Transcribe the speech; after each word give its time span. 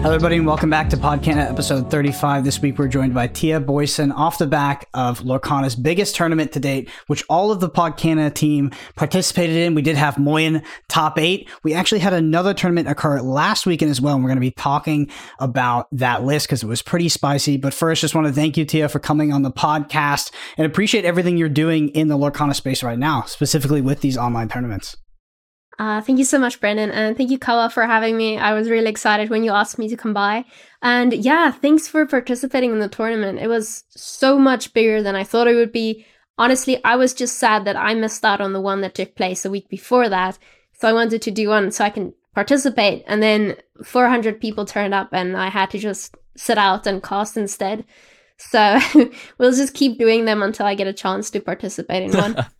Hello, 0.00 0.14
everybody, 0.14 0.38
and 0.38 0.46
welcome 0.46 0.70
back 0.70 0.88
to 0.88 0.96
Podcana 0.96 1.46
episode 1.50 1.90
35. 1.90 2.42
This 2.42 2.62
week, 2.62 2.78
we're 2.78 2.88
joined 2.88 3.12
by 3.12 3.26
Thea 3.26 3.60
Booysen 3.60 4.14
off 4.16 4.38
the 4.38 4.46
back 4.46 4.88
of 4.94 5.20
Lorcana's 5.20 5.76
biggest 5.76 6.16
tournament 6.16 6.52
to 6.52 6.58
date, 6.58 6.88
which 7.08 7.22
all 7.28 7.52
of 7.52 7.60
the 7.60 7.68
Podcana 7.68 8.32
team 8.32 8.70
participated 8.96 9.56
in. 9.56 9.74
We 9.74 9.82
did 9.82 9.98
have 9.98 10.16
Moyen 10.16 10.62
top 10.88 11.18
eight. 11.18 11.50
We 11.64 11.74
actually 11.74 11.98
had 11.98 12.14
another 12.14 12.54
tournament 12.54 12.88
occur 12.88 13.20
last 13.20 13.66
weekend 13.66 13.90
as 13.90 14.00
well, 14.00 14.14
and 14.14 14.24
we're 14.24 14.30
going 14.30 14.38
to 14.38 14.40
be 14.40 14.52
talking 14.52 15.10
about 15.38 15.86
that 15.92 16.24
list 16.24 16.46
because 16.46 16.62
it 16.62 16.66
was 16.66 16.80
pretty 16.80 17.10
spicy. 17.10 17.58
But 17.58 17.74
first, 17.74 18.00
just 18.00 18.14
want 18.14 18.26
to 18.26 18.32
thank 18.32 18.56
you, 18.56 18.64
Thea, 18.64 18.88
for 18.88 19.00
coming 19.00 19.34
on 19.34 19.42
the 19.42 19.52
podcast 19.52 20.30
and 20.56 20.66
appreciate 20.66 21.04
everything 21.04 21.36
you're 21.36 21.50
doing 21.50 21.90
in 21.90 22.08
the 22.08 22.16
Lorcana 22.16 22.54
space 22.54 22.82
right 22.82 22.98
now, 22.98 23.24
specifically 23.24 23.82
with 23.82 24.00
these 24.00 24.16
online 24.16 24.48
tournaments. 24.48 24.96
Uh, 25.80 26.02
thank 26.02 26.18
you 26.18 26.26
so 26.26 26.38
much, 26.38 26.60
Brendan. 26.60 26.90
And 26.90 27.16
thank 27.16 27.30
you, 27.30 27.38
Kawa, 27.38 27.70
for 27.70 27.86
having 27.86 28.14
me. 28.14 28.36
I 28.36 28.52
was 28.52 28.68
really 28.68 28.90
excited 28.90 29.30
when 29.30 29.42
you 29.42 29.50
asked 29.50 29.78
me 29.78 29.88
to 29.88 29.96
come 29.96 30.12
by. 30.12 30.44
And 30.82 31.14
yeah, 31.14 31.50
thanks 31.50 31.88
for 31.88 32.04
participating 32.04 32.72
in 32.72 32.80
the 32.80 32.88
tournament. 32.88 33.38
It 33.38 33.46
was 33.46 33.84
so 33.88 34.38
much 34.38 34.74
bigger 34.74 35.02
than 35.02 35.16
I 35.16 35.24
thought 35.24 35.48
it 35.48 35.54
would 35.54 35.72
be. 35.72 36.04
Honestly, 36.36 36.84
I 36.84 36.96
was 36.96 37.14
just 37.14 37.38
sad 37.38 37.64
that 37.64 37.76
I 37.76 37.94
missed 37.94 38.26
out 38.26 38.42
on 38.42 38.52
the 38.52 38.60
one 38.60 38.82
that 38.82 38.94
took 38.94 39.14
place 39.14 39.46
a 39.46 39.50
week 39.50 39.70
before 39.70 40.10
that. 40.10 40.38
So 40.74 40.86
I 40.86 40.92
wanted 40.92 41.22
to 41.22 41.30
do 41.30 41.48
one 41.48 41.70
so 41.70 41.82
I 41.82 41.90
can 41.90 42.12
participate. 42.34 43.02
And 43.06 43.22
then 43.22 43.56
400 43.82 44.38
people 44.38 44.66
turned 44.66 44.92
up, 44.92 45.08
and 45.12 45.34
I 45.34 45.48
had 45.48 45.70
to 45.70 45.78
just 45.78 46.14
sit 46.36 46.58
out 46.58 46.86
and 46.86 47.02
cast 47.02 47.38
instead. 47.38 47.86
So 48.36 48.78
we'll 49.38 49.52
just 49.52 49.72
keep 49.72 49.98
doing 49.98 50.26
them 50.26 50.42
until 50.42 50.66
I 50.66 50.74
get 50.74 50.86
a 50.86 50.92
chance 50.92 51.30
to 51.30 51.40
participate 51.40 52.02
in 52.02 52.18
one. 52.18 52.36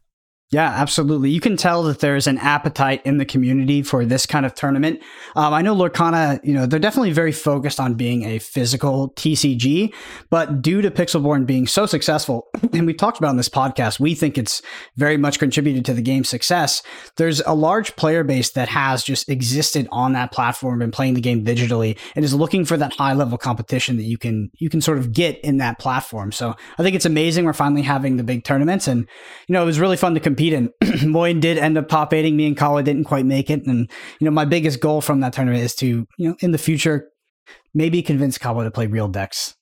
Yeah, 0.53 0.69
absolutely. 0.69 1.31
You 1.31 1.41
can 1.41 1.57
tell 1.57 1.85
that 1.85 2.01
there's 2.01 2.27
an 2.27 2.37
appetite 2.39 3.03
in 3.07 3.19
the 3.19 3.25
community 3.25 3.85
for 3.85 4.05
this 4.05 4.27
kind 4.27 4.45
of 4.45 4.53
tournament. 4.53 5.01
Um, 5.37 5.55
I 5.55 5.63
know 5.63 5.77
Lorcana, 5.77 6.41
you 6.43 6.55
know, 6.55 6.67
they're 6.67 6.81
definitely 6.81 7.13
very 7.13 7.31
focused 7.31 7.79
on 7.79 7.95
being 7.95 8.25
a 8.25 8.41
physical 8.41 9.11
TCG, 9.11 9.95
but 10.29 10.61
due 10.61 10.83
to 10.83 10.91
Pixelborn 10.91 11.47
being 11.47 11.69
so 11.69 11.87
successful, 11.87 12.49
and 12.73 12.85
we 12.85 12.95
talked 12.95 13.19
about 13.19 13.29
on 13.29 13.37
this 13.37 13.49
podcast, 13.49 14.01
we 14.01 14.17
think 14.17 14.37
it's 14.37 14.61
very 14.97 15.17
much 15.17 15.39
contributed 15.39 15.85
to 15.85 15.95
the 15.95 16.03
game's 16.03 16.29
success. 16.29 16.83
There's 17.15 17.41
a 17.43 17.55
large 17.55 17.95
player 17.95 18.25
base 18.25 18.51
that 18.51 18.69
has 18.71 19.05
just 19.05 19.29
existed 19.29 19.87
on 19.93 20.15
that 20.15 20.33
platform 20.33 20.83
and 20.83 20.93
playing 20.93 21.15
the 21.15 21.21
game 21.21 21.45
digitally 21.45 21.97
and 22.17 22.25
is 22.25 22.35
looking 22.35 22.65
for 22.65 22.77
that 22.77 22.95
high 22.95 23.15
level 23.15 23.39
competition 23.39 23.99
that 23.99 24.03
you 24.03 24.19
can 24.19 24.51
you 24.59 24.69
can 24.69 24.81
sort 24.81 24.99
of 24.99 25.13
get 25.13 25.39
in 25.45 25.59
that 25.59 25.79
platform. 25.79 26.33
So 26.33 26.57
I 26.77 26.83
think 26.83 26.97
it's 26.97 27.07
amazing 27.07 27.45
we're 27.45 27.53
finally 27.53 27.83
having 27.83 28.17
the 28.17 28.25
big 28.25 28.43
tournaments, 28.43 28.89
and 28.89 29.07
you 29.47 29.53
know, 29.53 29.63
it 29.63 29.67
was 29.67 29.79
really 29.79 29.97
fun 29.97 30.15
to 30.15 30.21
compete 30.21 30.40
compete 30.41 30.53
in. 30.53 30.73
Moyen 31.11 31.41
did 31.41 31.59
end 31.59 31.77
up 31.77 31.89
top 31.89 32.13
eighting. 32.13 32.37
Me 32.37 32.47
and 32.47 32.57
Kawa 32.57 32.83
didn't 32.83 33.05
quite 33.05 33.27
make 33.27 33.51
it. 33.51 33.67
And, 33.67 33.91
you 34.19 34.25
know, 34.25 34.31
my 34.31 34.45
biggest 34.45 34.81
goal 34.81 35.01
from 35.01 35.21
that 35.21 35.33
tournament 35.33 35.63
is 35.63 35.75
to, 35.77 36.07
you 36.17 36.29
know, 36.29 36.37
in 36.41 36.53
the 36.53 36.59
future, 36.59 37.11
maybe 37.75 38.03
convince 38.03 38.39
Kawa 38.39 38.65
to 38.65 38.71
play 38.71 38.87
real 38.87 39.09
decks. 39.09 39.55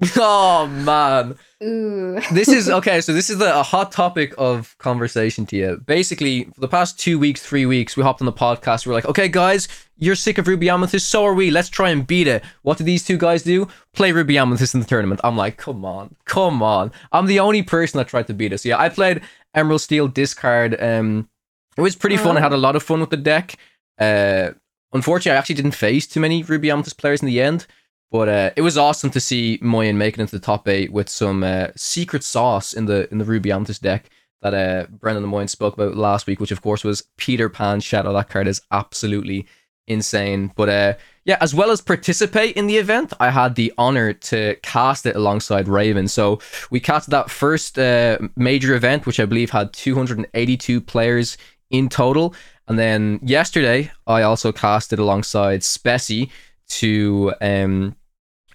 Oh 0.16 0.68
man. 0.68 1.36
Ooh. 1.60 2.20
this 2.32 2.48
is 2.48 2.70
okay. 2.70 3.00
So 3.00 3.12
this 3.12 3.30
is 3.30 3.38
the, 3.38 3.58
a 3.58 3.64
hot 3.64 3.90
topic 3.90 4.32
of 4.38 4.78
conversation 4.78 5.44
to 5.46 5.56
you. 5.56 5.82
Basically, 5.84 6.44
for 6.44 6.60
the 6.60 6.68
past 6.68 7.00
two 7.00 7.18
weeks, 7.18 7.42
three 7.42 7.66
weeks, 7.66 7.96
we 7.96 8.04
hopped 8.04 8.22
on 8.22 8.26
the 8.26 8.32
podcast. 8.32 8.86
We're 8.86 8.92
like, 8.92 9.06
okay, 9.06 9.26
guys, 9.26 9.66
you're 9.96 10.14
sick 10.14 10.38
of 10.38 10.46
Ruby 10.46 10.70
Amethyst. 10.70 11.08
So 11.08 11.24
are 11.24 11.34
we. 11.34 11.50
Let's 11.50 11.68
try 11.68 11.90
and 11.90 12.06
beat 12.06 12.28
it. 12.28 12.44
What 12.62 12.78
do 12.78 12.84
these 12.84 13.04
two 13.04 13.18
guys 13.18 13.42
do? 13.42 13.66
Play 13.92 14.12
Ruby 14.12 14.38
Amethyst 14.38 14.74
in 14.74 14.80
the 14.80 14.86
tournament. 14.86 15.20
I'm 15.24 15.36
like, 15.36 15.56
come 15.56 15.84
on, 15.84 16.14
come 16.26 16.62
on. 16.62 16.92
I'm 17.10 17.26
the 17.26 17.40
only 17.40 17.64
person 17.64 17.98
that 17.98 18.06
tried 18.06 18.28
to 18.28 18.34
beat 18.34 18.52
us. 18.52 18.64
Yeah, 18.64 18.78
I 18.78 18.88
played 18.88 19.22
Emerald 19.58 19.80
Steel 19.80 20.08
discard. 20.08 20.80
Um, 20.80 21.28
it 21.76 21.82
was 21.82 21.96
pretty 21.96 22.16
fun. 22.16 22.36
I 22.36 22.40
had 22.40 22.52
a 22.52 22.56
lot 22.56 22.76
of 22.76 22.82
fun 22.82 23.00
with 23.00 23.10
the 23.10 23.16
deck. 23.16 23.56
Uh, 23.98 24.50
unfortunately, 24.92 25.36
I 25.36 25.38
actually 25.38 25.56
didn't 25.56 25.74
face 25.74 26.06
too 26.06 26.20
many 26.20 26.42
Ruby 26.42 26.70
Amethyst 26.70 26.98
players 26.98 27.22
in 27.22 27.26
the 27.26 27.40
end. 27.40 27.66
But 28.10 28.28
uh, 28.28 28.50
it 28.56 28.62
was 28.62 28.78
awesome 28.78 29.10
to 29.10 29.20
see 29.20 29.58
Moyen 29.60 29.98
making 29.98 30.20
it 30.20 30.22
into 30.22 30.38
the 30.38 30.44
top 30.44 30.66
eight 30.66 30.92
with 30.92 31.08
some 31.08 31.44
uh, 31.44 31.68
secret 31.76 32.24
sauce 32.24 32.72
in 32.72 32.86
the 32.86 33.10
in 33.10 33.18
the 33.18 33.24
Ruby 33.24 33.52
Amethyst 33.52 33.82
deck 33.82 34.08
that 34.40 34.54
uh, 34.54 34.86
Brendan 34.90 35.24
and 35.24 35.30
Moyen 35.30 35.48
spoke 35.48 35.74
about 35.74 35.96
last 35.96 36.26
week, 36.26 36.40
which 36.40 36.52
of 36.52 36.62
course 36.62 36.84
was 36.84 37.02
Peter 37.16 37.48
Pan 37.48 37.80
Shadow. 37.80 38.12
That 38.12 38.30
card 38.30 38.48
is 38.48 38.62
absolutely 38.70 39.46
insane. 39.88 40.52
But 40.56 40.68
uh, 40.68 40.94
yeah, 41.24 41.38
as 41.40 41.54
well 41.54 41.70
as 41.70 41.80
participate 41.80 42.56
in 42.56 42.66
the 42.66 42.76
event, 42.76 43.12
I 43.20 43.30
had 43.30 43.54
the 43.54 43.72
honor 43.76 44.12
to 44.12 44.56
cast 44.62 45.06
it 45.06 45.16
alongside 45.16 45.68
Raven. 45.68 46.08
So 46.08 46.40
we 46.70 46.80
cast 46.80 47.10
that 47.10 47.30
first 47.30 47.78
uh, 47.78 48.18
major 48.36 48.74
event, 48.74 49.06
which 49.06 49.20
I 49.20 49.26
believe 49.26 49.50
had 49.50 49.72
282 49.72 50.80
players 50.80 51.36
in 51.70 51.88
total. 51.88 52.34
And 52.66 52.78
then 52.78 53.18
yesterday, 53.22 53.90
I 54.06 54.22
also 54.22 54.52
casted 54.52 54.98
alongside 54.98 55.60
Spessy 55.60 56.30
to 56.68 57.32
um, 57.40 57.96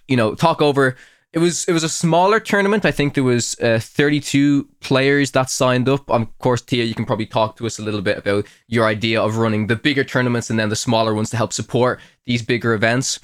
you 0.08 0.16
know, 0.16 0.34
talk 0.34 0.60
over. 0.60 0.96
It 1.34 1.40
was 1.40 1.64
it 1.64 1.72
was 1.72 1.82
a 1.82 1.88
smaller 1.88 2.38
tournament. 2.38 2.84
I 2.84 2.92
think 2.92 3.14
there 3.14 3.24
was 3.24 3.58
uh, 3.58 3.80
32 3.82 4.68
players 4.78 5.32
that 5.32 5.50
signed 5.50 5.88
up. 5.88 6.08
Um, 6.08 6.22
of 6.22 6.38
course, 6.38 6.62
Thea, 6.62 6.84
you 6.84 6.94
can 6.94 7.04
probably 7.04 7.26
talk 7.26 7.56
to 7.56 7.66
us 7.66 7.80
a 7.80 7.82
little 7.82 8.02
bit 8.02 8.18
about 8.18 8.46
your 8.68 8.86
idea 8.86 9.20
of 9.20 9.36
running 9.36 9.66
the 9.66 9.74
bigger 9.74 10.04
tournaments 10.04 10.48
and 10.48 10.60
then 10.60 10.68
the 10.68 10.76
smaller 10.76 11.12
ones 11.12 11.30
to 11.30 11.36
help 11.36 11.52
support 11.52 11.98
these 12.24 12.42
bigger 12.42 12.72
events. 12.72 13.18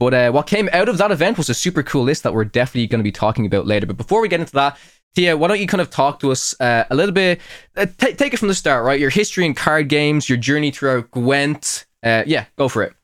But 0.00 0.12
uh, 0.12 0.32
what 0.32 0.48
came 0.48 0.68
out 0.72 0.88
of 0.88 0.98
that 0.98 1.12
event 1.12 1.38
was 1.38 1.48
a 1.48 1.54
super 1.54 1.84
cool 1.84 2.02
list 2.02 2.24
that 2.24 2.34
we're 2.34 2.44
definitely 2.44 2.88
going 2.88 2.98
to 2.98 3.04
be 3.04 3.12
talking 3.12 3.46
about 3.46 3.64
later. 3.64 3.86
But 3.86 3.96
before 3.96 4.20
we 4.20 4.28
get 4.28 4.40
into 4.40 4.54
that, 4.54 4.76
Thea, 5.14 5.36
why 5.36 5.46
don't 5.46 5.60
you 5.60 5.68
kind 5.68 5.80
of 5.80 5.88
talk 5.88 6.18
to 6.20 6.32
us 6.32 6.60
uh, 6.60 6.82
a 6.90 6.96
little 6.96 7.14
bit? 7.14 7.40
Uh, 7.76 7.86
t- 7.86 8.14
take 8.14 8.34
it 8.34 8.38
from 8.38 8.48
the 8.48 8.56
start, 8.56 8.84
right? 8.84 8.98
Your 8.98 9.10
history 9.10 9.46
in 9.46 9.54
card 9.54 9.88
games, 9.88 10.28
your 10.28 10.38
journey 10.38 10.72
throughout 10.72 11.12
Gwent. 11.12 11.86
Uh, 12.02 12.24
yeah, 12.26 12.46
go 12.56 12.68
for 12.68 12.82
it. 12.82 12.94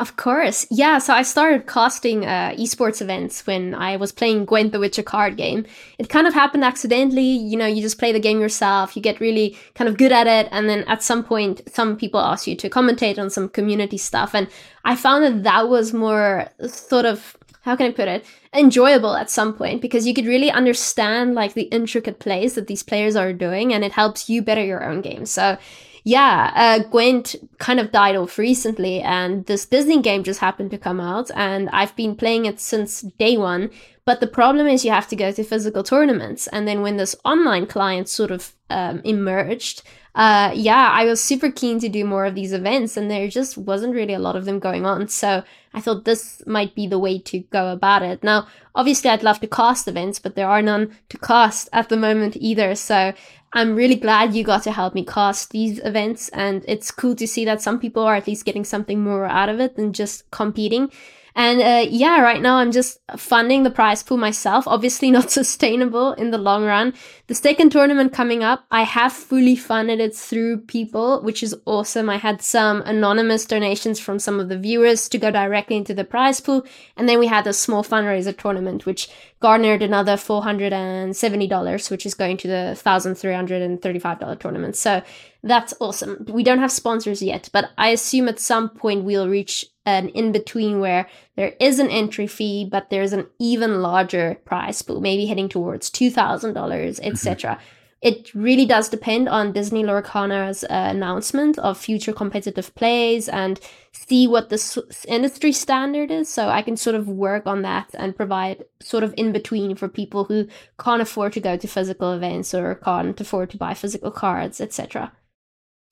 Of 0.00 0.16
course. 0.16 0.66
Yeah, 0.72 0.98
so 0.98 1.14
I 1.14 1.22
started 1.22 1.68
casting 1.68 2.26
uh, 2.26 2.52
esports 2.58 3.00
events 3.00 3.46
when 3.46 3.76
I 3.76 3.96
was 3.96 4.10
playing 4.10 4.44
Gwent 4.44 4.72
the 4.72 4.80
Witcher 4.80 5.04
card 5.04 5.36
game. 5.36 5.64
It 6.00 6.08
kind 6.08 6.26
of 6.26 6.34
happened 6.34 6.64
accidentally. 6.64 7.22
You 7.22 7.56
know, 7.56 7.66
you 7.66 7.80
just 7.80 7.98
play 7.98 8.10
the 8.10 8.18
game 8.18 8.40
yourself, 8.40 8.96
you 8.96 9.02
get 9.02 9.20
really 9.20 9.56
kind 9.76 9.88
of 9.88 9.96
good 9.96 10.10
at 10.10 10.26
it, 10.26 10.48
and 10.50 10.68
then 10.68 10.82
at 10.88 11.04
some 11.04 11.22
point, 11.22 11.60
some 11.72 11.96
people 11.96 12.18
ask 12.18 12.48
you 12.48 12.56
to 12.56 12.68
commentate 12.68 13.20
on 13.20 13.30
some 13.30 13.48
community 13.48 13.96
stuff. 13.96 14.34
And 14.34 14.48
I 14.84 14.96
found 14.96 15.22
that 15.22 15.44
that 15.44 15.68
was 15.68 15.92
more 15.92 16.48
sort 16.66 17.04
of, 17.04 17.36
how 17.62 17.76
can 17.76 17.86
I 17.86 17.92
put 17.92 18.08
it, 18.08 18.24
enjoyable 18.52 19.14
at 19.14 19.30
some 19.30 19.54
point 19.54 19.80
because 19.80 20.08
you 20.08 20.14
could 20.14 20.26
really 20.26 20.50
understand 20.50 21.34
like 21.36 21.54
the 21.54 21.68
intricate 21.70 22.18
plays 22.18 22.54
that 22.54 22.66
these 22.66 22.82
players 22.82 23.14
are 23.14 23.32
doing, 23.32 23.72
and 23.72 23.84
it 23.84 23.92
helps 23.92 24.28
you 24.28 24.42
better 24.42 24.64
your 24.64 24.82
own 24.82 25.02
game. 25.02 25.24
So, 25.24 25.56
yeah, 26.04 26.52
uh, 26.54 26.88
Gwent 26.90 27.34
kind 27.58 27.80
of 27.80 27.90
died 27.90 28.14
off 28.14 28.36
recently, 28.36 29.00
and 29.00 29.46
this 29.46 29.64
Disney 29.64 30.02
game 30.02 30.22
just 30.22 30.40
happened 30.40 30.70
to 30.72 30.78
come 30.78 31.00
out, 31.00 31.30
and 31.34 31.70
I've 31.70 31.96
been 31.96 32.14
playing 32.14 32.44
it 32.44 32.60
since 32.60 33.00
day 33.18 33.38
one. 33.38 33.70
But 34.04 34.20
the 34.20 34.26
problem 34.26 34.66
is 34.66 34.84
you 34.84 34.90
have 34.90 35.08
to 35.08 35.16
go 35.16 35.32
to 35.32 35.42
physical 35.42 35.82
tournaments, 35.82 36.46
and 36.48 36.68
then 36.68 36.82
when 36.82 36.98
this 36.98 37.16
online 37.24 37.66
client 37.66 38.10
sort 38.10 38.30
of 38.30 38.52
um, 38.68 39.00
emerged, 39.02 39.82
uh, 40.14 40.52
yeah, 40.54 40.90
I 40.92 41.06
was 41.06 41.20
super 41.20 41.50
keen 41.50 41.80
to 41.80 41.88
do 41.88 42.04
more 42.04 42.24
of 42.24 42.36
these 42.36 42.52
events, 42.52 42.96
and 42.96 43.10
there 43.10 43.26
just 43.28 43.58
wasn't 43.58 43.94
really 43.94 44.14
a 44.14 44.20
lot 44.20 44.36
of 44.36 44.44
them 44.44 44.60
going 44.60 44.86
on. 44.86 45.08
So 45.08 45.42
I 45.72 45.80
thought 45.80 46.04
this 46.04 46.42
might 46.46 46.74
be 46.74 46.86
the 46.86 47.00
way 47.00 47.18
to 47.18 47.40
go 47.40 47.72
about 47.72 48.02
it. 48.02 48.22
Now, 48.22 48.46
obviously, 48.76 49.10
I'd 49.10 49.24
love 49.24 49.40
to 49.40 49.48
cast 49.48 49.88
events, 49.88 50.20
but 50.20 50.36
there 50.36 50.48
are 50.48 50.62
none 50.62 50.96
to 51.08 51.18
cast 51.18 51.68
at 51.72 51.88
the 51.88 51.96
moment 51.96 52.36
either. 52.38 52.76
So 52.76 53.12
I'm 53.52 53.74
really 53.74 53.96
glad 53.96 54.34
you 54.34 54.44
got 54.44 54.62
to 54.64 54.72
help 54.72 54.94
me 54.94 55.04
cast 55.04 55.50
these 55.50 55.80
events, 55.80 56.28
and 56.28 56.64
it's 56.68 56.92
cool 56.92 57.16
to 57.16 57.26
see 57.26 57.44
that 57.46 57.60
some 57.60 57.80
people 57.80 58.04
are 58.04 58.14
at 58.14 58.28
least 58.28 58.44
getting 58.44 58.64
something 58.64 59.00
more 59.00 59.26
out 59.26 59.48
of 59.48 59.58
it 59.58 59.74
than 59.74 59.92
just 59.92 60.30
competing. 60.30 60.92
And 61.36 61.60
uh, 61.60 61.86
yeah, 61.90 62.20
right 62.20 62.40
now 62.40 62.56
I'm 62.56 62.70
just 62.70 63.00
funding 63.16 63.64
the 63.64 63.70
prize 63.70 64.02
pool 64.02 64.16
myself. 64.16 64.68
Obviously, 64.68 65.10
not 65.12 65.30
sustainable 65.30 66.12
in 66.12 66.30
the 66.30 66.38
long 66.38 66.64
run. 66.64 66.94
The 67.26 67.34
second 67.34 67.70
tournament 67.70 68.12
coming 68.12 68.44
up, 68.44 68.66
I 68.70 68.82
have 68.82 69.12
fully 69.12 69.56
funded 69.56 69.98
it 69.98 70.14
through 70.14 70.58
people, 70.58 71.22
which 71.22 71.42
is 71.42 71.56
awesome. 71.64 72.08
I 72.08 72.18
had 72.18 72.42
some 72.42 72.82
anonymous 72.82 73.46
donations 73.46 73.98
from 73.98 74.18
some 74.18 74.38
of 74.38 74.48
the 74.48 74.58
viewers 74.58 75.08
to 75.08 75.18
go 75.18 75.30
directly 75.30 75.76
into 75.76 75.94
the 75.94 76.04
prize 76.04 76.40
pool. 76.40 76.64
And 76.96 77.08
then 77.08 77.18
we 77.18 77.26
had 77.26 77.46
a 77.46 77.52
small 77.52 77.82
fundraiser 77.82 78.36
tournament, 78.36 78.86
which 78.86 79.08
garnered 79.40 79.82
another 79.82 80.12
$470, 80.14 81.90
which 81.90 82.06
is 82.06 82.14
going 82.14 82.36
to 82.38 82.48
the 82.48 82.80
$1,335 82.84 84.38
tournament. 84.38 84.76
So 84.76 85.02
that's 85.42 85.74
awesome. 85.80 86.24
We 86.28 86.42
don't 86.42 86.60
have 86.60 86.72
sponsors 86.72 87.22
yet, 87.22 87.48
but 87.52 87.70
I 87.76 87.88
assume 87.88 88.28
at 88.28 88.38
some 88.38 88.70
point 88.70 89.04
we'll 89.04 89.28
reach 89.28 89.66
an 89.86 90.08
in 90.10 90.32
between 90.32 90.80
where 90.80 91.08
there 91.36 91.54
is 91.60 91.78
an 91.78 91.90
entry 91.90 92.26
fee, 92.26 92.66
but 92.70 92.90
there's 92.90 93.12
an 93.12 93.26
even 93.38 93.82
larger 93.82 94.40
prize 94.44 94.80
pool, 94.82 95.00
maybe 95.00 95.26
heading 95.26 95.48
towards 95.48 95.90
$2,000, 95.90 97.00
etc. 97.02 97.50
Mm-hmm. 97.50 97.62
It 98.04 98.34
really 98.34 98.66
does 98.66 98.90
depend 98.90 99.30
on 99.30 99.52
Disney 99.52 99.82
Lorcana's 99.82 100.62
uh, 100.64 100.66
announcement 100.68 101.58
of 101.58 101.78
future 101.78 102.12
competitive 102.12 102.74
plays 102.74 103.30
and 103.30 103.58
see 103.92 104.26
what 104.28 104.50
the 104.50 104.56
s- 104.56 105.06
industry 105.08 105.52
standard 105.52 106.10
is. 106.10 106.28
So 106.28 106.50
I 106.50 106.60
can 106.60 106.76
sort 106.76 106.96
of 106.96 107.08
work 107.08 107.46
on 107.46 107.62
that 107.62 107.94
and 107.94 108.14
provide 108.14 108.66
sort 108.82 109.04
of 109.04 109.14
in 109.16 109.32
between 109.32 109.74
for 109.74 109.88
people 109.88 110.24
who 110.24 110.48
can't 110.78 111.00
afford 111.00 111.32
to 111.32 111.40
go 111.40 111.56
to 111.56 111.66
physical 111.66 112.12
events 112.12 112.52
or 112.52 112.74
can't 112.74 113.18
afford 113.18 113.48
to 113.50 113.56
buy 113.56 113.72
physical 113.72 114.10
cards, 114.10 114.60
etc. 114.60 115.10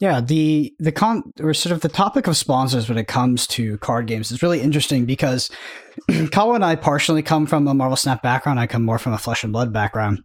Yeah, 0.02 0.20
the 0.20 0.75
the 0.81 0.90
con 0.90 1.22
or 1.38 1.54
sort 1.54 1.72
of 1.72 1.81
the 1.81 1.88
topic 1.88 2.26
of 2.26 2.37
sponsors 2.37 2.88
when 2.88 2.99
it 2.99 3.06
comes 3.06 3.46
to 3.46 3.78
card 3.78 4.08
games 4.08 4.32
is 4.32 4.43
really 4.43 4.60
interesting 4.60 5.06
because 5.06 5.49
Kawa 6.32 6.56
and 6.56 6.64
I 6.64 6.75
partially 6.75 7.22
come 7.22 7.46
from 7.46 7.69
a 7.69 7.72
Marvel 7.72 7.96
Snap 7.96 8.20
background. 8.20 8.58
I 8.58 8.66
come 8.66 8.84
more 8.84 8.99
from 8.99 9.12
a 9.12 9.19
Flesh 9.19 9.44
and 9.44 9.52
Blood 9.52 9.72
background. 9.72 10.19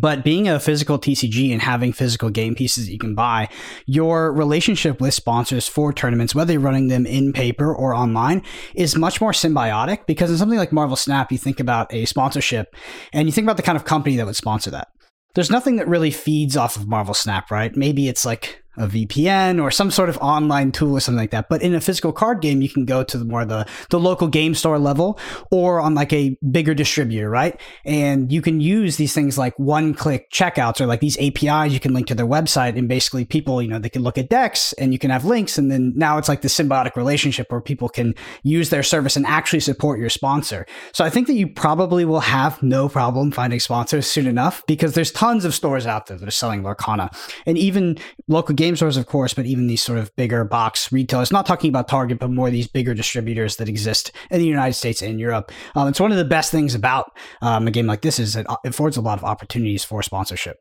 But 0.00 0.24
being 0.24 0.48
a 0.48 0.58
physical 0.58 0.98
TCG 0.98 1.52
and 1.52 1.60
having 1.60 1.92
physical 1.92 2.30
game 2.30 2.54
pieces 2.54 2.86
that 2.86 2.92
you 2.92 2.98
can 2.98 3.14
buy, 3.14 3.50
your 3.84 4.32
relationship 4.32 5.02
with 5.02 5.12
sponsors 5.12 5.68
for 5.68 5.92
tournaments, 5.92 6.34
whether 6.34 6.54
you're 6.54 6.62
running 6.62 6.88
them 6.88 7.04
in 7.04 7.34
paper 7.34 7.74
or 7.74 7.94
online, 7.94 8.42
is 8.74 8.96
much 8.96 9.20
more 9.20 9.32
symbiotic 9.32 10.06
because 10.06 10.30
in 10.30 10.38
something 10.38 10.58
like 10.58 10.72
Marvel 10.72 10.96
Snap, 10.96 11.30
you 11.30 11.36
think 11.36 11.60
about 11.60 11.92
a 11.92 12.06
sponsorship 12.06 12.68
and 13.12 13.28
you 13.28 13.32
think 13.32 13.44
about 13.44 13.58
the 13.58 13.62
kind 13.62 13.76
of 13.76 13.84
company 13.84 14.16
that 14.16 14.24
would 14.24 14.34
sponsor 14.36 14.70
that. 14.70 14.88
There's 15.34 15.50
nothing 15.50 15.76
that 15.76 15.86
really 15.86 16.10
feeds 16.10 16.56
off 16.56 16.76
of 16.76 16.88
Marvel 16.88 17.14
Snap, 17.14 17.50
right? 17.50 17.76
Maybe 17.76 18.08
it's 18.08 18.24
like 18.24 18.62
a 18.80 18.88
VPN 18.88 19.62
or 19.62 19.70
some 19.70 19.90
sort 19.90 20.08
of 20.08 20.16
online 20.18 20.72
tool 20.72 20.96
or 20.96 21.00
something 21.00 21.20
like 21.20 21.30
that. 21.30 21.48
But 21.48 21.62
in 21.62 21.74
a 21.74 21.80
physical 21.80 22.12
card 22.12 22.40
game, 22.40 22.62
you 22.62 22.68
can 22.68 22.84
go 22.84 23.04
to 23.04 23.18
the 23.18 23.24
more 23.24 23.44
the, 23.44 23.66
the 23.90 24.00
local 24.00 24.28
game 24.28 24.54
store 24.54 24.78
level 24.78 25.18
or 25.50 25.80
on 25.80 25.94
like 25.94 26.12
a 26.12 26.36
bigger 26.50 26.74
distributor, 26.74 27.28
right? 27.28 27.60
And 27.84 28.32
you 28.32 28.42
can 28.42 28.60
use 28.60 28.96
these 28.96 29.14
things 29.14 29.36
like 29.36 29.58
one 29.58 29.94
click 29.94 30.30
checkouts 30.30 30.80
or 30.80 30.86
like 30.86 31.00
these 31.00 31.18
APIs 31.18 31.72
you 31.72 31.80
can 31.80 31.92
link 31.92 32.06
to 32.08 32.14
their 32.14 32.26
website. 32.26 32.78
And 32.78 32.88
basically 32.88 33.24
people, 33.24 33.60
you 33.62 33.68
know, 33.68 33.78
they 33.78 33.88
can 33.88 34.02
look 34.02 34.18
at 34.18 34.28
decks 34.28 34.72
and 34.74 34.92
you 34.92 34.98
can 34.98 35.10
have 35.10 35.24
links. 35.24 35.58
And 35.58 35.70
then 35.70 35.92
now 35.94 36.18
it's 36.18 36.28
like 36.28 36.40
the 36.40 36.48
symbiotic 36.48 36.96
relationship 36.96 37.52
where 37.52 37.60
people 37.60 37.88
can 37.88 38.14
use 38.42 38.70
their 38.70 38.82
service 38.82 39.16
and 39.16 39.26
actually 39.26 39.60
support 39.60 40.00
your 40.00 40.10
sponsor. 40.10 40.66
So 40.92 41.04
I 41.04 41.10
think 41.10 41.26
that 41.26 41.34
you 41.34 41.46
probably 41.48 42.04
will 42.04 42.20
have 42.20 42.62
no 42.62 42.88
problem 42.88 43.30
finding 43.30 43.60
sponsors 43.60 44.06
soon 44.06 44.26
enough 44.26 44.64
because 44.66 44.94
there's 44.94 45.10
tons 45.10 45.44
of 45.44 45.54
stores 45.54 45.86
out 45.86 46.06
there 46.06 46.16
that 46.16 46.26
are 46.26 46.30
selling 46.32 46.62
Lorcana. 46.62 47.14
And 47.46 47.58
even 47.58 47.98
local 48.28 48.54
game 48.54 48.69
stores, 48.76 48.96
of 48.96 49.06
course, 49.06 49.34
but 49.34 49.46
even 49.46 49.66
these 49.66 49.82
sort 49.82 49.98
of 49.98 50.14
bigger 50.16 50.44
box 50.44 50.90
retailers, 50.92 51.32
not 51.32 51.46
talking 51.46 51.68
about 51.68 51.88
Target, 51.88 52.18
but 52.18 52.30
more 52.30 52.50
these 52.50 52.68
bigger 52.68 52.94
distributors 52.94 53.56
that 53.56 53.68
exist 53.68 54.12
in 54.30 54.38
the 54.38 54.46
United 54.46 54.74
States 54.74 55.02
and 55.02 55.20
Europe. 55.20 55.52
Um, 55.74 55.88
it's 55.88 56.00
one 56.00 56.12
of 56.12 56.18
the 56.18 56.24
best 56.24 56.50
things 56.50 56.74
about 56.74 57.12
um, 57.42 57.66
a 57.66 57.70
game 57.70 57.86
like 57.86 58.02
this 58.02 58.18
is 58.18 58.36
it 58.36 58.46
affords 58.64 58.96
a 58.96 59.00
lot 59.00 59.18
of 59.18 59.24
opportunities 59.24 59.84
for 59.84 60.02
sponsorship. 60.02 60.58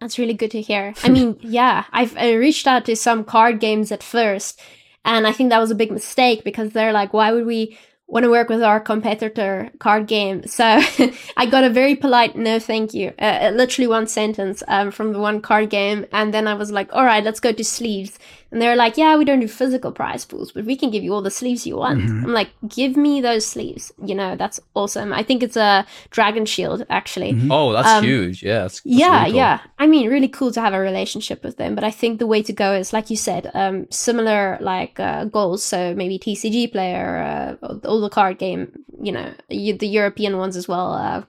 That's 0.00 0.18
really 0.18 0.34
good 0.34 0.50
to 0.50 0.60
hear. 0.60 0.94
I 1.02 1.08
mean, 1.08 1.38
yeah, 1.40 1.84
I've 1.92 2.16
I 2.16 2.34
reached 2.34 2.66
out 2.66 2.84
to 2.86 2.96
some 2.96 3.24
card 3.24 3.60
games 3.60 3.90
at 3.92 4.02
first, 4.02 4.60
and 5.04 5.26
I 5.26 5.32
think 5.32 5.50
that 5.50 5.60
was 5.60 5.70
a 5.70 5.76
big 5.76 5.90
mistake 5.90 6.44
because 6.44 6.70
they're 6.70 6.92
like, 6.92 7.12
why 7.12 7.32
would 7.32 7.46
we 7.46 7.78
want 8.08 8.24
to 8.24 8.30
work 8.30 8.48
with 8.48 8.62
our 8.62 8.78
competitor 8.78 9.70
card 9.78 10.06
game. 10.06 10.46
So 10.46 10.64
I 11.36 11.46
got 11.46 11.64
a 11.64 11.70
very 11.70 11.96
polite 11.96 12.36
no 12.36 12.58
thank 12.58 12.94
you, 12.94 13.12
uh, 13.18 13.50
literally 13.54 13.88
one 13.88 14.06
sentence 14.06 14.62
um, 14.68 14.90
from 14.90 15.12
the 15.12 15.18
one 15.18 15.40
card 15.40 15.70
game. 15.70 16.06
And 16.12 16.32
then 16.32 16.46
I 16.46 16.54
was 16.54 16.70
like, 16.70 16.88
all 16.92 17.04
right, 17.04 17.24
let's 17.24 17.40
go 17.40 17.52
to 17.52 17.64
sleeves. 17.64 18.18
And 18.50 18.62
they're 18.62 18.76
like, 18.76 18.96
yeah, 18.96 19.16
we 19.16 19.24
don't 19.24 19.40
do 19.40 19.48
physical 19.48 19.90
prize 19.92 20.24
pools, 20.24 20.52
but 20.52 20.64
we 20.64 20.76
can 20.76 20.90
give 20.90 21.02
you 21.02 21.12
all 21.12 21.22
the 21.22 21.30
sleeves 21.30 21.66
you 21.66 21.76
want. 21.76 22.00
Mm-hmm. 22.00 22.26
I'm 22.26 22.32
like, 22.32 22.50
give 22.68 22.96
me 22.96 23.20
those 23.20 23.46
sleeves. 23.46 23.92
You 24.04 24.14
know, 24.14 24.36
that's 24.36 24.60
awesome. 24.74 25.12
I 25.12 25.22
think 25.22 25.42
it's 25.42 25.56
a 25.56 25.84
dragon 26.10 26.46
shield, 26.46 26.86
actually. 26.88 27.32
Mm-hmm. 27.32 27.50
Oh, 27.50 27.72
that's 27.72 27.88
um, 27.88 28.04
huge. 28.04 28.42
Yeah. 28.42 28.60
That's, 28.60 28.80
that's 28.80 28.96
yeah, 28.96 29.18
really 29.18 29.30
cool. 29.30 29.36
yeah. 29.36 29.60
I 29.78 29.86
mean, 29.86 30.08
really 30.08 30.28
cool 30.28 30.52
to 30.52 30.60
have 30.60 30.74
a 30.74 30.78
relationship 30.78 31.42
with 31.42 31.56
them. 31.56 31.74
But 31.74 31.84
I 31.84 31.90
think 31.90 32.18
the 32.18 32.26
way 32.26 32.42
to 32.42 32.52
go 32.52 32.72
is, 32.72 32.92
like 32.92 33.10
you 33.10 33.16
said, 33.16 33.50
um, 33.54 33.86
similar 33.90 34.58
like 34.60 35.00
uh, 35.00 35.24
goals. 35.24 35.64
So 35.64 35.94
maybe 35.94 36.18
TCG 36.18 36.70
player, 36.70 37.58
uh, 37.62 37.78
all 37.84 38.00
the 38.00 38.08
card 38.08 38.38
game, 38.38 38.84
you 39.00 39.12
know, 39.12 39.34
the 39.48 39.86
European 39.86 40.38
ones 40.38 40.56
as 40.56 40.68
well. 40.68 40.92
Uh, 40.92 41.22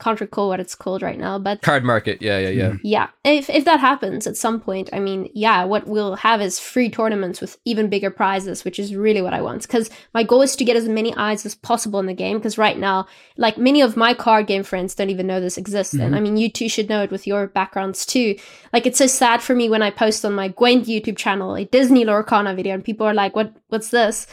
can't 0.00 0.20
recall 0.20 0.48
what 0.48 0.60
it's 0.60 0.74
called 0.74 1.02
right 1.02 1.18
now, 1.18 1.38
but 1.38 1.62
card 1.62 1.84
market. 1.84 2.20
Yeah, 2.20 2.38
yeah, 2.38 2.48
yeah. 2.48 2.72
Yeah. 2.82 3.08
If 3.24 3.50
if 3.50 3.64
that 3.64 3.80
happens 3.80 4.26
at 4.26 4.36
some 4.36 4.60
point, 4.60 4.90
I 4.92 4.98
mean, 4.98 5.30
yeah, 5.34 5.64
what 5.64 5.86
we'll 5.86 6.16
have 6.16 6.40
is 6.40 6.58
free 6.58 6.90
tournaments 6.90 7.40
with 7.40 7.58
even 7.64 7.88
bigger 7.88 8.10
prizes, 8.10 8.64
which 8.64 8.78
is 8.78 8.94
really 8.94 9.22
what 9.22 9.34
I 9.34 9.42
want. 9.42 9.62
Because 9.62 9.90
my 10.14 10.22
goal 10.22 10.42
is 10.42 10.56
to 10.56 10.64
get 10.64 10.76
as 10.76 10.88
many 10.88 11.14
eyes 11.16 11.44
as 11.46 11.54
possible 11.54 12.00
in 12.00 12.06
the 12.06 12.14
game. 12.14 12.38
Because 12.38 12.58
right 12.58 12.78
now, 12.78 13.06
like 13.36 13.58
many 13.58 13.80
of 13.80 13.96
my 13.96 14.14
card 14.14 14.46
game 14.46 14.62
friends 14.62 14.94
don't 14.94 15.10
even 15.10 15.26
know 15.26 15.40
this 15.40 15.58
exists, 15.58 15.94
mm-hmm. 15.94 16.04
and 16.04 16.16
I 16.16 16.20
mean, 16.20 16.36
you 16.36 16.50
two 16.50 16.68
should 16.68 16.88
know 16.88 17.02
it 17.02 17.10
with 17.10 17.26
your 17.26 17.46
backgrounds 17.46 18.06
too. 18.06 18.36
Like, 18.72 18.86
it's 18.86 18.98
so 18.98 19.06
sad 19.06 19.42
for 19.42 19.54
me 19.54 19.68
when 19.68 19.82
I 19.82 19.90
post 19.90 20.24
on 20.24 20.32
my 20.34 20.48
Gwent 20.48 20.86
YouTube 20.86 21.16
channel 21.16 21.56
a 21.56 21.64
Disney 21.64 22.04
Lorcana 22.04 22.56
video, 22.56 22.74
and 22.74 22.84
people 22.84 23.06
are 23.06 23.14
like, 23.14 23.36
"What? 23.36 23.54
What's 23.68 23.90
this?" 23.90 24.26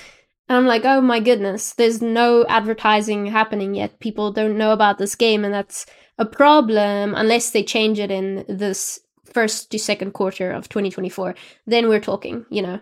And 0.50 0.58
I'm 0.58 0.66
like, 0.66 0.86
oh 0.86 1.02
my 1.02 1.20
goodness, 1.20 1.74
there's 1.74 2.02
no 2.02 2.46
advertising 2.48 3.26
happening 3.26 3.76
yet. 3.76 4.00
People 4.00 4.32
don't 4.32 4.58
know 4.58 4.72
about 4.72 4.98
this 4.98 5.16
game, 5.16 5.44
and 5.44 5.54
that's 5.54 5.86
a 6.18 6.26
problem 6.26 7.14
unless 7.16 7.52
they 7.52 7.64
change 7.64 8.00
it 8.00 8.12
in 8.12 8.46
this 8.48 9.00
first 9.26 9.70
to 9.72 9.80
second 9.80 10.12
quarter 10.12 10.52
of 10.52 10.70
2024. 10.70 11.36
Then 11.66 11.90
we're 11.90 12.00
talking, 12.00 12.46
you 12.50 12.62
know. 12.62 12.80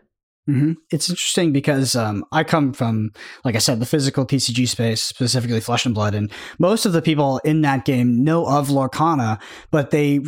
Mm-hmm. 0.47 0.73
It's 0.91 1.09
interesting 1.09 1.51
because 1.51 1.95
um, 1.95 2.23
I 2.31 2.43
come 2.43 2.71
from, 2.71 3.11
like 3.43 3.55
I 3.55 3.59
said, 3.59 3.79
the 3.79 3.85
physical 3.85 4.27
TCG 4.27 4.67
space, 4.67 5.01
specifically 5.01 5.59
Flesh 5.59 5.87
and 5.87 5.95
Blood, 5.95 6.13
and 6.13 6.31
most 6.59 6.85
of 6.85 6.93
the 6.93 7.01
people 7.01 7.39
in 7.43 7.61
that 7.61 7.83
game 7.83 8.23
know 8.23 8.45
of 8.45 8.67
Lorcana, 8.67 9.41
but 9.71 9.89
they 9.89 10.19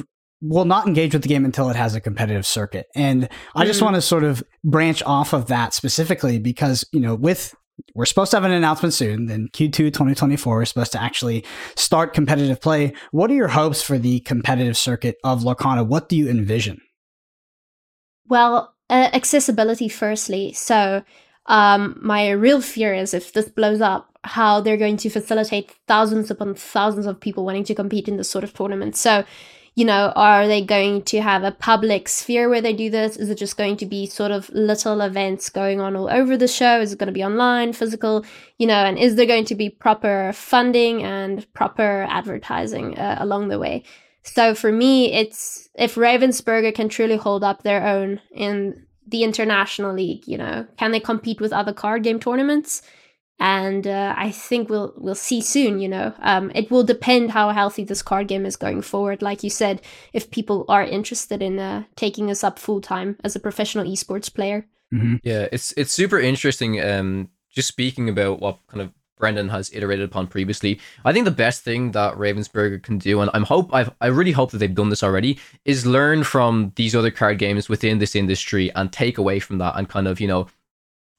will 0.42 0.66
not 0.66 0.88
engage 0.88 1.13
with 1.13 1.24
the 1.24 1.30
game 1.30 1.45
until 1.45 1.69
it 1.69 1.75
has 1.75 1.95
a 1.95 2.01
competitive 2.01 2.45
circuit. 2.45 2.88
And 2.95 3.28
I 3.56 3.66
just 3.66 3.80
mm. 3.80 3.84
want 3.84 3.95
to 3.95 4.01
sort 4.01 4.24
of 4.24 4.44
branch 4.63 5.01
off 5.04 5.34
of 5.34 5.48
that 5.48 5.74
specifically 5.74 6.39
because, 6.39 6.86
you 6.92 7.00
know, 7.00 7.16
with 7.16 7.56
we're 7.94 8.06
supposed 8.06 8.31
to 8.31 8.38
have 8.38 8.44
an 8.44 8.51
announcement 8.51 8.94
soon. 8.94 9.28
Then 9.28 9.50
Q2 9.54 9.72
2024 9.72 10.56
we're 10.56 10.66
supposed 10.66 10.92
to 10.94 11.01
actually 11.01 11.45
start 11.75 12.13
competitive 12.13 12.62
play. 12.62 12.94
What 13.12 13.31
are 13.31 13.36
your 13.36 13.48
hopes 13.48 13.81
for 13.81 13.98
the 13.98 14.19
competitive 14.22 14.78
circuit 14.78 15.18
of 15.24 15.44
Lorcana? 15.44 15.86
What 15.86 16.10
do 16.10 16.16
you 16.16 16.30
envision? 16.30 16.81
Well, 18.28 18.74
uh, 18.90 19.10
accessibility 19.13 19.90
firstly. 19.90 20.54
So, 20.54 21.04
um, 21.45 21.98
my 22.01 22.31
real 22.31 22.62
fear 22.62 22.94
is 22.94 23.13
if 23.13 23.31
this 23.31 23.50
blows 23.50 23.80
up, 23.80 24.10
how 24.24 24.60
they're 24.60 24.75
going 24.75 24.98
to 24.98 25.10
facilitate 25.10 25.74
thousands 25.88 26.30
upon 26.30 26.56
thousands 26.56 27.06
of 27.06 27.19
people 27.19 27.45
wanting 27.45 27.63
to 27.66 27.75
compete 27.75 28.10
in 28.10 28.18
this 28.18 28.30
sort 28.30 28.44
of 28.44 28.54
tournament. 28.54 28.98
So, 28.98 29.24
you 29.78 29.86
know, 29.86 30.12
are 30.16 30.48
they 30.48 30.60
going 30.60 31.04
to 31.04 31.22
have 31.22 31.44
a 31.44 31.52
public 31.52 32.10
sphere 32.10 32.50
where 32.50 32.62
they 32.62 32.74
do 32.74 32.90
this? 32.90 33.16
Is 33.16 33.30
it 33.30 33.38
just 33.38 33.58
going 33.58 33.78
to 33.78 33.86
be 33.86 34.08
sort 34.08 34.32
of 34.32 34.50
little 34.50 35.02
events 35.02 35.50
going 35.50 35.80
on 35.80 35.96
all 35.96 36.10
over 36.10 36.36
the 36.36 36.48
show? 36.48 36.82
Is 36.82 36.94
it 36.94 36.98
going 36.98 37.14
to 37.14 37.14
be 37.14 37.24
online, 37.24 37.74
physical, 37.74 38.26
you 38.58 38.66
know, 38.66 38.74
and 38.74 38.98
is 38.98 39.18
there 39.18 39.28
going 39.28 39.46
to 39.46 39.54
be 39.54 39.70
proper 39.70 40.32
funding 40.34 41.04
and 41.04 41.46
proper 41.54 42.08
advertising 42.10 42.98
uh, 42.98 43.18
along 43.20 43.50
the 43.50 43.60
way? 43.60 43.84
So 44.24 44.56
for 44.56 44.72
me, 44.72 45.14
it's 45.14 45.70
if 45.76 45.94
Ravensburger 45.94 46.74
can 46.74 46.90
truly 46.90 47.16
hold 47.16 47.44
up 47.44 47.62
their 47.62 47.86
own 47.86 48.20
in 48.32 48.84
the 49.06 49.24
international 49.24 49.94
league, 49.94 50.28
you 50.28 50.40
know, 50.40 50.66
can 50.78 50.92
they 50.92 51.00
compete 51.00 51.40
with 51.40 51.54
other 51.54 51.72
card 51.72 52.02
game 52.02 52.19
tournaments? 52.19 52.81
And 53.40 53.86
uh, 53.86 54.14
I 54.18 54.32
think 54.32 54.70
we'll 54.70 54.94
we'll 54.98 55.16
see 55.16 55.42
soon. 55.42 55.80
You 55.80 55.90
know, 55.90 56.14
um, 56.20 56.52
it 56.56 56.72
will 56.72 56.84
depend 56.84 57.32
how 57.32 57.50
healthy 57.52 57.84
this 57.84 58.02
card 58.02 58.28
game 58.28 58.46
is 58.46 58.56
going 58.56 58.82
forward. 58.82 59.22
Like 59.22 59.44
you 59.44 59.50
said, 59.50 59.82
if 60.14 60.32
people 60.32 60.66
are 60.68 60.84
interested 60.84 61.42
in 61.42 61.60
uh, 61.60 61.84
taking 61.96 62.32
us 62.32 62.44
up 62.44 62.58
full 62.60 62.82
time 62.82 63.18
as 63.24 63.36
a 63.36 63.40
professional 63.40 63.86
esports 63.86 64.34
player. 64.34 64.66
Mm-hmm. 64.94 65.16
Yeah, 65.24 65.48
it's 65.52 65.74
it's 65.74 65.94
super 65.94 66.20
interesting. 66.20 66.82
Um, 66.82 67.30
just 67.52 67.68
speaking 67.68 68.10
about 68.10 68.40
what 68.40 68.60
kind 68.68 68.82
of 68.82 68.92
Brendan 69.18 69.50
has 69.50 69.72
iterated 69.74 70.06
upon 70.06 70.28
previously. 70.28 70.80
I 71.04 71.12
think 71.12 71.26
the 71.26 71.32
best 71.32 71.64
thing 71.64 71.92
that 71.92 72.16
Ravensburger 72.16 72.82
can 72.82 72.98
do, 72.98 73.20
and 73.22 73.30
I'm 73.34 73.44
hope 73.44 73.74
I've, 73.74 73.92
I 74.00 74.08
really 74.08 74.32
hope 74.32 74.52
that 74.52 74.60
they've 74.60 74.74
done 74.74 74.90
this 74.90 75.04
already, 75.04 75.40
is 75.66 75.86
learn 75.86 76.24
from 76.24 76.72
these 76.76 76.96
other 76.96 77.12
card 77.12 77.40
games 77.40 77.68
within 77.68 77.98
this 77.98 78.16
industry 78.16 78.72
and 78.76 78.92
take 78.92 79.18
away 79.18 79.40
from 79.40 79.58
that 79.58 79.76
and 79.76 79.90
kind 79.90 80.08
of 80.08 80.20
you 80.20 80.28
know 80.28 80.48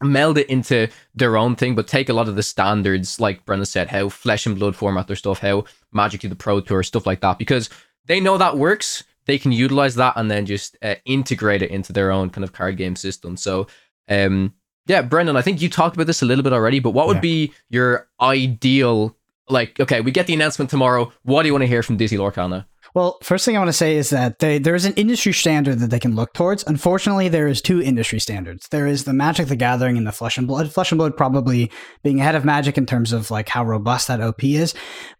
meld 0.02 0.38
it 0.38 0.49
into 0.49 0.88
their 1.14 1.37
own 1.37 1.57
thing, 1.57 1.75
but 1.75 1.88
take 1.88 2.09
a 2.09 2.12
lot 2.12 2.28
of 2.28 2.37
the 2.37 2.43
standards, 2.43 3.21
like 3.21 3.45
Brendan 3.45 3.67
said, 3.67 3.88
how 3.88 4.09
flesh 4.09 4.47
and 4.47 4.59
blood 4.59 4.76
format 4.76 5.07
their 5.07 5.17
stuff, 5.17 5.40
how 5.40 5.64
Magic 5.93 6.21
to 6.21 6.28
the 6.28 6.37
Pro 6.37 6.61
Tour, 6.61 6.83
stuff 6.83 7.07
like 7.07 7.21
that, 7.21 7.38
because 7.38 7.69
they 8.07 8.21
know 8.21 8.38
that 8.38 8.57
works. 8.57 9.05
They 9.26 9.38
can 9.38 9.52
utilize 9.52 9.95
that 9.97 10.14
and 10.17 10.31
then 10.31 10.47
just 10.47 10.76
uh, 10.83 10.95
integrate 11.05 11.62
it 11.62 11.71
into 11.71 11.93
their 11.93 12.11
own 12.11 12.31
kind 12.31 12.45
of 12.45 12.52
card 12.52 12.76
game 12.76 12.97
system. 12.97 13.37
So, 13.37 13.67
um, 14.09 14.55
yeah, 14.87 15.02
Brendan, 15.02 15.37
I 15.37 15.43
think 15.43 15.61
you 15.61 15.69
talked 15.69 15.97
about 15.97 16.07
this 16.07 16.23
a 16.23 16.26
little 16.26 16.43
bit 16.43 16.55
already, 16.55 16.81
but 16.81 16.93
what 16.93 17.07
would 17.09 17.17
yeah. 17.17 17.21
be 17.21 17.52
your 17.69 18.09
ideal? 18.21 19.14
Like, 19.50 19.78
okay, 19.81 20.00
we 20.00 20.11
get 20.12 20.26
the 20.26 20.35
announcement 20.35 20.71
tomorrow. 20.71 21.12
What 21.25 21.43
do 21.43 21.49
you 21.49 21.52
want 21.52 21.62
to 21.62 21.69
hear 21.69 21.83
from 21.83 21.97
Disney 21.97 22.19
Lorcana? 22.19 22.67
Well, 22.99 23.17
first 23.23 23.45
thing 23.45 23.55
I 23.55 23.61
want 23.61 23.69
to 23.69 23.75
say 23.75 23.95
is 23.95 24.11
that 24.11 24.40
they, 24.40 24.59
there 24.59 24.75
is 24.75 24.85
an 24.85 24.93
industry 24.95 25.33
standard 25.33 25.78
that 25.78 25.90
they 25.90 26.00
can 26.00 26.17
look 26.17 26.33
towards. 26.33 26.64
Unfortunately, 26.64 27.28
there 27.28 27.47
is 27.47 27.62
two 27.62 27.81
industry 27.81 28.19
standards. 28.19 28.67
There 28.73 28.88
is 28.88 29.05
the 29.05 29.12
Magic 29.12 29.47
the 29.47 29.55
Gathering 29.55 29.97
and 29.97 30.05
the 30.05 30.11
Flesh 30.11 30.37
and 30.37 30.49
Blood. 30.49 30.73
Flesh 30.73 30.90
and 30.90 30.99
Blood 30.99 31.17
probably 31.17 31.71
being 32.02 32.19
ahead 32.19 32.35
of 32.35 32.45
Magic 32.45 32.76
in 32.76 32.87
terms 32.87 33.12
of 33.12 33.31
like 33.31 33.49
how 33.49 33.64
robust 33.64 34.09
that 34.09 34.21
OP 34.21 34.43
is. 34.43 34.75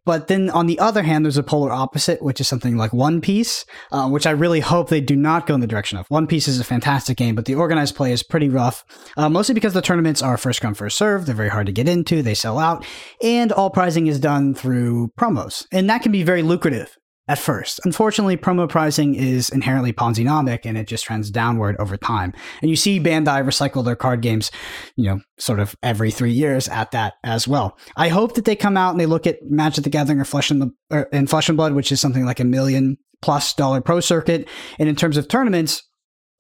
But 0.05 0.27
then 0.27 0.51
on 0.51 0.67
the 0.67 0.81
other 0.81 1.05
hand, 1.05 1.25
there's 1.25 1.37
a 1.37 1.43
polar 1.45 1.71
opposite, 1.71 2.21
which 2.21 2.41
is 2.41 2.49
something 2.49 2.77
like 2.77 2.93
One 2.93 3.21
Piece, 3.21 3.65
uh, 3.93 4.09
which 4.09 4.27
I 4.27 4.33
really 4.33 4.59
hope 4.59 4.89
they 4.89 5.01
do 5.01 5.15
not 5.15 5.47
go 5.47 5.55
in 5.55 5.61
the 5.61 5.69
direction 5.69 5.99
of. 5.99 6.07
One 6.09 6.27
Piece 6.27 6.49
is 6.49 6.59
a 6.59 6.65
fantastic 6.65 7.17
game, 7.17 7.37
but 7.37 7.45
the 7.45 7.55
organized 7.55 7.95
play 7.95 8.11
is 8.11 8.25
pretty 8.25 8.49
rough, 8.49 8.85
uh, 9.17 9.29
mostly 9.29 9.55
because 9.55 9.75
the 9.75 9.83
tournaments 9.83 10.21
are 10.21 10.37
first 10.37 10.61
come, 10.61 10.75
first 10.75 10.99
serve. 10.99 11.27
They're 11.27 11.35
very 11.37 11.49
hard 11.49 11.67
to 11.67 11.73
get 11.73 11.89
into. 11.89 12.23
They 12.23 12.35
sell 12.35 12.59
out, 12.59 12.85
and 13.23 13.53
all 13.53 13.71
prizing 13.71 14.09
is 14.09 14.19
done 14.19 14.53
through 14.53 15.13
promos, 15.17 15.65
and 15.71 15.89
that 15.89 16.03
can 16.03 16.11
be 16.11 16.25
very 16.25 16.43
lucrative 16.43 16.99
at 17.29 17.39
first. 17.39 17.81
Unfortunately, 17.85 18.37
promo 18.37 18.69
pricing 18.69 19.15
is 19.15 19.51
inherently 19.51 19.93
Ponzi-nomic 19.93 20.65
and 20.65 20.77
it 20.77 20.87
just 20.87 21.05
trends 21.05 21.31
downward 21.31 21.77
over 21.79 21.97
time. 21.97 22.33
And 22.63 22.71
you 22.71 22.77
see 22.77 22.99
Bandai 22.99 23.45
recycle 23.45 23.85
their 23.85 23.97
card 23.97 24.23
games, 24.23 24.51
you 24.97 25.05
know, 25.05 25.21
sort 25.39 25.61
of 25.61 25.77
every 25.83 26.11
three 26.11 26.33
years 26.33 26.69
at 26.69 26.91
that 26.93 27.15
as 27.25 27.47
well. 27.47 27.79
I 27.97 28.09
hope 28.09 28.35
that 28.35 28.45
they 28.45 28.57
come 28.57 28.77
out 28.77 28.91
and 28.91 29.01
they 29.01 29.07
look 29.07 29.27
at 29.27 29.39
Magic 29.43 29.85
the 29.85 29.91
Gathering 29.91 30.21
or 30.21 30.25
Flesh 30.25 30.51
and, 30.51 30.63
the, 30.63 30.71
or, 30.91 31.09
and 31.13 31.29
Flesh 31.29 31.49
and 31.49 31.57
Blood, 31.57 31.75
which 31.75 31.93
is 31.93 32.01
something 32.01 32.25
like 32.25 32.41
a 32.41 32.45
million 32.45 32.97
plus 33.21 33.53
dollar 33.55 33.81
pro 33.81 34.01
circuit. 34.01 34.49
And 34.79 34.89
in 34.89 34.97
terms 34.97 35.17
of 35.17 35.29
tournaments, 35.29 35.83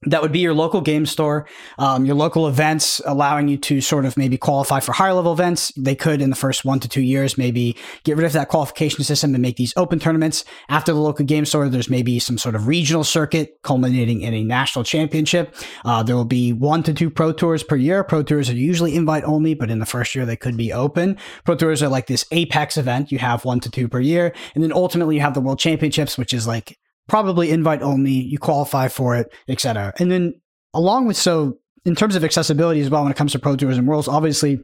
that 0.02 0.22
would 0.22 0.30
be 0.30 0.38
your 0.38 0.54
local 0.54 0.80
game 0.80 1.06
store, 1.06 1.48
um, 1.78 2.06
your 2.06 2.14
local 2.14 2.46
events, 2.46 3.00
allowing 3.04 3.48
you 3.48 3.56
to 3.56 3.80
sort 3.80 4.04
of 4.04 4.16
maybe 4.16 4.38
qualify 4.38 4.78
for 4.78 4.92
higher 4.92 5.12
level 5.12 5.32
events. 5.32 5.72
They 5.76 5.96
could, 5.96 6.22
in 6.22 6.30
the 6.30 6.36
first 6.36 6.64
one 6.64 6.78
to 6.80 6.88
two 6.88 7.02
years, 7.02 7.36
maybe 7.36 7.76
get 8.04 8.16
rid 8.16 8.24
of 8.24 8.32
that 8.34 8.48
qualification 8.48 9.02
system 9.02 9.34
and 9.34 9.42
make 9.42 9.56
these 9.56 9.72
open 9.76 9.98
tournaments. 9.98 10.44
After 10.68 10.92
the 10.92 11.00
local 11.00 11.24
game 11.26 11.44
store, 11.44 11.68
there's 11.68 11.90
maybe 11.90 12.20
some 12.20 12.38
sort 12.38 12.54
of 12.54 12.68
regional 12.68 13.02
circuit 13.02 13.58
culminating 13.64 14.20
in 14.20 14.34
a 14.34 14.44
national 14.44 14.84
championship. 14.84 15.52
Uh, 15.84 16.04
there 16.04 16.14
will 16.14 16.24
be 16.24 16.52
one 16.52 16.84
to 16.84 16.94
two 16.94 17.10
pro 17.10 17.32
tours 17.32 17.64
per 17.64 17.74
year. 17.74 18.04
Pro 18.04 18.22
tours 18.22 18.48
are 18.48 18.54
usually 18.54 18.94
invite 18.94 19.24
only, 19.24 19.54
but 19.54 19.68
in 19.68 19.80
the 19.80 19.86
first 19.86 20.14
year, 20.14 20.24
they 20.24 20.36
could 20.36 20.56
be 20.56 20.72
open. 20.72 21.18
Pro 21.44 21.56
tours 21.56 21.82
are 21.82 21.88
like 21.88 22.06
this 22.06 22.24
apex 22.30 22.76
event. 22.76 23.10
You 23.10 23.18
have 23.18 23.44
one 23.44 23.58
to 23.60 23.70
two 23.70 23.88
per 23.88 23.98
year. 23.98 24.32
And 24.54 24.62
then 24.62 24.72
ultimately, 24.72 25.16
you 25.16 25.22
have 25.22 25.34
the 25.34 25.40
world 25.40 25.58
championships, 25.58 26.16
which 26.16 26.32
is 26.32 26.46
like 26.46 26.78
probably 27.08 27.50
invite 27.50 27.82
only, 27.82 28.12
you 28.12 28.38
qualify 28.38 28.88
for 28.88 29.16
it, 29.16 29.32
etc. 29.48 29.92
And 29.98 30.10
then 30.10 30.40
along 30.74 31.06
with 31.06 31.16
so 31.16 31.58
in 31.84 31.94
terms 31.94 32.14
of 32.14 32.24
accessibility 32.24 32.80
as 32.80 32.90
well 32.90 33.02
when 33.02 33.10
it 33.10 33.16
comes 33.16 33.32
to 33.32 33.38
pro 33.38 33.56
tourism 33.56 33.86
worlds, 33.86 34.08
obviously 34.08 34.60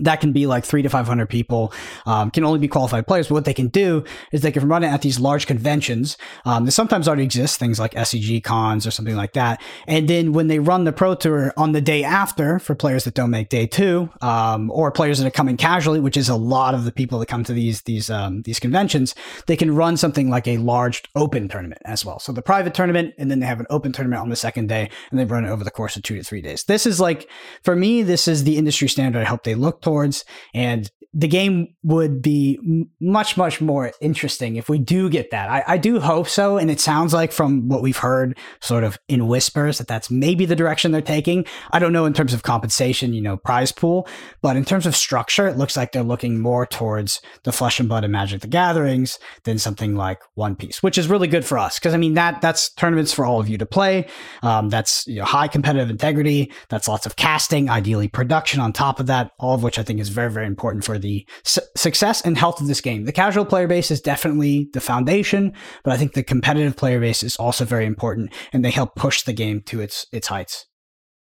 that 0.00 0.20
can 0.20 0.32
be 0.32 0.46
like 0.46 0.64
three 0.64 0.82
to 0.82 0.88
500 0.88 1.28
people, 1.28 1.72
um, 2.06 2.30
can 2.30 2.44
only 2.44 2.58
be 2.58 2.68
qualified 2.68 3.06
players. 3.06 3.28
But 3.28 3.34
what 3.34 3.44
they 3.44 3.54
can 3.54 3.68
do 3.68 4.04
is 4.32 4.42
they 4.42 4.52
can 4.52 4.68
run 4.68 4.84
it 4.84 4.88
at 4.88 5.02
these 5.02 5.18
large 5.18 5.46
conventions 5.46 6.16
um, 6.44 6.64
that 6.64 6.72
sometimes 6.72 7.08
already 7.08 7.24
exist, 7.24 7.58
things 7.58 7.78
like 7.78 7.92
SEG 7.92 8.42
cons 8.44 8.86
or 8.86 8.90
something 8.90 9.16
like 9.16 9.32
that. 9.34 9.60
And 9.86 10.08
then 10.08 10.32
when 10.32 10.48
they 10.48 10.58
run 10.58 10.84
the 10.84 10.92
pro 10.92 11.14
tour 11.14 11.52
on 11.56 11.72
the 11.72 11.80
day 11.80 12.04
after 12.04 12.58
for 12.58 12.74
players 12.74 13.04
that 13.04 13.14
don't 13.14 13.30
make 13.30 13.48
day 13.48 13.66
two, 13.66 14.10
um, 14.20 14.70
or 14.70 14.90
players 14.90 15.18
that 15.18 15.26
are 15.26 15.30
coming 15.30 15.56
casually, 15.56 16.00
which 16.00 16.16
is 16.16 16.28
a 16.28 16.36
lot 16.36 16.74
of 16.74 16.84
the 16.84 16.92
people 16.92 17.18
that 17.18 17.26
come 17.26 17.44
to 17.44 17.52
these, 17.52 17.82
these, 17.82 18.10
um, 18.10 18.42
these 18.42 18.60
conventions, 18.60 19.14
they 19.46 19.56
can 19.56 19.74
run 19.74 19.96
something 19.96 20.30
like 20.30 20.46
a 20.46 20.58
large 20.58 21.02
open 21.14 21.48
tournament 21.48 21.80
as 21.84 22.04
well. 22.04 22.18
So 22.18 22.32
the 22.32 22.42
private 22.42 22.74
tournament, 22.74 23.14
and 23.18 23.30
then 23.30 23.40
they 23.40 23.46
have 23.46 23.60
an 23.60 23.66
open 23.70 23.92
tournament 23.92 24.20
on 24.20 24.28
the 24.28 24.36
second 24.36 24.68
day, 24.68 24.90
and 25.10 25.18
they 25.18 25.24
run 25.24 25.44
it 25.44 25.50
over 25.50 25.64
the 25.64 25.70
course 25.70 25.96
of 25.96 26.02
two 26.02 26.16
to 26.16 26.22
three 26.22 26.42
days. 26.42 26.64
This 26.64 26.86
is 26.86 27.00
like, 27.00 27.28
for 27.62 27.76
me, 27.76 28.02
this 28.02 28.28
is 28.28 28.44
the 28.44 28.56
industry 28.56 28.88
standard 28.88 29.20
I 29.20 29.24
hope 29.24 29.44
they 29.44 29.54
look 29.54 29.80
towards. 29.86 30.24
And 30.52 30.90
the 31.14 31.28
game 31.28 31.68
would 31.82 32.20
be 32.20 32.58
much, 33.00 33.38
much 33.38 33.60
more 33.62 33.90
interesting 34.02 34.56
if 34.56 34.68
we 34.68 34.78
do 34.78 35.08
get 35.08 35.30
that. 35.30 35.48
I, 35.48 35.64
I, 35.66 35.78
do 35.78 35.98
hope 35.98 36.28
so. 36.28 36.58
And 36.58 36.70
it 36.70 36.78
sounds 36.78 37.14
like 37.14 37.32
from 37.32 37.68
what 37.68 37.80
we've 37.80 37.96
heard 37.96 38.36
sort 38.60 38.84
of 38.84 38.98
in 39.08 39.26
whispers 39.26 39.78
that 39.78 39.88
that's 39.88 40.10
maybe 40.10 40.44
the 40.44 40.54
direction 40.54 40.92
they're 40.92 41.00
taking. 41.00 41.46
I 41.72 41.78
don't 41.78 41.94
know 41.94 42.04
in 42.04 42.12
terms 42.12 42.34
of 42.34 42.42
compensation, 42.42 43.14
you 43.14 43.22
know, 43.22 43.38
prize 43.38 43.72
pool, 43.72 44.06
but 44.42 44.56
in 44.56 44.64
terms 44.66 44.84
of 44.84 44.94
structure, 44.94 45.48
it 45.48 45.56
looks 45.56 45.74
like 45.74 45.92
they're 45.92 46.02
looking 46.02 46.38
more 46.38 46.66
towards 46.66 47.22
the 47.44 47.52
flesh 47.52 47.80
and 47.80 47.88
blood 47.88 48.04
and 48.04 48.12
magic 48.12 48.42
the 48.42 48.46
gatherings 48.46 49.18
than 49.44 49.58
something 49.58 49.94
like 49.94 50.20
one 50.34 50.54
piece, 50.54 50.82
which 50.82 50.98
is 50.98 51.08
really 51.08 51.28
good 51.28 51.46
for 51.46 51.56
us. 51.56 51.78
Cause 51.78 51.94
I 51.94 51.96
mean, 51.96 52.12
that 52.14 52.42
that's 52.42 52.68
tournaments 52.74 53.14
for 53.14 53.24
all 53.24 53.40
of 53.40 53.48
you 53.48 53.56
to 53.56 53.66
play. 53.66 54.06
Um, 54.42 54.68
that's 54.68 55.06
you 55.06 55.20
know, 55.20 55.24
high 55.24 55.48
competitive 55.48 55.88
integrity. 55.88 56.52
That's 56.68 56.88
lots 56.88 57.06
of 57.06 57.16
casting, 57.16 57.70
ideally 57.70 58.08
production 58.08 58.60
on 58.60 58.74
top 58.74 59.00
of 59.00 59.06
that, 59.06 59.30
all 59.38 59.54
of 59.54 59.62
which 59.62 59.75
I 59.78 59.82
think 59.82 59.98
is 59.98 60.10
very, 60.10 60.30
very 60.30 60.46
important 60.46 60.84
for 60.84 60.98
the 60.98 61.06
the 61.06 61.26
su- 61.44 61.60
success 61.76 62.20
and 62.22 62.36
health 62.36 62.60
of 62.60 62.66
this 62.66 62.80
game. 62.80 63.04
The 63.04 63.12
casual 63.12 63.44
player 63.44 63.68
base 63.68 63.90
is 63.90 64.00
definitely 64.00 64.68
the 64.72 64.80
foundation, 64.80 65.52
but 65.84 65.92
I 65.92 65.96
think 65.96 66.12
the 66.12 66.22
competitive 66.22 66.76
player 66.76 67.00
base 67.00 67.22
is 67.22 67.36
also 67.36 67.64
very 67.64 67.86
important, 67.86 68.32
and 68.52 68.64
they 68.64 68.70
help 68.70 68.96
push 68.96 69.22
the 69.22 69.32
game 69.32 69.60
to 69.66 69.80
its 69.80 70.06
its 70.12 70.26
heights. 70.26 70.66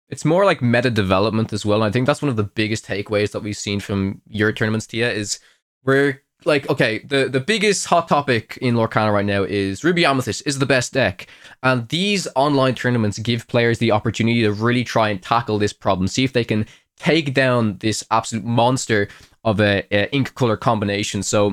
It's 0.10 0.26
more 0.26 0.44
like 0.44 0.62
meta 0.62 0.90
development 0.90 1.54
as 1.54 1.66
well. 1.66 1.84
And 1.84 1.86
I 1.86 1.92
think 1.92 2.06
that's 2.06 2.22
one 2.22 2.30
of 2.30 2.36
the 2.36 2.44
biggest 2.44 2.86
takeaways 2.86 3.32
that 3.32 3.44
we've 3.44 3.56
seen 3.56 3.80
from 3.80 4.22
your 4.28 4.52
tournaments, 4.52 4.86
Thea, 4.86 5.10
is 5.10 5.40
we're 5.86 6.22
like, 6.44 6.70
okay, 6.70 7.00
the, 7.00 7.30
the 7.30 7.40
biggest 7.40 7.86
hot 7.86 8.10
topic 8.10 8.58
in 8.62 8.76
Lorcana 8.76 9.14
right 9.14 9.26
now 9.26 9.44
is 9.44 9.86
Ruby 9.86 10.04
Amethyst 10.04 10.44
is 10.46 10.60
the 10.60 10.66
best 10.66 10.92
deck. 10.92 11.28
And 11.64 11.88
these 11.88 12.28
online 12.36 12.76
tournaments 12.76 13.20
give 13.20 13.48
players 13.48 13.78
the 13.78 13.92
opportunity 13.92 14.42
to 14.42 14.52
really 14.52 14.84
try 14.84 15.08
and 15.10 15.22
tackle 15.22 15.60
this 15.60 15.72
problem, 15.72 16.10
see 16.10 16.26
if 16.26 16.34
they 16.34 16.44
can 16.44 16.66
take 16.98 17.34
down 17.34 17.78
this 17.78 18.04
absolute 18.12 18.46
monster 18.46 19.08
of 19.44 19.60
a, 19.60 19.84
a 19.92 20.14
ink 20.14 20.36
color 20.36 20.58
combination. 20.58 21.24
So 21.24 21.52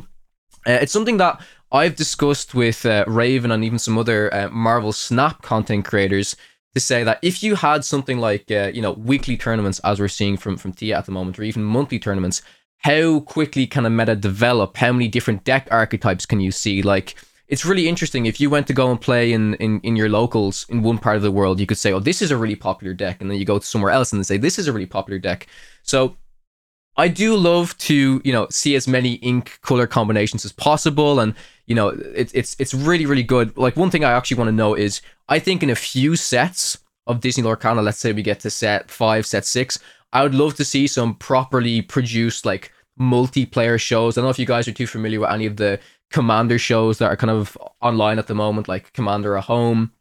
uh, 0.67 0.79
it's 0.83 0.93
something 0.93 1.17
that 1.19 1.41
I've 1.73 1.97
discussed 1.97 2.55
with 2.55 2.85
uh, 2.87 3.05
Raven 3.07 3.51
and 3.51 3.65
even 3.65 3.79
some 3.79 3.99
other 3.99 4.33
uh, 4.35 4.49
Marvel 4.51 4.93
Snap 4.93 5.43
content 5.43 5.85
creators 5.85 6.37
to 6.75 6.81
say 6.81 7.03
that 7.05 7.19
if 7.23 7.43
you 7.43 7.57
had 7.57 7.85
something 7.85 8.19
like 8.19 8.51
uh, 8.51 8.71
you 8.73 8.83
know 8.83 8.93
weekly 8.93 9.37
tournaments 9.37 9.81
as 9.81 10.01
we're 10.01 10.09
seeing 10.09 10.37
from 10.37 10.57
from 10.57 10.73
Thea 10.73 10.99
at 10.99 11.07
the 11.07 11.13
moment, 11.13 11.39
or 11.39 11.43
even 11.43 11.65
monthly 11.65 11.99
tournaments, 11.99 12.43
how 12.79 13.21
quickly 13.21 13.67
can 13.67 13.87
a 13.87 13.91
meta 13.91 14.15
develop? 14.15 14.77
How 14.77 14.93
many 14.93 15.09
different 15.09 15.45
deck 15.45 15.69
archetypes 15.71 16.27
can 16.27 16.41
you 16.41 16.51
see? 16.51 16.83
Like 16.83 17.17
it's 17.49 17.65
really 17.65 17.89
interesting 17.89 18.27
if 18.27 18.41
you 18.41 18.51
went 18.51 18.67
to 18.67 18.75
go 18.75 18.91
and 18.91 19.01
play 19.01 19.33
in, 19.33 19.55
in 19.55 19.81
in 19.81 19.97
your 19.97 20.09
locals 20.09 20.67
in 20.69 20.83
one 20.83 20.99
part 20.99 21.17
of 21.17 21.23
the 21.23 21.33
world, 21.33 21.59
you 21.59 21.67
could 21.67 21.79
say, 21.79 21.93
"Oh, 21.93 22.01
this 22.01 22.23
is 22.23 22.31
a 22.31 22.37
really 22.37 22.57
popular 22.57 22.95
deck," 22.95 23.21
and 23.21 23.31
then 23.31 23.39
you 23.39 23.45
go 23.45 23.59
to 23.59 23.67
somewhere 23.67 23.91
else 23.91 24.13
and 24.13 24.25
say, 24.27 24.37
"This 24.37 24.59
is 24.59 24.69
a 24.69 24.73
really 24.73 24.87
popular 24.87 25.19
deck." 25.19 25.47
So 25.83 26.17
I 26.97 27.09
do 27.09 27.37
love 27.37 27.79
to, 27.79 28.21
you 28.25 28.33
know, 28.33 28.49
see 28.51 28.75
as 28.75 28.89
many 28.89 29.15
ink 29.15 29.59
color 29.63 29.87
combinations 29.87 30.45
as 30.45 30.53
possible, 30.53 31.21
and 31.21 31.35
you 31.67 31.75
know, 31.75 31.89
it's 32.15 32.33
it's 32.35 32.55
it's 32.59 32.75
really 32.75 33.07
really 33.07 33.23
good. 33.23 33.57
Like 33.57 33.77
one 33.77 33.91
thing 33.91 34.05
I 34.05 34.13
actually 34.13 34.37
want 34.39 34.49
to 34.49 34.53
know 34.53 34.75
is, 34.75 35.01
I 35.29 35.39
think 35.39 35.63
in 35.63 35.71
a 35.71 35.75
few 35.75 36.17
sets 36.17 36.79
of 37.07 37.21
Disney 37.21 37.45
Lorcana, 37.45 37.83
let's 37.83 37.99
say 37.99 38.13
we 38.13 38.23
get 38.23 38.41
to 38.41 38.51
set 38.51 38.91
five, 38.91 39.25
set 39.25 39.47
six, 39.47 39.79
I 40.13 40.23
would 40.23 40.35
love 40.35 40.55
to 40.57 40.65
see 40.65 40.87
some 40.87 41.15
properly 41.15 41.81
produced 41.81 42.45
like 42.45 42.73
multiplayer 43.01 43.81
shows. 43.81 44.17
I 44.17 44.21
don't 44.21 44.27
know 44.27 44.31
if 44.31 44.39
you 44.39 44.47
guys 44.47 44.69
are 44.69 44.73
too 44.73 44.87
familiar 44.87 45.21
with 45.21 45.31
any 45.31 45.47
of 45.47 45.57
the 45.57 45.79
Commander 46.11 46.59
shows 46.59 46.99
that 46.99 47.11
are 47.11 47.17
kind 47.17 47.31
of 47.31 47.57
online 47.81 48.19
at 48.19 48.27
the 48.27 48.35
moment, 48.35 48.69
like 48.69 48.93
Commander 48.93 49.37
at 49.37 49.45
Home, 49.45 49.93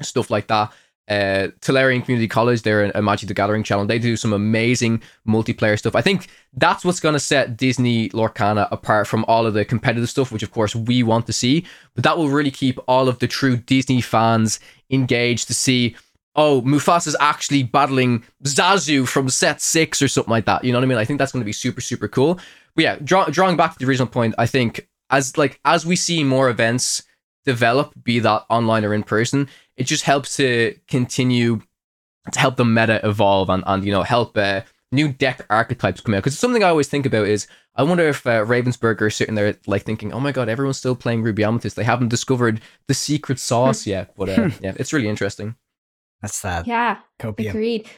stuff 0.00 0.30
like 0.30 0.46
that 0.48 0.72
uh, 1.08 1.48
Tolarian 1.60 2.04
Community 2.04 2.28
College, 2.28 2.62
they're 2.62 2.90
a 2.94 3.02
Magic 3.02 3.28
the 3.28 3.34
Gathering 3.34 3.62
channel. 3.62 3.86
They 3.86 3.98
do 3.98 4.16
some 4.16 4.32
amazing 4.32 5.02
multiplayer 5.26 5.78
stuff. 5.78 5.94
I 5.96 6.02
think 6.02 6.28
that's 6.54 6.84
what's 6.84 7.00
going 7.00 7.14
to 7.14 7.20
set 7.20 7.56
Disney 7.56 8.10
Lorcana 8.10 8.68
apart 8.70 9.06
from 9.06 9.24
all 9.26 9.46
of 9.46 9.54
the 9.54 9.64
competitive 9.64 10.10
stuff, 10.10 10.30
which 10.30 10.42
of 10.42 10.52
course 10.52 10.76
we 10.76 11.02
want 11.02 11.26
to 11.26 11.32
see. 11.32 11.64
But 11.94 12.04
that 12.04 12.18
will 12.18 12.28
really 12.28 12.50
keep 12.50 12.78
all 12.86 13.08
of 13.08 13.18
the 13.20 13.26
true 13.26 13.56
Disney 13.56 14.02
fans 14.02 14.60
engaged 14.90 15.46
to 15.46 15.54
see, 15.54 15.96
oh, 16.36 16.60
Mufasa's 16.62 17.16
actually 17.20 17.62
battling 17.62 18.22
Zazu 18.44 19.08
from 19.08 19.30
set 19.30 19.62
six 19.62 20.02
or 20.02 20.08
something 20.08 20.30
like 20.30 20.44
that. 20.44 20.62
You 20.62 20.72
know 20.72 20.78
what 20.78 20.84
I 20.84 20.88
mean? 20.88 20.98
I 20.98 21.06
think 21.06 21.18
that's 21.18 21.32
going 21.32 21.42
to 21.42 21.46
be 21.46 21.52
super, 21.52 21.80
super 21.80 22.08
cool. 22.08 22.38
But 22.74 22.84
yeah, 22.84 22.96
draw, 23.02 23.24
drawing 23.26 23.56
back 23.56 23.72
to 23.72 23.78
the 23.78 23.86
original 23.86 24.08
point, 24.08 24.34
I 24.36 24.46
think 24.46 24.86
as 25.10 25.36
like 25.36 25.60
as 25.64 25.86
we 25.86 25.96
see 25.96 26.24
more 26.24 26.48
events 26.48 27.02
develop, 27.44 27.92
be 28.02 28.18
that 28.20 28.44
online 28.50 28.84
or 28.84 28.94
in 28.94 29.02
person, 29.02 29.48
it 29.76 29.84
just 29.84 30.04
helps 30.04 30.36
to 30.36 30.76
continue 30.86 31.60
to 32.30 32.38
help 32.38 32.56
the 32.56 32.64
meta 32.64 33.00
evolve 33.06 33.48
and, 33.48 33.64
and 33.66 33.84
you 33.84 33.92
know 33.92 34.02
help 34.02 34.36
uh, 34.36 34.60
new 34.92 35.12
deck 35.12 35.44
archetypes 35.50 36.00
come 36.00 36.14
out. 36.14 36.18
Because 36.18 36.38
something 36.38 36.62
I 36.62 36.68
always 36.68 36.88
think 36.88 37.06
about 37.06 37.26
is 37.26 37.46
I 37.74 37.84
wonder 37.84 38.08
if 38.08 38.26
uh, 38.26 38.44
Ravensburger 38.44 39.06
is 39.06 39.16
sitting 39.16 39.34
there 39.34 39.56
like 39.66 39.84
thinking, 39.84 40.12
oh 40.12 40.20
my 40.20 40.32
god, 40.32 40.48
everyone's 40.48 40.78
still 40.78 40.96
playing 40.96 41.22
Ruby 41.22 41.44
Amethyst. 41.44 41.76
They 41.76 41.84
haven't 41.84 42.08
discovered 42.08 42.60
the 42.86 42.94
secret 42.94 43.38
sauce 43.38 43.86
yet. 43.86 44.14
But 44.16 44.28
uh, 44.28 44.50
yeah, 44.60 44.74
it's 44.76 44.92
really 44.92 45.08
interesting. 45.08 45.54
That's 46.20 46.34
sad. 46.34 46.66
Yeah, 46.66 46.98
copium. 47.20 47.50
agreed. 47.50 47.88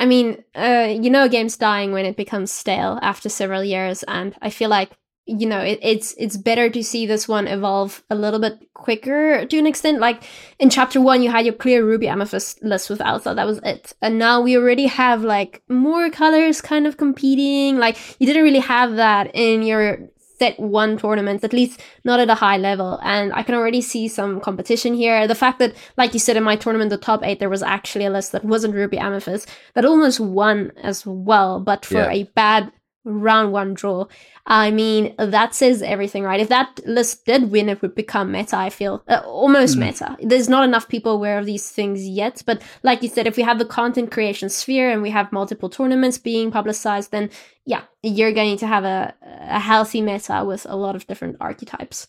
I 0.00 0.06
mean, 0.06 0.42
uh, 0.54 0.88
you 0.90 1.10
know, 1.10 1.24
a 1.24 1.28
game's 1.28 1.56
dying 1.56 1.92
when 1.92 2.04
it 2.04 2.16
becomes 2.16 2.52
stale 2.52 2.98
after 3.02 3.28
several 3.28 3.64
years, 3.64 4.02
and 4.04 4.34
I 4.42 4.50
feel 4.50 4.70
like 4.70 4.90
you 5.28 5.46
know 5.46 5.60
it, 5.60 5.78
it's 5.82 6.14
it's 6.16 6.38
better 6.38 6.70
to 6.70 6.82
see 6.82 7.06
this 7.06 7.28
one 7.28 7.46
evolve 7.46 8.02
a 8.08 8.14
little 8.14 8.40
bit 8.40 8.58
quicker 8.72 9.44
to 9.44 9.58
an 9.58 9.66
extent. 9.66 10.00
Like 10.00 10.24
in 10.58 10.70
chapter 10.70 11.00
one 11.00 11.22
you 11.22 11.30
had 11.30 11.44
your 11.44 11.54
clear 11.54 11.84
ruby 11.84 12.08
amethyst 12.08 12.62
list 12.62 12.88
with 12.88 13.02
alpha. 13.02 13.34
That 13.34 13.46
was 13.46 13.58
it. 13.58 13.92
And 14.00 14.18
now 14.18 14.40
we 14.40 14.56
already 14.56 14.86
have 14.86 15.22
like 15.22 15.62
more 15.68 16.08
colors 16.08 16.62
kind 16.62 16.86
of 16.86 16.96
competing. 16.96 17.78
Like 17.78 17.98
you 18.18 18.26
didn't 18.26 18.44
really 18.44 18.60
have 18.60 18.96
that 18.96 19.30
in 19.34 19.62
your 19.62 19.98
set 20.38 20.58
one 20.60 20.96
tournaments 20.96 21.42
at 21.42 21.52
least 21.52 21.80
not 22.04 22.20
at 22.20 22.30
a 22.30 22.34
high 22.34 22.56
level. 22.56 22.98
And 23.02 23.32
i 23.34 23.42
can 23.42 23.54
already 23.54 23.82
see 23.82 24.08
some 24.08 24.40
competition 24.40 24.94
here. 24.94 25.26
The 25.28 25.34
fact 25.34 25.58
that 25.58 25.74
like 25.98 26.14
you 26.14 26.20
said 26.20 26.38
in 26.38 26.42
my 26.42 26.56
tournament 26.56 26.88
the 26.88 26.96
top 26.96 27.22
eight 27.22 27.38
there 27.38 27.50
was 27.50 27.62
actually 27.62 28.06
a 28.06 28.10
list 28.10 28.32
that 28.32 28.44
wasn't 28.44 28.74
ruby 28.74 28.96
amethyst 28.96 29.50
that 29.74 29.84
almost 29.84 30.20
won 30.20 30.72
as 30.82 31.04
well 31.04 31.60
but 31.60 31.84
for 31.84 31.94
yeah. 31.94 32.10
a 32.10 32.22
bad 32.34 32.72
round 33.08 33.52
one 33.52 33.74
draw. 33.74 34.06
I 34.46 34.70
mean, 34.70 35.14
that 35.18 35.54
says 35.54 35.82
everything, 35.82 36.22
right? 36.22 36.40
If 36.40 36.48
that 36.48 36.80
list 36.86 37.26
did 37.26 37.50
win, 37.50 37.68
it 37.68 37.82
would 37.82 37.94
become 37.94 38.32
meta, 38.32 38.56
I 38.56 38.70
feel. 38.70 39.02
Uh, 39.08 39.20
almost 39.24 39.76
mm. 39.76 39.80
meta. 39.80 40.16
There's 40.20 40.48
not 40.48 40.64
enough 40.64 40.88
people 40.88 41.12
aware 41.12 41.38
of 41.38 41.46
these 41.46 41.68
things 41.70 42.06
yet. 42.06 42.42
But 42.46 42.62
like 42.82 43.02
you 43.02 43.08
said, 43.08 43.26
if 43.26 43.36
we 43.36 43.42
have 43.42 43.58
the 43.58 43.64
content 43.64 44.10
creation 44.10 44.48
sphere 44.48 44.90
and 44.90 45.02
we 45.02 45.10
have 45.10 45.32
multiple 45.32 45.68
tournaments 45.68 46.18
being 46.18 46.50
publicized, 46.50 47.10
then 47.10 47.30
yeah, 47.66 47.82
you're 48.02 48.32
going 48.32 48.56
to 48.58 48.66
have 48.66 48.84
a, 48.84 49.14
a 49.22 49.60
healthy 49.60 50.00
meta 50.00 50.44
with 50.46 50.66
a 50.68 50.76
lot 50.76 50.96
of 50.96 51.06
different 51.06 51.36
archetypes. 51.40 52.08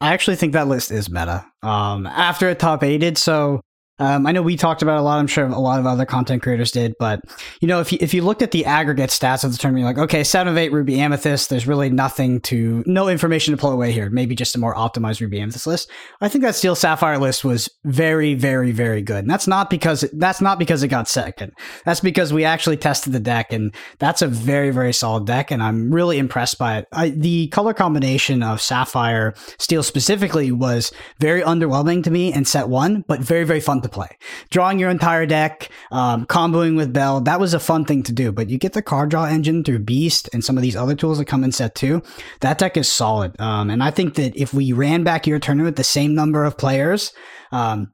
I 0.00 0.14
actually 0.14 0.36
think 0.36 0.54
that 0.54 0.66
list 0.66 0.90
is 0.90 1.10
meta. 1.10 1.46
Um, 1.62 2.06
after 2.06 2.48
it 2.48 2.58
top 2.58 2.82
eighted, 2.82 3.18
so 3.18 3.60
um, 4.00 4.26
I 4.26 4.32
know 4.32 4.42
we 4.42 4.56
talked 4.56 4.80
about 4.80 4.98
a 4.98 5.02
lot. 5.02 5.18
I'm 5.18 5.26
sure 5.26 5.44
a 5.44 5.58
lot 5.58 5.78
of 5.78 5.86
other 5.86 6.06
content 6.06 6.42
creators 6.42 6.72
did, 6.72 6.94
but 6.98 7.20
you 7.60 7.68
know, 7.68 7.80
if 7.80 7.92
you, 7.92 7.98
if 8.00 8.14
you 8.14 8.22
looked 8.22 8.40
at 8.40 8.50
the 8.50 8.64
aggregate 8.64 9.10
stats 9.10 9.44
of 9.44 9.52
the 9.52 9.58
tournament, 9.58 9.82
you're 9.82 9.90
like, 9.90 10.10
okay, 10.10 10.24
seven 10.24 10.50
of 10.50 10.56
eight 10.56 10.72
Ruby 10.72 10.98
Amethyst. 10.98 11.50
There's 11.50 11.66
really 11.66 11.90
nothing 11.90 12.40
to, 12.42 12.82
no 12.86 13.08
information 13.08 13.52
to 13.52 13.60
pull 13.60 13.70
away 13.70 13.92
here. 13.92 14.08
Maybe 14.08 14.34
just 14.34 14.56
a 14.56 14.58
more 14.58 14.74
optimized 14.74 15.20
Ruby 15.20 15.38
Amethyst 15.38 15.66
list. 15.66 15.90
I 16.22 16.28
think 16.28 16.42
that 16.44 16.54
Steel 16.54 16.74
Sapphire 16.74 17.18
list 17.18 17.44
was 17.44 17.68
very, 17.84 18.32
very, 18.32 18.72
very 18.72 19.02
good, 19.02 19.24
and 19.24 19.30
that's 19.30 19.46
not 19.46 19.68
because 19.68 20.04
that's 20.14 20.40
not 20.40 20.58
because 20.58 20.82
it 20.82 20.88
got 20.88 21.06
second. 21.06 21.52
That's 21.84 22.00
because 22.00 22.32
we 22.32 22.44
actually 22.44 22.78
tested 22.78 23.12
the 23.12 23.20
deck, 23.20 23.52
and 23.52 23.74
that's 23.98 24.22
a 24.22 24.28
very, 24.28 24.70
very 24.70 24.94
solid 24.94 25.26
deck, 25.26 25.50
and 25.50 25.62
I'm 25.62 25.92
really 25.92 26.18
impressed 26.18 26.58
by 26.58 26.78
it. 26.78 26.88
I, 26.92 27.10
the 27.10 27.48
color 27.48 27.74
combination 27.74 28.42
of 28.42 28.62
Sapphire 28.62 29.34
Steel 29.58 29.82
specifically 29.82 30.52
was 30.52 30.90
very 31.18 31.42
underwhelming 31.42 32.02
to 32.04 32.10
me 32.10 32.32
in 32.32 32.46
set 32.46 32.68
one, 32.68 33.04
but 33.06 33.20
very, 33.20 33.44
very 33.44 33.60
fun 33.60 33.82
to 33.82 33.89
play. 33.90 34.08
Drawing 34.50 34.78
your 34.78 34.88
entire 34.90 35.26
deck, 35.26 35.68
um, 35.92 36.24
comboing 36.26 36.76
with 36.76 36.92
Belle, 36.92 37.20
that 37.22 37.38
was 37.40 37.52
a 37.54 37.60
fun 37.60 37.84
thing 37.84 38.02
to 38.04 38.12
do. 38.12 38.32
But 38.32 38.48
you 38.48 38.56
get 38.58 38.72
the 38.72 38.82
card 38.82 39.10
draw 39.10 39.26
engine 39.26 39.62
through 39.64 39.80
Beast 39.80 40.28
and 40.32 40.44
some 40.44 40.56
of 40.56 40.62
these 40.62 40.76
other 40.76 40.94
tools 40.94 41.18
that 41.18 41.26
come 41.26 41.44
in 41.44 41.52
set 41.52 41.74
two. 41.74 42.02
That 42.40 42.58
deck 42.58 42.76
is 42.76 42.90
solid. 42.90 43.38
Um, 43.40 43.68
and 43.70 43.82
I 43.82 43.90
think 43.90 44.14
that 44.14 44.34
if 44.36 44.54
we 44.54 44.72
ran 44.72 45.04
back 45.04 45.26
your 45.26 45.38
tournament 45.38 45.76
the 45.76 45.84
same 45.84 46.14
number 46.14 46.44
of 46.44 46.56
players, 46.56 47.12
um, 47.52 47.92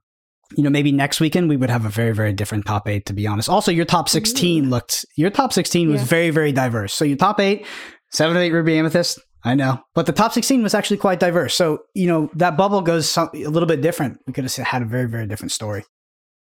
you 0.56 0.62
know, 0.62 0.70
maybe 0.70 0.92
next 0.92 1.18
weekend 1.20 1.48
we 1.48 1.56
would 1.56 1.70
have 1.70 1.84
a 1.84 1.88
very, 1.88 2.12
very 2.12 2.32
different 2.32 2.66
top 2.66 2.88
eight, 2.88 3.06
to 3.06 3.12
be 3.12 3.26
honest. 3.26 3.48
Also, 3.48 3.72
your 3.72 3.84
top 3.84 4.08
16 4.08 4.70
looked, 4.70 5.04
your 5.16 5.28
top 5.30 5.52
16 5.52 5.90
was 5.90 6.00
Yeah. 6.02 6.06
very, 6.06 6.30
very 6.30 6.52
diverse. 6.52 6.94
So 6.94 7.04
your 7.04 7.16
top 7.16 7.40
eight, 7.40 7.66
seven 8.12 8.36
or 8.36 8.40
eight 8.40 8.52
Ruby 8.52 8.78
Amethyst, 8.78 9.18
I 9.46 9.54
know, 9.54 9.80
but 9.94 10.06
the 10.06 10.12
top 10.12 10.32
16 10.32 10.60
was 10.64 10.74
actually 10.74 10.96
quite 10.96 11.20
diverse. 11.20 11.54
So, 11.54 11.84
you 11.94 12.08
know, 12.08 12.28
that 12.34 12.56
bubble 12.56 12.82
goes 12.82 13.08
some, 13.08 13.30
a 13.32 13.46
little 13.46 13.68
bit 13.68 13.80
different. 13.80 14.18
We 14.26 14.32
could 14.32 14.42
have 14.42 14.52
had 14.54 14.82
a 14.82 14.86
very, 14.86 15.08
very 15.08 15.26
different 15.28 15.52
story, 15.52 15.84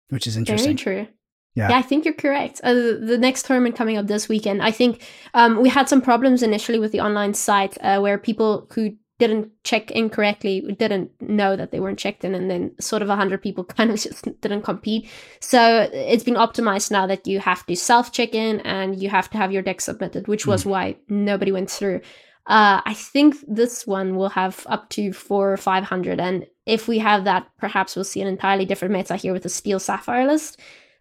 which 0.08 0.26
is 0.26 0.34
Very 0.34 0.42
interesting. 0.42 0.76
true. 0.76 1.06
Yeah. 1.54 1.70
Yeah, 1.70 1.78
I 1.78 1.82
think 1.82 2.04
you're 2.04 2.14
correct. 2.14 2.60
Uh, 2.64 2.74
the 2.74 3.16
next 3.18 3.46
tournament 3.46 3.76
coming 3.76 3.96
up 3.96 4.08
this 4.08 4.28
weekend, 4.28 4.60
I 4.60 4.72
think 4.72 5.02
um, 5.34 5.62
we 5.62 5.68
had 5.68 5.88
some 5.88 6.00
problems 6.00 6.42
initially 6.42 6.80
with 6.80 6.90
the 6.90 7.00
online 7.00 7.34
site 7.34 7.78
uh, 7.80 8.00
where 8.00 8.18
people 8.18 8.66
who 8.72 8.96
didn't 9.20 9.50
check 9.62 9.92
in 9.92 10.10
correctly 10.10 10.60
didn't 10.78 11.10
know 11.20 11.54
that 11.54 11.70
they 11.70 11.78
weren't 11.78 11.98
checked 11.98 12.24
in, 12.24 12.34
and 12.34 12.50
then 12.50 12.74
sort 12.80 13.02
of 13.02 13.08
100 13.08 13.40
people 13.40 13.62
kind 13.76 13.90
of 13.90 14.00
just 14.00 14.24
didn't 14.40 14.62
compete. 14.62 15.08
So 15.40 15.88
it's 15.92 16.24
been 16.24 16.34
optimized 16.34 16.90
now 16.90 17.06
that 17.06 17.26
you 17.28 17.38
have 17.38 17.64
to 17.66 17.76
self 17.76 18.10
check 18.10 18.34
in 18.34 18.58
and 18.60 19.00
you 19.00 19.10
have 19.10 19.30
to 19.30 19.38
have 19.38 19.52
your 19.52 19.62
deck 19.62 19.80
submitted, 19.80 20.26
which 20.26 20.44
was 20.44 20.66
why 20.66 20.96
nobody 21.08 21.52
went 21.52 21.70
through. 21.70 22.00
Uh, 22.46 22.80
I 22.84 22.94
think 22.94 23.36
this 23.46 23.86
one 23.86 24.16
will 24.16 24.30
have 24.30 24.66
up 24.68 24.88
to 24.90 25.12
four 25.12 25.52
or 25.52 25.56
500. 25.56 26.20
And 26.20 26.46
if 26.66 26.88
we 26.88 26.98
have 26.98 27.24
that, 27.24 27.46
perhaps 27.58 27.94
we'll 27.94 28.04
see 28.04 28.20
an 28.20 28.26
entirely 28.26 28.64
different 28.64 28.94
meta 28.94 29.16
here 29.16 29.32
with 29.32 29.44
the 29.44 29.48
Steel 29.48 29.78
Sapphire 29.78 30.26
list. 30.26 30.58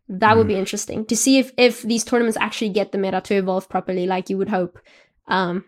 That 0.09 0.37
would 0.37 0.47
be 0.47 0.55
interesting 0.55 1.05
to 1.05 1.15
see 1.15 1.37
if, 1.37 1.51
if 1.57 1.83
these 1.83 2.03
tournaments 2.03 2.37
actually 2.39 2.69
get 2.69 2.91
the 2.91 2.97
meta 2.97 3.21
to 3.21 3.35
evolve 3.35 3.69
properly, 3.69 4.07
like 4.07 4.29
you 4.29 4.37
would 4.37 4.49
hope. 4.49 4.79
Um, 5.27 5.63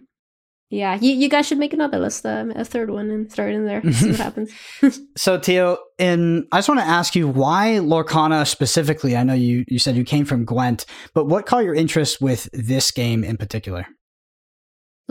yeah, 0.71 0.97
you, 0.99 1.11
you 1.11 1.29
guys 1.29 1.47
should 1.47 1.57
make 1.57 1.73
another 1.73 1.99
list, 1.99 2.25
um, 2.25 2.51
a 2.51 2.63
third 2.63 2.89
one, 2.89 3.11
and 3.11 3.31
throw 3.31 3.47
it 3.47 3.53
in 3.53 3.65
there. 3.65 3.83
see 3.91 4.11
what 4.11 4.19
happens. 4.19 4.51
So, 5.17 5.37
Thea, 5.37 5.75
and 5.99 6.47
I 6.51 6.59
just 6.59 6.69
want 6.69 6.79
to 6.79 6.87
ask 6.87 7.13
you 7.13 7.27
why 7.27 7.79
Lorcana 7.81 8.47
specifically? 8.47 9.17
I 9.17 9.23
know 9.23 9.33
you, 9.33 9.65
you 9.67 9.77
said 9.77 9.95
you 9.95 10.05
came 10.05 10.25
from 10.25 10.45
Gwent, 10.45 10.85
but 11.13 11.25
what 11.25 11.45
caught 11.45 11.65
your 11.65 11.75
interest 11.75 12.21
with 12.21 12.49
this 12.53 12.89
game 12.89 13.23
in 13.23 13.37
particular? 13.37 13.85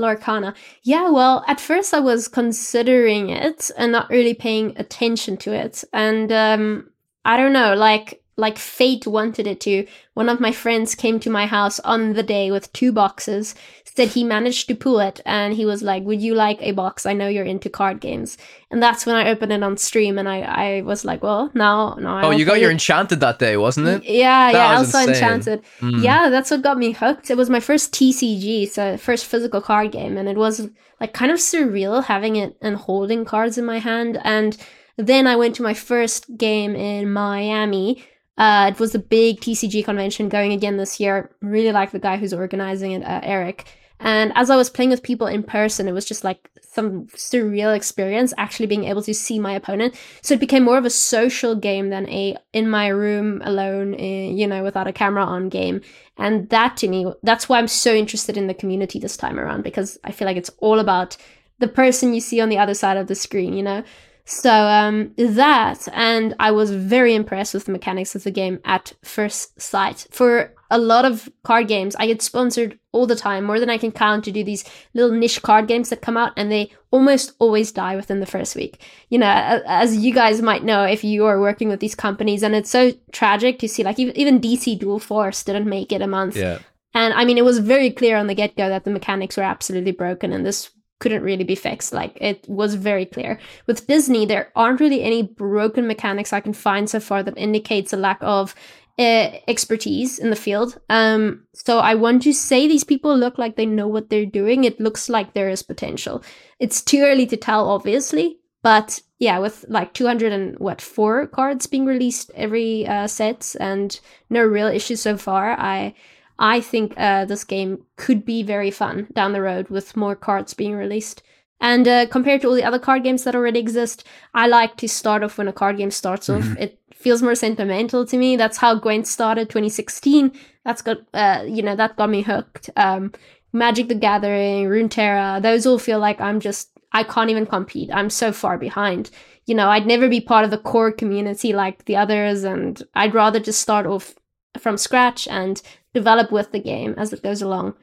Lorcana. 0.01 0.55
Yeah, 0.83 1.11
well, 1.11 1.45
at 1.47 1.61
first 1.61 1.95
I 1.95 2.01
was 2.01 2.29
considering 2.29 3.31
it 3.31 3.71
and 3.77 3.93
not 3.93 4.11
really 4.11 4.35
paying 4.35 4.75
attention 4.77 5.37
to 5.39 5.53
it. 5.53 5.85
And 5.93 6.33
um 6.33 6.91
I 7.25 7.37
don't 7.37 7.53
know, 7.53 7.75
like 7.75 8.20
like 8.41 8.59
fate 8.59 9.07
wanted 9.07 9.47
it 9.47 9.61
to. 9.61 9.87
One 10.15 10.29
of 10.29 10.41
my 10.41 10.53
friends 10.53 10.95
came 10.95 11.21
to 11.21 11.31
my 11.31 11.47
house 11.47 11.79
on 11.81 12.15
the 12.15 12.23
day 12.23 12.51
with 12.51 12.73
two 12.73 12.91
boxes, 12.93 13.55
said 13.85 14.09
he 14.09 14.25
managed 14.25 14.69
to 14.69 14.75
pull 14.75 15.01
it, 15.01 15.21
and 15.27 15.55
he 15.55 15.65
was 15.65 15.83
like, 15.83 16.03
Would 16.05 16.21
you 16.23 16.35
like 16.35 16.59
a 16.61 16.73
box? 16.73 17.07
I 17.07 17.13
know 17.13 17.29
you're 17.29 17.45
into 17.45 17.69
card 17.69 18.01
games. 18.01 18.37
And 18.71 18.83
that's 18.83 19.05
when 19.07 19.17
I 19.17 19.29
opened 19.31 19.53
it 19.53 19.63
on 19.63 19.77
stream 19.77 20.17
and 20.19 20.29
I, 20.29 20.41
I 20.41 20.83
was 20.83 21.05
like, 21.05 21.23
Well, 21.23 21.51
now 21.55 21.95
now 22.01 22.23
Oh, 22.25 22.31
you 22.31 22.45
got 22.45 22.61
your 22.61 22.71
it." 22.71 22.75
enchanted 22.75 23.21
that 23.21 23.39
day, 23.39 23.57
wasn't 23.57 23.89
it? 23.89 24.05
Yeah, 24.05 24.53
That 24.53 24.59
yeah, 24.59 24.79
was 24.79 24.95
also 24.95 24.99
insane. 24.99 25.15
Enchanted. 25.15 25.63
Mm. 25.81 26.03
Yeah, 26.03 26.29
that's 26.31 26.51
what 26.51 26.63
got 26.63 26.79
me 26.79 26.93
hooked. 26.93 27.31
It 27.31 27.37
was 27.37 27.51
my 27.51 27.61
first 27.61 27.93
TCG, 27.93 28.69
so 28.71 28.97
first 28.97 29.27
physical 29.27 29.61
card 29.61 29.93
game, 29.93 30.17
and 30.17 30.29
it 30.29 30.37
was 30.37 30.69
like 31.01 31.13
kind 31.13 31.33
of 31.33 31.39
surreal 31.39 32.05
having 32.05 32.37
it 32.37 32.57
and 32.61 32.77
holding 32.77 33.25
cards 33.25 33.59
in 33.59 33.65
my 33.65 33.79
hand. 33.79 34.21
And 34.25 34.57
then 34.97 35.27
I 35.27 35.35
went 35.37 35.55
to 35.57 35.63
my 35.63 35.75
first 35.75 36.37
game 36.37 36.75
in 36.77 37.11
Miami. 37.13 38.05
Uh, 38.41 38.71
it 38.73 38.81
was 38.81 38.95
a 38.95 38.99
big 38.99 39.39
TCG 39.39 39.85
convention 39.85 40.31
going 40.31 40.53
again 40.53 40.79
this 40.79 40.99
year. 40.99 41.31
Really 41.43 41.73
like 41.73 41.91
the 41.91 41.99
guy 41.99 42.17
who's 42.17 42.33
organizing 42.33 42.93
it, 42.93 43.03
uh, 43.03 43.21
Eric. 43.23 43.67
And 44.01 44.33
as 44.35 44.49
I 44.49 44.57
was 44.57 44.71
playing 44.71 44.89
with 44.89 45.03
people 45.03 45.27
in 45.27 45.43
person, 45.43 45.87
it 45.87 45.93
was 45.93 46.07
just 46.07 46.25
like 46.25 46.51
some 46.63 47.07
surreal 47.09 47.77
experience 47.77 48.33
actually 48.39 48.65
being 48.65 48.85
able 48.85 49.03
to 49.03 49.13
see 49.13 49.39
my 49.39 49.53
opponent. 49.53 49.95
So 50.23 50.33
it 50.33 50.41
became 50.41 50.65
more 50.65 50.79
of 50.79 50.87
a 50.87 50.91
social 50.91 51.55
game 51.55 51.91
than 51.91 52.09
a 52.09 52.35
in 52.55 52.71
my 52.71 52.89
room 52.89 53.43
alone, 53.45 53.95
eh, 53.97 54.31
you 54.31 54.47
know, 54.47 54.63
without 54.63 54.87
a 54.87 54.93
camera 54.93 55.27
on 55.27 55.51
game. 55.51 55.83
And 56.17 56.49
that 56.49 56.79
to 56.79 56.89
me, 56.89 57.13
that's 57.23 57.47
why 57.47 57.59
I'm 57.59 57.69
so 57.69 57.93
interested 57.93 58.39
in 58.39 58.47
the 58.47 58.55
community 58.55 58.99
this 58.99 59.19
time 59.19 59.39
around 59.39 59.65
because 59.65 59.99
I 60.03 60.13
feel 60.13 60.25
like 60.25 60.39
it's 60.39 60.51
all 60.61 60.79
about 60.79 61.19
the 61.59 61.69
person 61.69 62.15
you 62.15 62.21
see 62.23 62.41
on 62.41 62.49
the 62.49 62.57
other 62.57 62.73
side 62.73 62.97
of 62.97 63.07
the 63.07 63.15
screen, 63.15 63.53
you 63.53 63.63
know. 63.63 63.85
So 64.25 64.53
um, 64.53 65.13
that, 65.17 65.89
and 65.93 66.35
I 66.39 66.51
was 66.51 66.71
very 66.71 67.15
impressed 67.15 67.55
with 67.55 67.65
the 67.65 67.73
mechanics 67.73 68.15
of 68.15 68.25
the 68.25 68.31
game 68.31 68.61
at 68.65 68.93
first 69.03 69.61
sight. 69.61 70.07
For 70.11 70.55
a 70.71 70.79
lot 70.79 71.05
of 71.05 71.29
card 71.43 71.69
games, 71.69 71.97
I 71.97 72.07
get 72.07 72.23
sponsored 72.23 72.79
all 72.93 73.07
the 73.07 73.17
time, 73.17 73.45
more 73.45 73.59
than 73.59 73.71
I 73.71 73.79
can 73.79 73.91
count, 73.91 74.25
to 74.25 74.33
do 74.33 74.45
these 74.45 74.65
little 74.95 75.11
niche 75.11 75.43
card 75.43 75.67
games 75.67 75.89
that 75.91 76.01
come 76.01 76.17
out, 76.17 76.33
and 76.37 76.51
they 76.51 76.71
almost 76.91 77.33
always 77.39 77.73
die 77.73 77.97
within 77.97 78.21
the 78.21 78.27
first 78.27 78.55
week. 78.55 78.81
You 79.09 79.19
know, 79.19 79.27
as 79.67 79.97
you 79.97 80.15
guys 80.15 80.43
might 80.43 80.65
know, 80.65 80.85
if 80.85 81.03
you 81.03 81.27
are 81.27 81.41
working 81.41 81.69
with 81.69 81.81
these 81.81 81.95
companies, 81.95 82.43
and 82.43 82.55
it's 82.55 82.71
so 82.71 82.93
tragic 83.13 83.59
to 83.61 83.69
see, 83.69 83.83
like 83.83 83.99
even, 83.99 84.41
DC 84.41 84.79
Dual 84.79 85.01
Force 85.01 85.43
didn't 85.43 85.69
make 85.69 85.93
it 85.93 86.03
a 86.03 86.07
month. 86.07 86.37
Yeah. 86.37 86.59
And 86.95 87.15
I 87.15 87.25
mean, 87.25 87.39
it 87.39 87.45
was 87.45 87.59
very 87.59 87.91
clear 87.91 88.17
on 88.17 88.27
the 88.27 88.35
get 88.35 88.57
go 88.57 88.69
that 88.69 88.85
the 88.85 88.91
mechanics 88.91 89.37
were 89.37 89.43
absolutely 89.43 89.93
broken, 89.93 90.33
and 90.33 90.47
this 90.47 90.71
couldn't 91.01 91.23
really 91.23 91.45
be 91.45 91.57
fixed. 91.57 91.93
Like, 91.93 92.17
it 92.21 92.49
was 92.49 92.75
very 92.77 93.05
clear. 93.05 93.41
With 93.67 93.87
Disney, 93.87 94.25
there 94.25 94.53
aren't 94.55 94.81
really 94.81 95.03
any 95.03 95.23
broken 95.23 95.87
mechanics 95.87 96.33
I 96.33 96.41
can 96.41 96.53
find 96.53 96.89
so 96.89 97.01
far 97.01 97.23
that 97.25 97.37
indicates 97.37 97.93
a 97.93 97.97
lack 97.97 98.19
of 98.21 98.55
uh, 98.99 99.31
expertise 99.49 100.19
in 100.19 100.31
the 100.31 100.37
field. 100.37 100.79
Um, 100.91 101.45
so 101.55 101.79
I 101.79 101.95
want 101.95 102.23
to 102.23 102.33
say 102.35 102.69
these 102.69 102.85
people 102.85 103.17
look 103.17 103.39
like 103.39 103.57
they 103.57 103.67
know 103.67 103.89
what 103.89 104.11
they're 104.11 104.27
doing. 104.27 104.65
It 104.65 104.79
looks 104.79 105.09
like 105.09 105.33
there 105.33 105.49
is 105.49 105.63
potential. 105.63 106.23
It's 106.59 106.83
too 106.83 107.01
early 107.01 107.27
to 107.27 107.37
tell, 107.37 107.69
obviously, 107.69 108.39
but 108.63 109.01
yeah, 109.19 109.39
with 109.39 109.65
like 109.69 109.95
200 109.95 110.33
and 110.33 110.59
what 110.59 110.81
four 110.81 111.27
cards 111.27 111.67
being 111.67 111.87
released 111.87 112.31
every 112.35 112.87
uh, 112.87 113.07
set 113.07 113.57
and 113.59 113.99
no 114.29 114.45
real 114.45 114.69
issues 114.69 115.01
so 115.01 115.17
far, 115.17 115.59
I 115.59 115.95
I 116.41 116.61
think 116.63 116.95
uh, 116.97 117.27
this 117.27 117.45
game 117.45 117.85
could 117.97 118.25
be 118.25 118.43
very 118.43 118.71
fun 118.71 119.07
down 119.13 119.33
the 119.33 119.43
road 119.43 119.69
with 119.69 119.97
more 119.97 120.17
cards 120.17 120.55
being 120.55 120.75
released. 120.75 121.23
And 121.61 121.87
uh, 121.87 122.07
compared 122.07 122.41
to 122.41 122.49
all 122.49 122.55
the 122.55 122.65
other 122.65 122.79
card 122.79 123.05
games 123.05 123.25
that 123.25 123.35
already 123.35 123.61
exist, 123.61 124.05
I 124.33 124.47
like 124.47 124.77
to 124.79 124.89
start 124.89 125.23
off 125.23 125.37
when 125.37 125.49
a 125.49 125.53
card 125.53 125.77
game 125.77 125.91
starts 125.91 126.31
off. 126.31 126.57
It 126.59 126.79
feels 126.95 127.23
more 127.23 127.35
sentimental 127.35 128.07
to 128.07 128.17
me. 128.17 128.37
That's 128.37 128.57
how 128.57 128.75
Gwent 128.75 129.07
started 129.07 129.51
2016. 129.51 130.33
That's 130.65 130.81
got 130.81 130.99
uh, 131.13 131.45
you 131.47 131.63
know 131.63 131.77
that 131.77 131.97
got 131.97 132.09
me 132.09 132.23
hooked. 132.23 132.71
Um, 132.77 133.13
Magic 133.53 133.89
the 133.89 133.95
Gathering, 133.95 134.67
Runeterra, 134.67 135.43
those 135.43 135.67
all 135.67 135.79
feel 135.79 135.99
like 135.99 136.21
I'm 136.21 136.41
just 136.41 136.71
I 136.93 137.05
can't 137.05 137.31
even 137.31 137.47
compete. 137.47 137.91
I'm 137.93 138.11
so 138.11 138.33
far 138.33 138.57
behind. 138.57 139.11
You 139.47 139.55
know, 139.55 139.69
I'd 139.69 139.87
never 139.87 140.09
be 140.09 140.21
part 140.21 140.45
of 140.45 140.51
the 140.51 140.59
core 140.59 140.93
community 140.93 141.53
like 141.53 141.85
the 141.85 141.97
others, 141.97 142.45
and 142.45 142.83
I'd 142.95 143.15
rather 143.15 143.41
just 143.41 143.61
start 143.61 143.85
off 143.85 144.15
from 144.59 144.77
scratch 144.77 145.29
and 145.29 145.61
develop 145.95 146.33
with 146.33 146.53
the 146.53 146.61
game 146.61 146.95
as 146.97 147.13
it 147.13 147.23
goes 147.23 147.43
along. 147.43 147.75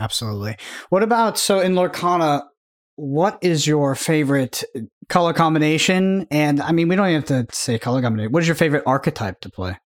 Absolutely. 0.00 0.56
What 0.90 1.02
about 1.02 1.38
so 1.38 1.60
in 1.60 1.72
Lorcana? 1.72 2.42
What 2.96 3.38
is 3.42 3.66
your 3.66 3.94
favorite 3.94 4.64
uh, 4.74 4.80
color 5.08 5.32
combination? 5.32 6.26
And 6.30 6.60
I 6.60 6.72
mean, 6.72 6.88
we 6.88 6.96
don't 6.96 7.08
even 7.08 7.22
have 7.22 7.48
to 7.48 7.56
say 7.56 7.78
color 7.78 8.00
combination. 8.00 8.32
What 8.32 8.42
is 8.42 8.48
your 8.48 8.54
favorite 8.54 8.84
archetype 8.86 9.40
to 9.40 9.50
play? 9.50 9.78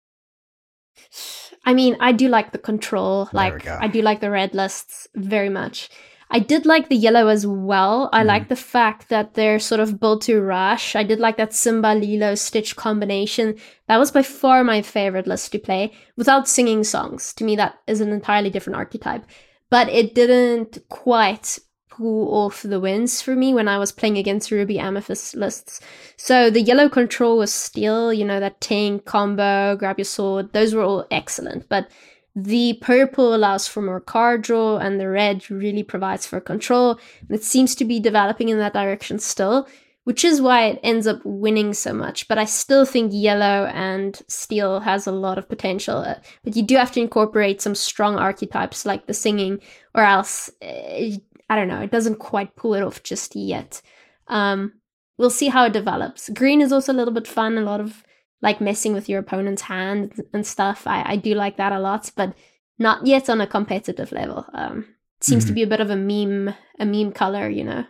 I 1.65 1.75
mean, 1.75 1.97
I 2.01 2.13
do 2.13 2.29
like 2.29 2.53
the 2.53 2.59
control. 2.59 3.27
There 3.27 3.33
Like. 3.33 3.67
I 3.67 3.89
do 3.89 4.03
like 4.03 4.21
the 4.21 4.31
red 4.31 4.55
lists 4.55 5.09
very 5.15 5.49
much. 5.49 5.91
I 6.33 6.39
did 6.39 6.65
like 6.65 6.89
the 6.89 6.97
yellow 6.97 7.27
as 7.27 7.47
well. 7.47 8.09
I 8.13 8.23
Mhm. 8.23 8.27
like 8.27 8.49
the 8.49 8.57
fact 8.57 9.09
that 9.09 9.35
they're 9.35 9.59
sort 9.59 9.81
of 9.81 9.99
built 9.99 10.23
to 10.23 10.41
rush. 10.41 10.95
I 10.95 11.03
did 11.03 11.19
like 11.19 11.37
that 11.39 11.53
Simba 11.53 11.95
Lilo 11.95 12.35
Stitch 12.37 12.77
combination. 12.77 13.57
That 13.89 13.99
was 13.99 14.13
by 14.13 14.23
far 14.23 14.63
my 14.63 14.81
favorite 14.83 15.27
list 15.27 15.51
to 15.53 15.59
play 15.59 15.93
without 16.17 16.49
singing 16.49 16.85
songs. 16.85 17.33
To 17.35 17.45
me, 17.45 17.57
that 17.57 17.75
is 17.87 18.01
an 18.01 18.11
entirely 18.13 18.51
different 18.51 18.77
archetype. 18.77 19.25
But 19.71 19.89
it 19.89 20.15
didn't 20.15 20.79
quite 20.89 21.59
pull 21.91 22.33
off 22.33 22.63
the 22.63 22.81
wins 22.81 23.21
for 23.21 23.35
me 23.35 23.53
when 23.53 23.67
I 23.69 23.79
was 23.79 23.93
playing 23.93 24.17
against 24.17 24.51
Ruby 24.53 24.79
Amethyst 24.79 25.35
lists. 25.35 25.81
So 26.17 26.49
the 26.49 26.63
yellow 26.63 26.89
control 26.89 27.39
was 27.39 27.53
still, 27.53 28.13
you 28.13 28.25
know, 28.25 28.41
that 28.41 28.61
tank 28.61 29.05
combo, 29.05 29.77
grab 29.77 29.99
your 29.99 30.05
sword, 30.05 30.53
those 30.53 30.75
were 30.75 30.83
all 30.83 31.07
excellent. 31.11 31.69
But 31.69 31.89
the 32.35 32.79
purple 32.81 33.35
allows 33.35 33.67
for 33.67 33.83
more 33.83 34.01
card 34.01 34.43
draw, 34.43 34.79
and 34.79 35.01
the 35.01 35.09
red 35.09 35.51
really 35.51 35.83
provides 35.83 36.27
for 36.27 36.41
control. 36.41 36.99
And 37.21 37.31
it 37.31 37.45
seems 37.45 37.75
to 37.77 37.85
be 37.85 38.01
developing 38.01 38.49
in 38.49 38.59
that 38.59 38.75
direction 38.75 39.19
still 39.19 39.67
which 40.05 40.25
is 40.25 40.41
why 40.41 40.67
it 40.67 40.81
ends 40.83 41.07
up 41.07 41.21
winning 41.25 41.75
so 41.75 41.93
much. 41.93 42.27
But 42.27 42.39
I 42.39 42.45
still 42.45 42.85
think 42.85 43.13
yellow 43.15 43.67
and 43.67 44.21
steel 44.29 44.81
has 44.81 45.07
a 45.07 45.13
lot 45.13 45.39
of 45.39 45.49
potential. 45.49 45.99
Uh, 45.99 46.17
but 46.43 46.57
you 46.57 46.63
do 46.63 46.77
have 46.77 46.93
to 46.93 47.01
incorporate 47.01 47.61
some 47.61 47.75
strong 47.75 48.17
archetypes 48.17 48.87
like 48.87 49.07
the 49.07 49.15
singing, 49.15 49.61
or 49.95 50.03
else 50.03 50.51
uh, 50.63 51.11
I 51.51 51.57
don't 51.57 51.69
know, 51.69 51.81
it 51.81 51.91
doesn't 51.91 52.19
quite 52.19 52.57
pull 52.57 52.75
it 52.75 52.83
off 52.83 53.03
just 53.03 53.37
yet. 53.37 53.83
Um, 54.29 54.75
we'll 55.19 55.31
see 55.31 55.49
how 55.49 55.67
it 55.67 55.73
develops. 55.73 56.29
Green 56.31 56.61
is 56.61 56.73
also 56.73 56.93
a 56.93 56.95
little 56.95 57.15
bit 57.15 57.27
fun, 57.27 57.59
a 57.59 57.63
lot 57.63 57.81
of 57.81 58.03
like 58.43 58.61
messing 58.61 58.93
with 58.93 59.09
your 59.09 59.21
opponent's 59.21 59.63
hand 59.63 60.21
and 60.33 60.47
stuff. 60.47 60.87
I, 60.87 61.03
I 61.13 61.17
do 61.17 61.35
like 61.35 61.57
that 61.59 61.73
a 61.73 61.79
lot, 61.79 62.11
but 62.17 62.35
not 62.79 63.07
yet 63.07 63.29
on 63.29 63.41
a 63.41 63.47
competitive 63.47 64.13
level. 64.13 64.47
Um, 64.55 64.87
seems 65.21 65.45
mm-hmm. 65.45 65.49
to 65.49 65.55
be 65.55 65.63
a 65.63 65.67
bit 65.67 65.81
of 65.81 65.91
a 65.91 65.97
meme, 65.97 66.55
a 66.79 66.87
meme 66.87 67.13
color, 67.13 67.49
you 67.49 67.65
know. 67.65 67.85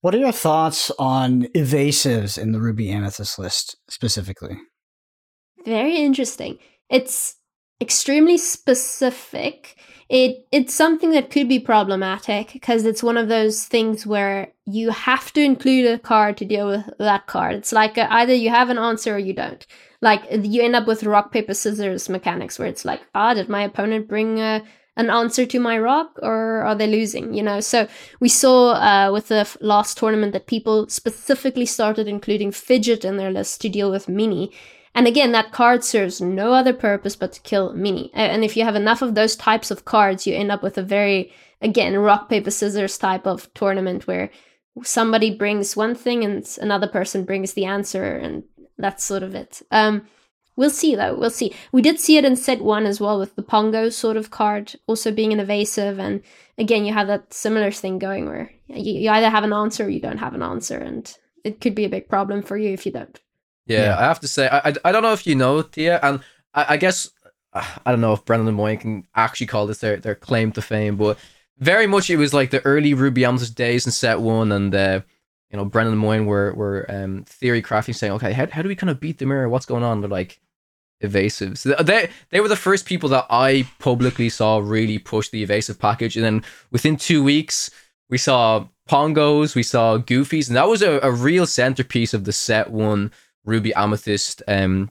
What 0.00 0.14
are 0.14 0.18
your 0.18 0.32
thoughts 0.32 0.90
on 0.98 1.42
evasives 1.54 2.38
in 2.40 2.52
the 2.52 2.60
Ruby 2.60 2.90
Amethyst 2.90 3.38
list 3.38 3.76
specifically? 3.88 4.56
Very 5.64 5.96
interesting. 5.96 6.58
It's 6.88 7.36
extremely 7.80 8.36
specific. 8.36 9.76
It 10.08 10.46
it's 10.50 10.74
something 10.74 11.10
that 11.10 11.30
could 11.30 11.48
be 11.48 11.60
problematic 11.60 12.52
because 12.52 12.84
it's 12.84 13.02
one 13.02 13.16
of 13.16 13.28
those 13.28 13.64
things 13.64 14.04
where 14.04 14.52
you 14.66 14.90
have 14.90 15.32
to 15.34 15.40
include 15.40 15.86
a 15.86 15.98
card 15.98 16.36
to 16.38 16.44
deal 16.44 16.66
with 16.66 16.90
that 16.98 17.26
card. 17.26 17.54
It's 17.54 17.72
like 17.72 17.96
a, 17.96 18.12
either 18.12 18.34
you 18.34 18.50
have 18.50 18.70
an 18.70 18.78
answer 18.78 19.14
or 19.14 19.18
you 19.18 19.32
don't. 19.32 19.64
Like 20.02 20.22
you 20.30 20.62
end 20.62 20.74
up 20.74 20.86
with 20.86 21.04
rock 21.04 21.30
paper 21.30 21.54
scissors 21.54 22.08
mechanics 22.08 22.58
where 22.58 22.68
it's 22.68 22.84
like, 22.84 23.02
ah, 23.14 23.34
did 23.34 23.48
my 23.48 23.62
opponent 23.62 24.08
bring 24.08 24.40
a 24.40 24.64
an 24.96 25.08
answer 25.08 25.46
to 25.46 25.60
my 25.60 25.78
rock 25.78 26.18
or 26.20 26.62
are 26.62 26.74
they 26.74 26.86
losing 26.86 27.32
you 27.32 27.42
know 27.42 27.60
so 27.60 27.86
we 28.18 28.28
saw 28.28 28.72
uh, 28.72 29.10
with 29.10 29.28
the 29.28 29.48
last 29.60 29.96
tournament 29.96 30.32
that 30.32 30.46
people 30.46 30.88
specifically 30.88 31.64
started 31.64 32.08
including 32.08 32.50
fidget 32.50 33.04
in 33.04 33.16
their 33.16 33.30
list 33.30 33.60
to 33.60 33.68
deal 33.68 33.90
with 33.90 34.08
Minnie 34.08 34.52
and 34.94 35.06
again 35.06 35.32
that 35.32 35.52
card 35.52 35.84
serves 35.84 36.20
no 36.20 36.52
other 36.52 36.72
purpose 36.72 37.16
but 37.16 37.32
to 37.32 37.40
kill 37.40 37.72
Minnie 37.74 38.10
and 38.14 38.44
if 38.44 38.56
you 38.56 38.64
have 38.64 38.76
enough 38.76 39.02
of 39.02 39.14
those 39.14 39.36
types 39.36 39.70
of 39.70 39.84
cards 39.84 40.26
you 40.26 40.34
end 40.34 40.50
up 40.50 40.62
with 40.62 40.78
a 40.78 40.82
very 40.82 41.32
again 41.60 41.96
rock 41.98 42.28
paper 42.28 42.50
scissors 42.50 42.98
type 42.98 43.26
of 43.26 43.52
tournament 43.54 44.06
where 44.06 44.30
somebody 44.82 45.34
brings 45.34 45.76
one 45.76 45.94
thing 45.94 46.24
and 46.24 46.56
another 46.60 46.86
person 46.86 47.24
brings 47.24 47.52
the 47.52 47.64
answer 47.64 48.04
and 48.16 48.44
that's 48.78 49.04
sort 49.04 49.22
of 49.22 49.34
it 49.34 49.62
um, 49.70 50.06
We'll 50.60 50.68
see 50.68 50.94
though. 50.94 51.14
We'll 51.14 51.30
see. 51.30 51.54
We 51.72 51.80
did 51.80 51.98
see 51.98 52.18
it 52.18 52.24
in 52.26 52.36
set 52.36 52.60
one 52.60 52.84
as 52.84 53.00
well 53.00 53.18
with 53.18 53.34
the 53.34 53.42
Pongo 53.42 53.88
sort 53.88 54.18
of 54.18 54.30
card 54.30 54.74
also 54.86 55.10
being 55.10 55.32
an 55.32 55.40
evasive, 55.40 55.98
and 55.98 56.22
again 56.58 56.84
you 56.84 56.92
have 56.92 57.06
that 57.06 57.32
similar 57.32 57.70
thing 57.70 57.98
going 57.98 58.26
where 58.26 58.50
you, 58.66 59.00
you 59.00 59.10
either 59.10 59.30
have 59.30 59.42
an 59.42 59.54
answer 59.54 59.86
or 59.86 59.88
you 59.88 60.00
don't 60.00 60.18
have 60.18 60.34
an 60.34 60.42
answer, 60.42 60.76
and 60.76 61.16
it 61.44 61.62
could 61.62 61.74
be 61.74 61.86
a 61.86 61.88
big 61.88 62.10
problem 62.10 62.42
for 62.42 62.58
you 62.58 62.74
if 62.74 62.84
you 62.84 62.92
don't. 62.92 63.18
Yeah, 63.70 63.84
yeah. 63.84 63.98
I 63.98 64.02
have 64.02 64.20
to 64.20 64.28
say, 64.28 64.48
I, 64.48 64.70
I, 64.70 64.74
I 64.86 64.92
don't 64.92 65.02
know 65.02 65.12
if 65.12 65.26
you 65.26 65.34
know 65.34 65.62
Thea, 65.62 66.00
and 66.02 66.20
I, 66.54 66.66
I 66.70 66.76
guess 66.76 67.10
I 67.52 67.64
don't 67.86 68.00
know 68.00 68.12
if 68.12 68.24
Brendan 68.24 68.48
and 68.48 68.56
Moyen 68.56 68.78
can 68.78 69.06
actually 69.14 69.46
call 69.46 69.66
this 69.66 69.78
their 69.78 69.96
their 69.96 70.14
claim 70.14 70.52
to 70.52 70.62
fame, 70.62 70.96
but 70.96 71.18
very 71.58 71.86
much 71.86 72.10
it 72.10 72.16
was 72.16 72.32
like 72.32 72.50
the 72.50 72.64
early 72.64 72.94
Ruby 72.94 73.24
Amethyst 73.24 73.54
days 73.54 73.86
in 73.86 73.92
set 73.92 74.20
one, 74.20 74.52
and 74.52 74.74
uh, 74.74 75.00
you 75.50 75.56
know 75.56 75.64
Brendan 75.64 75.94
and 75.94 76.00
Moyen 76.00 76.26
were 76.26 76.52
were 76.54 76.86
um, 76.88 77.24
theory 77.24 77.62
crafting, 77.62 77.94
saying, 77.94 78.12
okay, 78.14 78.32
how, 78.32 78.46
how 78.50 78.62
do 78.62 78.68
we 78.68 78.76
kind 78.76 78.90
of 78.90 79.00
beat 79.00 79.18
the 79.18 79.26
mirror? 79.26 79.48
What's 79.48 79.66
going 79.66 79.82
on? 79.82 80.00
They're 80.00 80.10
like, 80.10 80.40
evasive. 81.00 81.58
So 81.58 81.74
they 81.74 82.10
they 82.30 82.40
were 82.40 82.48
the 82.48 82.56
first 82.56 82.86
people 82.86 83.08
that 83.10 83.26
I 83.30 83.68
publicly 83.78 84.28
saw 84.28 84.58
really 84.58 84.98
push 84.98 85.28
the 85.28 85.42
evasive 85.42 85.78
package, 85.78 86.16
and 86.16 86.24
then 86.24 86.44
within 86.70 86.96
two 86.96 87.22
weeks 87.22 87.70
we 88.08 88.18
saw 88.18 88.66
Pongos, 88.88 89.54
we 89.54 89.62
saw 89.62 89.98
Goofies, 89.98 90.48
and 90.48 90.56
that 90.56 90.68
was 90.68 90.82
a, 90.82 91.00
a 91.02 91.10
real 91.10 91.46
centerpiece 91.46 92.14
of 92.14 92.24
the 92.24 92.32
set 92.32 92.70
one 92.70 93.12
Ruby 93.44 93.74
Amethyst 93.74 94.42
um 94.48 94.90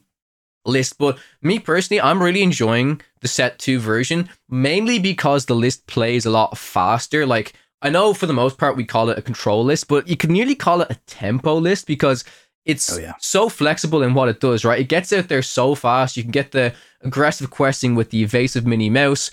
list. 0.64 0.98
But 0.98 1.18
me 1.42 1.58
personally, 1.58 2.00
I'm 2.00 2.22
really 2.22 2.42
enjoying 2.42 3.00
the 3.20 3.28
set 3.28 3.58
two 3.58 3.78
version, 3.78 4.28
mainly 4.48 4.98
because 4.98 5.46
the 5.46 5.54
list 5.54 5.86
plays 5.86 6.26
a 6.26 6.30
lot 6.30 6.58
faster. 6.58 7.26
Like 7.26 7.54
I 7.82 7.90
know 7.90 8.12
for 8.12 8.26
the 8.26 8.32
most 8.32 8.58
part 8.58 8.76
we 8.76 8.84
call 8.84 9.10
it 9.10 9.18
a 9.18 9.22
control 9.22 9.64
list, 9.64 9.88
but 9.88 10.08
you 10.08 10.16
can 10.16 10.32
nearly 10.32 10.54
call 10.54 10.82
it 10.82 10.90
a 10.90 11.00
tempo 11.06 11.54
list 11.54 11.86
because 11.86 12.24
it's 12.66 12.92
oh, 12.92 13.00
yeah. 13.00 13.14
so 13.18 13.48
flexible 13.48 14.02
in 14.02 14.12
what 14.14 14.28
it 14.28 14.40
does, 14.40 14.64
right? 14.64 14.80
It 14.80 14.88
gets 14.88 15.12
out 15.12 15.28
there 15.28 15.42
so 15.42 15.74
fast. 15.74 16.16
You 16.16 16.22
can 16.22 16.32
get 16.32 16.52
the 16.52 16.74
aggressive 17.00 17.50
questing 17.50 17.94
with 17.94 18.10
the 18.10 18.22
evasive 18.22 18.66
Minnie 18.66 18.90
Mouse. 18.90 19.30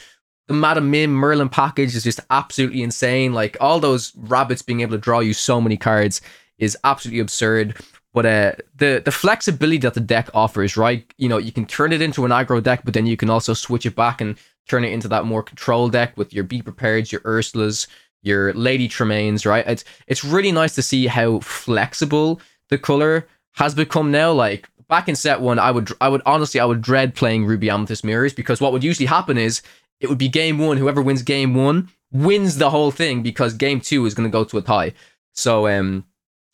The 0.47 0.53
Madam 0.53 0.89
Mim 0.89 1.11
Merlin 1.11 1.49
package 1.49 1.93
is 1.93 2.05
just 2.05 2.21
absolutely 2.29 2.81
insane. 2.81 3.33
Like 3.33 3.57
all 3.59 3.81
those 3.81 4.13
rabbits 4.15 4.61
being 4.61 4.79
able 4.79 4.93
to 4.93 4.97
draw 4.97 5.19
you 5.19 5.33
so 5.33 5.59
many 5.59 5.75
cards 5.75 6.21
is 6.57 6.77
absolutely 6.85 7.19
absurd. 7.19 7.75
But 8.17 8.25
uh, 8.25 8.51
the 8.75 8.99
the 9.05 9.11
flexibility 9.11 9.77
that 9.77 9.93
the 9.93 9.99
deck 9.99 10.31
offers, 10.33 10.75
right? 10.75 11.05
You 11.19 11.29
know, 11.29 11.37
you 11.37 11.51
can 11.51 11.67
turn 11.67 11.93
it 11.93 12.01
into 12.01 12.25
an 12.25 12.31
aggro 12.31 12.63
deck, 12.63 12.81
but 12.83 12.95
then 12.95 13.05
you 13.05 13.15
can 13.15 13.29
also 13.29 13.53
switch 13.53 13.85
it 13.85 13.95
back 13.95 14.21
and 14.21 14.39
turn 14.67 14.83
it 14.83 14.91
into 14.91 15.07
that 15.09 15.25
more 15.25 15.43
control 15.43 15.87
deck 15.87 16.17
with 16.17 16.33
your 16.33 16.43
Be 16.43 16.63
Prepared, 16.63 17.11
your 17.11 17.21
Ursulas, 17.21 17.85
your 18.23 18.55
Lady 18.55 18.89
Tremaines, 18.89 19.45
right? 19.45 19.63
It's 19.67 19.83
it's 20.07 20.23
really 20.23 20.51
nice 20.51 20.73
to 20.73 20.81
see 20.81 21.05
how 21.05 21.41
flexible 21.41 22.41
the 22.69 22.79
color 22.79 23.27
has 23.51 23.75
become 23.75 24.09
now. 24.09 24.31
Like 24.31 24.67
back 24.87 25.07
in 25.07 25.15
set 25.15 25.39
one, 25.39 25.59
I 25.59 25.69
would 25.69 25.91
I 26.01 26.09
would 26.09 26.23
honestly 26.25 26.59
I 26.59 26.65
would 26.65 26.81
dread 26.81 27.13
playing 27.13 27.45
Ruby 27.45 27.69
Amethyst 27.69 28.03
Mirrors 28.03 28.33
because 28.33 28.59
what 28.59 28.71
would 28.71 28.83
usually 28.83 29.05
happen 29.05 29.37
is 29.37 29.61
it 29.99 30.09
would 30.09 30.17
be 30.17 30.27
game 30.27 30.57
one. 30.57 30.77
Whoever 30.77 31.03
wins 31.03 31.21
game 31.21 31.53
one 31.53 31.89
wins 32.11 32.57
the 32.57 32.71
whole 32.71 32.89
thing 32.89 33.21
because 33.21 33.53
game 33.53 33.79
two 33.79 34.07
is 34.07 34.15
going 34.15 34.27
to 34.27 34.33
go 34.33 34.43
to 34.43 34.57
a 34.57 34.63
tie. 34.63 34.93
So 35.33 35.67
um, 35.67 36.05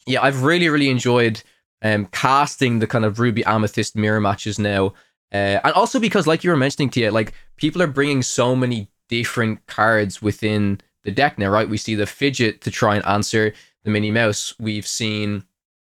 yeah, 0.06 0.22
I've 0.22 0.44
really 0.44 0.68
really 0.68 0.90
enjoyed 0.90 1.42
um 1.84 2.08
casting 2.08 2.80
the 2.80 2.88
kind 2.88 3.06
of 3.06 3.20
Ruby 3.20 3.44
Amethyst 3.46 3.96
mirror 3.96 4.22
matches 4.22 4.58
now. 4.58 4.94
Uh, 5.32 5.60
and 5.64 5.74
also 5.74 6.00
because, 6.00 6.28
like 6.28 6.44
you 6.44 6.52
were 6.52 6.58
mentioning, 6.58 6.90
Thea, 6.90 7.12
like 7.12 7.34
people 7.58 7.82
are 7.82 7.88
bringing 7.88 8.22
so 8.22 8.56
many 8.56 8.90
different 9.10 9.66
cards 9.68 10.22
within 10.22 10.80
the 11.04 11.12
deck 11.12 11.38
now, 11.38 11.50
right? 11.50 11.70
We 11.70 11.78
see 11.78 11.96
the 11.96 12.06
fidget 12.06 12.62
to 12.62 12.72
try 12.72 12.96
and 12.96 13.06
answer 13.06 13.54
the 13.84 13.90
Minnie 13.90 14.12
Mouse. 14.12 14.54
We've 14.60 14.88
seen 14.88 15.44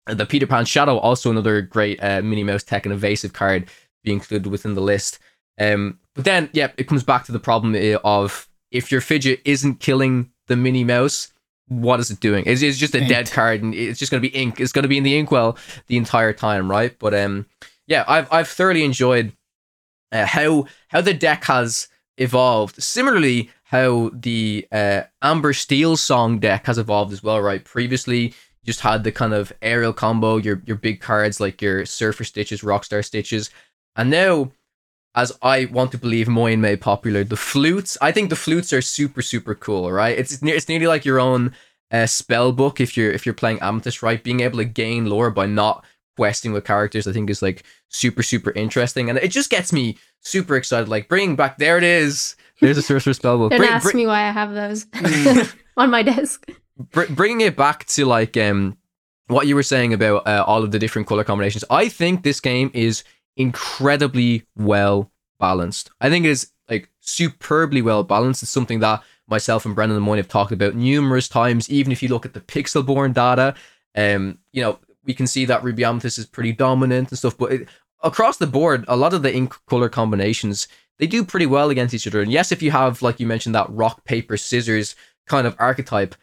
the 0.06 0.26
Peter 0.26 0.46
Pan 0.46 0.64
Shadow, 0.64 0.98
also 0.98 1.30
another 1.30 1.60
great 1.60 2.02
uh, 2.02 2.22
Minnie 2.22 2.44
Mouse 2.44 2.62
tech 2.62 2.86
and 2.86 2.92
evasive 2.92 3.32
card, 3.32 3.68
be 4.02 4.12
included 4.12 4.50
within 4.50 4.74
the 4.74 4.80
list. 4.80 5.18
Um, 5.58 5.98
but 6.14 6.24
then, 6.24 6.48
yeah, 6.52 6.72
it 6.76 6.88
comes 6.88 7.04
back 7.04 7.24
to 7.26 7.32
the 7.32 7.38
problem 7.38 7.76
of 8.04 8.48
if 8.70 8.90
your 8.90 9.00
fidget 9.00 9.40
isn't 9.44 9.80
killing 9.80 10.30
the 10.46 10.56
Minnie 10.56 10.84
Mouse, 10.84 11.32
what 11.68 12.00
is 12.00 12.10
it 12.10 12.20
doing? 12.20 12.44
It's, 12.46 12.62
it's 12.62 12.78
just 12.78 12.94
a 12.94 13.00
ink. 13.00 13.08
dead 13.08 13.30
card, 13.30 13.62
and 13.62 13.74
it's 13.74 13.98
just 13.98 14.10
going 14.12 14.22
to 14.22 14.28
be 14.28 14.34
ink. 14.36 14.60
It's 14.60 14.72
going 14.72 14.84
to 14.84 14.88
be 14.88 14.98
in 14.98 15.04
the 15.04 15.16
inkwell 15.16 15.56
the 15.86 15.96
entire 15.96 16.32
time, 16.32 16.70
right? 16.70 16.96
But 16.98 17.14
um, 17.14 17.46
yeah, 17.86 18.04
I've 18.06 18.32
I've 18.32 18.48
thoroughly 18.48 18.84
enjoyed 18.84 19.32
uh, 20.12 20.26
how 20.26 20.66
how 20.88 21.00
the 21.00 21.14
deck 21.14 21.44
has 21.44 21.88
evolved. 22.18 22.82
Similarly, 22.82 23.50
how 23.64 24.10
the 24.12 24.66
uh, 24.70 25.02
Amber 25.22 25.52
Steel 25.52 25.96
song 25.96 26.38
deck 26.38 26.66
has 26.66 26.78
evolved 26.78 27.12
as 27.12 27.22
well, 27.22 27.40
right? 27.40 27.64
Previously, 27.64 28.34
just 28.64 28.80
had 28.80 29.04
the 29.04 29.12
kind 29.12 29.32
of 29.32 29.52
Ariel 29.62 29.92
combo, 29.92 30.36
your 30.36 30.62
your 30.66 30.76
big 30.76 31.00
cards 31.00 31.40
like 31.40 31.60
your 31.60 31.84
Surfer 31.84 32.24
Stitches, 32.24 32.62
Rockstar 32.62 33.04
Stitches, 33.04 33.50
and 33.96 34.10
now, 34.10 34.52
as 35.16 35.32
I 35.42 35.64
want 35.66 35.92
to 35.92 35.98
believe, 35.98 36.28
Moyen 36.28 36.60
made 36.60 36.80
popular 36.80 37.24
the 37.24 37.36
flutes. 37.36 37.98
I 38.00 38.12
think 38.12 38.30
the 38.30 38.36
flutes 38.36 38.72
are 38.72 38.82
super 38.82 39.22
super 39.22 39.54
cool. 39.54 39.90
Right, 39.90 40.18
it's 40.18 40.40
it's 40.42 40.68
nearly 40.68 40.86
like 40.86 41.04
your 41.04 41.18
own 41.18 41.54
uh, 41.90 42.06
spell 42.06 42.52
book 42.52 42.80
if 42.80 42.96
you're 42.96 43.10
if 43.10 43.26
you're 43.26 43.34
playing 43.34 43.58
Amethyst. 43.60 44.02
Right, 44.02 44.22
being 44.22 44.40
able 44.40 44.58
to 44.58 44.64
gain 44.64 45.06
lore 45.06 45.30
by 45.30 45.46
not 45.46 45.84
questing 46.16 46.52
with 46.52 46.64
characters, 46.64 47.06
I 47.06 47.12
think 47.12 47.30
is 47.30 47.42
like 47.42 47.64
super 47.88 48.22
super 48.22 48.52
interesting, 48.52 49.10
and 49.10 49.18
it 49.18 49.28
just 49.32 49.50
gets 49.50 49.72
me 49.72 49.98
super 50.20 50.56
excited. 50.56 50.88
Like 50.88 51.08
bringing 51.08 51.34
back 51.34 51.58
there 51.58 51.78
it 51.78 51.84
is. 51.84 52.36
There's 52.60 52.78
a 52.78 52.82
sorcerer 52.82 53.12
spell 53.12 53.36
book. 53.38 53.50
Don't 53.50 53.58
bring, 53.58 53.70
ask 53.70 53.84
bring, 53.84 53.96
me 53.96 54.06
why 54.06 54.22
I 54.22 54.30
have 54.30 54.54
those 54.54 54.86
on 55.76 55.90
my 55.90 56.02
desk 56.02 56.46
br- 56.78 57.10
bringing 57.10 57.40
it 57.42 57.56
back 57.56 57.84
to 57.86 58.04
like 58.04 58.36
um 58.36 58.76
what 59.28 59.46
you 59.46 59.56
were 59.56 59.62
saying 59.62 59.92
about 59.92 60.26
uh, 60.26 60.44
all 60.46 60.62
of 60.62 60.70
the 60.70 60.78
different 60.78 61.08
color 61.08 61.24
combinations, 61.24 61.64
I 61.68 61.88
think 61.88 62.22
this 62.22 62.38
game 62.38 62.70
is 62.72 63.02
incredibly 63.36 64.44
well 64.56 65.10
balanced. 65.38 65.90
I 66.00 66.08
think 66.08 66.24
it 66.24 66.30
is 66.30 66.52
like 66.68 66.88
superbly 67.00 67.82
well 67.82 68.02
balanced. 68.02 68.42
It's 68.42 68.52
something 68.52 68.80
that 68.80 69.02
myself 69.28 69.64
and 69.64 69.74
Brendan 69.74 70.00
Moyen 70.02 70.18
have 70.18 70.28
talked 70.28 70.52
about 70.52 70.74
numerous 70.74 71.28
times. 71.28 71.70
Even 71.70 71.92
if 71.92 72.02
you 72.02 72.08
look 72.08 72.26
at 72.26 72.34
the 72.34 72.40
Pixelborn 72.40 73.14
data, 73.14 73.54
um, 73.94 74.38
you 74.52 74.62
know, 74.62 74.78
we 75.04 75.14
can 75.14 75.26
see 75.26 75.44
that 75.44 75.62
Ruby 75.62 75.84
Amethyst 75.84 76.18
is 76.18 76.26
pretty 76.26 76.52
dominant 76.52 77.10
and 77.10 77.18
stuff. 77.18 77.36
But 77.38 77.52
it, 77.52 77.68
across 78.02 78.38
the 78.38 78.46
board, 78.46 78.84
a 78.88 78.96
lot 78.96 79.14
of 79.14 79.22
the 79.22 79.34
ink 79.34 79.54
color 79.66 79.88
combinations 79.88 80.68
they 80.98 81.06
do 81.06 81.24
pretty 81.24 81.46
well 81.46 81.70
against 81.70 81.94
each 81.94 82.06
other. 82.06 82.22
And 82.22 82.32
yes, 82.32 82.52
if 82.52 82.62
you 82.62 82.70
have, 82.70 83.02
like 83.02 83.20
you 83.20 83.26
mentioned, 83.26 83.54
that 83.54 83.70
rock 83.70 84.04
paper 84.04 84.36
scissors 84.36 84.96
kind 85.26 85.46
of 85.46 85.56
archetype. 85.58 86.14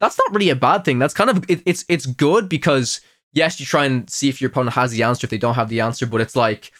That's 0.00 0.18
not 0.18 0.32
really 0.32 0.50
a 0.50 0.56
bad 0.56 0.84
thing. 0.84 0.98
That's 0.98 1.14
kind 1.14 1.30
of 1.30 1.44
it, 1.48 1.62
it's 1.66 1.84
it's 1.88 2.06
good 2.06 2.48
because 2.48 3.00
yes, 3.32 3.60
you 3.60 3.66
try 3.66 3.84
and 3.84 4.08
see 4.08 4.28
if 4.28 4.40
your 4.40 4.50
opponent 4.50 4.74
has 4.74 4.90
the 4.90 5.02
answer 5.02 5.26
if 5.26 5.30
they 5.30 5.38
don't 5.38 5.54
have 5.54 5.68
the 5.68 5.80
answer, 5.80 6.06
but 6.06 6.20
it's 6.20 6.36
like 6.36 6.72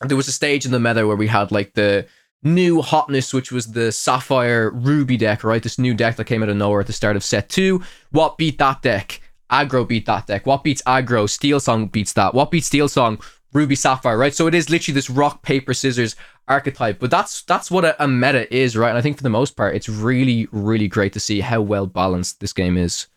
there 0.00 0.16
was 0.16 0.28
a 0.28 0.32
stage 0.32 0.64
in 0.64 0.72
the 0.72 0.80
meta 0.80 1.06
where 1.06 1.16
we 1.16 1.28
had 1.28 1.52
like 1.52 1.74
the 1.74 2.06
new 2.42 2.82
hotness, 2.82 3.32
which 3.32 3.52
was 3.52 3.72
the 3.72 3.92
Sapphire 3.92 4.70
Ruby 4.70 5.16
deck, 5.16 5.44
right? 5.44 5.62
This 5.62 5.78
new 5.78 5.94
deck 5.94 6.16
that 6.16 6.24
came 6.24 6.42
out 6.42 6.48
of 6.48 6.56
nowhere 6.56 6.80
at 6.80 6.86
the 6.86 6.92
start 6.92 7.16
of 7.16 7.24
set 7.24 7.48
two. 7.48 7.82
What 8.10 8.36
beat 8.38 8.58
that 8.58 8.82
deck? 8.82 9.20
Aggro 9.50 9.86
beat 9.86 10.06
that 10.06 10.26
deck. 10.26 10.46
What 10.46 10.64
beats 10.64 10.82
aggro? 10.82 11.28
Steel 11.28 11.60
Song 11.60 11.86
beats 11.86 12.14
that. 12.14 12.34
What 12.34 12.50
beats 12.50 12.66
Steel 12.66 12.88
Song? 12.88 13.20
Ruby 13.52 13.74
Sapphire, 13.74 14.16
right? 14.16 14.34
So 14.34 14.46
it 14.46 14.54
is 14.54 14.70
literally 14.70 14.94
this 14.94 15.10
rock 15.10 15.42
paper 15.42 15.74
scissors 15.74 16.16
archetype. 16.48 16.98
But 16.98 17.10
that's 17.10 17.42
that's 17.42 17.70
what 17.70 17.84
a, 17.84 18.02
a, 18.02 18.08
meta 18.08 18.52
is, 18.54 18.76
right? 18.76 18.88
And 18.88 18.98
I 18.98 19.02
think 19.02 19.18
for 19.18 19.22
the 19.22 19.28
most 19.28 19.56
part, 19.56 19.76
it's 19.76 19.88
really 19.88 20.48
really 20.52 20.88
great 20.88 21.12
to 21.12 21.20
see 21.20 21.40
how 21.40 21.60
well 21.60 21.86
balanced 21.86 22.40
this 22.40 22.52
game 22.52 22.78
is. 22.78 23.08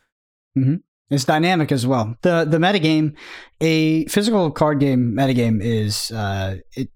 Mm-hmm. 0.57 0.75
It's 1.09 1.25
dynamic 1.25 1.71
as 1.71 1.85
well. 1.85 2.15
the 2.21 2.45
The 2.45 2.57
metagame, 2.57 3.15
a 3.61 4.05
physical 4.05 4.51
card 4.51 4.79
game 4.79 5.13
metagame 5.13 5.61
is 5.61 6.11
uh, 6.11 6.57
it 6.75 6.89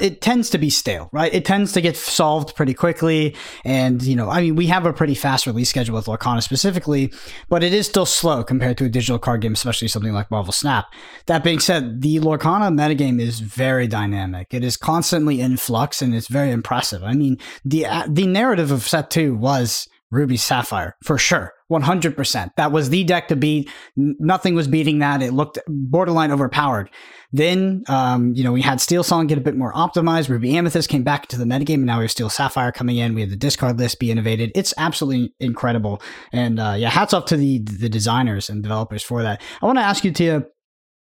it 0.00 0.20
tends 0.20 0.50
to 0.50 0.58
be 0.58 0.70
stale, 0.70 1.10
right? 1.12 1.32
It 1.34 1.44
tends 1.44 1.72
to 1.72 1.80
get 1.80 1.96
solved 1.96 2.56
pretty 2.56 2.74
quickly. 2.74 3.36
And, 3.64 4.02
you 4.02 4.16
know, 4.16 4.30
I 4.30 4.40
mean, 4.40 4.56
we 4.56 4.66
have 4.68 4.86
a 4.86 4.92
pretty 4.92 5.14
fast 5.14 5.46
release 5.46 5.68
schedule 5.68 5.96
with 5.96 6.06
Lorcana 6.06 6.42
specifically, 6.42 7.12
but 7.48 7.62
it 7.62 7.74
is 7.74 7.86
still 7.86 8.06
slow 8.06 8.42
compared 8.42 8.78
to 8.78 8.86
a 8.86 8.88
digital 8.88 9.18
card 9.18 9.42
game, 9.42 9.52
especially 9.52 9.88
something 9.88 10.12
like 10.12 10.30
Marvel 10.30 10.52
Snap. 10.52 10.86
That 11.26 11.44
being 11.44 11.60
said, 11.60 12.00
the 12.00 12.18
Lorcana 12.20 12.72
metagame 12.74 13.20
is 13.20 13.40
very 13.40 13.86
dynamic. 13.86 14.54
It 14.54 14.64
is 14.64 14.76
constantly 14.76 15.40
in 15.40 15.56
flux 15.56 16.00
and 16.00 16.14
it's 16.14 16.28
very 16.28 16.52
impressive. 16.52 17.04
I 17.04 17.12
mean, 17.12 17.36
the, 17.64 17.86
the 18.08 18.26
narrative 18.26 18.70
of 18.70 18.88
set 18.88 19.10
two 19.10 19.34
was 19.34 19.88
Ruby 20.10 20.36
Sapphire 20.36 20.96
for 21.02 21.18
sure. 21.18 21.52
100%. 21.70 22.50
That 22.56 22.72
was 22.72 22.90
the 22.90 23.04
deck 23.04 23.28
to 23.28 23.36
beat. 23.36 23.70
Nothing 23.96 24.54
was 24.54 24.68
beating 24.68 25.00
that. 25.00 25.22
It 25.22 25.32
looked 25.32 25.58
borderline 25.66 26.30
overpowered. 26.30 26.90
Then, 27.32 27.82
um, 27.88 28.32
you 28.34 28.44
know, 28.44 28.52
we 28.52 28.62
had 28.62 28.80
Steel 28.80 29.02
Song 29.02 29.26
get 29.26 29.36
a 29.36 29.40
bit 29.40 29.56
more 29.56 29.72
optimized. 29.72 30.28
Ruby 30.28 30.56
Amethyst 30.56 30.88
came 30.88 31.02
back 31.02 31.24
into 31.24 31.36
the 31.36 31.44
metagame, 31.44 31.74
and 31.74 31.86
now 31.86 31.98
we 31.98 32.04
have 32.04 32.10
Steel 32.12 32.30
Sapphire 32.30 32.70
coming 32.70 32.96
in. 32.96 33.14
We 33.14 33.20
have 33.22 33.30
the 33.30 33.36
discard 33.36 33.78
list 33.78 33.98
be 33.98 34.10
innovated. 34.10 34.52
It's 34.54 34.72
absolutely 34.78 35.34
incredible. 35.40 36.00
And 36.32 36.60
uh, 36.60 36.76
yeah, 36.78 36.88
hats 36.88 37.12
off 37.12 37.26
to 37.26 37.36
the 37.36 37.58
the 37.58 37.88
designers 37.88 38.48
and 38.48 38.62
developers 38.62 39.02
for 39.02 39.22
that. 39.22 39.42
I 39.60 39.66
want 39.66 39.78
to 39.78 39.82
ask 39.82 40.04
you, 40.04 40.12
Thea, 40.12 40.46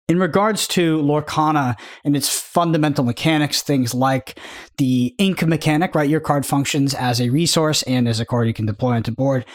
in 0.09 0.19
regards 0.19 0.67
to 0.67 1.01
Lorcana 1.01 1.75
and 2.03 2.15
its 2.15 2.29
fundamental 2.29 3.05
mechanics, 3.05 3.61
things 3.61 3.93
like 3.93 4.39
the 4.77 5.15
ink 5.17 5.45
mechanic, 5.45 5.95
right? 5.95 6.09
Your 6.09 6.19
card 6.19 6.45
functions 6.45 6.93
as 6.93 7.21
a 7.21 7.29
resource 7.29 7.83
and 7.83 8.07
as 8.07 8.19
a 8.19 8.25
card 8.25 8.47
you 8.47 8.53
can 8.53 8.65
deploy 8.65 8.91
onto 8.91 9.11
board. 9.11 9.45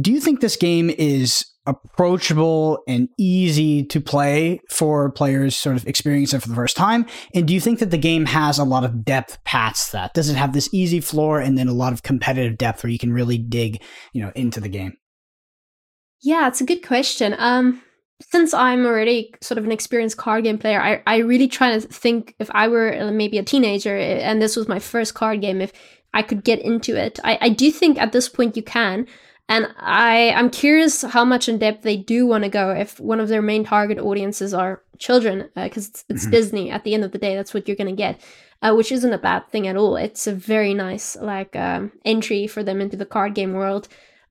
Do 0.00 0.12
you 0.12 0.20
think 0.20 0.40
this 0.40 0.56
game 0.56 0.90
is 0.90 1.44
approachable 1.66 2.78
and 2.86 3.08
easy 3.18 3.84
to 3.84 4.00
play 4.00 4.60
for 4.70 5.10
players 5.10 5.56
sort 5.56 5.76
of 5.76 5.86
experiencing 5.86 6.38
it 6.38 6.42
for 6.42 6.48
the 6.48 6.54
first 6.54 6.76
time? 6.76 7.06
And 7.34 7.46
do 7.46 7.52
you 7.52 7.60
think 7.60 7.80
that 7.80 7.90
the 7.90 7.98
game 7.98 8.26
has 8.26 8.58
a 8.58 8.64
lot 8.64 8.84
of 8.84 9.04
depth 9.04 9.42
past 9.44 9.92
that? 9.92 10.14
Does 10.14 10.30
it 10.30 10.36
have 10.36 10.52
this 10.52 10.72
easy 10.72 11.00
floor 11.00 11.40
and 11.40 11.58
then 11.58 11.68
a 11.68 11.72
lot 11.72 11.92
of 11.92 12.02
competitive 12.02 12.56
depth 12.56 12.82
where 12.82 12.90
you 12.90 12.98
can 12.98 13.12
really 13.12 13.38
dig, 13.38 13.82
you 14.12 14.22
know, 14.22 14.32
into 14.34 14.60
the 14.60 14.68
game? 14.68 14.96
Yeah, 16.22 16.48
it's 16.48 16.60
a 16.60 16.66
good 16.66 16.86
question. 16.86 17.34
Um, 17.38 17.82
since 18.22 18.54
I'm 18.54 18.86
already 18.86 19.34
sort 19.42 19.58
of 19.58 19.64
an 19.64 19.72
experienced 19.72 20.16
card 20.16 20.44
game 20.44 20.58
player, 20.58 20.80
I, 20.80 21.02
I 21.06 21.18
really 21.18 21.48
try 21.48 21.78
to 21.78 21.80
think 21.80 22.34
if 22.38 22.50
I 22.52 22.68
were 22.68 23.10
maybe 23.12 23.36
a 23.36 23.42
teenager 23.42 23.96
eh, 23.96 24.20
and 24.22 24.40
this 24.40 24.56
was 24.56 24.68
my 24.68 24.78
first 24.78 25.14
card 25.14 25.42
game, 25.42 25.60
if 25.60 25.72
I 26.14 26.22
could 26.22 26.44
get 26.44 26.60
into 26.60 26.96
it. 26.96 27.20
I, 27.24 27.38
I 27.42 27.48
do 27.50 27.70
think 27.70 27.98
at 27.98 28.12
this 28.12 28.28
point 28.28 28.56
you 28.56 28.62
can. 28.62 29.06
And 29.48 29.72
I, 29.78 30.32
I'm 30.32 30.50
curious 30.50 31.02
how 31.02 31.24
much 31.24 31.48
in 31.48 31.58
depth 31.58 31.82
they 31.82 31.96
do 31.96 32.26
want 32.26 32.44
to 32.44 32.50
go 32.50 32.70
if 32.70 32.98
one 32.98 33.20
of 33.20 33.28
their 33.28 33.42
main 33.42 33.64
target 33.64 33.98
audiences 33.98 34.52
are 34.52 34.82
children, 34.98 35.48
because 35.54 35.86
uh, 35.86 35.90
it's, 35.90 36.04
it's 36.08 36.22
mm-hmm. 36.22 36.30
Disney. 36.32 36.70
At 36.70 36.82
the 36.82 36.94
end 36.94 37.04
of 37.04 37.12
the 37.12 37.18
day, 37.18 37.36
that's 37.36 37.54
what 37.54 37.68
you're 37.68 37.76
going 37.76 37.94
to 37.94 37.96
get, 37.96 38.20
uh, 38.62 38.74
which 38.74 38.90
isn't 38.90 39.12
a 39.12 39.18
bad 39.18 39.48
thing 39.48 39.68
at 39.68 39.76
all. 39.76 39.96
It's 39.96 40.26
a 40.26 40.34
very 40.34 40.74
nice 40.74 41.16
like 41.16 41.54
um, 41.54 41.92
entry 42.04 42.48
for 42.48 42.64
them 42.64 42.80
into 42.80 42.96
the 42.96 43.06
card 43.06 43.34
game 43.34 43.52
world. 43.52 43.86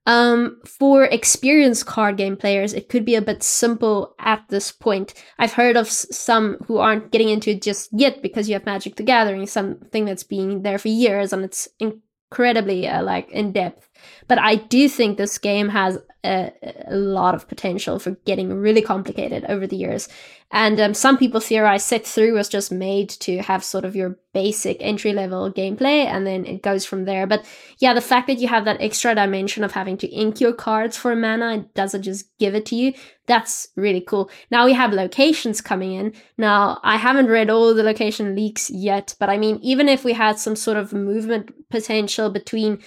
Um, 0.08 0.60
for 0.66 1.06
experienced 1.06 1.88
card 1.88 2.18
game 2.18 2.38
players, 2.38 2.74
it 2.74 2.90
could 2.90 3.06
be 3.06 3.16
a 3.16 3.22
bit 3.22 3.42
simple 3.42 4.16
at 4.20 4.44
this 4.50 4.72
point. 4.72 5.14
I've 5.40 5.54
heard 5.54 5.78
of 5.78 5.88
s- 5.88 6.06
some 6.12 6.58
who 6.68 6.78
aren't 6.78 7.12
getting 7.12 7.30
into 7.30 7.52
it 7.52 7.64
just 7.64 7.90
yet 7.92 8.22
because 8.22 8.48
you 8.48 8.54
have 8.54 8.68
Magic 8.68 8.98
the 8.98 9.04
Gathering, 9.04 9.48
something 9.48 10.06
that's 10.06 10.24
been 10.24 10.62
there 10.62 10.78
for 10.78 10.90
years 10.90 11.34
and 11.34 11.44
it's 11.44 11.68
incredibly 11.80 12.88
uh, 12.88 13.02
like 13.02 13.32
in 13.32 13.52
depth. 13.52 13.90
But 14.28 14.40
I 14.40 14.56
do 14.56 14.90
think 14.90 15.18
this 15.18 15.38
game 15.38 15.70
has 15.70 15.98
a, 16.26 16.52
a 16.88 16.96
lot 16.96 17.36
of 17.36 17.48
potential 17.48 18.00
for 18.00 18.12
getting 18.26 18.54
really 18.54 18.82
complicated 18.82 19.46
over 19.48 19.68
the 19.68 19.76
years. 19.76 20.10
And 20.52 20.80
um, 20.80 20.94
some 20.94 21.18
people 21.18 21.40
theorize 21.40 21.84
Set 21.84 22.06
3 22.06 22.32
was 22.32 22.48
just 22.48 22.72
made 22.72 23.10
to 23.10 23.40
have 23.40 23.64
sort 23.64 23.84
of 23.84 23.96
your 23.96 24.18
basic 24.34 24.78
entry 24.80 25.12
level 25.12 25.52
gameplay 25.52 26.06
and 26.06 26.26
then 26.26 26.46
it 26.46 26.62
goes 26.62 26.86
from 26.86 27.06
there. 27.06 27.26
But 27.26 27.46
yeah, 27.80 27.94
the 27.94 28.02
fact 28.02 28.28
that 28.28 28.40
you 28.40 28.48
have 28.48 28.66
that 28.66 28.80
extra 28.80 29.16
dimension 29.16 29.64
of 29.64 29.72
having 29.72 29.98
to 29.98 30.08
ink 30.08 30.40
your 30.40 30.54
cards 30.54 30.98
for 30.98 31.16
mana, 31.16 31.56
it 31.56 31.74
doesn't 31.74 32.04
just 32.04 32.26
give 32.38 32.54
it 32.54 32.66
to 32.68 32.76
you. 32.76 32.94
That's 33.26 33.70
really 33.76 34.02
cool. 34.02 34.30
Now 34.52 34.66
we 34.66 34.74
have 34.74 34.94
locations 34.94 35.62
coming 35.62 35.94
in. 35.94 36.14
Now, 36.38 36.80
I 36.84 36.98
haven't 36.98 37.28
read 37.28 37.50
all 37.50 37.74
the 37.74 37.84
location 37.84 38.36
leaks 38.36 38.70
yet, 38.70 39.16
but 39.20 39.30
I 39.30 39.38
mean, 39.38 39.60
even 39.64 39.90
if 39.90 40.06
we 40.06 40.14
had 40.14 40.38
some 40.38 40.56
sort 40.56 40.78
of 40.78 40.94
movement 40.94 41.70
potential 41.70 42.30
between 42.30 42.82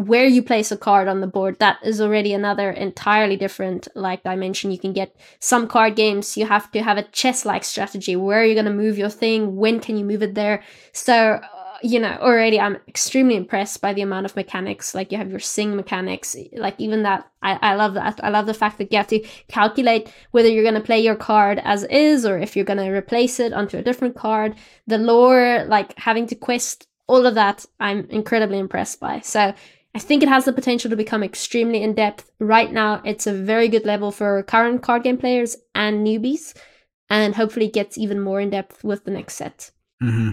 where 0.00 0.24
you 0.24 0.42
place 0.42 0.72
a 0.72 0.78
card 0.78 1.08
on 1.08 1.20
the 1.20 1.26
board 1.26 1.58
that 1.58 1.78
is 1.84 2.00
already 2.00 2.32
another 2.32 2.70
entirely 2.70 3.36
different 3.36 3.86
like 3.94 4.22
dimension. 4.22 4.70
You 4.70 4.78
can 4.78 4.94
get 4.94 5.14
some 5.40 5.68
card 5.68 5.94
games 5.94 6.38
you 6.38 6.46
have 6.46 6.70
to 6.72 6.82
have 6.82 6.96
a 6.96 7.02
chess 7.02 7.44
like 7.44 7.64
strategy. 7.64 8.16
Where 8.16 8.40
are 8.40 8.44
you 8.44 8.54
going 8.54 8.64
to 8.64 8.72
move 8.72 8.96
your 8.96 9.10
thing? 9.10 9.56
When 9.56 9.78
can 9.78 9.98
you 9.98 10.04
move 10.04 10.22
it 10.22 10.34
there? 10.34 10.62
So 10.92 11.14
uh, 11.14 11.46
you 11.82 11.98
know 11.98 12.16
already 12.20 12.60
i'm 12.60 12.76
extremely 12.88 13.34
impressed 13.36 13.80
by 13.80 13.94
the 13.94 14.02
amount 14.02 14.26
of 14.26 14.36
mechanics 14.36 14.94
like 14.94 15.10
you 15.10 15.16
have 15.16 15.30
your 15.30 15.40
sing 15.40 15.74
mechanics 15.74 16.36
like 16.52 16.74
even 16.76 17.04
that 17.04 17.26
i, 17.42 17.58
I 17.62 17.74
love 17.74 17.94
that. 17.94 18.20
I 18.22 18.28
love 18.28 18.44
the 18.44 18.52
fact 18.52 18.76
that 18.78 18.92
you 18.92 18.98
have 18.98 19.06
to 19.06 19.26
calculate 19.48 20.12
whether 20.32 20.48
you're 20.48 20.62
going 20.62 20.74
to 20.74 20.82
play 20.82 21.00
your 21.00 21.14
card 21.14 21.58
as 21.64 21.84
is 21.84 22.26
or 22.26 22.38
if 22.38 22.54
you're 22.54 22.66
going 22.66 22.84
to 22.84 22.90
replace 22.90 23.40
it 23.40 23.54
onto 23.54 23.78
a 23.78 23.82
different 23.82 24.14
card. 24.14 24.56
The 24.88 24.98
lore 24.98 25.64
like 25.68 25.96
having 25.98 26.26
to 26.26 26.34
quest 26.34 26.86
all 27.06 27.26
of 27.26 27.34
that 27.34 27.64
i'm 27.80 28.06
incredibly 28.10 28.58
impressed 28.58 29.00
by. 29.00 29.20
So 29.20 29.54
I 29.94 29.98
think 29.98 30.22
it 30.22 30.28
has 30.28 30.44
the 30.44 30.52
potential 30.52 30.88
to 30.90 30.96
become 30.96 31.22
extremely 31.22 31.82
in 31.82 31.94
depth. 31.94 32.30
Right 32.38 32.72
now, 32.72 33.02
it's 33.04 33.26
a 33.26 33.32
very 33.32 33.68
good 33.68 33.84
level 33.84 34.12
for 34.12 34.42
current 34.44 34.82
card 34.82 35.02
game 35.02 35.18
players 35.18 35.56
and 35.74 36.06
newbies, 36.06 36.56
and 37.08 37.34
hopefully 37.34 37.68
gets 37.68 37.98
even 37.98 38.20
more 38.20 38.40
in 38.40 38.50
depth 38.50 38.84
with 38.84 39.04
the 39.04 39.10
next 39.10 39.34
set. 39.34 39.72
Mm-hmm. 40.02 40.30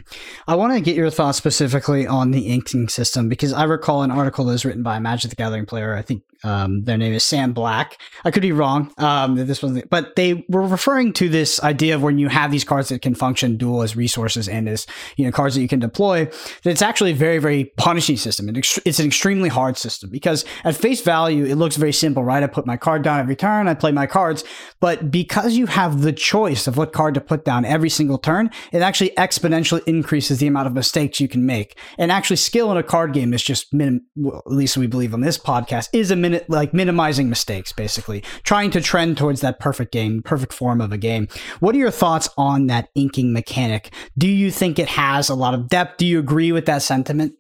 I 0.48 0.56
want 0.56 0.74
to 0.74 0.80
get 0.80 0.96
your 0.96 1.10
thoughts 1.10 1.38
specifically 1.38 2.08
on 2.08 2.32
the 2.32 2.48
inking 2.48 2.88
system 2.88 3.28
because 3.28 3.52
I 3.52 3.66
recall 3.66 4.02
an 4.04 4.12
article 4.12 4.46
that 4.46 4.54
was 4.54 4.64
written 4.64 4.84
by 4.84 4.96
a 4.96 5.02
Magic 5.02 5.30
the 5.30 5.36
Gathering 5.36 5.66
player. 5.66 5.94
I 5.94 6.02
think 6.02 6.24
um, 6.44 6.84
their 6.84 6.98
name 6.98 7.14
is 7.14 7.24
Sam 7.24 7.54
Black. 7.54 8.00
I 8.26 8.32
could 8.32 8.42
be 8.42 8.52
wrong. 8.52 8.92
Um, 8.98 9.36
this 9.36 9.62
was, 9.62 9.82
but 9.90 10.16
they 10.16 10.46
were 10.50 10.68
referring 10.68 11.14
to 11.14 11.30
this 11.30 11.62
idea 11.64 11.96
of 11.96 12.04
when 12.04 12.18
you 12.18 12.30
have 12.30 12.52
these 12.52 12.64
cards 12.64 12.90
that 12.90 13.02
can 13.02 13.16
function 13.16 13.58
dual 13.58 13.82
as 13.82 13.96
resources 13.96 14.48
and 14.48 14.70
as 14.70 14.86
you 15.16 15.26
know 15.26 15.32
cards 15.32 15.56
that 15.56 15.62
you 15.62 15.68
can 15.68 15.80
deploy. 15.80 16.26
That 16.26 16.72
it's 16.72 16.82
actually 16.82 17.12
a 17.12 17.16
very 17.16 17.40
very 17.40 17.66
punishing 17.78 18.18
system. 18.18 18.50
It's 18.50 19.00
an 19.00 19.06
extremely 19.06 19.50
hard 19.50 19.78
system 19.78 20.10
because 20.10 20.46
at 20.64 20.76
face 20.76 21.02
value 21.02 21.46
it 21.46 21.56
looks 21.56 21.76
very 21.76 21.94
simple, 21.94 22.24
right? 22.24 22.44
I 22.44 22.48
put 22.48 22.66
my 22.66 22.78
card 22.78 23.04
down 23.04 23.20
every 23.20 23.36
turn, 23.36 23.68
I 23.68 23.74
play 23.74 23.92
my 23.92 24.08
cards, 24.08 24.44
but 24.80 25.12
because 25.12 25.56
you 25.56 25.66
have 25.66 26.02
the 26.02 26.14
choice 26.14 26.68
of 26.68 26.78
what 26.78 26.94
card 26.94 27.14
to 27.16 27.22
put 27.22 27.46
down 27.46 27.66
every 27.66 27.90
single 27.90 28.18
turn, 28.18 28.50
it 28.72 28.82
actually 28.82 29.12
exponentially 29.12 29.82
increases 29.86 30.40
the 30.40 30.48
amount 30.48 30.68
of 30.68 30.74
mistakes 30.74 31.20
you 31.20 31.28
can 31.28 31.46
make. 31.46 31.78
And 31.98 32.12
actually, 32.12 32.38
skill 32.38 32.72
in 32.72 32.78
a 32.78 32.84
card 32.84 33.14
game 33.14 33.34
is 33.34 33.44
just 33.44 33.74
minim. 33.74 34.06
Well, 34.16 34.44
at 34.46 34.52
least 34.52 34.78
we 34.78 34.88
believe 34.88 35.14
on 35.14 35.22
this 35.22 35.38
podcast 35.38 35.90
is 35.94 36.12
a 36.12 36.16
like 36.48 36.74
minimizing 36.74 37.30
mistakes, 37.30 37.72
basically 37.72 38.22
trying 38.44 38.72
to 38.72 38.82
trend 38.82 39.18
towards 39.18 39.42
that 39.42 39.60
perfect 39.60 39.92
game, 39.92 40.22
perfect 40.24 40.54
form 40.54 40.82
of 40.82 40.92
a 40.92 40.98
game. 40.98 41.28
What 41.60 41.76
are 41.76 41.80
your 41.80 41.92
thoughts 41.92 42.30
on 42.38 42.68
that 42.68 42.90
inking 42.96 43.34
mechanic? 43.34 43.94
Do 44.18 44.28
you 44.28 44.52
think 44.52 44.80
it 44.80 44.90
has 44.90 45.30
a 45.30 45.36
lot 45.36 45.54
of 45.54 45.68
depth? 45.68 45.98
Do 45.98 46.06
you 46.06 46.20
agree 46.20 46.52
with 46.52 46.66
that 46.66 46.82
sentiment? 46.82 47.34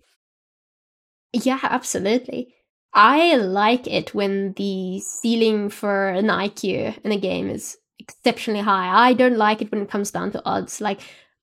Yeah, 1.34 1.60
absolutely. 1.64 2.54
I 2.94 3.36
like 3.36 3.86
it 3.86 4.16
when 4.16 4.54
the 4.54 5.00
ceiling 5.02 5.70
for 5.70 6.10
an 6.10 6.28
IQ 6.28 6.98
in 7.04 7.12
a 7.12 7.20
game 7.20 7.50
is 7.50 7.78
exceptionally 8.00 8.62
high. 8.62 9.10
I 9.10 9.14
don't 9.14 9.38
like 9.38 9.62
it 9.62 9.72
when 9.72 9.82
it 9.82 9.90
comes 9.90 10.12
down 10.12 10.32
to 10.32 10.42
odds. 10.46 10.82
Like 10.82 11.02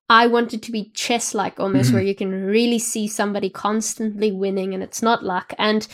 I 0.09 0.26
want 0.26 0.52
it 0.52 0.62
to 0.62 0.72
be 0.72 0.90
chess 0.94 1.35
like 1.35 1.59
almost, 1.59 1.87
mm-hmm. 1.88 1.96
where 1.96 2.04
you 2.04 2.14
can 2.14 2.30
really 2.44 2.78
see 2.78 3.09
somebody 3.09 3.50
constantly 3.50 4.33
winning 4.33 4.74
and 4.74 4.83
it's 4.83 5.02
not 5.02 5.24
luck. 5.24 5.54
And 5.59 5.87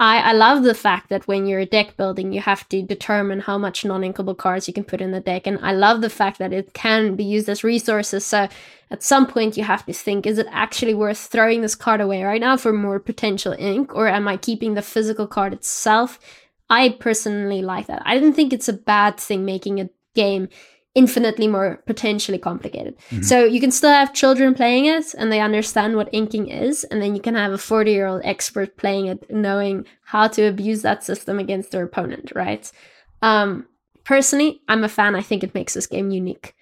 I, 0.00 0.18
I 0.18 0.32
love 0.32 0.64
the 0.64 0.74
fact 0.74 1.08
that 1.10 1.28
when 1.28 1.46
you're 1.46 1.60
a 1.60 1.66
deck 1.66 1.96
building, 1.96 2.32
you 2.32 2.40
have 2.40 2.68
to 2.70 2.82
determine 2.82 3.40
how 3.40 3.58
much 3.58 3.84
non-inkable 3.84 4.36
cards 4.36 4.66
you 4.66 4.74
can 4.74 4.82
put 4.82 5.00
in 5.00 5.12
the 5.12 5.20
deck. 5.20 5.46
And 5.46 5.58
I 5.62 5.72
love 5.72 6.00
the 6.00 6.10
fact 6.10 6.38
that 6.38 6.52
it 6.52 6.72
can 6.74 7.14
be 7.14 7.22
used 7.22 7.48
as 7.48 7.62
resources. 7.62 8.26
So 8.26 8.48
at 8.90 9.02
some 9.04 9.26
point 9.26 9.56
you 9.56 9.62
have 9.62 9.86
to 9.86 9.92
think, 9.92 10.26
is 10.26 10.38
it 10.38 10.48
actually 10.50 10.94
worth 10.94 11.18
throwing 11.18 11.60
this 11.60 11.76
card 11.76 12.00
away 12.00 12.24
right 12.24 12.40
now 12.40 12.56
for 12.56 12.72
more 12.72 12.98
potential 12.98 13.54
ink? 13.56 13.94
Or 13.94 14.08
am 14.08 14.26
I 14.26 14.36
keeping 14.36 14.74
the 14.74 14.82
physical 14.82 15.28
card 15.28 15.52
itself? 15.52 16.18
I 16.68 16.96
personally 16.98 17.62
like 17.62 17.86
that. 17.86 18.02
I 18.04 18.14
didn't 18.14 18.34
think 18.34 18.52
it's 18.52 18.68
a 18.68 18.72
bad 18.72 19.18
thing 19.18 19.44
making 19.44 19.80
a 19.80 19.90
game 20.16 20.48
infinitely 20.94 21.48
more 21.48 21.82
potentially 21.86 22.38
complicated. 22.38 22.96
Mm-hmm. 23.10 23.22
So 23.22 23.44
you 23.44 23.60
can 23.60 23.70
still 23.70 23.90
have 23.90 24.14
children 24.14 24.54
playing 24.54 24.86
it 24.86 25.14
and 25.14 25.30
they 25.30 25.40
understand 25.40 25.96
what 25.96 26.08
inking 26.12 26.48
is, 26.48 26.84
and 26.84 27.02
then 27.02 27.14
you 27.14 27.20
can 27.20 27.34
have 27.34 27.52
a 27.52 27.58
40 27.58 27.90
year 27.90 28.06
old 28.06 28.22
expert 28.24 28.76
playing 28.76 29.06
it, 29.06 29.30
knowing 29.30 29.86
how 30.04 30.28
to 30.28 30.44
abuse 30.44 30.82
that 30.82 31.02
system 31.02 31.38
against 31.38 31.72
their 31.72 31.84
opponent, 31.84 32.32
right? 32.34 32.70
Um, 33.22 33.66
personally, 34.04 34.60
I'm 34.68 34.84
a 34.84 34.88
fan. 34.88 35.14
I 35.14 35.22
think 35.22 35.42
it 35.42 35.54
makes 35.54 35.74
this 35.74 35.86
game 35.86 36.10
unique. 36.10 36.54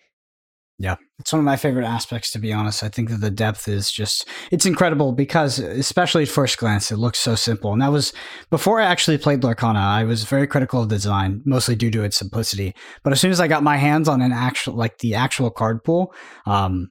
Yeah, 0.79 0.97
it's 1.23 1.33
one 1.33 1.39
of 1.39 1.45
my 1.45 1.55
favorite 1.55 1.85
aspects, 1.85 2.33
to 2.33 2.41
be 2.41 2.53
honest. 2.53 2.83
I 2.83 2.89
think 2.89 3.09
that 3.11 3.21
the 3.21 3.31
depth 3.31 3.69
is 3.69 3.93
just, 3.93 4.27
it's 4.51 4.67
incredible 4.67 5.13
because, 5.13 5.61
especially 5.61 6.25
at 6.25 6.29
first 6.29 6.59
glance, 6.59 6.91
it 6.91 6.97
looks 6.97 7.21
so 7.21 7.37
simple. 7.37 7.73
And 7.73 7.81
that 7.81 7.93
was 7.93 8.13
before 8.51 8.81
I 8.81 8.87
actually 8.87 9.19
played 9.19 9.43
Lorcana, 9.43 9.77
I 9.77 10.03
was 10.03 10.25
very 10.25 10.49
critical 10.49 10.83
of 10.83 10.89
the 10.89 10.97
design, 10.97 11.41
mostly 11.45 11.77
due 11.77 11.93
to 11.93 12.03
its 12.03 12.17
simplicity. 12.17 12.75
But 13.05 13.13
as 13.13 13.21
soon 13.21 13.31
as 13.31 13.39
I 13.39 13.47
got 13.47 13.63
my 13.63 13.77
hands 13.77 14.09
on 14.09 14.21
an 14.21 14.33
actual, 14.33 14.75
like 14.75 14.99
the 14.99 15.15
actual 15.15 15.49
card 15.53 15.85
pool, 15.85 16.13
um, 16.45 16.91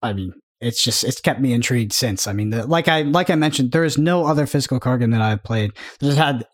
I 0.00 0.12
mean, 0.12 0.32
it's 0.60 0.84
just 0.84 1.02
it's 1.02 1.20
kept 1.20 1.40
me 1.40 1.52
intrigued 1.52 1.92
since. 1.92 2.28
I 2.28 2.32
mean, 2.32 2.50
the, 2.50 2.64
like 2.68 2.86
I 2.86 3.02
like 3.02 3.30
I 3.30 3.34
mentioned, 3.34 3.72
there 3.72 3.82
is 3.82 3.98
no 3.98 4.26
other 4.26 4.46
physical 4.46 4.78
card 4.78 5.00
game 5.00 5.10
that 5.10 5.20
I've 5.20 5.42
played 5.42 5.72
that 5.98 6.06
has 6.06 6.16
had 6.16 6.46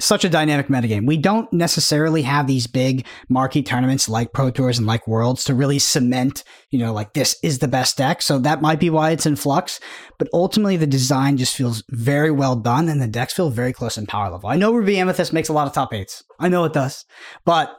such 0.00 0.24
a 0.24 0.28
dynamic 0.28 0.68
metagame. 0.68 1.06
We 1.06 1.16
don't 1.16 1.52
necessarily 1.52 2.22
have 2.22 2.46
these 2.46 2.66
big 2.66 3.06
marquee 3.28 3.62
tournaments 3.62 4.08
like 4.08 4.32
Pro 4.32 4.50
Tours 4.50 4.78
and 4.78 4.86
like 4.86 5.06
Worlds 5.06 5.44
to 5.44 5.54
really 5.54 5.78
cement, 5.78 6.42
you 6.70 6.78
know, 6.78 6.92
like 6.92 7.12
this 7.12 7.36
is 7.42 7.58
the 7.58 7.68
best 7.68 7.96
deck. 7.96 8.22
So 8.22 8.38
that 8.40 8.62
might 8.62 8.80
be 8.80 8.90
why 8.90 9.10
it's 9.10 9.26
in 9.26 9.36
flux. 9.36 9.80
But 10.18 10.28
ultimately, 10.32 10.76
the 10.76 10.86
design 10.86 11.36
just 11.36 11.54
feels 11.54 11.82
very 11.90 12.30
well 12.30 12.56
done 12.56 12.88
and 12.88 13.00
the 13.00 13.06
decks 13.06 13.34
feel 13.34 13.50
very 13.50 13.72
close 13.72 13.96
in 13.96 14.06
power 14.06 14.30
level. 14.30 14.48
I 14.48 14.56
know 14.56 14.72
Ruby 14.72 14.98
Amethyst 14.98 15.32
makes 15.32 15.48
a 15.48 15.52
lot 15.52 15.66
of 15.66 15.72
top 15.72 15.92
eights. 15.92 16.24
I 16.38 16.48
know 16.48 16.64
it 16.64 16.72
does. 16.72 17.04
But 17.44 17.76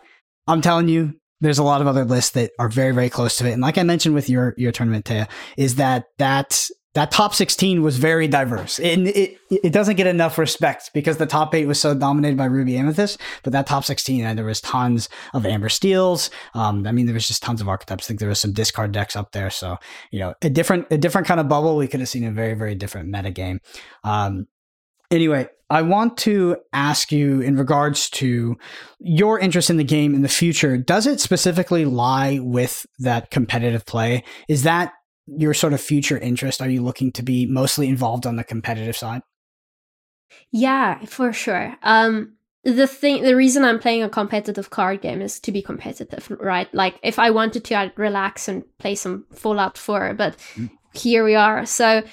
I'm 0.47 0.61
telling 0.61 0.87
you, 0.87 1.13
there's 1.41 1.57
a 1.57 1.63
lot 1.63 1.81
of 1.81 1.87
other 1.87 2.05
lists 2.05 2.31
that 2.31 2.51
are 2.59 2.69
very, 2.69 2.93
very 2.93 3.09
close 3.09 3.37
to 3.37 3.47
it. 3.47 3.51
And 3.51 3.61
like 3.61 3.77
I 3.77 3.83
mentioned 3.83 4.15
with 4.15 4.29
your 4.29 4.53
your 4.57 4.71
tournament, 4.71 5.05
Thea, 5.05 5.27
is 5.57 5.75
that 5.75 6.05
that 6.19 6.67
that 6.93 7.09
top 7.09 7.33
16 7.33 7.81
was 7.81 7.97
very 7.97 8.27
diverse. 8.27 8.77
And 8.79 9.07
it, 9.07 9.37
it 9.49 9.71
doesn't 9.71 9.95
get 9.95 10.07
enough 10.07 10.37
respect 10.37 10.91
because 10.93 11.17
the 11.17 11.25
top 11.25 11.55
eight 11.55 11.65
was 11.65 11.79
so 11.79 11.93
dominated 11.93 12.37
by 12.37 12.45
Ruby 12.45 12.77
Amethyst, 12.77 13.19
but 13.43 13.53
that 13.53 13.65
top 13.65 13.85
16, 13.85 14.23
and 14.25 14.37
there 14.37 14.45
was 14.45 14.59
tons 14.59 15.07
of 15.33 15.45
Amber 15.45 15.69
Steels. 15.69 16.29
Um, 16.53 16.85
I 16.85 16.91
mean, 16.91 17.05
there 17.05 17.13
was 17.13 17.27
just 17.27 17.43
tons 17.43 17.61
of 17.61 17.69
archetypes. 17.69 18.05
I 18.05 18.07
think 18.07 18.19
there 18.19 18.29
was 18.29 18.39
some 18.39 18.51
discard 18.51 18.91
decks 18.91 19.15
up 19.15 19.31
there. 19.31 19.49
So, 19.49 19.77
you 20.11 20.19
know, 20.19 20.33
a 20.41 20.49
different, 20.49 20.87
a 20.91 20.97
different 20.97 21.27
kind 21.27 21.39
of 21.39 21.47
bubble. 21.47 21.77
We 21.77 21.87
could 21.87 22.01
have 22.01 22.09
seen 22.09 22.25
a 22.25 22.31
very, 22.31 22.55
very 22.55 22.75
different 22.75 23.09
meta 23.09 23.31
game. 23.31 23.61
Um, 24.03 24.47
anyway, 25.09 25.47
I 25.69 25.83
want 25.83 26.17
to 26.19 26.57
ask 26.73 27.13
you 27.13 27.39
in 27.39 27.55
regards 27.55 28.09
to 28.11 28.57
your 28.99 29.39
interest 29.39 29.69
in 29.69 29.77
the 29.77 29.85
game 29.85 30.13
in 30.13 30.23
the 30.23 30.27
future. 30.27 30.75
Does 30.75 31.07
it 31.07 31.21
specifically 31.21 31.85
lie 31.85 32.39
with 32.41 32.85
that 32.99 33.31
competitive 33.31 33.85
play? 33.85 34.25
Is 34.49 34.63
that 34.63 34.91
your 35.27 35.53
sort 35.53 35.73
of 35.73 35.81
future 35.81 36.17
interest? 36.17 36.61
Are 36.61 36.69
you 36.69 36.81
looking 36.81 37.11
to 37.13 37.23
be 37.23 37.45
mostly 37.45 37.87
involved 37.87 38.25
on 38.25 38.35
the 38.35 38.43
competitive 38.43 38.97
side? 38.97 39.21
Yeah, 40.51 41.03
for 41.05 41.33
sure. 41.33 41.75
Um, 41.83 42.33
the 42.63 42.87
thing, 42.87 43.23
the 43.23 43.35
reason 43.35 43.65
I'm 43.65 43.79
playing 43.79 44.03
a 44.03 44.09
competitive 44.09 44.69
card 44.69 45.01
game 45.01 45.21
is 45.21 45.39
to 45.41 45.51
be 45.51 45.61
competitive, 45.61 46.29
right? 46.39 46.71
Like 46.73 46.99
if 47.03 47.17
I 47.17 47.31
wanted 47.31 47.65
to, 47.65 47.75
I'd 47.75 47.97
relax 47.97 48.47
and 48.47 48.63
play 48.77 48.95
some 48.95 49.25
Fallout 49.33 49.77
4, 49.77 50.13
but 50.13 50.37
mm. 50.55 50.69
here 50.93 51.23
we 51.23 51.35
are. 51.35 51.65
So 51.65 52.03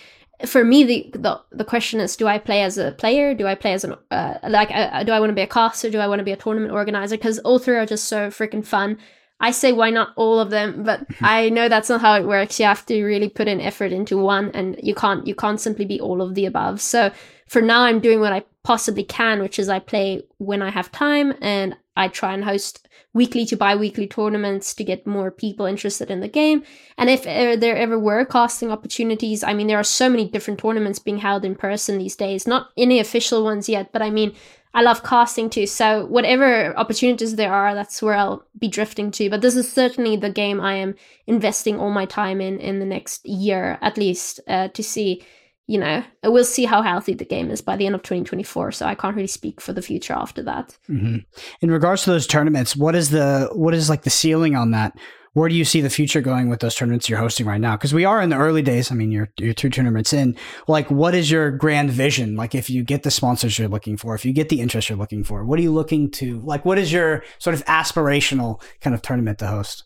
for 0.46 0.64
me, 0.64 0.84
the, 0.84 1.10
the 1.14 1.40
the 1.50 1.64
question 1.64 2.00
is: 2.00 2.16
Do 2.16 2.28
I 2.28 2.38
play 2.38 2.62
as 2.62 2.78
a 2.78 2.92
player? 2.92 3.34
Do 3.34 3.46
I 3.46 3.56
play 3.56 3.72
as 3.72 3.84
an 3.84 3.96
uh, 4.10 4.34
like? 4.44 4.70
Uh, 4.70 5.02
do 5.02 5.12
I 5.12 5.18
want 5.18 5.30
to 5.30 5.34
be 5.34 5.42
a 5.42 5.48
caster? 5.48 5.90
Do 5.90 5.98
I 5.98 6.06
want 6.06 6.20
to 6.20 6.24
be 6.24 6.32
a 6.32 6.36
tournament 6.36 6.72
organizer? 6.72 7.16
Because 7.16 7.40
all 7.40 7.58
three 7.58 7.76
are 7.76 7.86
just 7.86 8.04
so 8.04 8.28
freaking 8.28 8.64
fun. 8.64 8.98
I 9.40 9.52
say 9.52 9.72
why 9.72 9.90
not 9.90 10.12
all 10.16 10.40
of 10.40 10.50
them, 10.50 10.82
but 10.82 11.06
I 11.20 11.48
know 11.48 11.68
that's 11.68 11.88
not 11.88 12.00
how 12.00 12.14
it 12.14 12.26
works. 12.26 12.58
You 12.58 12.66
have 12.66 12.84
to 12.86 13.04
really 13.04 13.28
put 13.28 13.48
in 13.48 13.60
effort 13.60 13.92
into 13.92 14.18
one 14.18 14.50
and 14.52 14.78
you 14.82 14.94
can't 14.94 15.26
you 15.26 15.34
can't 15.34 15.60
simply 15.60 15.84
be 15.84 16.00
all 16.00 16.22
of 16.22 16.34
the 16.34 16.46
above. 16.46 16.80
So 16.80 17.12
for 17.46 17.62
now 17.62 17.82
I'm 17.82 18.00
doing 18.00 18.20
what 18.20 18.32
I 18.32 18.44
possibly 18.62 19.04
can, 19.04 19.40
which 19.40 19.58
is 19.58 19.68
I 19.68 19.78
play 19.78 20.22
when 20.38 20.62
I 20.62 20.70
have 20.70 20.92
time 20.92 21.34
and 21.40 21.76
I 21.96 22.08
try 22.08 22.32
and 22.32 22.44
host 22.44 22.86
weekly 23.14 23.44
to 23.46 23.56
bi-weekly 23.56 24.06
tournaments 24.06 24.74
to 24.74 24.84
get 24.84 25.06
more 25.06 25.30
people 25.30 25.66
interested 25.66 26.10
in 26.10 26.20
the 26.20 26.28
game. 26.28 26.62
And 26.96 27.08
if 27.10 27.26
uh, 27.26 27.56
there 27.56 27.76
ever 27.76 27.98
were 27.98 28.24
casting 28.24 28.70
opportunities, 28.70 29.42
I 29.42 29.54
mean 29.54 29.66
there 29.66 29.78
are 29.78 29.84
so 29.84 30.08
many 30.08 30.28
different 30.28 30.60
tournaments 30.60 30.98
being 30.98 31.18
held 31.18 31.44
in 31.44 31.54
person 31.54 31.98
these 31.98 32.16
days. 32.16 32.46
Not 32.46 32.70
any 32.76 33.00
official 33.00 33.42
ones 33.42 33.68
yet, 33.68 33.92
but 33.92 34.02
I 34.02 34.10
mean 34.10 34.34
I 34.74 34.82
love 34.82 35.02
casting 35.02 35.50
too. 35.50 35.66
So 35.66 36.06
whatever 36.06 36.76
opportunities 36.76 37.36
there 37.36 37.52
are, 37.52 37.74
that's 37.74 38.02
where 38.02 38.14
I'll 38.14 38.44
be 38.58 38.68
drifting 38.68 39.10
to. 39.12 39.30
But 39.30 39.40
this 39.40 39.56
is 39.56 39.70
certainly 39.70 40.16
the 40.16 40.30
game 40.30 40.60
I 40.60 40.74
am 40.74 40.94
investing 41.26 41.78
all 41.78 41.90
my 41.90 42.04
time 42.04 42.40
in 42.40 42.58
in 42.60 42.78
the 42.78 42.86
next 42.86 43.26
year 43.26 43.78
at 43.80 43.96
least 43.96 44.40
uh, 44.48 44.68
to 44.68 44.82
see. 44.82 45.24
You 45.70 45.78
know, 45.78 46.02
we'll 46.24 46.46
see 46.46 46.64
how 46.64 46.80
healthy 46.80 47.12
the 47.12 47.26
game 47.26 47.50
is 47.50 47.60
by 47.60 47.76
the 47.76 47.84
end 47.84 47.94
of 47.94 48.02
2024. 48.02 48.72
So 48.72 48.86
I 48.86 48.94
can't 48.94 49.14
really 49.14 49.26
speak 49.26 49.60
for 49.60 49.74
the 49.74 49.82
future 49.82 50.14
after 50.14 50.42
that. 50.44 50.74
Mm-hmm. 50.88 51.18
In 51.60 51.70
regards 51.70 52.04
to 52.04 52.10
those 52.10 52.26
tournaments, 52.26 52.74
what 52.74 52.94
is 52.94 53.10
the 53.10 53.50
what 53.52 53.74
is 53.74 53.90
like 53.90 54.02
the 54.02 54.10
ceiling 54.10 54.56
on 54.56 54.70
that? 54.70 54.96
Where 55.32 55.48
do 55.48 55.54
you 55.54 55.64
see 55.64 55.80
the 55.80 55.90
future 55.90 56.20
going 56.20 56.48
with 56.48 56.60
those 56.60 56.74
tournaments 56.74 57.08
you're 57.08 57.18
hosting 57.18 57.46
right 57.46 57.60
now? 57.60 57.76
Because 57.76 57.94
we 57.94 58.04
are 58.04 58.20
in 58.20 58.30
the 58.30 58.36
early 58.36 58.62
days. 58.62 58.90
I 58.90 58.94
mean, 58.94 59.12
you're, 59.12 59.30
you're 59.38 59.54
two 59.54 59.70
tournaments 59.70 60.12
in. 60.12 60.36
Like, 60.66 60.90
what 60.90 61.14
is 61.14 61.30
your 61.30 61.50
grand 61.50 61.90
vision? 61.90 62.36
Like, 62.36 62.54
if 62.54 62.70
you 62.70 62.82
get 62.82 63.02
the 63.02 63.10
sponsors 63.10 63.58
you're 63.58 63.68
looking 63.68 63.96
for, 63.96 64.14
if 64.14 64.24
you 64.24 64.32
get 64.32 64.48
the 64.48 64.60
interest 64.60 64.88
you're 64.88 64.98
looking 64.98 65.24
for, 65.24 65.44
what 65.44 65.58
are 65.58 65.62
you 65.62 65.72
looking 65.72 66.10
to? 66.12 66.40
Like, 66.40 66.64
what 66.64 66.78
is 66.78 66.92
your 66.92 67.24
sort 67.38 67.54
of 67.54 67.64
aspirational 67.66 68.62
kind 68.80 68.94
of 68.94 69.02
tournament 69.02 69.38
to 69.38 69.46
host? 69.46 69.84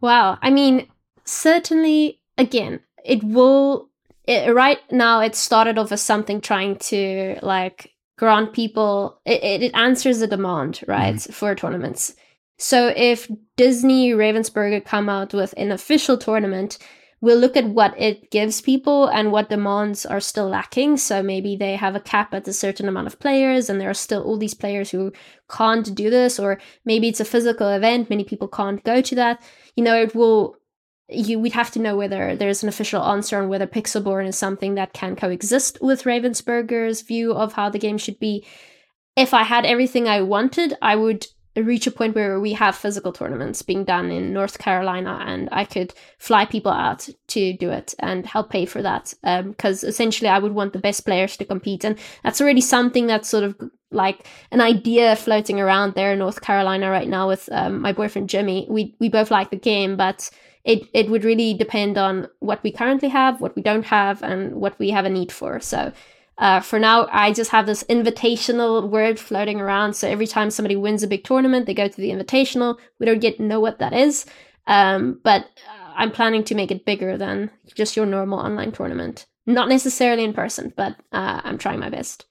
Wow. 0.00 0.38
I 0.42 0.50
mean, 0.50 0.88
certainly, 1.24 2.20
again, 2.38 2.80
it 3.04 3.22
will. 3.22 3.88
It, 4.26 4.54
right 4.54 4.78
now, 4.90 5.20
it 5.20 5.34
started 5.34 5.76
off 5.76 5.92
as 5.92 6.00
something 6.00 6.40
trying 6.40 6.76
to 6.76 7.38
like 7.42 7.92
grant 8.16 8.54
people. 8.54 9.20
It, 9.26 9.62
it 9.62 9.74
answers 9.74 10.20
the 10.20 10.26
demand, 10.26 10.80
right, 10.88 11.16
mm-hmm. 11.16 11.32
for 11.32 11.54
tournaments 11.54 12.14
so 12.56 12.92
if 12.96 13.30
Disney 13.56 14.10
Ravensburger 14.10 14.84
come 14.84 15.08
out 15.08 15.34
with 15.34 15.54
an 15.56 15.72
official 15.72 16.16
tournament, 16.16 16.78
we'll 17.20 17.38
look 17.38 17.56
at 17.56 17.64
what 17.64 17.98
it 17.98 18.30
gives 18.30 18.60
people 18.60 19.06
and 19.06 19.32
what 19.32 19.48
demands 19.48 20.04
are 20.04 20.20
still 20.20 20.48
lacking. 20.48 20.98
So 20.98 21.22
maybe 21.22 21.56
they 21.56 21.74
have 21.74 21.96
a 21.96 22.00
cap 22.00 22.34
at 22.34 22.46
a 22.46 22.52
certain 22.52 22.86
amount 22.86 23.06
of 23.06 23.18
players 23.18 23.70
and 23.70 23.80
there 23.80 23.88
are 23.88 23.94
still 23.94 24.22
all 24.22 24.36
these 24.36 24.52
players 24.52 24.90
who 24.90 25.10
can't 25.50 25.94
do 25.94 26.10
this, 26.10 26.38
or 26.38 26.60
maybe 26.84 27.08
it's 27.08 27.20
a 27.20 27.24
physical 27.24 27.68
event, 27.68 28.10
many 28.10 28.24
people 28.24 28.48
can't 28.48 28.84
go 28.84 29.00
to 29.00 29.14
that. 29.14 29.42
You 29.74 29.84
know, 29.84 29.96
it 29.96 30.14
will 30.14 30.56
you 31.08 31.38
we'd 31.38 31.52
have 31.52 31.70
to 31.70 31.78
know 31.78 31.96
whether 31.96 32.34
there's 32.34 32.62
an 32.62 32.68
official 32.68 33.02
answer 33.02 33.38
on 33.38 33.48
whether 33.48 33.66
Pixelborn 33.66 34.26
is 34.26 34.38
something 34.38 34.74
that 34.74 34.94
can 34.94 35.16
coexist 35.16 35.78
with 35.82 36.04
Ravensburger's 36.04 37.02
view 37.02 37.32
of 37.32 37.52
how 37.52 37.68
the 37.68 37.78
game 37.78 37.98
should 37.98 38.18
be. 38.18 38.44
If 39.16 39.34
I 39.34 39.42
had 39.42 39.66
everything 39.66 40.08
I 40.08 40.22
wanted, 40.22 40.74
I 40.80 40.96
would 40.96 41.26
reach 41.56 41.86
a 41.86 41.90
point 41.90 42.14
where 42.14 42.40
we 42.40 42.52
have 42.54 42.74
physical 42.74 43.12
tournaments 43.12 43.62
being 43.62 43.84
done 43.84 44.10
in 44.10 44.32
North 44.32 44.58
Carolina, 44.58 45.22
and 45.26 45.48
I 45.52 45.64
could 45.64 45.94
fly 46.18 46.44
people 46.44 46.72
out 46.72 47.08
to 47.28 47.52
do 47.56 47.70
it 47.70 47.94
and 48.00 48.26
help 48.26 48.50
pay 48.50 48.66
for 48.66 48.82
that. 48.82 49.14
Because 49.22 49.84
um, 49.84 49.88
essentially, 49.88 50.28
I 50.28 50.38
would 50.38 50.52
want 50.52 50.72
the 50.72 50.78
best 50.78 51.04
players 51.04 51.36
to 51.36 51.44
compete, 51.44 51.84
and 51.84 51.98
that's 52.22 52.40
already 52.40 52.60
something 52.60 53.06
that's 53.06 53.28
sort 53.28 53.44
of 53.44 53.56
like 53.90 54.26
an 54.50 54.60
idea 54.60 55.14
floating 55.16 55.60
around 55.60 55.94
there 55.94 56.12
in 56.12 56.18
North 56.18 56.40
Carolina 56.40 56.90
right 56.90 57.08
now 57.08 57.28
with 57.28 57.48
um, 57.52 57.80
my 57.80 57.92
boyfriend 57.92 58.28
Jimmy. 58.28 58.66
We 58.68 58.96
we 58.98 59.08
both 59.08 59.30
like 59.30 59.50
the 59.50 59.56
game, 59.56 59.96
but 59.96 60.30
it 60.64 60.88
it 60.92 61.08
would 61.10 61.24
really 61.24 61.54
depend 61.54 61.98
on 61.98 62.28
what 62.40 62.62
we 62.62 62.72
currently 62.72 63.08
have, 63.10 63.40
what 63.40 63.54
we 63.54 63.62
don't 63.62 63.86
have, 63.86 64.22
and 64.22 64.56
what 64.56 64.78
we 64.78 64.90
have 64.90 65.04
a 65.04 65.10
need 65.10 65.30
for. 65.30 65.60
So 65.60 65.92
uh, 66.38 66.60
for 66.60 66.78
now, 66.78 67.08
I 67.12 67.32
just 67.32 67.50
have 67.50 67.66
this 67.66 67.84
invitational 67.84 68.88
word 68.88 69.18
floating 69.20 69.60
around. 69.60 69.94
So 69.94 70.08
every 70.08 70.26
time 70.26 70.50
somebody 70.50 70.76
wins 70.76 71.02
a 71.02 71.08
big 71.08 71.24
tournament, 71.24 71.66
they 71.66 71.74
go 71.74 71.88
to 71.88 71.96
the 71.96 72.10
invitational. 72.10 72.78
We 72.98 73.06
don't 73.06 73.22
yet 73.22 73.38
know 73.38 73.60
what 73.60 73.78
that 73.78 73.92
is, 73.92 74.26
um, 74.66 75.20
but 75.22 75.42
uh, 75.42 75.92
I'm 75.94 76.10
planning 76.10 76.44
to 76.44 76.54
make 76.54 76.70
it 76.70 76.84
bigger 76.84 77.16
than 77.16 77.50
just 77.74 77.96
your 77.96 78.06
normal 78.06 78.40
online 78.40 78.72
tournament. 78.72 79.26
Not 79.46 79.68
necessarily 79.68 80.24
in 80.24 80.32
person, 80.32 80.72
but 80.76 80.96
uh, 81.12 81.40
I'm 81.44 81.58
trying 81.58 81.78
my 81.78 81.90
best. 81.90 82.26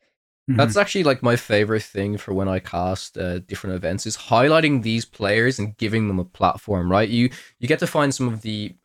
Mm-hmm. 0.49 0.57
That's 0.57 0.75
actually 0.75 1.05
like 1.05 1.23
my 1.23 1.37
favorite 1.37 1.83
thing 1.83 2.17
for 2.17 2.33
when 2.33 2.49
I 2.49 2.59
cast 2.59 3.17
uh, 3.17 3.39
different 3.39 3.77
events 3.77 4.05
is 4.05 4.17
highlighting 4.17 4.83
these 4.83 5.05
players 5.05 5.57
and 5.57 5.77
giving 5.77 6.09
them 6.09 6.19
a 6.19 6.25
platform. 6.25 6.91
Right, 6.91 7.07
you 7.07 7.29
you 7.59 7.67
get 7.69 7.79
to 7.79 7.87
find 7.87 8.13
some 8.13 8.27
of 8.27 8.41
the 8.41 8.75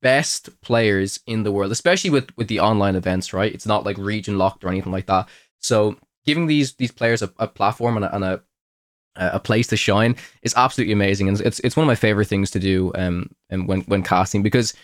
best 0.00 0.60
players 0.60 1.20
in 1.26 1.42
the 1.42 1.52
world, 1.52 1.72
especially 1.72 2.10
with 2.10 2.30
with 2.36 2.48
the 2.48 2.60
online 2.60 2.96
events, 2.96 3.32
right? 3.32 3.52
It's 3.52 3.66
not 3.66 3.84
like 3.84 3.98
region 3.98 4.38
locked 4.38 4.64
or 4.64 4.68
anything 4.68 4.92
like 4.92 5.06
that. 5.06 5.28
So 5.58 5.96
giving 6.24 6.46
these 6.46 6.74
these 6.74 6.92
players 6.92 7.22
a, 7.22 7.32
a 7.38 7.46
platform 7.46 7.96
and 7.96 8.04
a, 8.04 8.14
and 8.14 8.24
a 8.24 8.42
a 9.16 9.40
place 9.40 9.66
to 9.68 9.76
shine 9.76 10.14
is 10.42 10.54
absolutely 10.56 10.92
amazing, 10.92 11.28
and 11.28 11.40
it's 11.40 11.58
it's 11.60 11.76
one 11.76 11.84
of 11.84 11.88
my 11.88 11.94
favorite 11.94 12.28
things 12.28 12.50
to 12.52 12.58
do. 12.60 12.92
Um, 12.94 13.30
and 13.50 13.66
when 13.66 13.80
when 13.82 14.02
casting 14.02 14.42
because 14.42 14.74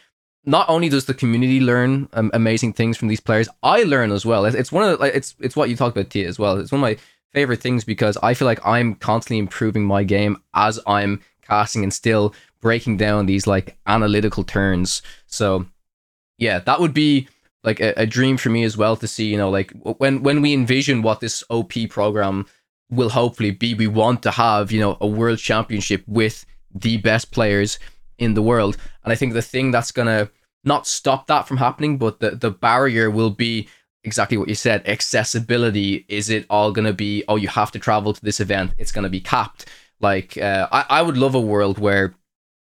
not 0.45 0.69
only 0.69 0.89
does 0.89 1.07
the 1.07 1.15
community 1.15 1.61
learn 1.61 2.09
um, 2.13 2.31
amazing 2.35 2.73
things 2.73 2.97
from 2.97 3.09
these 3.09 3.21
players, 3.21 3.49
I 3.63 3.85
learn 3.85 4.13
as 4.13 4.27
well. 4.27 4.45
It's, 4.45 4.57
it's 4.57 4.73
one 4.73 4.85
of 4.85 4.91
the, 4.91 4.97
like 4.97 5.15
it's 5.15 5.35
it's 5.41 5.57
what 5.57 5.71
you 5.71 5.77
talked 5.77 5.97
about 5.97 6.11
Thea 6.11 6.29
as 6.29 6.39
well. 6.39 6.59
It's 6.59 6.73
one 6.73 6.81
of 6.81 6.83
my 6.83 6.97
favorite 7.33 7.61
things 7.61 7.85
because 7.85 8.17
I 8.23 8.35
feel 8.35 8.47
like 8.47 8.65
I'm 8.65 8.95
constantly 8.97 9.39
improving 9.39 9.85
my 9.85 10.05
game 10.05 10.37
as 10.55 10.81
I'm 10.87 11.21
casting 11.43 11.83
and 11.83 11.93
still 11.93 12.35
breaking 12.65 12.97
down 12.97 13.27
these 13.27 13.47
like 13.47 13.77
analytical 13.87 14.43
turns. 14.43 15.03
So 15.27 15.67
yeah, 16.39 16.59
that 16.61 16.81
would 16.81 16.95
be 16.95 17.29
like 17.63 17.79
a, 17.79 17.93
a 17.97 18.07
dream 18.07 18.39
for 18.39 18.49
me 18.49 18.65
as 18.65 18.77
well 18.77 18.97
to 18.97 19.07
see. 19.07 19.27
You 19.27 19.37
know, 19.37 19.51
like 19.51 19.71
when 19.99 20.23
when 20.23 20.43
we 20.43 20.55
envision 20.55 21.03
what 21.03 21.21
this 21.21 21.45
OP 21.51 21.75
program 21.91 22.47
will 22.91 23.11
hopefully 23.11 23.51
be, 23.51 23.75
we 23.75 23.87
want 23.87 24.23
to 24.23 24.31
have 24.31 24.73
you 24.73 24.81
know 24.81 24.97
a 25.01 25.07
world 25.07 25.39
championship 25.39 26.03
with 26.09 26.45
the 26.75 26.97
best 26.97 27.31
players 27.31 27.79
in 28.19 28.33
the 28.35 28.43
world. 28.43 28.79
And 29.05 29.13
I 29.13 29.17
think 29.17 29.35
the 29.35 29.43
thing 29.43 29.71
that's 29.71 29.93
gonna 29.93 30.31
not 30.65 30.87
stop 30.87 31.27
that 31.27 31.47
from 31.47 31.59
happening, 31.59 31.99
but 31.99 32.21
the 32.21 32.31
the 32.31 32.51
barrier 32.51 33.11
will 33.11 33.31
be 33.31 33.69
exactly 34.05 34.37
what 34.37 34.49
you 34.49 34.55
said 34.55 34.87
accessibility 34.87 36.05
is 36.09 36.29
it 36.29 36.45
all 36.51 36.73
going 36.73 36.85
to 36.85 36.93
be 36.93 37.25
oh 37.27 37.37
you 37.37 37.49
have 37.49 37.73
to 37.73 37.79
travel 37.79 38.13
to 38.13 38.23
this 38.23 38.39
event 38.39 38.71
it's 38.77 38.93
going 38.93 39.03
to 39.03 39.09
be 39.09 39.19
capped 39.19 39.65
like 39.99 40.37
uh, 40.37 40.69
I, 40.71 40.85
I 40.91 41.03
would 41.03 41.17
love 41.17 41.35
a 41.35 41.41
world 41.41 41.79
where 41.79 42.15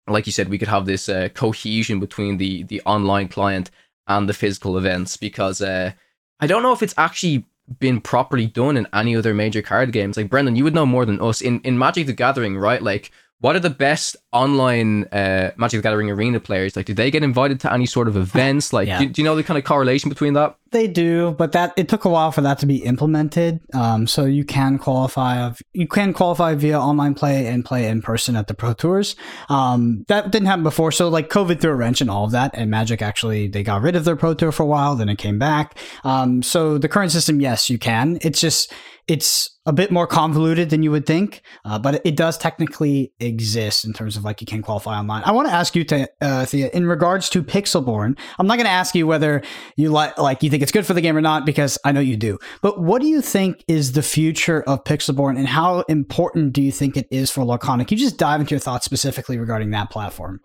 like 0.07 0.25
you 0.25 0.31
said 0.31 0.49
we 0.49 0.57
could 0.57 0.67
have 0.67 0.85
this 0.85 1.09
uh, 1.09 1.29
cohesion 1.33 1.99
between 1.99 2.37
the 2.37 2.63
the 2.63 2.81
online 2.85 3.27
client 3.27 3.71
and 4.07 4.27
the 4.27 4.33
physical 4.33 4.77
events 4.77 5.17
because 5.17 5.61
uh, 5.61 5.91
i 6.39 6.47
don't 6.47 6.63
know 6.63 6.73
if 6.73 6.83
it's 6.83 6.95
actually 6.97 7.45
been 7.79 8.01
properly 8.01 8.45
done 8.45 8.75
in 8.75 8.87
any 8.93 9.15
other 9.15 9.33
major 9.33 9.61
card 9.61 9.91
games 9.91 10.17
like 10.17 10.29
brendan 10.29 10.55
you 10.55 10.63
would 10.63 10.75
know 10.75 10.85
more 10.85 11.05
than 11.05 11.21
us 11.21 11.41
in 11.41 11.59
in 11.61 11.77
magic 11.77 12.07
the 12.07 12.13
gathering 12.13 12.57
right 12.57 12.81
like 12.81 13.11
what 13.43 13.57
are 13.57 13.59
the 13.59 13.69
best 13.69 14.15
online 14.31 15.03
uh, 15.11 15.51
Magic 15.57 15.79
the 15.79 15.81
Gathering 15.81 16.09
arena 16.09 16.39
players? 16.39 16.77
Like, 16.77 16.85
do 16.85 16.93
they 16.93 17.11
get 17.11 17.23
invited 17.23 17.59
to 17.59 17.73
any 17.73 17.85
sort 17.85 18.07
of 18.07 18.15
events? 18.25 18.71
Like, 18.71 18.87
yeah. 18.87 18.99
do, 18.99 19.09
do, 19.09 19.21
you 19.21 19.25
know 19.25 19.35
the 19.35 19.43
kind 19.43 19.57
of 19.57 19.65
correlation 19.65 20.07
between 20.07 20.31
that? 20.33 20.55
They 20.73 20.87
do, 20.87 21.35
but 21.37 21.51
that 21.51 21.71
it 21.77 21.87
took 21.87 22.03
a 22.03 22.09
while 22.09 22.31
for 22.31 22.41
that 22.41 22.57
to 22.59 22.65
be 22.65 22.77
implemented. 22.77 23.61
Um, 23.73 24.07
so 24.07 24.25
you 24.25 24.43
can 24.43 24.79
qualify 24.79 25.51
you 25.73 25.87
can 25.87 26.13
qualify 26.13 26.55
via 26.55 26.79
online 26.79 27.13
play 27.13 27.45
and 27.45 27.63
play 27.63 27.87
in 27.87 28.01
person 28.01 28.35
at 28.35 28.47
the 28.47 28.55
Pro 28.55 28.73
Tours. 28.73 29.15
Um, 29.49 30.03
that 30.07 30.31
didn't 30.31 30.47
happen 30.47 30.63
before, 30.63 30.91
so 30.91 31.09
like 31.09 31.29
COVID 31.29 31.61
threw 31.61 31.71
a 31.71 31.75
wrench 31.75 32.01
in 32.01 32.09
all 32.09 32.25
of 32.25 32.31
that. 32.31 32.51
And 32.55 32.71
Magic 32.71 33.03
actually 33.03 33.47
they 33.47 33.61
got 33.61 33.83
rid 33.83 33.95
of 33.95 34.03
their 34.03 34.15
Pro 34.15 34.33
Tour 34.33 34.51
for 34.51 34.63
a 34.63 34.65
while, 34.65 34.95
then 34.95 35.09
it 35.09 35.17
came 35.19 35.37
back. 35.37 35.77
Um, 36.03 36.41
so 36.41 36.79
the 36.79 36.89
current 36.89 37.11
system, 37.11 37.39
yes, 37.39 37.69
you 37.69 37.77
can. 37.77 38.17
It's 38.21 38.41
just 38.41 38.73
it's 39.07 39.53
a 39.65 39.73
bit 39.73 39.91
more 39.91 40.07
convoluted 40.07 40.69
than 40.69 40.83
you 40.83 40.91
would 40.91 41.05
think, 41.05 41.41
uh, 41.65 41.79
but 41.79 42.01
it 42.05 42.15
does 42.15 42.37
technically 42.37 43.13
exist 43.19 43.85
in 43.85 43.93
terms 43.93 44.17
of 44.17 44.23
like 44.23 44.41
you 44.41 44.47
can 44.47 44.61
qualify 44.61 44.97
online. 44.97 45.23
I 45.25 45.31
want 45.31 45.47
to 45.47 45.53
ask 45.53 45.75
you, 45.75 45.83
to, 45.85 46.09
uh, 46.21 46.45
Thea, 46.45 46.69
in 46.73 46.85
regards 46.85 47.29
to 47.29 47.43
Pixelborn. 47.43 48.17
I'm 48.39 48.47
not 48.47 48.55
going 48.55 48.65
to 48.65 48.71
ask 48.71 48.95
you 48.95 49.07
whether 49.07 49.41
you 49.75 49.89
like 49.89 50.17
like 50.17 50.43
you 50.43 50.49
think 50.49 50.62
it's 50.63 50.71
good 50.71 50.85
for 50.85 50.93
the 50.93 51.01
game 51.01 51.17
or 51.17 51.21
not 51.21 51.45
because 51.45 51.77
I 51.83 51.91
know 51.91 51.99
you 51.99 52.15
do. 52.15 52.39
But 52.61 52.81
what 52.81 53.01
do 53.01 53.07
you 53.07 53.21
think 53.21 53.63
is 53.67 53.91
the 53.91 54.01
future 54.01 54.63
of 54.63 54.85
Pixelborn, 54.85 55.37
and 55.37 55.47
how 55.47 55.81
important 55.81 56.53
do 56.53 56.61
you 56.61 56.71
think 56.71 56.95
it 56.95 57.07
is 57.11 57.29
for 57.29 57.41
Lorcana? 57.41 57.85
Can 57.85 57.97
you 57.97 58.03
just 58.03 58.17
dive 58.17 58.39
into 58.39 58.51
your 58.55 58.59
thoughts 58.59 58.85
specifically 58.85 59.37
regarding 59.37 59.71
that 59.71 59.89
platform? 59.89 60.39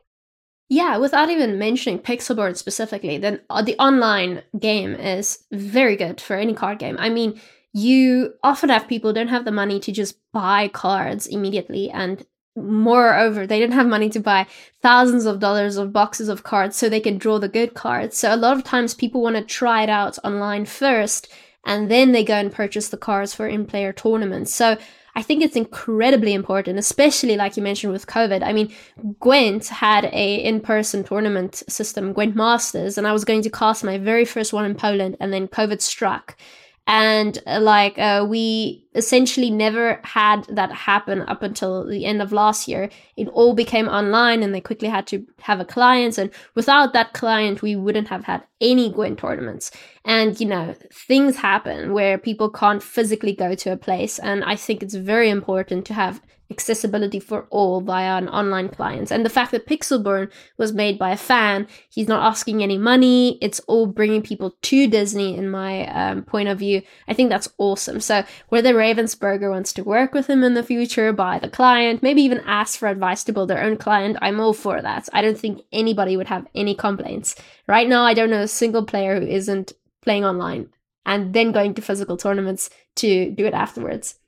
Yeah, 0.69 0.99
without 0.99 1.31
even 1.31 1.59
mentioning 1.59 2.01
Pixelborn 2.01 2.57
specifically, 2.57 3.17
then 3.17 3.41
uh, 3.49 3.63
the 3.63 3.79
online 3.79 4.43
game 4.59 4.95
is 4.95 5.45
very 5.53 5.97
good 5.97 6.21
for 6.21 6.37
any 6.37 6.53
card 6.53 6.79
game. 6.79 6.97
I 6.99 7.09
mean 7.09 7.41
you 7.73 8.33
often 8.43 8.71
have 8.71 8.89
people 8.89 9.13
don't 9.13 9.29
have 9.29 9.45
the 9.45 9.53
money 9.53 9.79
to 9.79 9.93
just 9.93 10.19
buy 10.33 10.69
cards 10.69 11.27
immediately 11.27 11.91
and 11.91 12.27
moreover 12.63 13.47
they 13.47 13.59
didn't 13.59 13.75
have 13.75 13.87
money 13.87 14.09
to 14.11 14.21
buy 14.21 14.47
thousands 14.83 15.27
of 15.27 15.41
dollars 15.41 15.77
of 15.77 15.93
boxes 15.93 16.29
of 16.29 16.43
cards 16.43 16.77
so 16.77 16.89
they 16.89 17.01
can 17.01 17.19
draw 17.19 17.39
the 17.39 17.49
good 17.49 17.75
cards. 17.75 18.17
So 18.17 18.35
a 18.35 18.37
lot 18.37 18.57
of 18.57 18.65
times 18.65 18.95
people 18.95 19.23
want 19.23 19.37
to 19.37 19.43
try 19.43 19.83
it 19.83 19.89
out 19.89 20.19
online 20.25 20.65
first 20.67 21.29
and 21.65 21.91
then 21.91 22.13
they 22.13 22.25
go 22.25 22.35
and 22.35 22.53
purchase 22.53 22.89
the 22.89 22.97
cards 22.97 23.35
for 23.35 23.47
in-player 23.47 23.93
tournaments. 23.93 24.55
So 24.55 24.77
I 25.15 25.23
think 25.23 25.43
it's 25.43 25.57
incredibly 25.57 26.33
important, 26.33 26.79
especially 26.79 27.37
like 27.37 27.57
you 27.57 27.63
mentioned 27.63 27.93
with 27.93 28.07
COVID. 28.07 28.43
I 28.43 28.53
mean, 28.53 28.73
Gwent 29.19 29.67
had 29.67 30.05
a 30.13 30.37
in-person 30.37 31.03
tournament 31.05 31.65
system, 31.69 32.13
Gwent 32.13 32.37
Masters, 32.37 32.97
and 32.97 33.07
I 33.07 33.13
was 33.13 33.25
going 33.25 33.43
to 33.43 33.51
cast 33.51 33.83
my 33.83 33.99
very 33.99 34.25
first 34.25 34.53
one 34.53 34.65
in 34.65 34.77
Poland, 34.77 35.17
and 35.19 35.33
then 35.33 35.49
COVID 35.49 35.81
struck. 35.81 36.37
And 36.87 37.37
uh, 37.47 37.61
like 37.61 37.99
uh, 37.99 38.27
we 38.29 38.87
essentially 38.99 39.51
never 39.51 40.01
had 40.03 40.45
that 40.49 40.73
happen 40.73 41.23
up 41.23 41.43
until 41.43 41.87
the 41.87 42.05
end 42.05 42.21
of 42.21 42.33
last 42.33 42.69
year 42.69 42.91
it 43.17 43.29
all 43.29 43.55
became 43.55 43.89
online 43.89 44.43
and 44.43 44.55
they 44.55 44.61
quickly 44.61 44.89
had 44.89 45.07
to 45.07 45.25
have 45.41 45.61
a 45.61 45.65
client 45.65 46.19
and 46.19 46.31
without 46.55 46.93
that 46.93 47.13
client 47.13 47.63
we 47.63 47.77
wouldn't 47.77 48.09
have 48.09 48.25
had 48.25 48.43
any 48.61 48.93
Gwent 48.93 49.19
tournaments 49.19 49.71
and 50.05 50.39
you 50.41 50.47
know 50.47 50.75
things 50.93 51.37
happen 51.37 51.93
where 51.93 52.19
people 52.19 52.51
can't 52.51 52.83
physically 52.83 53.33
go 53.33 53.55
to 53.55 53.73
a 53.73 53.77
place 53.77 54.19
and 54.19 54.45
i 54.45 54.57
think 54.57 54.83
it's 54.83 54.95
very 54.95 55.31
important 55.31 55.87
to 55.87 55.95
have 55.95 56.21
accessibility 56.51 57.21
for 57.21 57.47
all 57.51 57.81
via 57.81 58.17
an 58.17 58.29
online 58.29 58.69
client. 58.69 59.11
And 59.11 59.25
the 59.25 59.31
fact 59.31 59.51
that 59.53 59.67
Pixelborn 59.67 60.31
was 60.57 60.73
made 60.73 60.99
by 60.99 61.11
a 61.11 61.17
fan, 61.17 61.67
he's 61.91 62.09
not 62.09 62.25
asking 62.25 62.63
any 62.63 62.79
money. 62.79 63.39
It's 63.43 63.61
all 63.61 63.87
bringing 63.87 64.23
people 64.23 64.57
to 64.63 64.87
Disney, 64.87 65.37
in 65.37 65.51
my 65.51 65.87
um, 65.89 66.23
point 66.23 66.49
of 66.49 66.59
view. 66.59 66.83
I 67.07 67.15
think 67.15 67.29
that's 67.29 67.49
awesome. 67.59 68.01
So 68.01 68.25
whether 68.49 68.81
Ravensburger 68.89 69.51
wants 69.51 69.73
to 69.75 69.85
work 69.85 70.15
with 70.15 70.29
him 70.29 70.43
in 70.43 70.55
the 70.55 70.63
future, 70.63 71.13
buy 71.13 71.39
the 71.39 71.51
client, 71.51 72.03
maybe 72.03 72.23
even 72.23 72.41
ask 72.47 72.79
for 72.79 72.89
advice 72.89 73.23
to 73.25 73.33
build 73.33 73.51
their 73.51 73.63
own 73.63 73.77
client, 73.77 74.17
I'm 74.23 74.41
all 74.41 74.55
for 74.55 74.81
that. 74.81 75.09
I 75.13 75.21
don't 75.21 75.39
think 75.39 75.61
anybody 75.73 76.17
would 76.17 76.29
have 76.29 76.47
any 76.55 76.75
complaints. 76.75 77.35
Right 77.67 77.87
now, 77.87 78.05
I 78.05 78.15
don't 78.15 78.31
know 78.31 78.43
a 78.43 78.49
single 78.49 78.87
player 78.87 79.21
who 79.21 79.27
isn't 79.27 79.73
playing 80.01 80.25
online 80.25 80.71
and 81.05 81.35
then 81.35 81.53
going 81.53 81.75
to 81.75 81.83
physical 81.83 82.17
tournaments 82.17 82.71
to 82.97 83.31
do 83.31 83.45
it 83.45 83.55
afterwards. 83.55 84.19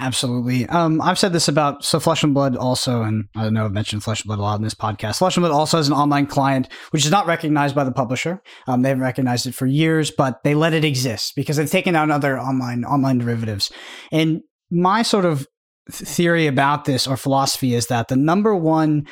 Absolutely. 0.00 0.64
Um, 0.68 1.00
I've 1.00 1.18
said 1.18 1.32
this 1.32 1.48
about 1.48 1.84
so 1.84 1.98
Flesh 1.98 2.22
and 2.22 2.32
Blood 2.32 2.56
also, 2.56 3.02
and 3.02 3.24
I 3.34 3.42
don't 3.42 3.54
know 3.54 3.64
I've 3.64 3.72
mentioned 3.72 4.04
Flesh 4.04 4.20
and 4.20 4.28
Blood 4.28 4.38
a 4.38 4.42
lot 4.42 4.56
in 4.56 4.62
this 4.62 4.74
podcast. 4.74 5.18
Flesh 5.18 5.36
and 5.36 5.42
Blood 5.42 5.52
also 5.52 5.76
has 5.76 5.88
an 5.88 5.94
online 5.94 6.26
client 6.26 6.68
which 6.90 7.04
is 7.04 7.10
not 7.10 7.26
recognized 7.26 7.74
by 7.74 7.82
the 7.82 7.90
publisher. 7.90 8.40
Um, 8.68 8.82
they 8.82 8.90
haven't 8.90 9.02
recognized 9.02 9.46
it 9.46 9.56
for 9.56 9.66
years, 9.66 10.12
but 10.12 10.42
they 10.44 10.54
let 10.54 10.72
it 10.72 10.84
exist 10.84 11.34
because 11.34 11.56
they've 11.56 11.68
taken 11.68 11.96
out 11.96 12.10
other 12.10 12.38
online 12.38 12.84
online 12.84 13.18
derivatives. 13.18 13.72
And 14.12 14.42
my 14.70 15.02
sort 15.02 15.24
of 15.24 15.48
theory 15.90 16.46
about 16.46 16.84
this 16.84 17.06
or 17.06 17.16
philosophy 17.16 17.74
is 17.74 17.88
that 17.88 18.08
the 18.08 18.16
number 18.16 18.54
one 18.54 19.06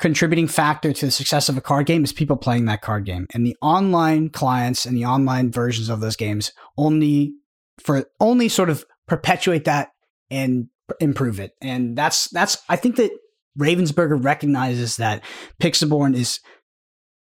contributing 0.00 0.48
factor 0.48 0.92
to 0.92 1.06
the 1.06 1.12
success 1.12 1.48
of 1.48 1.56
a 1.56 1.60
card 1.60 1.86
game 1.86 2.02
is 2.02 2.12
people 2.12 2.36
playing 2.36 2.64
that 2.64 2.82
card 2.82 3.04
game, 3.04 3.28
and 3.32 3.46
the 3.46 3.56
online 3.62 4.30
clients 4.30 4.84
and 4.84 4.96
the 4.96 5.04
online 5.04 5.52
versions 5.52 5.88
of 5.88 6.00
those 6.00 6.16
games 6.16 6.50
only 6.76 7.34
for 7.78 8.04
only 8.18 8.48
sort 8.48 8.68
of 8.68 8.84
perpetuate 9.06 9.64
that 9.64 9.90
and 10.30 10.68
improve 11.00 11.40
it. 11.40 11.52
And 11.60 11.96
that's 11.96 12.28
that's 12.30 12.58
I 12.68 12.76
think 12.76 12.96
that 12.96 13.10
Ravensburger 13.58 14.22
recognizes 14.22 14.96
that 14.96 15.22
Pixelborn 15.60 16.14
is 16.14 16.40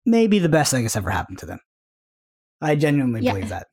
maybe 0.06 0.40
the 0.40 0.50
best 0.50 0.72
thing 0.72 0.84
that's 0.84 0.96
ever 0.96 1.10
happened 1.10 1.40
to 1.40 1.46
them. 1.46 1.60
I 2.62 2.76
genuinely 2.76 3.22
yeah. 3.22 3.34
believe 3.34 3.50
that. 3.50 3.68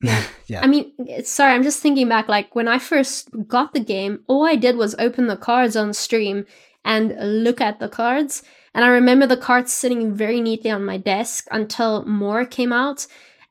yeah. 0.47 0.61
I 0.63 0.67
mean, 0.67 0.93
eh, 1.09 1.23
sorry, 1.23 1.53
I'm 1.53 1.63
just 1.63 1.81
thinking 1.81 2.09
back. 2.09 2.29
Like 2.29 2.55
when 2.57 2.69
I 2.69 2.79
first 2.79 3.29
got 3.47 3.75
the 3.75 3.81
game, 3.81 4.21
all 4.27 4.47
I 4.47 4.57
did 4.57 4.77
was 4.77 4.95
open 4.99 5.27
the 5.27 5.37
cards 5.37 5.77
on 5.77 5.93
stream 5.93 6.47
and 6.85 7.15
look 7.45 7.61
at 7.61 7.81
the 7.81 7.89
cards. 7.89 8.43
And 8.75 8.85
I 8.85 8.89
remember 8.89 9.27
the 9.27 9.37
cards 9.37 9.73
sitting 9.73 10.15
very 10.15 10.41
neatly 10.41 10.71
on 10.71 10.85
my 10.85 10.97
desk 10.97 11.47
until 11.51 12.05
more 12.07 12.47
came 12.47 12.73
out. 12.73 13.07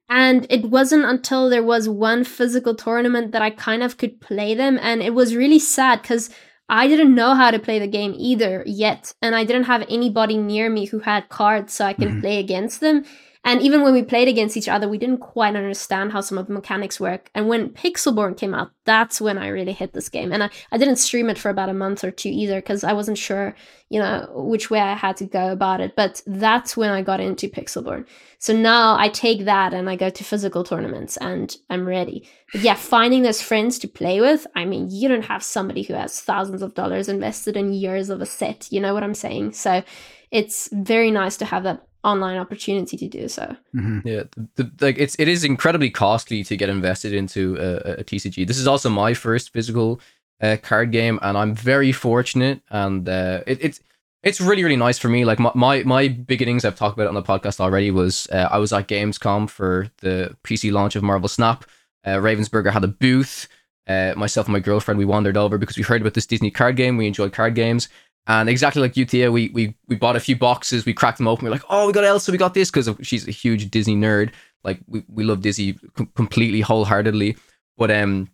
And 0.10 0.47
it 0.49 0.66
wasn't 0.66 1.05
until 1.05 1.49
there 1.49 1.64
was 1.64 1.89
one 1.89 2.24
physical 2.24 2.76
tournament 2.76 3.32
that 3.34 3.41
I 3.41 3.49
kind 3.49 3.84
of 3.84 3.97
could 3.97 4.22
play 4.22 4.53
them. 4.55 4.80
And 4.82 5.01
it 5.01 5.14
was 5.14 5.36
really 5.36 5.60
sad 5.60 6.01
because 6.01 6.30
I 6.70 6.88
didn't 6.88 7.16
know 7.16 7.34
how 7.34 7.51
to 7.51 7.60
play 7.60 7.80
the 7.80 7.88
game 7.88 8.14
either 8.18 8.64
yet. 8.66 9.14
And 9.22 9.36
I 9.36 9.43
didn't 9.43 9.66
have 9.66 9.86
anybody 9.89 10.38
near 10.38 10.70
me 10.70 10.86
who 10.86 10.99
had 10.99 11.30
cards 11.30 11.74
so 11.74 11.86
I 11.86 11.93
could 11.93 12.08
mm-hmm. 12.08 12.22
play 12.22 12.39
against 12.39 12.80
them. 12.80 13.05
And 13.48 13.62
even 13.62 13.82
when 13.82 13.93
we 13.93 14.04
played 14.04 14.28
against 14.28 14.58
each 14.58 14.68
other, 14.68 14.89
we 14.89 14.98
didn't 14.98 15.20
quite 15.20 15.56
understand 15.56 16.12
how 16.12 16.20
some 16.20 16.38
of 16.38 16.48
the 16.48 16.54
mechanics 16.54 17.00
work. 17.00 17.32
And 17.34 17.48
when 17.48 17.70
Pixelborn 17.70 18.36
came 18.36 18.54
out, 18.54 18.72
that's 18.84 19.22
when 19.22 19.38
I 19.38 19.48
really 19.48 19.72
hit 19.72 19.93
this 19.93 20.10
game. 20.10 20.34
And 20.34 20.43
I, 20.43 20.50
I 20.74 20.78
didn't 20.78 20.98
stream 20.98 21.30
it 21.30 21.38
for 21.38 21.50
about 21.50 21.70
a 21.70 21.74
month 21.74 22.04
or 22.04 22.12
two 22.12 22.28
either 22.28 22.56
because 22.56 22.84
I 22.84 22.91
wasn't 22.91 23.18
sure, 23.18 23.56
you 23.88 24.02
know, 24.02 24.30
which 24.36 24.70
way 24.70 24.82
I 24.82 24.95
had 24.95 25.16
to 25.18 25.26
go 25.26 25.50
about 25.50 25.80
it. 25.80 25.95
But 25.95 26.22
that's 26.28 26.76
when 26.76 26.89
I 26.89 27.02
got 27.02 27.22
into 27.22 27.48
Pixelborn. 27.48 28.06
So 28.38 28.52
now 28.54 28.98
I 29.00 29.08
take 29.08 29.45
that 29.45 29.74
and 29.74 29.89
I 29.89 29.95
go 29.95 30.10
to 30.10 30.24
physical 30.26 30.66
tournaments 30.66 31.16
and 31.16 31.56
I'm 31.70 31.88
ready. 31.88 32.28
But 32.52 32.64
yeah, 32.64 32.76
finding 32.76 33.24
those 33.24 33.41
friends 33.41 33.80
to 33.80 33.88
play 33.88 34.20
with, 34.20 34.45
I 34.58 34.66
mean, 34.66 34.89
you 34.91 35.08
don't 35.08 35.24
have 35.24 35.41
somebody 35.41 35.84
who 35.84 35.93
has 35.93 36.20
thousands 36.20 36.62
of 36.62 36.74
dollars 36.74 37.08
invested 37.08 37.56
in 37.56 37.72
years 37.72 38.10
of 38.10 38.20
a 38.20 38.26
set. 38.26 38.68
You 38.74 38.82
know 38.82 38.93
what 38.93 39.04
I'm 39.04 39.16
saying? 39.16 39.54
So 39.54 39.84
it's 40.32 40.68
very 40.74 41.12
nice 41.12 41.38
to 41.38 41.45
have 41.45 41.64
that 41.64 41.87
online 42.04 42.38
opportunity 42.38 42.98
to 42.98 43.08
do 43.08 43.28
so. 43.28 43.56
Mm-hmm. 43.76 44.08
Yeah, 44.08 44.24
the, 44.56 44.64
the, 44.64 44.86
like 44.86 44.98
it's 44.98 45.16
it 45.20 45.28
is 45.28 45.43
incredibly 45.43 45.89
costly 45.89 46.43
to 46.43 46.56
get 46.56 46.70
invested 46.70 47.14
into 47.14 47.58
a, 47.58 48.00
a 48.00 48.04
TCG. 48.04 48.48
This 48.48 48.58
is 48.58 48.68
also 48.68 48.89
my 48.89 49.14
first 49.14 49.52
physical 49.52 50.00
uh, 50.41 50.58
card 50.62 50.91
game, 50.91 51.20
and 51.22 51.38
I'm 51.38 51.54
very 51.56 51.91
fortunate. 51.91 52.62
And 52.70 53.08
uh, 53.08 53.41
it, 53.48 53.60
it's 53.62 53.80
it's 54.24 54.41
really 54.41 54.64
really 54.64 54.76
nice 54.76 54.98
for 54.98 55.10
me. 55.10 55.26
Like 55.26 55.39
my, 55.39 55.52
my 55.56 55.84
my 55.84 56.08
beginnings, 56.08 56.66
I've 56.66 56.76
talked 56.76 56.98
about 56.98 57.06
it 57.06 57.10
on 57.10 57.16
the 57.16 57.24
podcast 57.24 57.60
already. 57.60 57.91
Was 57.91 58.28
uh, 58.32 58.48
I 58.52 58.58
was 58.58 58.74
at 58.74 58.88
Gamescom 58.88 59.50
for 59.50 59.91
the 60.02 60.36
PC 60.43 60.72
launch 60.72 60.95
of 60.95 61.04
Marvel 61.04 61.30
Snap. 61.30 61.66
Uh, 62.06 62.16
Ravensburger 62.16 62.72
had 62.72 62.84
a 62.84 62.88
booth. 62.88 63.48
Uh, 63.88 64.14
myself 64.18 64.48
and 64.48 64.54
my 64.54 64.60
girlfriend, 64.60 64.98
we 64.98 65.06
wandered 65.06 65.38
over 65.38 65.58
because 65.58 65.78
we 65.78 65.84
heard 65.84 66.02
about 66.02 66.14
this 66.14 66.26
Disney 66.26 66.52
card 66.52 66.76
game. 66.76 66.98
We 66.98 67.08
enjoyed 67.08 67.32
card 67.32 67.56
games. 67.56 67.88
And 68.30 68.50
exactly 68.50 68.82
like 68.82 68.94
Utia, 68.98 69.32
we 69.32 69.50
we 69.50 69.74
we 69.88 69.96
bought 69.96 70.16
a 70.18 70.20
few 70.20 70.36
boxes, 70.36 70.86
we 70.86 70.94
cracked 70.94 71.18
them 71.18 71.28
open. 71.28 71.46
We 71.46 71.50
are 71.50 71.54
like, 71.54 71.64
oh, 71.70 71.88
we 71.88 71.94
got 71.94 72.04
Elsa, 72.04 72.32
we 72.32 72.38
got 72.38 72.54
this 72.54 72.70
because 72.70 72.90
she's 73.02 73.28
a 73.28 73.32
huge 73.32 73.72
Disney 73.72 73.96
nerd. 73.96 74.32
Like 74.64 74.80
we, 74.88 75.04
we 75.08 75.24
love 75.24 75.42
Disney 75.42 75.74
com- 75.96 76.12
completely 76.16 76.60
wholeheartedly. 76.62 77.38
But 77.78 77.90
um, 77.90 78.30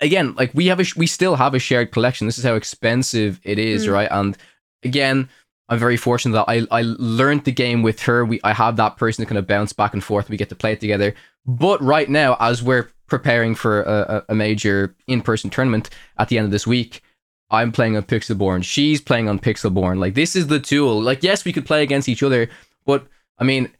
again, 0.00 0.34
like 0.36 0.52
we 0.54 0.66
have 0.66 0.78
a 0.80 0.84
we 0.96 1.06
still 1.08 1.34
have 1.36 1.54
a 1.54 1.58
shared 1.58 1.90
collection. 1.90 2.26
This 2.28 2.38
is 2.38 2.44
how 2.44 2.54
expensive 2.54 3.40
it 3.42 3.58
is, 3.58 3.86
Mm. 3.86 3.92
right? 3.92 4.08
And 4.10 4.36
again, 4.84 5.28
I'm 5.68 5.78
very 5.80 5.96
fortunate 5.96 6.34
that 6.34 6.44
I 6.48 6.66
I 6.70 6.82
learned 6.98 7.44
the 7.44 7.52
game 7.52 7.82
with 7.82 8.00
her. 8.02 8.24
We 8.24 8.40
I 8.44 8.52
have 8.52 8.76
that 8.76 8.98
person 8.98 9.24
to 9.24 9.28
kind 9.28 9.38
of 9.38 9.48
bounce 9.48 9.72
back 9.72 9.94
and 9.94 10.04
forth. 10.04 10.28
We 10.30 10.36
get 10.36 10.48
to 10.50 10.54
play 10.54 10.72
it 10.74 10.80
together. 10.80 11.14
But 11.44 11.82
right 11.82 12.08
now, 12.08 12.36
as 12.38 12.62
we're 12.62 12.88
preparing 13.08 13.56
for 13.56 13.82
a, 13.82 13.92
a 14.28 14.32
a 14.32 14.34
major 14.36 14.94
in 15.08 15.22
person 15.22 15.50
tournament 15.50 15.90
at 16.18 16.28
the 16.28 16.38
end 16.38 16.44
of 16.44 16.52
this 16.52 16.68
week. 16.68 17.02
I'm 17.50 17.72
playing 17.72 17.96
on 17.96 18.02
Pixelborn. 18.02 18.62
She's 18.64 19.00
playing 19.00 19.28
on 19.28 19.38
Pixelborn. 19.38 19.98
Like 19.98 20.14
this 20.14 20.36
is 20.36 20.46
the 20.48 20.60
tool. 20.60 21.00
Like 21.00 21.22
yes, 21.22 21.44
we 21.44 21.52
could 21.52 21.66
play 21.66 21.82
against 21.82 22.08
each 22.08 22.22
other, 22.22 22.48
but 22.84 23.06
I 23.38 23.44
mean, 23.44 23.70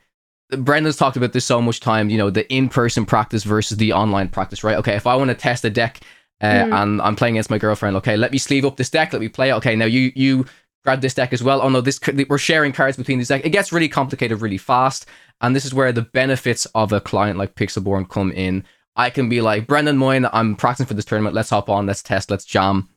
Brendan's 0.51 0.97
talked 0.97 1.17
about 1.17 1.33
this 1.33 1.45
so 1.45 1.61
much 1.61 1.81
time. 1.81 2.09
You 2.09 2.17
know, 2.19 2.31
the 2.31 2.51
in-person 2.53 3.05
practice 3.07 3.45
versus 3.45 3.77
the 3.77 3.93
online 3.93 4.29
practice, 4.29 4.65
right? 4.65 4.77
Okay, 4.79 4.95
if 4.95 5.07
I 5.07 5.15
want 5.17 5.29
to 5.29 5.35
test 5.35 5.65
a 5.65 5.71
deck 5.71 6.01
uh, 6.41 6.47
Mm. 6.47 6.83
and 6.83 7.03
I'm 7.03 7.17
playing 7.17 7.35
against 7.35 7.51
my 7.51 7.59
girlfriend, 7.59 7.97
okay, 7.97 8.17
let 8.17 8.33
me 8.33 8.39
sleeve 8.39 8.65
up 8.65 8.77
this 8.77 8.89
deck. 8.91 9.13
Let 9.13 9.21
me 9.21 9.29
play. 9.29 9.51
it. 9.51 9.55
Okay, 9.55 9.77
now 9.77 9.85
you 9.85 10.13
you 10.15 10.47
grab 10.85 11.01
this 11.03 11.13
deck 11.15 11.33
as 11.35 11.43
well. 11.43 11.61
Oh 11.61 11.69
no, 11.69 11.81
this 11.83 12.01
we're 12.29 12.39
sharing 12.39 12.73
cards 12.73 12.97
between 12.97 13.19
these 13.19 13.29
decks. 13.29 13.45
It 13.45 13.51
gets 13.51 13.73
really 13.73 13.89
complicated 13.89 14.41
really 14.41 14.57
fast, 14.59 15.05
and 15.43 15.55
this 15.55 15.67
is 15.67 15.75
where 15.75 15.93
the 15.93 16.03
benefits 16.03 16.65
of 16.75 16.93
a 16.93 17.01
client 17.01 17.39
like 17.39 17.55
Pixelborn 17.57 18.09
come 18.09 18.33
in. 18.33 18.65
I 18.97 19.11
can 19.11 19.29
be 19.29 19.41
like 19.43 19.67
Brendan 19.67 19.99
Moyen. 19.99 20.27
I'm 20.33 20.57
practicing 20.57 20.87
for 20.87 20.95
this 20.95 21.05
tournament. 21.05 21.35
Let's 21.35 21.51
hop 21.51 21.69
on. 21.69 21.85
Let's 21.87 22.03
test. 22.03 22.31
Let's 22.31 22.45
jam 22.47 22.89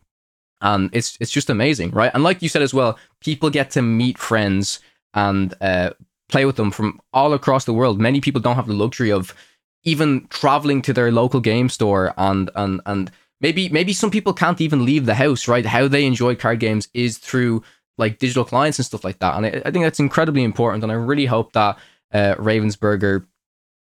and 0.62 0.90
it's 0.94 1.18
it's 1.20 1.32
just 1.32 1.50
amazing, 1.50 1.92
right? 1.92 2.12
And 2.14 2.24
like 2.24 2.42
you 2.42 2.50
said 2.50 2.62
as 2.62 2.74
well, 2.74 2.98
people 3.20 3.50
get 3.50 3.72
to 3.72 3.82
meet 3.82 4.18
friends 4.18 4.80
and 5.14 5.54
uh, 5.62 5.92
play 6.30 6.46
with 6.46 6.56
them 6.56 6.72
from 6.72 7.00
all 7.14 7.34
across 7.34 7.66
the 7.66 7.74
world. 7.74 8.00
Many 8.00 8.22
people 8.22 8.42
don't 8.42 8.56
have 8.56 8.68
the 8.68 8.74
luxury 8.74 9.12
of 9.12 9.36
even 9.84 10.28
traveling 10.30 10.82
to 10.84 10.94
their 10.94 11.12
local 11.12 11.40
game 11.40 11.70
store, 11.70 12.14
and 12.18 12.50
and 12.56 12.82
and 12.86 13.12
maybe 13.42 13.70
maybe 13.70 13.94
some 13.94 14.12
people 14.12 14.34
can't 14.34 14.62
even 14.62 14.86
leave 14.86 15.06
the 15.06 15.16
house, 15.16 15.48
right? 15.48 15.66
How 15.66 15.88
they 15.88 16.06
enjoy 16.06 16.36
card 16.36 16.60
games 16.60 16.88
is 16.94 17.18
through 17.18 17.64
like 17.98 18.20
digital 18.20 18.46
clients 18.46 18.80
and 18.80 18.86
stuff 18.86 19.04
like 19.04 19.20
that, 19.20 19.36
and 19.36 19.46
I, 19.46 19.62
I 19.66 19.72
think 19.72 19.84
that's 19.84 20.00
incredibly 20.00 20.44
important. 20.44 20.84
And 20.84 20.92
I 20.92 20.96
really 20.96 21.26
hope 21.26 21.54
that 21.54 21.78
uh, 22.14 22.36
Ravensburger, 22.36 23.26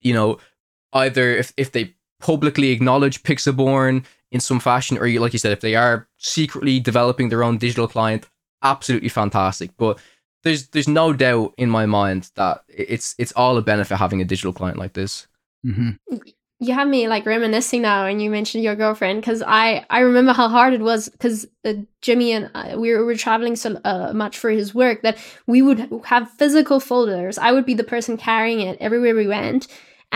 you 0.01 0.13
know, 0.13 0.39
either 0.93 1.29
if 1.29 1.53
if 1.57 1.71
they 1.71 1.95
publicly 2.25 2.69
acknowledge 2.71 3.21
Pixelborn 3.23 4.03
in 4.31 4.39
some 4.39 4.59
fashion, 4.59 4.97
or 4.97 5.05
you- 5.07 5.21
like 5.23 5.33
you 5.33 5.39
said, 5.39 5.51
if 5.53 5.61
they 5.61 5.75
are 5.75 6.07
secretly 6.17 6.79
developing 6.79 7.29
their 7.29 7.43
own 7.43 7.57
digital 7.57 7.87
client, 7.87 8.25
absolutely 8.63 9.09
fantastic. 9.09 9.69
But 9.77 9.99
there's 10.43 10.67
there's 10.69 10.87
no 11.01 11.13
doubt 11.13 11.53
in 11.57 11.69
my 11.69 11.85
mind 11.85 12.31
that 12.35 12.63
it's 12.67 13.15
it's 13.17 13.33
all 13.41 13.57
a 13.57 13.61
benefit 13.61 13.97
having 13.97 14.21
a 14.21 14.25
digital 14.33 14.53
client 14.53 14.77
like 14.83 14.93
this. 14.93 15.27
Mm-hmm. 15.65 15.91
You 16.59 16.73
have 16.73 16.87
me 16.87 17.07
like 17.07 17.25
reminiscing 17.25 17.81
now, 17.81 18.05
and 18.09 18.21
you 18.21 18.29
mentioned 18.29 18.63
your 18.63 18.75
girlfriend 18.75 19.21
because 19.21 19.41
I 19.45 19.85
I 19.89 19.99
remember 20.09 20.33
how 20.33 20.47
hard 20.49 20.73
it 20.73 20.81
was 20.81 21.09
because 21.09 21.47
uh, 21.65 21.73
Jimmy 22.01 22.31
and 22.31 22.49
I, 22.55 22.75
we 22.75 22.91
were, 22.93 23.05
were 23.05 23.15
traveling 23.15 23.55
so 23.55 23.69
uh, 23.83 24.13
much 24.13 24.37
for 24.37 24.49
his 24.49 24.73
work 24.73 25.01
that 25.01 25.17
we 25.47 25.61
would 25.61 25.79
have 26.05 26.31
physical 26.39 26.79
folders. 26.79 27.37
I 27.37 27.51
would 27.51 27.65
be 27.65 27.75
the 27.75 27.83
person 27.95 28.17
carrying 28.17 28.61
it 28.61 28.77
everywhere 28.79 29.15
we 29.15 29.27
went, 29.27 29.67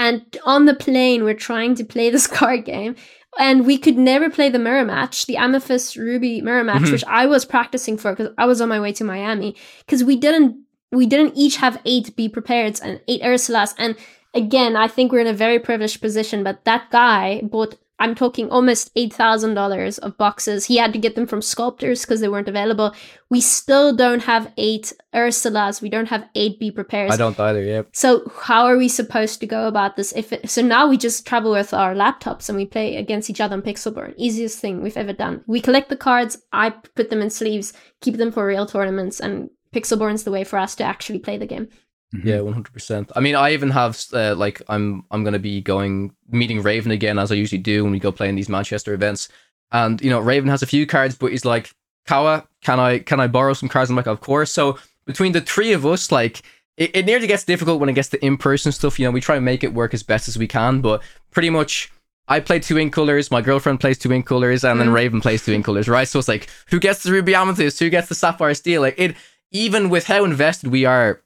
and 0.03 0.15
on 0.45 0.65
the 0.65 0.73
plane 0.85 1.23
we're 1.23 1.43
trying 1.49 1.73
to 1.75 1.83
play 1.93 2.09
this 2.09 2.27
card 2.39 2.61
game. 2.65 2.95
And 3.37 3.57
we 3.69 3.77
could 3.77 3.97
never 3.97 4.27
play 4.37 4.49
the 4.49 4.57
mirror 4.67 4.83
match, 4.83 5.27
the 5.27 5.37
Amethyst 5.37 5.95
Ruby 5.95 6.41
mirror 6.41 6.63
match, 6.63 6.81
Mhm. 6.87 6.91
which 6.93 7.03
I 7.21 7.23
was 7.33 7.45
practicing 7.45 7.95
for 8.01 8.09
because 8.15 8.33
I 8.39 8.45
was 8.51 8.59
on 8.61 8.69
my 8.69 8.79
way 8.85 8.91
to 8.93 9.03
Miami. 9.03 9.55
Because 9.85 10.03
we 10.03 10.15
didn't, 10.25 10.51
we 10.91 11.05
didn't 11.05 11.33
each 11.43 11.57
have 11.57 11.79
eight 11.85 12.15
be 12.15 12.27
prepared 12.27 12.79
and 12.83 12.99
eight 13.07 13.21
Ursulas, 13.21 13.75
and 13.77 13.95
again, 14.33 14.75
I 14.75 14.87
think 14.87 15.11
we're 15.11 15.19
in 15.27 15.35
a 15.35 15.43
very 15.45 15.59
privileged 15.59 16.01
position, 16.01 16.43
but 16.43 16.65
that 16.65 16.83
guy 16.91 17.41
bought, 17.53 17.75
I'm 17.99 18.15
talking 18.15 18.49
almost 18.49 18.95
$8,000 18.95 19.99
of 19.99 20.17
boxes. 20.17 20.65
He 20.65 20.77
had 20.77 20.93
to 20.93 20.99
get 20.99 21.15
them 21.15 21.27
from 21.27 21.41
sculptors 21.41 22.01
because 22.01 22.21
they 22.21 22.29
weren't 22.29 22.47
available. 22.47 22.95
We 23.29 23.41
still 23.41 23.95
don't 23.95 24.23
have 24.23 24.51
eight 24.57 24.93
Ursulas. 25.13 25.81
We 25.81 25.89
don't 25.89 26.07
have 26.07 26.27
eight 26.33 26.59
Be 26.59 26.71
Prepares. 26.71 27.11
I 27.11 27.17
don't 27.17 27.39
either. 27.39 27.61
Yeah. 27.61 27.83
So 27.91 28.31
how 28.41 28.65
are 28.65 28.77
we 28.77 28.87
supposed 28.87 29.41
to 29.41 29.47
go 29.47 29.67
about 29.67 29.97
this? 29.97 30.13
If 30.15 30.31
it, 30.31 30.49
so, 30.49 30.61
now 30.61 30.87
we 30.87 30.97
just 30.97 31.27
travel 31.27 31.51
with 31.51 31.73
our 31.73 31.93
laptops 31.93 32.47
and 32.47 32.57
we 32.57 32.65
play 32.65 32.95
against 32.95 33.29
each 33.29 33.41
other 33.41 33.55
on 33.55 33.61
Pixelborn. 33.61 34.13
Easiest 34.17 34.59
thing 34.59 34.81
we've 34.81 34.97
ever 34.97 35.13
done. 35.13 35.43
We 35.45 35.59
collect 35.59 35.89
the 35.89 35.97
cards. 35.97 36.37
I 36.53 36.69
put 36.69 37.09
them 37.09 37.21
in 37.21 37.29
sleeves, 37.29 37.73
keep 38.01 38.15
them 38.15 38.31
for 38.31 38.45
real 38.45 38.65
tournaments, 38.65 39.19
and 39.19 39.49
Pixelborn's 39.73 40.23
the 40.23 40.31
way 40.31 40.43
for 40.43 40.57
us 40.57 40.73
to 40.75 40.83
actually 40.83 41.19
play 41.19 41.37
the 41.37 41.45
game. 41.45 41.67
Yeah, 42.11 42.41
one 42.41 42.53
hundred 42.53 42.73
percent. 42.73 43.11
I 43.15 43.19
mean, 43.19 43.35
I 43.35 43.53
even 43.53 43.69
have 43.69 44.03
uh, 44.13 44.35
like 44.35 44.61
I'm 44.67 45.03
I'm 45.11 45.23
gonna 45.23 45.39
be 45.39 45.61
going 45.61 46.15
meeting 46.29 46.61
Raven 46.63 46.91
again 46.91 47.19
as 47.19 47.31
I 47.31 47.35
usually 47.35 47.61
do 47.61 47.83
when 47.83 47.91
we 47.91 47.99
go 47.99 48.11
play 48.11 48.29
in 48.29 48.35
these 48.35 48.49
Manchester 48.49 48.93
events. 48.93 49.29
And 49.71 50.01
you 50.01 50.09
know, 50.09 50.19
Raven 50.19 50.49
has 50.49 50.63
a 50.63 50.67
few 50.67 50.87
cards, 50.87 51.15
but 51.15 51.31
he's 51.31 51.45
like, 51.45 51.71
Kawa, 52.07 52.47
can 52.63 52.79
I 52.79 52.99
can 52.99 53.19
I 53.19 53.27
borrow 53.27 53.53
some 53.53 53.69
cards? 53.69 53.89
I'm 53.89 53.95
like, 53.95 54.07
of 54.07 54.21
course. 54.21 54.51
So 54.51 54.79
between 55.05 55.33
the 55.33 55.41
three 55.41 55.71
of 55.73 55.85
us, 55.85 56.11
like 56.11 56.41
it, 56.77 56.95
it 56.95 57.05
nearly 57.05 57.27
gets 57.27 57.43
difficult 57.43 57.79
when 57.79 57.89
it 57.89 57.93
gets 57.93 58.09
to 58.09 58.25
in 58.25 58.37
person 58.37 58.71
stuff. 58.71 58.97
You 58.97 59.05
know, 59.05 59.11
we 59.11 59.21
try 59.21 59.35
and 59.35 59.45
make 59.45 59.63
it 59.63 59.73
work 59.73 59.93
as 59.93 60.01
best 60.01 60.27
as 60.27 60.37
we 60.37 60.47
can, 60.47 60.81
but 60.81 61.03
pretty 61.31 61.49
much. 61.49 61.91
I 62.31 62.39
play 62.39 62.59
two 62.59 62.77
ink 62.77 62.93
colors, 62.93 63.31
my 63.31 63.41
girlfriend 63.41 63.79
plays 63.79 63.97
two 63.97 64.13
ink 64.13 64.27
colors, 64.27 64.63
and 64.63 64.79
then 64.79 64.89
Mm. 64.89 64.93
Raven 64.93 65.19
plays 65.19 65.43
two 65.43 65.51
ink 65.51 65.65
colors, 65.65 65.89
right? 65.89 66.07
So 66.07 66.19
it's 66.19 66.27
like, 66.27 66.47
who 66.67 66.79
gets 66.79 67.01
the 67.01 67.11
Ruby 67.11 67.33
Amethyst? 67.33 67.79
Who 67.79 67.89
gets 67.89 68.07
the 68.07 68.13
Sapphire 68.13 68.53
Steel? 68.53 68.81
Like 68.81 68.93
it, 68.99 69.15
even 69.49 69.89
with 69.89 70.05
how 70.05 70.23
invested 70.25 70.69
we 70.69 70.85
are 70.85 71.23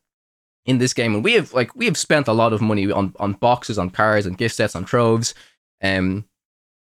in 0.65 0.77
this 0.77 0.93
game, 0.93 1.13
and 1.13 1.23
we 1.23 1.33
have 1.33 1.53
like 1.53 1.75
we 1.75 1.85
have 1.85 1.97
spent 1.97 2.27
a 2.27 2.33
lot 2.33 2.53
of 2.53 2.61
money 2.61 2.91
on 2.91 3.13
on 3.19 3.33
boxes, 3.33 3.77
on 3.77 3.89
cards, 3.89 4.25
and 4.25 4.37
gift 4.37 4.55
sets, 4.55 4.75
on 4.75 4.85
troves. 4.85 5.33
Um, 5.81 6.25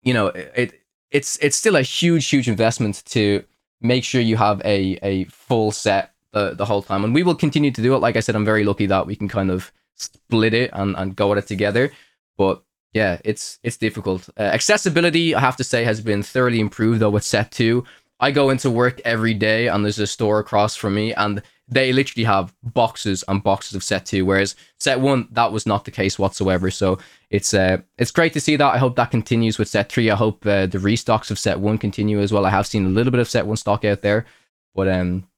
you 0.03 0.15
know, 0.15 0.29
it 0.29 0.81
it's 1.11 1.39
it's 1.39 1.57
still 1.57 1.77
a 1.77 1.83
huge, 1.83 2.29
huge 2.29 2.49
investment 2.49 3.03
to 3.07 3.45
make 3.81 4.05
sure 4.05 4.21
you 4.21 4.37
have 4.37 4.61
a 4.65 4.99
a 5.03 5.25
full 5.25 5.71
set 5.71 6.15
the 6.33 6.55
the 6.55 6.65
whole 6.65 6.83
time, 6.83 7.05
and 7.05 7.15
we 7.15 7.23
will 7.23 7.35
continue 7.35 7.71
to 7.71 7.83
do 7.83 7.95
it. 7.95 7.99
Like 7.99 8.17
I 8.17 8.21
said, 8.21 8.35
I'm 8.35 8.45
very 8.45 8.65
lucky 8.65 8.87
that 8.87 9.07
we 9.07 9.17
can 9.17 9.29
kind 9.29 9.51
of 9.51 9.73
split 9.95 10.55
it 10.55 10.71
and 10.73 10.97
and 10.97 11.17
go 11.17 11.33
at 11.33 11.39
it 11.39 11.47
together. 11.47 11.91
But 12.37 12.63
yeah, 12.93 13.21
it's 13.25 13.59
it's 13.63 13.77
difficult. 13.77 14.29
Uh, 14.39 14.43
accessibility, 14.43 15.35
I 15.35 15.41
have 15.41 15.57
to 15.57 15.65
say, 15.65 15.85
has 15.85 16.01
been 16.01 16.23
thoroughly 16.23 16.61
improved 16.61 17.01
though 17.01 17.11
with 17.11 17.25
set 17.25 17.53
two. 17.53 17.85
I 18.21 18.31
go 18.33 18.51
into 18.51 18.71
work 18.71 19.01
every 19.05 19.35
day 19.35 19.69
and 19.69 19.85
there's 19.85 19.99
a 19.99 20.07
store 20.07 20.41
across 20.41 20.75
from 20.75 20.95
me 20.95 21.15
and 21.15 21.43
they 21.69 21.93
literally 21.93 22.25
have 22.25 22.55
boxes 22.63 23.23
and 23.29 23.43
boxes 23.43 23.75
of 23.75 23.85
set 23.85 24.07
two, 24.07 24.25
whereas 24.25 24.55
set 24.79 25.01
one 25.01 25.29
that 25.33 25.53
was 25.53 25.67
not 25.67 25.85
the 25.85 25.91
case 25.91 26.19
whatsoever. 26.19 26.71
So 26.71 26.99
it's 27.31 27.53
uh 27.53 27.79
it's 27.99 28.11
great 28.11 28.33
to 28.33 28.41
see 28.41 28.57
that. 28.57 28.75
I 28.75 28.79
hope 28.79 28.97
that 28.97 29.11
continues 29.11 29.59
with 29.59 29.69
set 29.69 29.91
three. 29.91 30.11
I 30.11 30.17
hope 30.17 30.47
uh, 30.47 30.67
the 30.67 30.79
restocks 30.79 31.31
of 31.31 31.39
set 31.39 31.61
one 31.61 31.79
continue 31.79 32.21
as 32.21 32.33
well. 32.33 32.47
I 32.47 32.51
have 32.51 32.67
seen 32.67 32.87
a 32.87 32.91
little 32.91 33.11
bit 33.11 33.21
of 33.21 33.29
set 33.29 33.47
one 33.47 33.57
stock 33.57 33.85
out 33.85 34.03
there, 34.03 34.27
but 34.75 34.89
um 34.89 35.29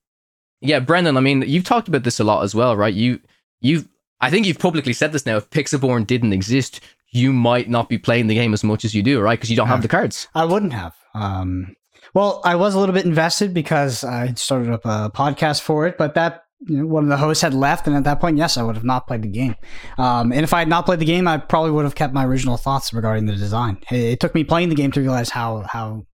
yeah, 0.62 0.78
Brendan. 0.78 1.16
I 1.16 1.20
mean, 1.20 1.42
you've 1.46 1.64
talked 1.64 1.88
about 1.88 2.04
this 2.04 2.20
a 2.20 2.24
lot 2.24 2.44
as 2.44 2.54
well, 2.54 2.76
right? 2.76 2.94
You 2.94 3.20
you've 3.60 3.88
I 4.20 4.30
think 4.30 4.46
you've 4.46 4.58
publicly 4.58 4.92
said 4.92 5.12
this 5.12 5.26
now. 5.26 5.38
If 5.38 5.50
Pixelborn 5.50 6.06
didn't 6.06 6.34
exist, 6.34 6.80
you 7.10 7.32
might 7.32 7.68
not 7.68 7.88
be 7.88 7.98
playing 7.98 8.26
the 8.26 8.34
game 8.34 8.52
as 8.52 8.62
much 8.62 8.84
as 8.84 8.94
you 8.94 9.02
do, 9.02 9.20
right? 9.20 9.38
Because 9.38 9.50
you 9.50 9.56
don't 9.56 9.68
have 9.68 9.82
the 9.82 9.88
cards. 9.88 10.28
I 10.34 10.44
wouldn't 10.44 10.74
have. 10.74 10.94
Um, 11.14 11.74
well, 12.14 12.40
I 12.44 12.56
was 12.56 12.74
a 12.74 12.78
little 12.78 12.94
bit 12.94 13.04
invested 13.04 13.54
because 13.54 14.04
I 14.04 14.34
started 14.34 14.70
up 14.70 14.84
a 14.84 15.10
podcast 15.14 15.60
for 15.62 15.86
it, 15.86 15.96
but 15.98 16.14
that 16.14 16.44
you 16.66 16.78
know, 16.78 16.86
one 16.86 17.04
of 17.04 17.08
the 17.08 17.16
hosts 17.16 17.42
had 17.42 17.54
left, 17.54 17.86
and 17.86 17.96
at 17.96 18.04
that 18.04 18.20
point, 18.20 18.36
yes, 18.36 18.56
I 18.56 18.62
would 18.62 18.74
have 18.74 18.84
not 18.84 19.06
played 19.06 19.22
the 19.22 19.28
game. 19.28 19.54
Um, 19.96 20.32
and 20.32 20.42
if 20.42 20.52
I 20.52 20.58
had 20.58 20.68
not 20.68 20.84
played 20.84 20.98
the 20.98 21.06
game, 21.06 21.26
I 21.26 21.38
probably 21.38 21.70
would 21.70 21.84
have 21.84 21.94
kept 21.94 22.12
my 22.12 22.24
original 22.24 22.56
thoughts 22.56 22.92
regarding 22.92 23.26
the 23.26 23.34
design. 23.34 23.78
It, 23.90 24.20
took 24.20 24.34
me 24.34 24.44
playing 24.44 24.68
the 24.68 24.74
game 24.74 24.92
to 24.92 25.00
realize 25.00 25.30
how 25.30 25.62
how 25.62 26.06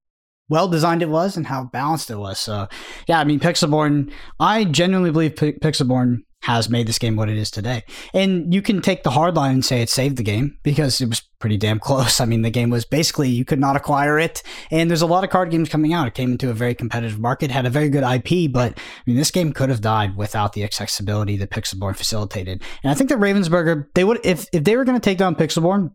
well 0.49 0.69
designed 0.69 1.03
it 1.03 1.09
was 1.09 1.37
and 1.37 1.47
how 1.47 1.65
balanced 1.65 2.11
it 2.11 2.17
was. 2.17 2.39
So, 2.39 2.69
yeah, 3.09 3.19
I 3.19 3.25
mean, 3.25 3.41
Pixelborn. 3.41 4.13
I 4.39 4.65
genuinely 4.65 5.11
believe 5.11 5.35
Pi 5.35 5.53
Pixelborn 5.53 6.19
has 6.47 6.71
made 6.71 6.87
this 6.87 7.01
game 7.01 7.17
what 7.17 7.29
it 7.29 7.37
is 7.37 7.51
today. 7.51 7.83
And 8.15 8.55
you 8.55 8.63
can 8.63 8.81
take 8.81 9.03
the 9.03 9.11
hard 9.11 9.35
line 9.35 9.55
and 9.55 9.65
say 9.65 9.83
it 9.83 9.91
saved 9.91 10.17
the 10.17 10.23
game 10.23 10.57
because 10.63 11.01
it 11.01 11.09
was 11.09 11.21
pretty 11.41 11.57
damn 11.57 11.81
close. 11.89 12.21
I 12.21 12.25
mean, 12.25 12.43
the 12.43 12.51
game 12.51 12.71
was 12.71 12.85
basically 12.85 13.29
you 13.29 13.45
could 13.45 13.59
not 13.59 13.75
acquire 13.75 14.17
it. 14.17 14.45
And 14.71 14.89
there's 14.89 15.03
a 15.03 15.07
lot 15.07 15.25
of 15.25 15.31
card 15.31 15.51
games 15.51 15.69
coming 15.69 15.93
out. 15.93 16.07
It 16.07 16.15
came 16.15 16.31
into 16.31 16.49
a 16.49 16.53
very 16.53 16.73
competitive 16.73 17.19
market, 17.19 17.51
had 17.51 17.67
a 17.67 17.71
very 17.71 17.91
good 17.91 18.05
IP, 18.05 18.53
but 18.53 18.79
I 18.79 19.03
mean, 19.07 19.17
this 19.17 19.33
game 19.33 19.53
could 19.53 19.71
have 19.71 19.81
died 19.81 20.17
without 20.17 20.53
the 20.53 20.63
accessibility 20.63 21.37
that 21.39 21.51
Pixelborn 21.51 21.97
facilitated. 21.97 22.63
And 22.85 22.93
I 22.93 22.95
think 22.95 23.11
that 23.11 23.19
Ravensburger, 23.19 23.89
they 23.95 24.05
would, 24.05 24.21
if, 24.25 24.47
if 24.53 24.63
they 24.63 24.77
were 24.77 24.85
going 24.85 24.99
to 24.99 25.05
take 25.05 25.19
down 25.19 25.35
Pixelborn, 25.35 25.91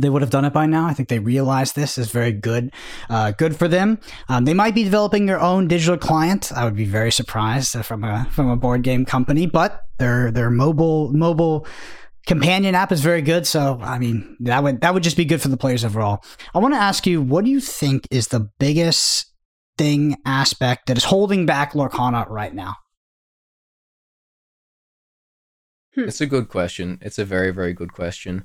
they 0.00 0.10
would 0.10 0.22
have 0.22 0.30
done 0.30 0.44
it 0.44 0.52
by 0.52 0.66
now. 0.66 0.86
I 0.86 0.94
think 0.94 1.08
they 1.08 1.18
realize 1.18 1.72
this 1.72 1.98
is 1.98 2.10
very 2.10 2.32
good, 2.32 2.72
uh, 3.08 3.32
good 3.32 3.56
for 3.56 3.68
them. 3.68 3.98
Um, 4.28 4.44
they 4.44 4.54
might 4.54 4.74
be 4.74 4.84
developing 4.84 5.26
their 5.26 5.40
own 5.40 5.68
digital 5.68 5.98
client. 5.98 6.52
I 6.52 6.64
would 6.64 6.76
be 6.76 6.84
very 6.84 7.12
surprised 7.12 7.76
from 7.84 8.04
a 8.04 8.26
from 8.30 8.48
a 8.48 8.56
board 8.56 8.82
game 8.82 9.04
company, 9.04 9.46
but 9.46 9.82
their 9.98 10.30
their 10.30 10.50
mobile 10.50 11.12
mobile 11.12 11.66
companion 12.26 12.74
app 12.74 12.92
is 12.92 13.00
very 13.00 13.22
good. 13.22 13.46
So 13.46 13.78
I 13.82 13.98
mean 13.98 14.36
that 14.40 14.62
would 14.62 14.80
that 14.80 14.94
would 14.94 15.02
just 15.02 15.16
be 15.16 15.24
good 15.24 15.42
for 15.42 15.48
the 15.48 15.56
players 15.56 15.84
overall. 15.84 16.24
I 16.54 16.58
want 16.58 16.74
to 16.74 16.80
ask 16.80 17.06
you, 17.06 17.22
what 17.22 17.44
do 17.44 17.50
you 17.50 17.60
think 17.60 18.06
is 18.10 18.28
the 18.28 18.48
biggest 18.58 19.32
thing 19.78 20.16
aspect 20.24 20.86
that 20.86 20.96
is 20.96 21.04
holding 21.04 21.46
back 21.46 21.72
Lorcana 21.72 22.28
right 22.28 22.54
now? 22.54 22.76
It's 25.92 26.20
a 26.20 26.26
good 26.26 26.48
question. 26.48 26.98
It's 27.02 27.18
a 27.18 27.24
very 27.24 27.50
very 27.50 27.72
good 27.72 27.92
question. 27.92 28.44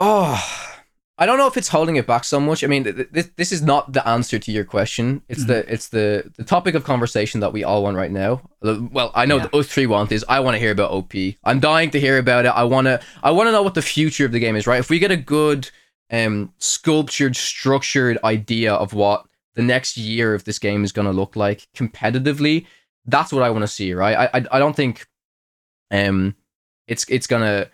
Oh, 0.00 0.70
I 1.20 1.26
don't 1.26 1.36
know 1.36 1.46
if 1.46 1.58
it's 1.58 1.68
holding 1.68 1.96
it 1.96 2.06
back 2.06 2.24
so 2.24 2.40
much. 2.40 2.64
I 2.64 2.66
mean, 2.66 2.84
th- 2.84 3.12
th- 3.12 3.32
this 3.36 3.52
is 3.52 3.60
not 3.60 3.92
the 3.92 4.06
answer 4.08 4.38
to 4.38 4.50
your 4.50 4.64
question. 4.64 5.20
It's 5.28 5.40
mm-hmm. 5.40 5.48
the 5.48 5.72
it's 5.72 5.88
the 5.88 6.32
the 6.38 6.44
topic 6.44 6.74
of 6.74 6.82
conversation 6.82 7.40
that 7.40 7.52
we 7.52 7.62
all 7.62 7.82
want 7.82 7.98
right 7.98 8.10
now. 8.10 8.40
Well, 8.62 9.12
I 9.14 9.26
know 9.26 9.36
yeah. 9.36 9.46
the 9.48 9.58
us 9.58 9.68
three 9.68 9.84
want 9.84 10.12
is 10.12 10.24
I 10.30 10.40
want 10.40 10.54
to 10.54 10.58
hear 10.58 10.72
about 10.72 10.92
OP. 10.92 11.12
I'm 11.44 11.60
dying 11.60 11.90
to 11.90 12.00
hear 12.00 12.16
about 12.16 12.46
it. 12.46 12.48
I 12.48 12.64
want 12.64 12.86
to 12.86 13.02
I 13.22 13.32
want 13.32 13.48
to 13.48 13.52
know 13.52 13.62
what 13.62 13.74
the 13.74 13.82
future 13.82 14.24
of 14.24 14.32
the 14.32 14.40
game 14.40 14.56
is. 14.56 14.66
Right? 14.66 14.80
If 14.80 14.88
we 14.88 14.98
get 14.98 15.10
a 15.10 15.16
good 15.16 15.70
um 16.10 16.54
sculptured, 16.56 17.36
structured 17.36 18.16
idea 18.24 18.72
of 18.72 18.94
what 18.94 19.26
the 19.56 19.62
next 19.62 19.98
year 19.98 20.34
of 20.34 20.44
this 20.44 20.58
game 20.58 20.84
is 20.84 20.92
going 20.92 21.06
to 21.06 21.12
look 21.12 21.36
like 21.36 21.68
competitively, 21.76 22.64
that's 23.04 23.30
what 23.30 23.42
I 23.42 23.50
want 23.50 23.62
to 23.62 23.68
see. 23.68 23.92
Right? 23.92 24.16
I, 24.16 24.38
I 24.38 24.46
I 24.52 24.58
don't 24.58 24.74
think 24.74 25.06
um 25.90 26.34
it's 26.86 27.04
it's 27.10 27.26
gonna 27.26 27.68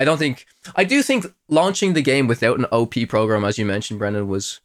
I 0.00 0.04
don't 0.04 0.18
think 0.18 0.46
I 0.74 0.84
do 0.84 1.02
think 1.02 1.26
launching 1.48 1.92
the 1.92 2.02
game 2.02 2.26
without 2.26 2.58
an 2.58 2.64
OP 2.72 2.94
program, 3.08 3.44
as 3.44 3.58
you 3.58 3.66
mentioned, 3.66 3.98
Brendan, 3.98 4.28
was 4.28 4.60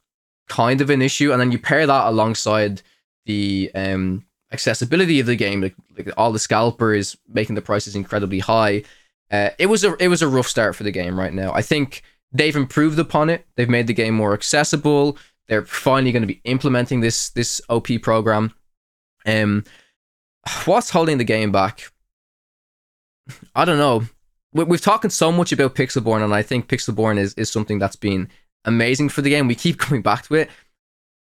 kind 0.47 0.79
of 0.79 0.89
an 0.89 1.01
issue. 1.01 1.31
And 1.31 1.41
then 1.41 1.51
you 1.51 1.59
pair 1.59 1.85
that 1.85 2.07
alongside 2.07 2.81
the 3.25 3.69
um, 3.75 4.25
accessibility 4.53 5.19
of 5.19 5.25
the 5.25 5.35
game, 5.35 5.61
like, 5.61 5.75
like 5.97 6.09
all 6.15 6.31
the 6.31 6.39
scalpers 6.39 7.17
making 7.27 7.55
the 7.55 7.61
prices 7.61 7.97
incredibly 7.97 8.39
high. 8.39 8.83
Uh, 9.29 9.49
it 9.59 9.65
was 9.65 9.83
a 9.83 9.95
it 10.01 10.07
was 10.07 10.21
a 10.21 10.27
rough 10.27 10.47
start 10.47 10.73
for 10.73 10.83
the 10.83 10.91
game 10.91 11.19
right 11.19 11.33
now. 11.33 11.51
I 11.51 11.61
think 11.61 12.01
they've 12.31 12.55
improved 12.55 12.97
upon 12.97 13.29
it. 13.29 13.45
They've 13.55 13.69
made 13.69 13.87
the 13.87 13.93
game 13.93 14.13
more 14.13 14.33
accessible. 14.33 15.17
They're 15.49 15.65
finally 15.65 16.13
going 16.13 16.23
to 16.23 16.27
be 16.27 16.41
implementing 16.45 17.01
this 17.01 17.29
this 17.31 17.61
OP 17.67 17.87
program. 18.01 18.53
Um, 19.25 19.65
what's 20.63 20.91
holding 20.91 21.17
the 21.17 21.25
game 21.25 21.51
back? 21.51 21.91
I 23.53 23.65
don't 23.65 23.79
know 23.79 24.05
we've 24.63 24.81
talked 24.81 25.11
so 25.11 25.31
much 25.31 25.51
about 25.51 25.75
Pixelborn, 25.75 26.23
and 26.23 26.33
I 26.33 26.41
think 26.41 26.67
Pixelborn 26.67 27.17
is, 27.17 27.33
is 27.33 27.49
something 27.49 27.79
that's 27.79 27.95
been 27.97 28.29
amazing 28.63 29.09
for 29.09 29.21
the 29.21 29.29
game. 29.29 29.47
We 29.47 29.55
keep 29.55 29.77
coming 29.79 30.01
back 30.01 30.25
to 30.27 30.35
it. 30.35 30.49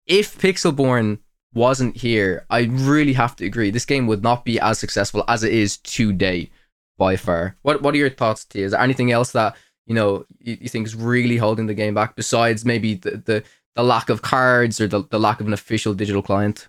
If 0.05 0.37
Pixelborn 0.37 1.19
wasn't 1.53 1.97
here, 1.97 2.45
I 2.49 2.63
really 2.63 3.13
have 3.13 3.35
to 3.37 3.45
agree. 3.45 3.71
This 3.71 3.85
game 3.85 4.07
would 4.07 4.21
not 4.21 4.45
be 4.45 4.59
as 4.59 4.77
successful 4.77 5.23
as 5.27 5.43
it 5.43 5.53
is 5.53 5.77
today, 5.77 6.51
by 6.97 7.15
far. 7.15 7.55
What 7.61 7.81
What 7.81 7.93
are 7.93 7.97
your 7.97 8.09
thoughts, 8.09 8.45
T? 8.45 8.61
Is 8.61 8.71
there 8.71 8.81
anything 8.81 9.11
else 9.11 9.31
that 9.31 9.55
you 9.85 9.95
know 9.95 10.25
you, 10.39 10.57
you 10.61 10.69
think 10.69 10.85
is 10.85 10.95
really 10.95 11.37
holding 11.37 11.67
the 11.67 11.73
game 11.73 11.93
back 11.93 12.15
besides 12.15 12.65
maybe 12.65 12.95
the 12.95 13.11
the, 13.11 13.43
the 13.75 13.83
lack 13.83 14.09
of 14.09 14.21
cards 14.21 14.79
or 14.79 14.87
the, 14.87 15.03
the 15.09 15.19
lack 15.19 15.39
of 15.39 15.47
an 15.47 15.53
official 15.53 15.93
digital 15.93 16.21
client? 16.21 16.67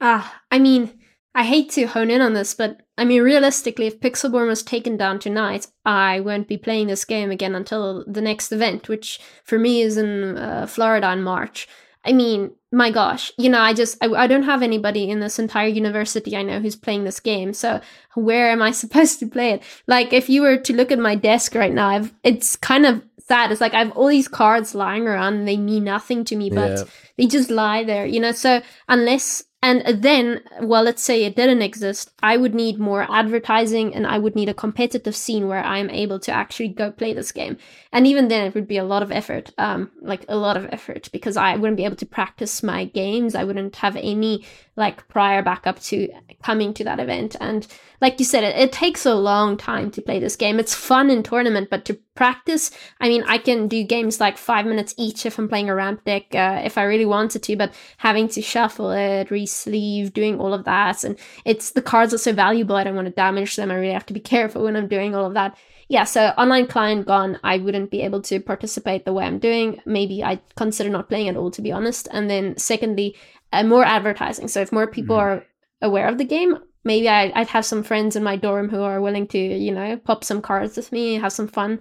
Ah, 0.00 0.34
uh, 0.34 0.38
I 0.50 0.58
mean, 0.58 0.98
I 1.34 1.44
hate 1.44 1.70
to 1.72 1.86
hone 1.86 2.10
in 2.10 2.20
on 2.20 2.34
this, 2.34 2.54
but 2.54 2.85
I 2.98 3.04
mean, 3.04 3.22
realistically, 3.22 3.86
if 3.86 4.00
Pixelborn 4.00 4.46
was 4.46 4.62
taken 4.62 4.96
down 4.96 5.18
tonight, 5.18 5.66
I 5.84 6.20
won't 6.20 6.48
be 6.48 6.56
playing 6.56 6.86
this 6.86 7.04
game 7.04 7.30
again 7.30 7.54
until 7.54 8.04
the 8.06 8.22
next 8.22 8.52
event, 8.52 8.88
which 8.88 9.20
for 9.44 9.58
me 9.58 9.82
is 9.82 9.96
in 9.96 10.38
uh, 10.38 10.66
Florida 10.66 11.12
in 11.12 11.22
March. 11.22 11.68
I 12.06 12.12
mean, 12.12 12.52
my 12.72 12.90
gosh, 12.90 13.32
you 13.36 13.50
know, 13.50 13.60
I 13.60 13.74
just, 13.74 13.98
I, 14.02 14.06
I 14.06 14.26
don't 14.26 14.44
have 14.44 14.62
anybody 14.62 15.10
in 15.10 15.20
this 15.20 15.38
entire 15.38 15.66
university 15.66 16.36
I 16.36 16.42
know 16.42 16.60
who's 16.60 16.76
playing 16.76 17.04
this 17.04 17.20
game. 17.20 17.52
So 17.52 17.80
where 18.14 18.50
am 18.50 18.62
I 18.62 18.70
supposed 18.82 19.18
to 19.20 19.26
play 19.26 19.50
it? 19.50 19.62
Like, 19.86 20.12
if 20.12 20.28
you 20.28 20.42
were 20.42 20.56
to 20.56 20.72
look 20.72 20.90
at 20.90 20.98
my 20.98 21.16
desk 21.16 21.54
right 21.54 21.74
now, 21.74 21.88
I've, 21.88 22.14
it's 22.22 22.56
kind 22.56 22.86
of 22.86 23.02
sad. 23.26 23.52
It's 23.52 23.60
like 23.60 23.74
I 23.74 23.80
have 23.80 23.92
all 23.92 24.06
these 24.06 24.28
cards 24.28 24.74
lying 24.74 25.06
around 25.06 25.34
and 25.34 25.48
they 25.48 25.56
mean 25.56 25.84
nothing 25.84 26.24
to 26.26 26.36
me, 26.36 26.48
but 26.48 26.78
yeah. 26.78 26.84
They 27.16 27.26
just 27.26 27.50
lie 27.50 27.84
there, 27.84 28.06
you 28.06 28.20
know? 28.20 28.32
So 28.32 28.62
unless 28.88 29.44
and 29.62 30.02
then, 30.02 30.42
well, 30.60 30.84
let's 30.84 31.02
say 31.02 31.24
it 31.24 31.34
didn't 31.34 31.62
exist, 31.62 32.12
I 32.22 32.36
would 32.36 32.54
need 32.54 32.78
more 32.78 33.04
advertising 33.10 33.94
and 33.94 34.06
I 34.06 34.16
would 34.16 34.36
need 34.36 34.48
a 34.48 34.54
competitive 34.54 35.16
scene 35.16 35.48
where 35.48 35.64
I'm 35.64 35.90
able 35.90 36.20
to 36.20 36.30
actually 36.30 36.68
go 36.68 36.92
play 36.92 37.14
this 37.14 37.32
game. 37.32 37.56
And 37.92 38.06
even 38.06 38.28
then, 38.28 38.46
it 38.46 38.54
would 38.54 38.68
be 38.68 38.76
a 38.76 38.84
lot 38.84 39.02
of 39.02 39.10
effort, 39.10 39.52
um, 39.58 39.90
like 40.00 40.24
a 40.28 40.36
lot 40.36 40.56
of 40.56 40.68
effort, 40.70 41.08
because 41.10 41.36
I 41.36 41.56
wouldn't 41.56 41.78
be 41.78 41.84
able 41.84 41.96
to 41.96 42.06
practice 42.06 42.62
my 42.62 42.84
games. 42.84 43.34
I 43.34 43.42
wouldn't 43.42 43.74
have 43.76 43.96
any 43.96 44.44
like 44.76 45.08
prior 45.08 45.42
backup 45.42 45.80
to 45.80 46.10
coming 46.42 46.74
to 46.74 46.84
that 46.84 47.00
event. 47.00 47.34
And 47.40 47.66
like 48.00 48.18
you 48.18 48.26
said, 48.26 48.44
it, 48.44 48.56
it 48.56 48.72
takes 48.72 49.06
a 49.06 49.14
long 49.14 49.56
time 49.56 49.90
to 49.92 50.02
play 50.02 50.20
this 50.20 50.36
game. 50.36 50.60
It's 50.60 50.74
fun 50.74 51.10
in 51.10 51.22
tournament, 51.22 51.70
but 51.70 51.86
to 51.86 51.94
practice, 52.14 52.70
I 53.00 53.08
mean, 53.08 53.24
I 53.26 53.38
can 53.38 53.68
do 53.68 53.82
games 53.84 54.20
like 54.20 54.36
five 54.36 54.66
minutes 54.66 54.94
each 54.98 55.24
if 55.24 55.38
I'm 55.38 55.48
playing 55.48 55.70
a 55.70 55.74
ramp 55.74 56.04
deck, 56.04 56.34
uh, 56.34 56.60
if 56.62 56.76
I 56.76 56.82
really 56.82 57.05
wanted 57.06 57.42
to, 57.44 57.56
but 57.56 57.72
having 57.98 58.28
to 58.28 58.42
shuffle 58.42 58.90
it, 58.90 59.30
re-sleeve, 59.30 60.12
doing 60.12 60.40
all 60.40 60.52
of 60.52 60.64
that, 60.64 61.04
and 61.04 61.18
it's 61.44 61.70
the 61.70 61.82
cards 61.82 62.12
are 62.12 62.18
so 62.18 62.32
valuable. 62.32 62.76
I 62.76 62.84
don't 62.84 62.96
want 62.96 63.06
to 63.06 63.14
damage 63.14 63.56
them. 63.56 63.70
I 63.70 63.74
really 63.74 63.92
have 63.92 64.06
to 64.06 64.14
be 64.14 64.20
careful 64.34 64.64
when 64.64 64.76
I'm 64.76 64.88
doing 64.88 65.14
all 65.14 65.26
of 65.26 65.34
that 65.34 65.56
yeah, 65.88 66.04
so 66.04 66.28
online 66.36 66.66
client 66.66 67.06
gone, 67.06 67.38
I 67.44 67.58
wouldn't 67.58 67.90
be 67.90 68.02
able 68.02 68.20
to 68.22 68.40
participate 68.40 69.04
the 69.04 69.12
way 69.12 69.24
I'm 69.24 69.38
doing. 69.38 69.80
Maybe 69.86 70.22
I 70.22 70.40
consider 70.56 70.90
not 70.90 71.08
playing 71.08 71.28
at 71.28 71.36
all, 71.36 71.50
to 71.52 71.62
be 71.62 71.70
honest. 71.70 72.08
And 72.10 72.28
then 72.28 72.56
secondly, 72.56 73.16
uh, 73.52 73.62
more 73.62 73.84
advertising. 73.84 74.48
So 74.48 74.60
if 74.60 74.72
more 74.72 74.88
people 74.88 75.16
mm. 75.16 75.20
are 75.20 75.46
aware 75.80 76.08
of 76.08 76.18
the 76.18 76.24
game, 76.24 76.58
maybe 76.82 77.08
I, 77.08 77.26
would 77.36 77.48
have 77.48 77.64
some 77.64 77.84
friends 77.84 78.16
in 78.16 78.24
my 78.24 78.36
dorm 78.36 78.68
who 78.68 78.82
are 78.82 79.00
willing 79.00 79.28
to, 79.28 79.38
you 79.38 79.70
know, 79.70 79.96
pop 79.98 80.24
some 80.24 80.42
cards 80.42 80.76
with 80.76 80.90
me, 80.90 81.14
have 81.14 81.32
some 81.32 81.48
fun. 81.48 81.78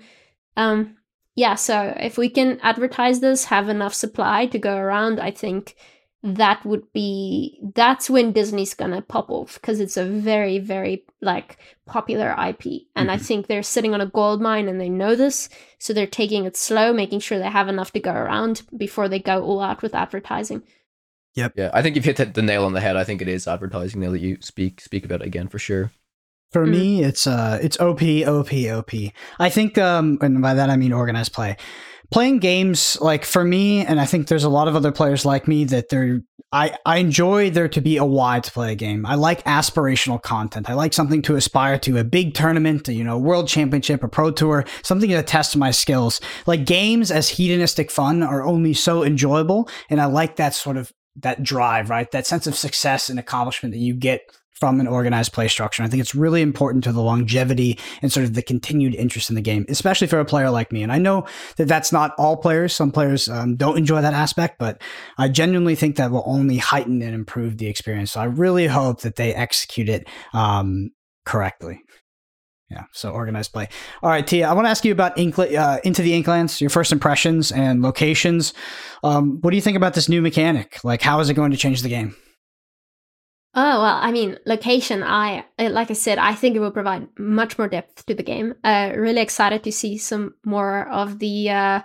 Um, 0.55 0.94
yeah, 1.35 1.55
so 1.55 1.93
if 1.99 2.17
we 2.17 2.29
can 2.29 2.59
advertise 2.61 3.19
this, 3.19 3.45
have 3.45 3.67
enough 3.67 3.93
supply 3.93 4.45
to 4.47 4.57
go 4.57 4.77
around, 4.77 5.19
I 5.19 5.31
think 5.31 5.75
that 6.23 6.65
would 6.65 6.91
be 6.91 7.59
that's 7.75 8.09
when 8.09 8.31
Disney's 8.31 8.73
gonna 8.73 9.01
pop 9.01 9.29
off 9.29 9.55
because 9.55 9.79
it's 9.79 9.97
a 9.97 10.05
very, 10.05 10.57
very 10.59 11.03
like 11.21 11.57
popular 11.85 12.31
IP. 12.31 12.87
And 12.95 13.09
mm-hmm. 13.09 13.09
I 13.09 13.17
think 13.17 13.45
they're 13.45 13.61
sitting 13.61 13.93
on 13.93 14.01
a 14.01 14.07
gold 14.07 14.41
mine 14.41 14.67
and 14.67 14.81
they 14.81 14.89
know 14.89 15.15
this. 15.15 15.49
So 15.77 15.93
they're 15.93 16.07
taking 16.07 16.45
it 16.45 16.57
slow, 16.57 16.93
making 16.93 17.19
sure 17.19 17.37
they 17.37 17.49
have 17.49 17.67
enough 17.67 17.91
to 17.91 17.99
go 17.99 18.13
around 18.13 18.63
before 18.75 19.07
they 19.07 19.19
go 19.19 19.43
all 19.43 19.61
out 19.61 19.83
with 19.83 19.93
advertising. 19.93 20.63
Yep. 21.35 21.53
Yeah, 21.57 21.69
I 21.73 21.81
think 21.81 21.95
you've 21.95 22.05
hit 22.05 22.33
the 22.33 22.41
nail 22.41 22.63
on 22.63 22.73
the 22.73 22.81
head. 22.81 22.95
I 22.95 23.03
think 23.03 23.21
it 23.21 23.27
is 23.27 23.45
advertising 23.45 23.99
now 23.99 24.11
that 24.11 24.21
you 24.21 24.37
speak 24.39 24.79
speak 24.79 25.03
about 25.03 25.21
it 25.21 25.27
again 25.27 25.49
for 25.49 25.59
sure. 25.59 25.91
For 26.55 26.65
mm. 26.65 26.71
me, 26.71 27.03
it's 27.03 27.27
uh 27.27 27.59
it's 27.61 27.77
OP, 27.81 28.01
OP, 28.01 28.53
OP. 28.53 28.91
I 29.39 29.49
think 29.49 29.77
um 29.77 30.17
and 30.21 30.41
by 30.41 30.53
that 30.53 30.69
I 30.69 30.77
mean 30.77 30.93
organized 30.93 31.33
play. 31.33 31.57
Playing 32.11 32.39
games 32.39 32.97
like 33.01 33.25
for 33.25 33.43
me, 33.43 33.85
and 33.85 33.99
I 33.99 34.05
think 34.05 34.29
there's 34.29 34.45
a 34.45 34.49
lot 34.49 34.69
of 34.69 34.75
other 34.77 34.93
players 34.93 35.25
like 35.25 35.49
me 35.49 35.65
that 35.65 35.89
they're 35.89 36.21
I, 36.53 36.77
I 36.85 36.99
enjoy 36.99 37.49
there 37.49 37.67
to 37.67 37.81
be 37.81 37.97
a 37.97 38.05
why 38.05 38.39
to 38.39 38.49
play 38.49 38.71
a 38.71 38.75
game. 38.75 39.05
I 39.05 39.15
like 39.15 39.43
aspirational 39.43 40.21
content. 40.21 40.69
I 40.69 40.75
like 40.75 40.93
something 40.93 41.21
to 41.23 41.35
aspire 41.35 41.77
to, 41.79 41.97
a 41.97 42.05
big 42.05 42.35
tournament, 42.35 42.87
you 42.87 43.03
know, 43.03 43.17
world 43.17 43.49
championship, 43.49 44.01
a 44.01 44.07
pro 44.07 44.31
tour, 44.31 44.63
something 44.81 45.09
to 45.09 45.23
test 45.23 45.57
my 45.57 45.71
skills. 45.71 46.21
Like 46.45 46.65
games 46.65 47.11
as 47.11 47.27
hedonistic 47.27 47.91
fun 47.91 48.23
are 48.23 48.45
only 48.45 48.73
so 48.73 49.03
enjoyable. 49.03 49.67
And 49.89 49.99
I 49.99 50.05
like 50.05 50.37
that 50.37 50.53
sort 50.53 50.77
of 50.77 50.93
that 51.17 51.43
drive, 51.43 51.89
right? 51.89 52.09
That 52.11 52.25
sense 52.25 52.47
of 52.47 52.55
success 52.55 53.09
and 53.09 53.19
accomplishment 53.19 53.73
that 53.73 53.79
you 53.79 53.93
get 53.93 54.21
from 54.59 54.79
an 54.79 54.87
organized 54.87 55.33
play 55.33 55.47
structure. 55.47 55.83
I 55.83 55.87
think 55.87 56.01
it's 56.01 56.15
really 56.15 56.41
important 56.41 56.83
to 56.85 56.91
the 56.91 57.01
longevity 57.01 57.77
and 58.01 58.11
sort 58.11 58.25
of 58.25 58.33
the 58.33 58.41
continued 58.41 58.95
interest 58.95 59.29
in 59.29 59.35
the 59.35 59.41
game, 59.41 59.65
especially 59.69 60.07
for 60.07 60.19
a 60.19 60.25
player 60.25 60.49
like 60.49 60.71
me. 60.71 60.81
And 60.81 60.91
I 60.91 60.97
know 60.97 61.25
that 61.57 61.67
that's 61.67 61.91
not 61.91 62.13
all 62.17 62.37
players. 62.37 62.73
Some 62.73 62.91
players 62.91 63.27
um, 63.27 63.57
don't 63.57 63.77
enjoy 63.77 64.01
that 64.01 64.13
aspect, 64.13 64.57
but 64.57 64.81
I 65.17 65.27
genuinely 65.27 65.75
think 65.75 65.97
that 65.97 66.11
will 66.11 66.23
only 66.25 66.57
heighten 66.57 67.01
and 67.01 67.13
improve 67.13 67.57
the 67.57 67.67
experience. 67.67 68.13
So 68.13 68.21
I 68.21 68.25
really 68.25 68.67
hope 68.67 69.01
that 69.01 69.17
they 69.17 69.33
execute 69.33 69.89
it 69.89 70.07
um, 70.33 70.91
correctly. 71.25 71.81
Yeah, 72.71 72.85
so 72.93 73.11
organized 73.11 73.53
play. 73.53 73.69
All 74.01 74.09
right, 74.09 74.27
Thea, 74.27 74.49
I 74.49 74.53
want 74.53 74.65
to 74.65 74.71
ask 74.71 74.83
you 74.83 74.91
about 74.91 75.17
Inkla- 75.17 75.55
uh, 75.55 75.79
Into 75.83 76.01
the 76.01 76.19
Inklands, 76.21 76.59
your 76.59 76.71
first 76.71 76.91
impressions 76.91 77.51
and 77.51 77.83
locations. 77.83 78.53
Um, 79.03 79.39
what 79.41 79.51
do 79.51 79.55
you 79.55 79.61
think 79.61 79.77
about 79.77 79.93
this 79.93 80.09
new 80.09 80.21
mechanic? 80.21 80.83
Like, 80.83 81.03
how 81.03 81.19
is 81.19 81.29
it 81.29 81.35
going 81.35 81.51
to 81.51 81.57
change 81.57 81.83
the 81.83 81.89
game? 81.89 82.15
Oh 83.57 83.81
well, 83.81 83.99
I 84.01 84.11
mean, 84.11 84.37
location. 84.45 85.01
I 85.01 85.45
uh, 85.57 85.69
like 85.69 85.89
I 85.89 85.93
said, 85.93 86.17
I 86.17 86.35
think 86.35 86.55
it 86.55 86.59
will 86.59 86.71
provide 86.71 87.07
much 87.17 87.57
more 87.57 87.69
depth 87.69 88.05
to 88.05 88.13
the 88.13 88.23
game. 88.23 88.53
Uh, 88.63 88.91
really 88.95 89.21
excited 89.21 89.63
to 89.63 89.71
see 89.71 89.97
some 89.97 90.33
more 90.43 90.87
of 90.89 91.19
the 91.19 91.49
uh, 91.49 91.79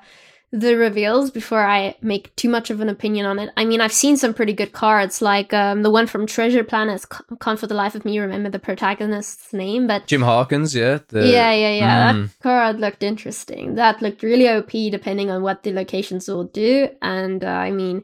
the 0.52 0.76
reveals 0.76 1.30
before 1.30 1.64
I 1.64 1.94
make 2.02 2.34
too 2.34 2.48
much 2.48 2.70
of 2.70 2.80
an 2.80 2.88
opinion 2.88 3.24
on 3.24 3.38
it. 3.38 3.50
I 3.56 3.64
mean, 3.64 3.80
I've 3.80 3.92
seen 3.92 4.16
some 4.16 4.34
pretty 4.34 4.52
good 4.52 4.72
cards, 4.72 5.22
like 5.22 5.54
um, 5.54 5.82
the 5.82 5.90
one 5.90 6.08
from 6.08 6.26
Treasure 6.26 6.64
Planet. 6.64 7.06
Can't 7.40 7.58
for 7.58 7.68
the 7.68 7.74
life 7.74 7.94
of 7.94 8.04
me 8.04 8.18
remember 8.18 8.50
the 8.50 8.58
protagonist's 8.58 9.52
name, 9.52 9.86
but 9.86 10.08
Jim 10.08 10.22
Hawkins, 10.22 10.74
yeah, 10.74 10.98
the, 11.06 11.28
yeah, 11.28 11.52
yeah, 11.52 11.72
yeah. 11.72 12.12
Mm. 12.12 12.26
That 12.26 12.42
card 12.42 12.80
looked 12.80 13.04
interesting. 13.04 13.76
That 13.76 14.02
looked 14.02 14.24
really 14.24 14.48
OP, 14.48 14.70
depending 14.70 15.30
on 15.30 15.42
what 15.42 15.62
the 15.62 15.72
locations 15.72 16.26
will 16.26 16.44
do. 16.44 16.88
And 17.00 17.44
uh, 17.44 17.48
I 17.48 17.70
mean, 17.70 18.02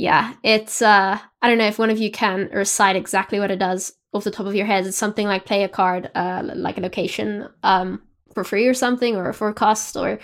yeah, 0.00 0.32
it's 0.42 0.80
uh, 0.80 1.18
I 1.42 1.48
don't 1.48 1.58
know 1.58 1.66
if 1.66 1.78
one 1.78 1.90
of 1.90 1.98
you 1.98 2.10
can 2.10 2.48
recite 2.54 2.96
exactly 2.96 3.38
what 3.38 3.50
it 3.50 3.58
does 3.58 3.92
off 4.14 4.24
the 4.24 4.30
top 4.30 4.46
of 4.46 4.54
your 4.54 4.64
head. 4.64 4.86
It's 4.86 4.96
something 4.96 5.26
like 5.26 5.44
play 5.44 5.62
a 5.62 5.68
card, 5.68 6.10
uh, 6.14 6.42
like 6.54 6.78
a 6.78 6.80
location, 6.80 7.46
um, 7.62 8.00
for 8.32 8.42
free 8.42 8.66
or 8.66 8.72
something, 8.72 9.14
or 9.14 9.34
for 9.34 9.50
a 9.50 9.54
cost, 9.54 9.98
or 9.98 10.18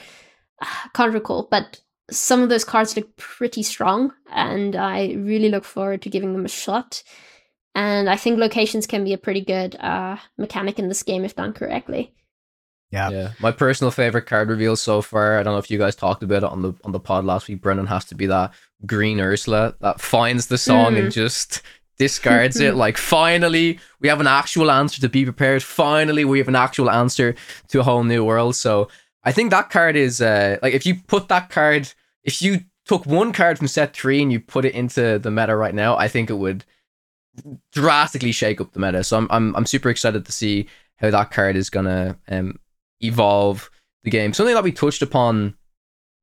can't 0.94 1.12
recall, 1.12 1.46
but 1.50 1.78
some 2.10 2.40
of 2.40 2.48
those 2.48 2.64
cards 2.64 2.96
look 2.96 3.14
pretty 3.18 3.62
strong, 3.62 4.14
and 4.32 4.76
I 4.76 5.12
really 5.12 5.50
look 5.50 5.64
forward 5.64 6.00
to 6.02 6.08
giving 6.08 6.32
them 6.32 6.46
a 6.46 6.48
shot. 6.48 7.02
And 7.74 8.08
I 8.08 8.16
think 8.16 8.38
locations 8.38 8.86
can 8.86 9.04
be 9.04 9.12
a 9.12 9.18
pretty 9.18 9.42
good 9.42 9.76
uh, 9.76 10.16
mechanic 10.38 10.78
in 10.78 10.88
this 10.88 11.02
game 11.02 11.22
if 11.22 11.36
done 11.36 11.52
correctly. 11.52 12.14
Yeah. 12.90 13.10
Yeah. 13.10 13.32
My 13.40 13.52
personal 13.52 13.90
favorite 13.90 14.24
card 14.24 14.48
reveal 14.48 14.76
so 14.76 15.02
far. 15.02 15.38
I 15.38 15.42
don't 15.42 15.52
know 15.52 15.58
if 15.58 15.70
you 15.70 15.76
guys 15.76 15.96
talked 15.96 16.22
about 16.22 16.44
it 16.44 16.44
on 16.44 16.62
the 16.62 16.72
on 16.84 16.92
the 16.92 17.00
pod 17.00 17.26
last 17.26 17.48
week. 17.48 17.60
Brendan 17.60 17.88
has 17.88 18.06
to 18.06 18.14
be 18.14 18.26
that 18.26 18.54
green 18.84 19.20
Ursula 19.20 19.74
that 19.80 20.00
finds 20.00 20.46
the 20.48 20.58
song 20.58 20.94
Mm. 20.94 20.98
and 21.04 21.12
just 21.12 21.62
discards 21.98 22.60
it. 22.60 22.74
Like 22.84 22.98
finally, 22.98 23.78
we 24.00 24.08
have 24.08 24.20
an 24.20 24.26
actual 24.26 24.70
answer 24.70 25.00
to 25.00 25.08
be 25.08 25.24
prepared. 25.24 25.62
Finally, 25.62 26.24
we 26.26 26.38
have 26.38 26.48
an 26.48 26.56
actual 26.56 26.90
answer 26.90 27.34
to 27.68 27.80
a 27.80 27.82
whole 27.82 28.04
new 28.04 28.22
world. 28.24 28.54
So 28.56 28.88
I 29.24 29.32
think 29.32 29.50
that 29.50 29.70
card 29.70 29.96
is 29.96 30.20
uh 30.20 30.58
like 30.62 30.74
if 30.74 30.84
you 30.86 30.96
put 31.06 31.28
that 31.28 31.48
card, 31.50 31.92
if 32.22 32.42
you 32.42 32.60
took 32.84 33.06
one 33.06 33.32
card 33.32 33.58
from 33.58 33.66
set 33.68 33.94
three 33.96 34.20
and 34.22 34.30
you 34.30 34.38
put 34.40 34.64
it 34.64 34.74
into 34.74 35.18
the 35.18 35.30
meta 35.30 35.56
right 35.56 35.74
now, 35.74 35.96
I 35.96 36.06
think 36.08 36.28
it 36.30 36.34
would 36.38 36.64
drastically 37.72 38.32
shake 38.32 38.60
up 38.60 38.72
the 38.72 38.80
meta. 38.80 39.02
So 39.04 39.16
I'm 39.18 39.26
I'm 39.30 39.56
I'm 39.56 39.66
super 39.66 39.88
excited 39.90 40.24
to 40.26 40.32
see 40.32 40.68
how 40.96 41.10
that 41.10 41.30
card 41.30 41.56
is 41.56 41.70
gonna 41.70 42.16
um 42.28 42.58
evolve 43.00 43.70
the 44.04 44.10
game. 44.10 44.32
Something 44.32 44.54
that 44.54 44.64
we 44.64 44.72
touched 44.72 45.02
upon 45.02 45.54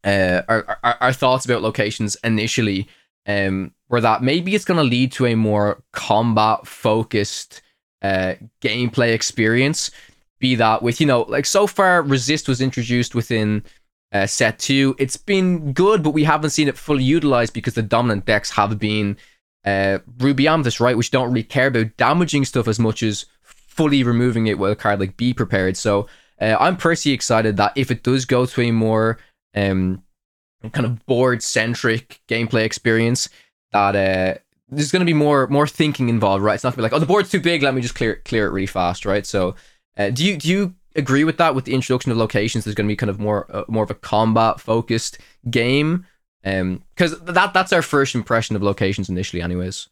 uh 0.03 0.41
our 0.47 0.77
our, 0.83 0.97
our 1.01 1.13
thoughts 1.13 1.45
about 1.45 1.61
locations 1.61 2.15
initially 2.23 2.87
um 3.27 3.71
were 3.89 4.01
that 4.01 4.23
maybe 4.23 4.55
it's 4.55 4.65
gonna 4.65 4.83
lead 4.83 5.11
to 5.11 5.25
a 5.25 5.35
more 5.35 5.81
combat 5.91 6.67
focused 6.67 7.61
uh 8.01 8.33
gameplay 8.61 9.13
experience. 9.13 9.91
Be 10.39 10.55
that 10.55 10.83
with, 10.83 10.99
you 10.99 11.07
know, 11.07 11.21
like 11.21 11.45
so 11.45 11.67
far 11.67 12.01
resist 12.01 12.49
was 12.49 12.59
introduced 12.59 13.15
within 13.15 13.63
uh, 14.11 14.27
set 14.27 14.59
two. 14.59 14.93
It's 14.99 15.15
been 15.15 15.71
good, 15.71 16.03
but 16.03 16.11
we 16.11 16.25
haven't 16.25 16.49
seen 16.49 16.67
it 16.67 16.77
fully 16.77 17.03
utilized 17.03 17.53
because 17.53 17.75
the 17.75 17.81
dominant 17.81 18.25
decks 18.25 18.51
have 18.51 18.77
been 18.77 19.15
uh, 19.65 19.99
Ruby 20.19 20.47
Amethyst, 20.47 20.81
right? 20.81 20.97
Which 20.97 21.11
don't 21.11 21.29
really 21.29 21.43
care 21.43 21.67
about 21.67 21.95
damaging 21.95 22.43
stuff 22.43 22.67
as 22.67 22.77
much 22.77 23.03
as 23.03 23.25
fully 23.41 24.03
removing 24.03 24.47
it 24.47 24.59
with 24.59 24.71
a 24.71 24.75
card 24.75 24.99
like 24.99 25.15
Be 25.15 25.33
Prepared. 25.33 25.77
So 25.77 26.07
uh, 26.41 26.57
I'm 26.59 26.75
pretty 26.75 27.11
excited 27.11 27.55
that 27.57 27.71
if 27.75 27.89
it 27.89 28.03
does 28.03 28.25
go 28.25 28.45
to 28.45 28.61
a 28.61 28.71
more 28.71 29.17
um, 29.55 30.03
kind 30.71 30.85
of 30.85 31.05
board 31.05 31.43
centric 31.43 32.21
gameplay 32.27 32.63
experience, 32.63 33.29
that 33.71 33.95
uh, 33.95 34.39
there's 34.69 34.91
going 34.91 35.01
to 35.01 35.05
be 35.05 35.13
more 35.13 35.47
more 35.47 35.67
thinking 35.67 36.09
involved, 36.09 36.43
right? 36.43 36.55
It's 36.55 36.63
not 36.63 36.75
going 36.75 36.83
to 36.83 36.89
be 36.89 36.93
like, 36.93 36.93
oh, 36.93 36.99
the 36.99 37.05
board's 37.05 37.31
too 37.31 37.41
big, 37.41 37.63
let 37.63 37.73
me 37.73 37.81
just 37.81 37.95
clear 37.95 38.17
clear 38.25 38.47
it 38.47 38.51
really 38.51 38.67
fast, 38.67 39.05
right? 39.05 39.25
So 39.25 39.55
uh, 39.97 40.09
do 40.09 40.25
you 40.25 40.37
do 40.37 40.49
you 40.49 40.75
agree 40.95 41.23
with 41.23 41.37
that? 41.37 41.55
With 41.55 41.65
the 41.65 41.73
introduction 41.73 42.11
of 42.11 42.17
locations, 42.17 42.63
there's 42.63 42.75
going 42.75 42.87
to 42.87 42.91
be 42.91 42.95
kind 42.95 43.09
of 43.09 43.19
more 43.19 43.47
uh, 43.49 43.63
more 43.67 43.83
of 43.83 43.91
a 43.91 43.95
combat 43.95 44.59
focused 44.59 45.17
game 45.49 46.05
um 46.45 46.83
because 46.95 47.19
that 47.21 47.53
that's 47.53 47.73
our 47.73 47.81
first 47.81 48.15
impression 48.15 48.55
of 48.55 48.63
locations 48.63 49.09
initially 49.09 49.41
anyways 49.41 49.87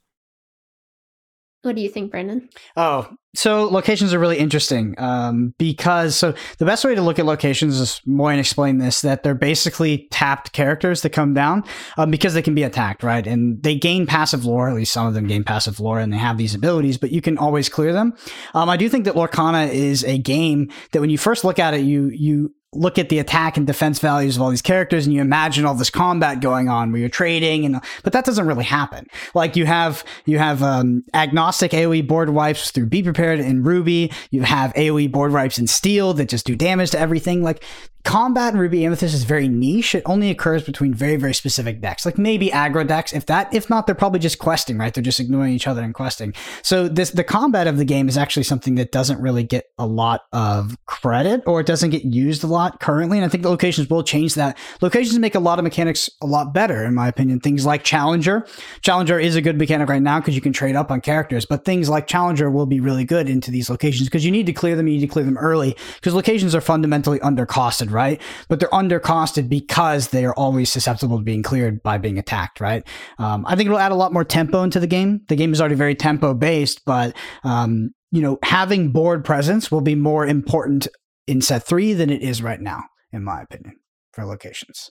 What 1.64 1.76
do 1.76 1.82
you 1.82 1.90
think, 1.90 2.10
Brendan? 2.10 2.50
Oh, 2.76 3.08
so 3.36 3.66
locations 3.66 4.14
are 4.14 4.20
really 4.20 4.40
interesting 4.40 4.96
um, 4.98 5.54
because 5.60 6.16
so 6.16 6.34
the 6.58 6.66
best 6.66 6.84
way 6.84 6.96
to 6.96 7.02
look 7.02 7.20
at 7.20 7.26
locations 7.26 7.80
is 7.80 8.02
Moyen 8.06 8.40
explained 8.40 8.82
this 8.82 9.02
that 9.02 9.22
they're 9.22 9.36
basically 9.36 10.08
tapped 10.10 10.54
characters 10.54 11.04
that 11.04 11.12
come 11.12 11.36
down 11.36 11.64
um, 11.98 12.10
because 12.10 12.34
they 12.34 12.42
can 12.42 12.56
be 12.56 12.64
attacked, 12.64 13.04
right? 13.04 13.26
And 13.28 13.62
they 13.62 13.76
gain 13.76 14.08
passive 14.08 14.44
lore. 14.44 14.70
At 14.70 14.76
least 14.76 14.92
some 14.92 15.06
of 15.06 15.14
them 15.14 15.28
gain 15.28 15.44
passive 15.44 15.80
lore, 15.80 16.00
and 16.00 16.12
they 16.12 16.18
have 16.18 16.38
these 16.38 16.56
abilities, 16.56 16.98
but 16.98 17.12
you 17.12 17.22
can 17.22 17.38
always 17.38 17.70
clear 17.70 17.94
them. 17.94 18.14
Um, 18.56 18.68
I 18.68 18.76
do 18.76 18.90
think 18.90 19.06
that 19.06 19.14
Lorcana 19.14 19.72
is 19.72 20.04
a 20.04 20.18
game 20.18 20.72
that 20.92 21.00
when 21.00 21.12
you 21.12 21.18
first 21.18 21.44
look 21.44 21.60
at 21.60 21.76
it, 21.76 21.82
you 21.82 22.10
you 22.10 22.56
look 22.74 22.98
at 22.98 23.10
the 23.10 23.20
attack 23.20 23.58
and 23.58 23.68
defense 23.68 24.00
values 24.00 24.38
of 24.38 24.42
all 24.42 24.50
these 24.50 24.62
characters 24.62 25.06
and 25.06 25.14
you 25.14 25.20
imagine 25.20 25.66
all 25.66 25.76
this 25.76 25.90
combat 25.90 26.40
going 26.40 26.70
on 26.70 26.92
where 26.92 27.02
you're 27.02 27.10
trading 27.10 27.66
and 27.66 27.82
but 28.04 28.14
that 28.14 28.24
doesn't 28.24 28.48
really 28.48 28.64
happen. 28.64 29.06
Like 29.34 29.58
you 29.58 29.66
have 29.66 30.06
you 30.26 30.38
have 30.38 30.64
um, 30.64 31.04
agnostic 31.14 31.72
aoe 31.72 32.08
board 32.08 32.30
wipes 32.30 32.72
through 32.72 32.86
be 32.86 33.04
prepared 33.04 33.42
in 33.42 33.64
ruby. 33.64 34.10
You 34.30 34.44
have 34.44 34.74
aoe 34.76 35.12
board 35.12 35.34
wipes 35.34 35.60
in 35.60 35.68
steel 35.68 36.14
that 36.14 36.30
just 36.30 36.46
do 36.46 36.56
damage 36.56 36.92
to 36.92 37.00
everything. 37.00 37.44
Like 37.44 37.62
combat 38.04 38.54
in 38.54 38.60
ruby 38.60 38.86
amethyst 38.86 39.14
is 39.14 39.26
very 39.26 39.50
niche. 39.50 39.94
It 39.94 40.04
only 40.06 40.30
occurs 40.30 40.64
between 40.64 40.94
very 40.94 41.18
very 41.18 41.34
specific 41.34 41.82
decks. 41.82 42.06
Like 42.06 42.18
maybe 42.18 42.52
aggro 42.52 42.88
decks 42.88 43.12
if 43.12 43.26
that 43.26 43.54
if 43.54 43.70
not 43.70 43.86
they're 43.86 43.96
probably 43.96 44.20
just 44.20 44.40
questing 44.40 44.78
right? 44.78 44.94
They're 44.94 45.04
just 45.04 45.20
ignoring 45.20 45.54
each 45.54 45.68
other 45.68 45.84
and 45.84 45.94
questing. 45.94 46.34
So 46.64 46.88
this 46.88 47.12
the 47.12 47.26
combat 47.26 47.68
of 47.68 47.78
the 47.78 47.86
game 47.86 48.08
is 48.08 48.18
actually 48.18 48.44
something 48.44 48.76
that 48.76 48.94
doesn't 48.94 49.20
really 49.20 49.44
get 49.44 49.66
a 49.78 49.86
lot 49.86 50.22
of 50.32 50.78
credit 50.86 51.44
or 51.46 51.60
it 51.60 51.68
doesn't 51.68 51.90
get 51.90 52.06
used 52.06 52.46
a 52.46 52.48
lot 52.48 52.61
currently 52.80 53.18
and 53.18 53.26
i 53.26 53.28
think 53.28 53.44
the 53.44 53.50
locations 53.50 53.90
will 53.90 54.04
change 54.04 54.36
that. 54.36 54.58
Locations 54.82 55.18
make 55.20 55.36
a 55.36 55.40
lot 55.40 55.60
of 55.60 55.64
mechanics 55.64 56.10
a 56.22 56.26
lot 56.26 56.54
better 56.54 56.84
in 56.84 56.94
my 56.94 57.08
opinion. 57.08 57.40
Things 57.40 57.66
like 57.66 57.84
challenger. 57.84 58.46
Challenger 58.82 59.20
is 59.20 59.36
a 59.36 59.42
good 59.42 59.58
mechanic 59.58 59.90
right 59.90 60.02
now 60.02 60.20
because 60.20 60.36
you 60.36 60.42
can 60.42 60.54
trade 60.54 60.76
up 60.76 60.92
on 60.92 61.02
characters 61.02 61.46
but 61.46 61.66
things 61.66 61.90
like 61.90 62.08
challenger 62.08 62.50
will 62.50 62.66
be 62.66 62.80
really 62.80 63.04
good 63.04 63.30
into 63.30 63.52
these 63.52 63.70
locations 63.70 64.08
because 64.08 64.26
you 64.26 64.32
need 64.32 64.46
to 64.46 64.54
clear 64.54 64.76
them 64.76 64.88
you 64.88 64.96
need 64.96 65.02
to 65.02 65.08
clear 65.08 65.26
them 65.26 65.38
early 65.38 65.76
because 65.96 66.14
locations 66.14 66.54
are 66.54 66.62
fundamentally 66.62 67.20
undercosted 67.20 67.92
right? 67.92 68.22
But 68.50 68.60
they're 68.60 68.70
undercosted 68.70 69.50
because 69.50 70.10
they 70.10 70.26
are 70.26 70.34
always 70.36 70.70
susceptible 70.70 71.18
to 71.18 71.24
being 71.24 71.44
cleared 71.44 71.82
by 71.84 71.98
being 71.98 72.18
attacked 72.18 72.60
right? 72.60 72.88
Um, 73.18 73.46
i 73.48 73.56
think 73.56 73.68
it'll 73.68 73.80
add 73.80 73.92
a 73.92 73.96
lot 73.96 74.14
more 74.14 74.24
tempo 74.24 74.64
into 74.64 74.80
the 74.80 74.88
game. 74.88 75.22
The 75.28 75.36
game 75.36 75.54
is 75.54 75.62
already 75.62 75.76
very 75.76 75.96
tempo 75.96 76.34
based 76.34 76.84
but 76.86 77.16
um, 77.44 77.92
you 78.12 78.22
know 78.22 78.38
having 78.44 78.92
board 78.92 79.24
presence 79.24 79.72
will 79.72 79.82
be 79.82 79.96
more 79.96 80.26
important 80.26 80.88
in 81.28 81.42
set 81.42 81.66
three 81.66 81.94
than 81.94 82.10
it 82.10 82.22
is 82.22 82.42
right 82.42 82.62
now 82.62 82.84
in 83.12 83.24
my 83.24 83.42
opinion 83.42 83.76
for 84.14 84.26
locations. 84.26 84.90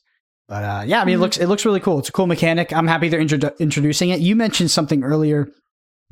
But 0.48 0.64
uh, 0.64 0.82
yeah 0.86 1.00
i 1.00 1.04
mean 1.04 1.14
it 1.14 1.18
Mhm. 1.18 1.20
looks 1.20 1.36
it 1.38 1.46
looks 1.46 1.64
really 1.64 1.80
cool. 1.80 1.98
It's 2.00 2.08
a 2.08 2.12
cool 2.12 2.26
mechanic. 2.26 2.72
I'm 2.72 2.86
happy 2.88 3.08
they're 3.08 3.20
introdu- 3.20 3.58
introducing 3.58 4.10
it. 4.10 4.20
You 4.20 4.34
mentioned 4.36 4.70
something 4.70 5.02
earlier 5.04 5.48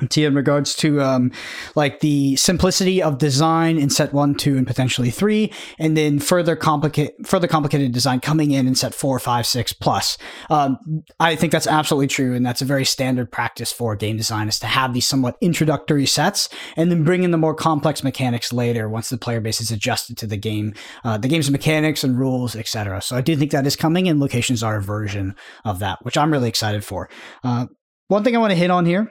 Thea, 0.06 0.28
in 0.28 0.34
regards 0.34 0.76
to 0.76 1.00
um, 1.00 1.32
like 1.74 2.00
the 2.00 2.36
simplicity 2.36 3.02
of 3.02 3.18
design 3.18 3.78
in 3.78 3.90
set 3.90 4.12
one, 4.12 4.34
two, 4.34 4.56
and 4.56 4.66
potentially 4.66 5.10
three, 5.10 5.52
and 5.78 5.96
then 5.96 6.20
further 6.20 6.54
complicate 6.54 7.14
further 7.26 7.48
complicated 7.48 7.92
design 7.92 8.20
coming 8.20 8.52
in 8.52 8.68
in 8.68 8.76
set 8.76 8.94
four, 8.94 9.18
five, 9.18 9.44
six 9.44 9.72
plus. 9.72 10.16
Um, 10.50 10.78
I 11.18 11.34
think 11.34 11.50
that's 11.52 11.66
absolutely 11.66 12.06
true, 12.06 12.34
and 12.34 12.46
that's 12.46 12.62
a 12.62 12.64
very 12.64 12.84
standard 12.84 13.32
practice 13.32 13.72
for 13.72 13.96
game 13.96 14.16
design 14.16 14.46
is 14.46 14.60
to 14.60 14.66
have 14.66 14.94
these 14.94 15.06
somewhat 15.06 15.36
introductory 15.40 16.06
sets, 16.06 16.48
and 16.76 16.92
then 16.92 17.02
bring 17.02 17.24
in 17.24 17.32
the 17.32 17.38
more 17.38 17.54
complex 17.54 18.04
mechanics 18.04 18.52
later 18.52 18.88
once 18.88 19.08
the 19.08 19.18
player 19.18 19.40
base 19.40 19.60
is 19.60 19.72
adjusted 19.72 20.16
to 20.18 20.28
the 20.28 20.36
game, 20.36 20.74
uh, 21.02 21.18
the 21.18 21.28
game's 21.28 21.50
mechanics 21.50 22.04
and 22.04 22.16
rules, 22.18 22.54
etc. 22.54 23.02
So 23.02 23.16
I 23.16 23.20
do 23.20 23.34
think 23.34 23.50
that 23.50 23.66
is 23.66 23.74
coming, 23.74 24.08
and 24.08 24.20
locations 24.20 24.62
are 24.62 24.76
a 24.76 24.82
version 24.82 25.34
of 25.64 25.80
that, 25.80 26.04
which 26.04 26.16
I'm 26.16 26.32
really 26.32 26.48
excited 26.48 26.84
for. 26.84 27.10
Uh, 27.42 27.66
one 28.06 28.22
thing 28.24 28.36
I 28.36 28.38
want 28.38 28.52
to 28.52 28.56
hit 28.56 28.70
on 28.70 28.86
here 28.86 29.10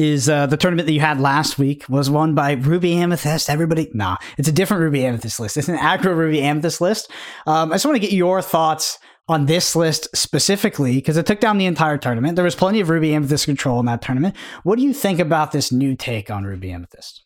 is 0.00 0.30
uh, 0.30 0.46
the 0.46 0.56
tournament 0.56 0.86
that 0.86 0.94
you 0.94 1.00
had 1.00 1.20
last 1.20 1.58
week 1.58 1.84
was 1.88 2.08
won 2.08 2.34
by 2.34 2.52
Ruby 2.52 2.94
Amethyst. 2.94 3.50
Everybody, 3.50 3.90
nah, 3.92 4.16
it's 4.38 4.48
a 4.48 4.52
different 4.52 4.82
Ruby 4.82 5.04
Amethyst 5.04 5.38
list. 5.38 5.58
It's 5.58 5.68
an 5.68 5.76
aggro 5.76 6.16
Ruby 6.16 6.40
Amethyst 6.40 6.80
list. 6.80 7.10
Um, 7.46 7.70
I 7.70 7.74
just 7.74 7.84
want 7.84 7.96
to 7.96 8.00
get 8.00 8.12
your 8.12 8.40
thoughts 8.40 8.98
on 9.28 9.44
this 9.44 9.76
list 9.76 10.08
specifically 10.16 10.94
because 10.94 11.18
it 11.18 11.26
took 11.26 11.38
down 11.38 11.58
the 11.58 11.66
entire 11.66 11.98
tournament. 11.98 12.34
There 12.36 12.44
was 12.44 12.54
plenty 12.54 12.80
of 12.80 12.88
Ruby 12.88 13.14
Amethyst 13.14 13.44
control 13.44 13.78
in 13.78 13.86
that 13.86 14.00
tournament. 14.00 14.36
What 14.62 14.76
do 14.76 14.82
you 14.82 14.94
think 14.94 15.20
about 15.20 15.52
this 15.52 15.70
new 15.70 15.94
take 15.94 16.30
on 16.30 16.44
Ruby 16.44 16.72
Amethyst? 16.72 17.22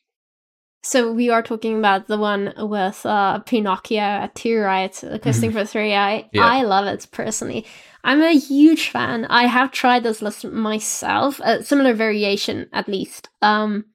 So 0.84 1.10
we 1.12 1.30
are 1.30 1.42
talking 1.42 1.78
about 1.78 2.08
the 2.08 2.18
one 2.18 2.52
with 2.58 3.06
uh, 3.06 3.38
Pinocchio 3.40 3.98
at 3.98 4.34
two, 4.34 4.58
right? 4.58 4.92
Questing 5.22 5.50
for 5.50 5.64
three. 5.64 5.94
I 5.94 6.28
Yeah. 6.32 6.44
I 6.44 6.62
love 6.62 6.86
it 6.86 7.06
personally. 7.10 7.64
I'm 8.04 8.22
a 8.22 8.38
huge 8.38 8.90
fan. 8.90 9.24
I 9.24 9.46
have 9.46 9.72
tried 9.72 10.02
this 10.02 10.20
list 10.20 10.44
myself, 10.44 11.40
a 11.42 11.62
similar 11.62 11.94
variation 11.94 12.68
at 12.72 12.86
least. 12.86 13.30
Um, 13.40 13.86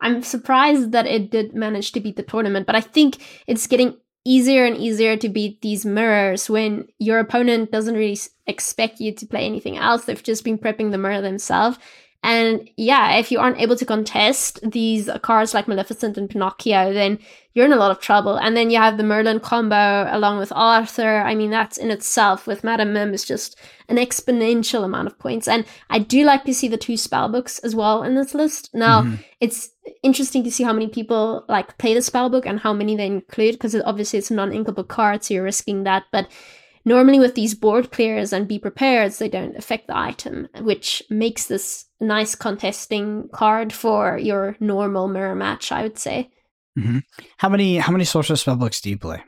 I'm 0.00 0.22
surprised 0.22 0.92
that 0.92 1.06
it 1.06 1.30
did 1.30 1.54
manage 1.54 1.92
to 1.92 2.00
beat 2.00 2.16
the 2.16 2.22
tournament, 2.22 2.66
but 2.66 2.74
I 2.74 2.80
think 2.80 3.18
it's 3.46 3.66
getting 3.66 3.98
easier 4.24 4.64
and 4.64 4.78
easier 4.78 5.18
to 5.18 5.28
beat 5.28 5.60
these 5.60 5.84
mirrors 5.84 6.48
when 6.48 6.88
your 6.98 7.18
opponent 7.18 7.70
doesn't 7.70 7.94
really 7.94 8.18
expect 8.46 8.98
you 8.98 9.14
to 9.14 9.26
play 9.26 9.44
anything 9.44 9.76
else. 9.76 10.06
They've 10.06 10.22
just 10.22 10.44
been 10.44 10.58
prepping 10.58 10.90
the 10.90 10.98
mirror 10.98 11.20
themselves. 11.20 11.78
And 12.24 12.70
yeah, 12.78 13.18
if 13.18 13.30
you 13.30 13.38
aren't 13.38 13.60
able 13.60 13.76
to 13.76 13.84
contest 13.84 14.58
these 14.62 15.10
cards 15.20 15.52
like 15.52 15.68
Maleficent 15.68 16.16
and 16.16 16.28
Pinocchio, 16.28 16.94
then 16.94 17.18
you're 17.52 17.66
in 17.66 17.72
a 17.72 17.76
lot 17.76 17.90
of 17.90 18.00
trouble. 18.00 18.36
And 18.36 18.56
then 18.56 18.70
you 18.70 18.78
have 18.78 18.96
the 18.96 19.04
Merlin 19.04 19.40
combo 19.40 20.08
along 20.10 20.38
with 20.38 20.50
Arthur. 20.56 21.18
I 21.18 21.34
mean, 21.34 21.50
that's 21.50 21.76
in 21.76 21.90
itself 21.90 22.46
with 22.46 22.64
Madam 22.64 22.94
Mim 22.94 23.12
is 23.12 23.26
just 23.26 23.60
an 23.90 23.98
exponential 23.98 24.84
amount 24.84 25.06
of 25.06 25.18
points. 25.18 25.46
And 25.46 25.66
I 25.90 25.98
do 25.98 26.24
like 26.24 26.44
to 26.44 26.54
see 26.54 26.66
the 26.66 26.78
two 26.78 26.96
spell 26.96 27.28
books 27.28 27.58
as 27.58 27.74
well 27.74 28.02
in 28.02 28.14
this 28.14 28.32
list. 28.32 28.70
Now, 28.72 29.02
mm-hmm. 29.02 29.16
it's 29.40 29.72
interesting 30.02 30.42
to 30.44 30.50
see 30.50 30.64
how 30.64 30.72
many 30.72 30.88
people 30.88 31.44
like 31.50 31.76
play 31.76 31.92
the 31.92 32.00
spell 32.00 32.30
book 32.30 32.46
and 32.46 32.58
how 32.58 32.72
many 32.72 32.96
they 32.96 33.06
include 33.06 33.56
because 33.56 33.74
obviously 33.84 34.18
it's 34.18 34.30
a 34.30 34.34
non-inkable 34.34 34.88
card, 34.88 35.22
so 35.22 35.34
you're 35.34 35.44
risking 35.44 35.84
that. 35.84 36.04
But 36.10 36.28
Normally, 36.84 37.18
with 37.18 37.34
these 37.34 37.54
board 37.54 37.90
clears 37.90 38.32
and 38.32 38.46
be 38.46 38.58
prepared, 38.58 39.12
they 39.12 39.28
don't 39.28 39.56
affect 39.56 39.86
the 39.86 39.96
item, 39.96 40.48
which 40.60 41.02
makes 41.08 41.46
this 41.46 41.86
nice 42.00 42.34
contesting 42.34 43.28
card 43.32 43.72
for 43.72 44.18
your 44.18 44.56
normal 44.60 45.08
mirror 45.08 45.34
match. 45.34 45.72
I 45.72 45.82
would 45.82 45.98
say. 45.98 46.30
Mm-hmm. 46.78 46.98
How 47.38 47.48
many 47.48 47.78
how 47.78 47.92
many 47.92 48.04
sorcerer 48.04 48.36
spellbooks 48.36 48.82
do 48.82 48.90
you 48.90 48.98
play? 48.98 49.22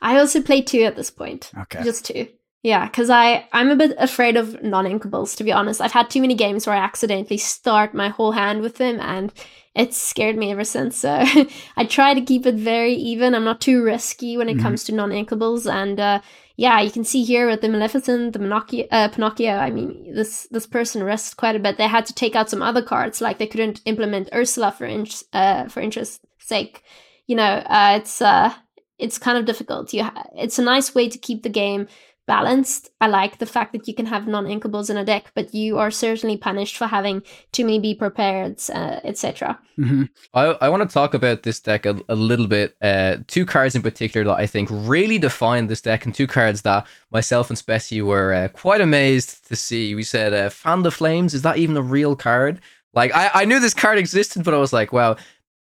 I 0.00 0.18
also 0.18 0.40
play 0.40 0.62
two 0.62 0.82
at 0.82 0.96
this 0.96 1.10
point. 1.10 1.50
Okay, 1.58 1.82
just 1.82 2.04
two. 2.04 2.28
Yeah, 2.62 2.86
because 2.86 3.10
I 3.10 3.48
I'm 3.52 3.70
a 3.70 3.76
bit 3.76 3.96
afraid 3.98 4.36
of 4.36 4.62
non-inkables 4.62 5.36
to 5.36 5.44
be 5.44 5.52
honest. 5.52 5.80
I've 5.80 5.92
had 5.92 6.10
too 6.10 6.20
many 6.20 6.34
games 6.34 6.66
where 6.66 6.76
I 6.76 6.84
accidentally 6.84 7.38
start 7.38 7.94
my 7.94 8.08
whole 8.08 8.32
hand 8.32 8.60
with 8.60 8.76
them, 8.76 9.00
and 9.00 9.32
it's 9.78 9.96
scared 9.96 10.36
me 10.36 10.50
ever 10.50 10.64
since. 10.64 10.96
So 10.96 11.24
I 11.76 11.84
try 11.84 12.12
to 12.12 12.20
keep 12.20 12.44
it 12.44 12.56
very 12.56 12.92
even. 12.94 13.34
I'm 13.34 13.44
not 13.44 13.60
too 13.60 13.82
risky 13.82 14.36
when 14.36 14.48
it 14.48 14.54
mm-hmm. 14.54 14.62
comes 14.62 14.84
to 14.84 14.92
non-inkables, 14.92 15.72
and 15.72 16.00
uh, 16.00 16.20
yeah, 16.56 16.80
you 16.80 16.90
can 16.90 17.04
see 17.04 17.22
here 17.22 17.46
with 17.48 17.60
the 17.60 17.68
Maleficent, 17.68 18.32
the 18.32 18.40
Pinocchio, 18.40 18.86
uh, 18.90 19.08
Pinocchio. 19.08 19.52
I 19.52 19.70
mean, 19.70 20.12
this 20.12 20.48
this 20.50 20.66
person 20.66 21.04
rests 21.04 21.32
quite 21.32 21.54
a 21.54 21.60
bit. 21.60 21.78
They 21.78 21.86
had 21.86 22.06
to 22.06 22.12
take 22.12 22.34
out 22.34 22.50
some 22.50 22.62
other 22.62 22.82
cards, 22.82 23.20
like 23.20 23.38
they 23.38 23.46
couldn't 23.46 23.80
implement 23.84 24.30
Ursula 24.34 24.72
for 24.72 24.84
in- 24.84 25.06
uh, 25.32 25.68
for 25.68 25.80
interest 25.80 26.20
sake. 26.38 26.82
You 27.28 27.36
know, 27.36 27.44
uh, 27.44 27.98
it's 28.00 28.20
uh, 28.20 28.52
it's 28.98 29.18
kind 29.18 29.38
of 29.38 29.44
difficult. 29.44 29.94
You, 29.94 30.04
ha- 30.04 30.26
it's 30.34 30.58
a 30.58 30.62
nice 30.62 30.94
way 30.94 31.08
to 31.08 31.18
keep 31.18 31.44
the 31.44 31.48
game 31.48 31.86
balanced. 32.28 32.90
I 33.00 33.08
like 33.08 33.38
the 33.38 33.46
fact 33.46 33.72
that 33.72 33.88
you 33.88 33.94
can 33.94 34.06
have 34.06 34.28
non-inkables 34.28 34.90
in 34.90 34.96
a 34.96 35.04
deck, 35.04 35.32
but 35.34 35.52
you 35.52 35.78
are 35.78 35.90
certainly 35.90 36.36
punished 36.36 36.76
for 36.76 36.86
having 36.86 37.22
too 37.50 37.64
many 37.64 37.80
be 37.80 37.94
prepared, 37.94 38.60
uh, 38.72 39.00
etc. 39.02 39.58
Mm-hmm. 39.78 40.04
I, 40.34 40.44
I 40.60 40.68
want 40.68 40.88
to 40.88 40.94
talk 40.94 41.14
about 41.14 41.42
this 41.42 41.58
deck 41.58 41.86
a, 41.86 41.98
a 42.08 42.14
little 42.14 42.46
bit. 42.46 42.76
Uh, 42.80 43.16
two 43.26 43.44
cards 43.44 43.74
in 43.74 43.82
particular 43.82 44.24
that 44.26 44.38
I 44.38 44.46
think 44.46 44.68
really 44.70 45.18
define 45.18 45.66
this 45.66 45.80
deck, 45.80 46.04
and 46.04 46.14
two 46.14 46.28
cards 46.28 46.62
that 46.62 46.86
myself 47.10 47.50
and 47.50 47.58
Specie 47.58 48.02
were 48.02 48.32
uh, 48.32 48.48
quite 48.48 48.80
amazed 48.80 49.48
to 49.48 49.56
see. 49.56 49.96
We 49.96 50.04
said, 50.04 50.32
uh, 50.32 50.50
"Fan 50.50 50.82
the 50.82 50.92
Flames." 50.92 51.34
Is 51.34 51.42
that 51.42 51.56
even 51.56 51.76
a 51.76 51.82
real 51.82 52.14
card? 52.14 52.60
Like 52.94 53.14
I, 53.14 53.30
I 53.32 53.44
knew 53.46 53.58
this 53.58 53.74
card 53.74 53.98
existed, 53.98 54.44
but 54.44 54.54
I 54.54 54.58
was 54.58 54.72
like, 54.72 54.92
"Wow." 54.92 55.16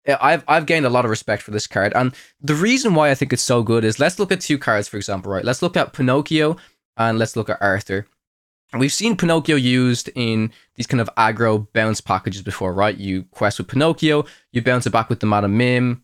I've 0.06 0.44
I've 0.46 0.66
gained 0.66 0.86
a 0.86 0.90
lot 0.90 1.04
of 1.04 1.10
respect 1.10 1.42
for 1.42 1.50
this 1.50 1.66
card, 1.66 1.92
and 1.94 2.14
the 2.40 2.54
reason 2.54 2.94
why 2.94 3.10
I 3.10 3.14
think 3.14 3.32
it's 3.32 3.42
so 3.42 3.62
good 3.62 3.84
is 3.84 3.98
let's 3.98 4.18
look 4.18 4.32
at 4.32 4.40
two 4.40 4.58
cards, 4.58 4.88
for 4.88 4.96
example, 4.96 5.32
right? 5.32 5.44
Let's 5.44 5.62
look 5.62 5.76
at 5.76 5.92
Pinocchio 5.92 6.56
and 6.96 7.18
let's 7.18 7.36
look 7.36 7.50
at 7.50 7.60
Arthur. 7.60 8.06
We've 8.76 8.92
seen 8.92 9.16
Pinocchio 9.16 9.56
used 9.56 10.10
in 10.14 10.52
these 10.74 10.86
kind 10.86 11.00
of 11.00 11.08
aggro 11.16 11.66
bounce 11.72 12.00
packages 12.00 12.42
before, 12.42 12.72
right? 12.72 12.96
You 12.96 13.24
quest 13.30 13.58
with 13.58 13.68
Pinocchio, 13.68 14.24
you 14.52 14.60
bounce 14.62 14.86
it 14.86 14.90
back 14.90 15.08
with 15.08 15.20
the 15.20 15.26
Madam 15.26 15.56
Mim, 15.56 16.02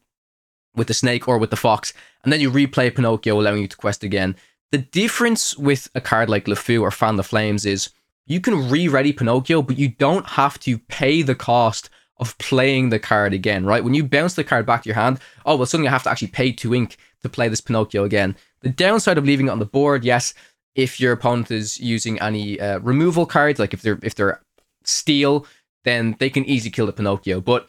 with 0.75 0.87
the 0.87 0.95
snake, 0.95 1.29
or 1.29 1.39
with 1.39 1.51
the 1.51 1.57
fox, 1.57 1.93
and 2.23 2.33
then 2.33 2.41
you 2.41 2.51
replay 2.51 2.95
Pinocchio, 2.95 3.39
allowing 3.39 3.63
you 3.63 3.69
to 3.69 3.77
quest 3.77 4.05
again. 4.05 4.37
The 4.71 4.79
difference 4.79 5.57
with 5.59 5.91
a 5.95 6.01
card 6.01 6.31
like 6.31 6.47
LeFou 6.47 6.81
or 6.81 6.91
Fan 6.91 7.17
the 7.17 7.23
Flames 7.23 7.67
is 7.67 7.91
you 8.27 8.41
can 8.41 8.71
re-ready 8.71 9.13
Pinocchio, 9.13 9.61
but 9.61 9.77
you 9.79 9.89
don't 9.89 10.27
have 10.27 10.59
to 10.61 10.79
pay 10.79 11.23
the 11.23 11.35
cost 11.35 11.91
of 12.19 12.37
playing 12.39 12.91
the 12.91 12.99
card 12.99 13.33
again, 13.33 13.65
right? 13.65 13.83
When 13.83 13.95
you 13.95 14.05
bounce 14.05 14.35
the 14.35 14.45
card 14.45 14.67
back 14.67 14.83
to 14.83 14.89
your 14.89 14.97
hand, 14.97 15.19
oh, 15.45 15.57
well, 15.57 15.67
suddenly 15.67 15.89
I 15.89 15.93
have 15.93 16.05
to 16.05 16.11
actually 16.11 16.29
pay 16.29 16.53
two 16.53 16.75
ink 16.75 16.97
to 17.23 17.29
play 17.29 17.49
this 17.49 17.61
Pinocchio 17.61 18.05
again. 18.05 18.37
The 18.61 18.69
downside 18.69 19.19
of 19.19 19.25
leaving 19.25 19.47
it 19.47 19.51
on 19.51 19.59
the 19.59 19.65
board, 19.67 20.05
yes, 20.05 20.35
if 20.75 21.01
your 21.01 21.13
opponent 21.13 21.51
is 21.51 21.81
using 21.81 22.21
any 22.21 22.61
uh, 22.61 22.79
removal 22.81 23.27
cards, 23.27 23.59
like 23.59 23.75
if 23.75 23.83
they're 23.83 23.99
if 24.03 24.15
they're 24.15 24.41
steel, 24.85 25.47
then 25.85 26.17
they 26.19 26.31
can 26.31 26.45
easily 26.45 26.71
kill 26.71 26.87
the 26.87 26.93
Pinocchio. 26.93 27.41
But 27.41 27.69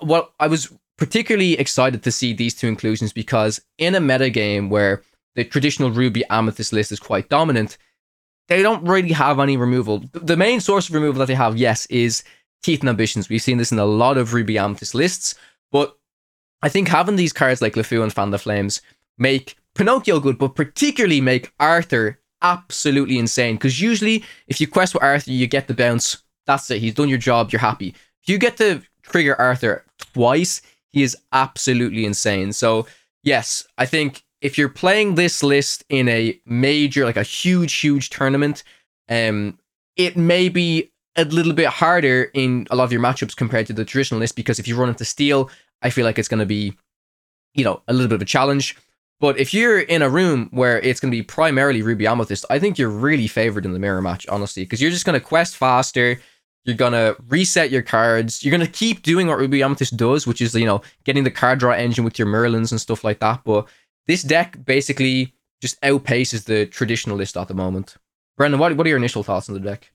what 0.00 0.32
I 0.40 0.46
was 0.46 0.72
particularly 0.96 1.54
excited 1.54 2.02
to 2.02 2.12
see 2.12 2.32
these 2.32 2.54
two 2.54 2.68
inclusions 2.68 3.12
because 3.12 3.60
in 3.78 3.94
a 3.94 4.00
meta 4.00 4.30
game 4.30 4.70
where 4.70 5.02
the 5.34 5.44
traditional 5.44 5.90
Ruby 5.90 6.24
Amethyst 6.30 6.72
list 6.72 6.92
is 6.92 7.00
quite 7.00 7.28
dominant, 7.28 7.78
they 8.48 8.62
don't 8.62 8.84
really 8.84 9.12
have 9.12 9.40
any 9.40 9.56
removal. 9.56 10.04
The 10.12 10.36
main 10.36 10.60
source 10.60 10.88
of 10.88 10.94
removal 10.94 11.20
that 11.20 11.26
they 11.26 11.34
have, 11.34 11.56
yes, 11.56 11.86
is 11.86 12.22
teeth 12.62 12.80
and 12.80 12.88
ambitions. 12.88 13.28
We've 13.28 13.42
seen 13.42 13.58
this 13.58 13.72
in 13.72 13.78
a 13.78 13.84
lot 13.84 14.18
of 14.18 14.34
Ruby 14.34 14.58
Amethyst 14.58 14.94
lists, 14.94 15.34
but 15.70 15.96
I 16.62 16.68
think 16.68 16.88
having 16.88 17.16
these 17.16 17.32
cards 17.32 17.60
like 17.60 17.74
LeFou 17.74 18.02
and 18.02 18.12
Fan 18.12 18.30
the 18.30 18.38
Flames 18.38 18.80
make 19.18 19.56
Pinocchio 19.74 20.20
good, 20.20 20.38
but 20.38 20.54
particularly 20.54 21.20
make 21.20 21.52
Arthur 21.58 22.20
absolutely 22.42 23.18
insane. 23.18 23.56
Because 23.56 23.80
usually, 23.80 24.24
if 24.46 24.60
you 24.60 24.68
quest 24.68 24.94
with 24.94 25.02
Arthur, 25.02 25.30
you 25.30 25.46
get 25.46 25.66
the 25.66 25.74
bounce. 25.74 26.22
That's 26.46 26.70
it. 26.70 26.80
He's 26.80 26.94
done 26.94 27.08
your 27.08 27.18
job. 27.18 27.50
You're 27.50 27.60
happy. 27.60 27.94
If 28.22 28.28
you 28.28 28.38
get 28.38 28.56
to 28.58 28.82
trigger 29.02 29.40
Arthur 29.40 29.84
twice, 29.98 30.62
he 30.90 31.02
is 31.02 31.16
absolutely 31.32 32.04
insane. 32.04 32.52
So, 32.52 32.86
yes, 33.22 33.66
I 33.78 33.86
think 33.86 34.24
if 34.40 34.58
you're 34.58 34.68
playing 34.68 35.14
this 35.14 35.42
list 35.42 35.84
in 35.88 36.08
a 36.08 36.38
major, 36.44 37.04
like 37.04 37.16
a 37.16 37.22
huge, 37.22 37.72
huge 37.74 38.10
tournament, 38.10 38.62
um, 39.08 39.58
it 39.96 40.16
may 40.16 40.48
be 40.48 40.91
a 41.16 41.24
little 41.24 41.52
bit 41.52 41.66
harder 41.66 42.30
in 42.34 42.66
a 42.70 42.76
lot 42.76 42.84
of 42.84 42.92
your 42.92 43.00
matchups 43.00 43.36
compared 43.36 43.66
to 43.66 43.72
the 43.72 43.84
traditional 43.84 44.20
list 44.20 44.36
because 44.36 44.58
if 44.58 44.66
you 44.66 44.76
run 44.76 44.88
into 44.88 45.04
steel, 45.04 45.50
I 45.82 45.90
feel 45.90 46.04
like 46.04 46.18
it's 46.18 46.28
going 46.28 46.40
to 46.40 46.46
be, 46.46 46.76
you 47.54 47.64
know, 47.64 47.82
a 47.88 47.92
little 47.92 48.08
bit 48.08 48.16
of 48.16 48.22
a 48.22 48.26
challenge. 48.26 48.76
But 49.20 49.38
if 49.38 49.54
you're 49.54 49.80
in 49.80 50.02
a 50.02 50.08
room 50.08 50.48
where 50.50 50.80
it's 50.80 50.98
going 50.98 51.12
to 51.12 51.16
be 51.16 51.22
primarily 51.22 51.82
Ruby 51.82 52.06
Amethyst, 52.06 52.44
I 52.50 52.58
think 52.58 52.76
you're 52.76 52.88
really 52.88 53.28
favored 53.28 53.64
in 53.64 53.72
the 53.72 53.78
mirror 53.78 54.02
match, 54.02 54.26
honestly, 54.26 54.64
because 54.64 54.82
you're 54.82 54.90
just 54.90 55.04
going 55.04 55.18
to 55.18 55.24
quest 55.24 55.56
faster. 55.56 56.20
You're 56.64 56.76
going 56.76 56.92
to 56.92 57.16
reset 57.28 57.70
your 57.70 57.82
cards. 57.82 58.42
You're 58.42 58.56
going 58.56 58.66
to 58.66 58.72
keep 58.72 59.02
doing 59.02 59.26
what 59.26 59.38
Ruby 59.38 59.62
Amethyst 59.62 59.96
does, 59.96 60.26
which 60.26 60.40
is, 60.40 60.54
you 60.54 60.64
know, 60.64 60.82
getting 61.04 61.24
the 61.24 61.30
card 61.30 61.58
draw 61.58 61.72
engine 61.72 62.04
with 62.04 62.18
your 62.18 62.26
Merlins 62.26 62.72
and 62.72 62.80
stuff 62.80 63.04
like 63.04 63.20
that. 63.20 63.42
But 63.44 63.68
this 64.06 64.22
deck 64.22 64.64
basically 64.64 65.34
just 65.60 65.80
outpaces 65.82 66.44
the 66.44 66.66
traditional 66.66 67.16
list 67.16 67.36
at 67.36 67.48
the 67.48 67.54
moment. 67.54 67.96
Brendan, 68.36 68.58
what, 68.58 68.76
what 68.76 68.86
are 68.86 68.90
your 68.90 68.98
initial 68.98 69.22
thoughts 69.22 69.48
on 69.48 69.54
the 69.54 69.60
deck? 69.60 69.92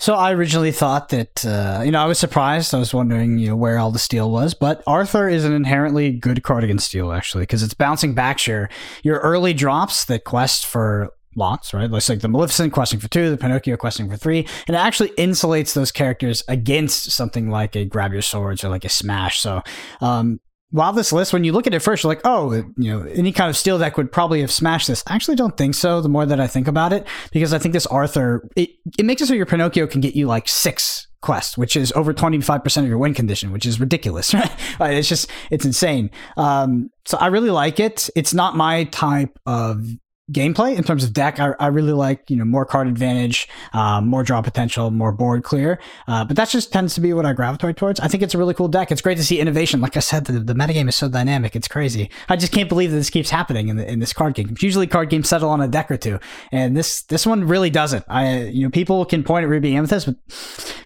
So 0.00 0.14
I 0.14 0.32
originally 0.32 0.72
thought 0.72 1.10
that 1.10 1.44
uh, 1.44 1.82
you 1.84 1.90
know 1.90 2.00
I 2.02 2.06
was 2.06 2.18
surprised. 2.18 2.74
I 2.74 2.78
was 2.78 2.94
wondering 2.94 3.38
you 3.38 3.48
know 3.48 3.56
where 3.56 3.78
all 3.78 3.90
the 3.90 3.98
steel 3.98 4.30
was, 4.30 4.54
but 4.54 4.82
Arthur 4.86 5.28
is 5.28 5.44
an 5.44 5.52
inherently 5.52 6.10
good 6.10 6.42
card 6.42 6.64
against 6.64 6.86
steel 6.86 7.12
actually 7.12 7.42
because 7.42 7.62
it's 7.62 7.74
bouncing 7.74 8.14
back 8.14 8.38
share 8.38 8.70
your 9.02 9.18
early 9.18 9.52
drops 9.52 10.06
that 10.06 10.24
quest 10.24 10.64
for 10.64 11.12
lots, 11.36 11.74
right? 11.74 11.90
Looks 11.90 12.08
like 12.08 12.20
the 12.20 12.28
Maleficent 12.28 12.72
questing 12.72 12.98
for 12.98 13.08
two, 13.08 13.28
the 13.28 13.36
Pinocchio 13.36 13.76
questing 13.76 14.08
for 14.08 14.16
three, 14.16 14.46
and 14.66 14.74
it 14.74 14.78
actually 14.78 15.10
insulates 15.10 15.74
those 15.74 15.92
characters 15.92 16.42
against 16.48 17.10
something 17.10 17.50
like 17.50 17.76
a 17.76 17.84
grab 17.84 18.14
your 18.14 18.22
swords 18.22 18.64
or 18.64 18.70
like 18.70 18.86
a 18.86 18.88
smash. 18.88 19.38
So 19.38 19.60
um, 20.00 20.40
while 20.70 20.92
this 20.92 21.12
list, 21.12 21.32
when 21.32 21.44
you 21.44 21.52
look 21.52 21.66
at 21.66 21.74
it 21.74 21.80
first, 21.80 22.04
you're 22.04 22.10
like, 22.10 22.20
oh, 22.24 22.52
you 22.76 22.92
know, 22.92 23.02
any 23.02 23.32
kind 23.32 23.50
of 23.50 23.56
steel 23.56 23.78
deck 23.78 23.96
would 23.96 24.12
probably 24.12 24.40
have 24.40 24.52
smashed 24.52 24.86
this. 24.86 25.02
I 25.06 25.14
actually 25.14 25.36
don't 25.36 25.56
think 25.56 25.74
so. 25.74 26.00
The 26.00 26.08
more 26.08 26.26
that 26.26 26.40
I 26.40 26.46
think 26.46 26.68
about 26.68 26.92
it, 26.92 27.06
because 27.32 27.52
I 27.52 27.58
think 27.58 27.72
this 27.72 27.86
Arthur, 27.86 28.48
it, 28.56 28.70
it 28.98 29.04
makes 29.04 29.20
it 29.20 29.26
so 29.26 29.34
your 29.34 29.46
Pinocchio 29.46 29.86
can 29.86 30.00
get 30.00 30.14
you 30.14 30.26
like 30.26 30.48
six 30.48 31.08
quests, 31.22 31.58
which 31.58 31.76
is 31.76 31.92
over 31.92 32.14
25% 32.14 32.76
of 32.78 32.88
your 32.88 32.98
win 32.98 33.14
condition, 33.14 33.52
which 33.52 33.66
is 33.66 33.80
ridiculous, 33.80 34.32
right? 34.34 34.50
it's 34.80 35.08
just, 35.08 35.28
it's 35.50 35.64
insane. 35.64 36.10
Um, 36.36 36.90
so 37.04 37.18
I 37.18 37.26
really 37.26 37.50
like 37.50 37.80
it. 37.80 38.08
It's 38.14 38.32
not 38.32 38.56
my 38.56 38.84
type 38.84 39.38
of 39.46 39.84
gameplay 40.32 40.76
in 40.76 40.84
terms 40.84 41.04
of 41.04 41.12
deck. 41.12 41.40
I, 41.40 41.54
I 41.58 41.68
really 41.68 41.92
like 41.92 42.28
you 42.28 42.36
know 42.36 42.44
more 42.44 42.64
card 42.64 42.88
advantage, 42.88 43.48
um, 43.72 44.06
more 44.08 44.22
draw 44.22 44.42
potential, 44.42 44.90
more 44.90 45.12
board 45.12 45.42
clear. 45.42 45.80
Uh, 46.06 46.24
but 46.24 46.36
that 46.36 46.48
just 46.48 46.72
tends 46.72 46.94
to 46.94 47.00
be 47.00 47.12
what 47.12 47.26
I 47.26 47.32
gravitate 47.32 47.76
towards. 47.76 48.00
I 48.00 48.08
think 48.08 48.22
it's 48.22 48.34
a 48.34 48.38
really 48.38 48.54
cool 48.54 48.68
deck. 48.68 48.90
It's 48.90 49.00
great 49.00 49.18
to 49.18 49.24
see 49.24 49.40
innovation. 49.40 49.80
Like 49.80 49.96
I 49.96 50.00
said, 50.00 50.24
the, 50.26 50.40
the 50.40 50.54
metagame 50.54 50.88
is 50.88 50.96
so 50.96 51.08
dynamic. 51.08 51.56
It's 51.56 51.68
crazy. 51.68 52.10
I 52.28 52.36
just 52.36 52.52
can't 52.52 52.68
believe 52.68 52.90
that 52.90 52.96
this 52.96 53.10
keeps 53.10 53.30
happening 53.30 53.68
in 53.68 53.76
the, 53.76 53.90
in 53.90 53.98
this 53.98 54.12
card 54.12 54.34
game. 54.34 54.54
Usually 54.60 54.86
card 54.86 55.10
games 55.10 55.28
settle 55.28 55.50
on 55.50 55.60
a 55.60 55.68
deck 55.68 55.90
or 55.90 55.96
two, 55.96 56.18
and 56.52 56.76
this 56.76 57.02
this 57.02 57.26
one 57.26 57.44
really 57.44 57.70
doesn't. 57.70 58.04
I 58.08 58.44
you 58.44 58.64
know 58.64 58.70
people 58.70 59.04
can 59.04 59.22
point 59.22 59.44
at 59.44 59.48
Ruby 59.48 59.74
Amethyst, 59.76 60.06
but 60.06 60.16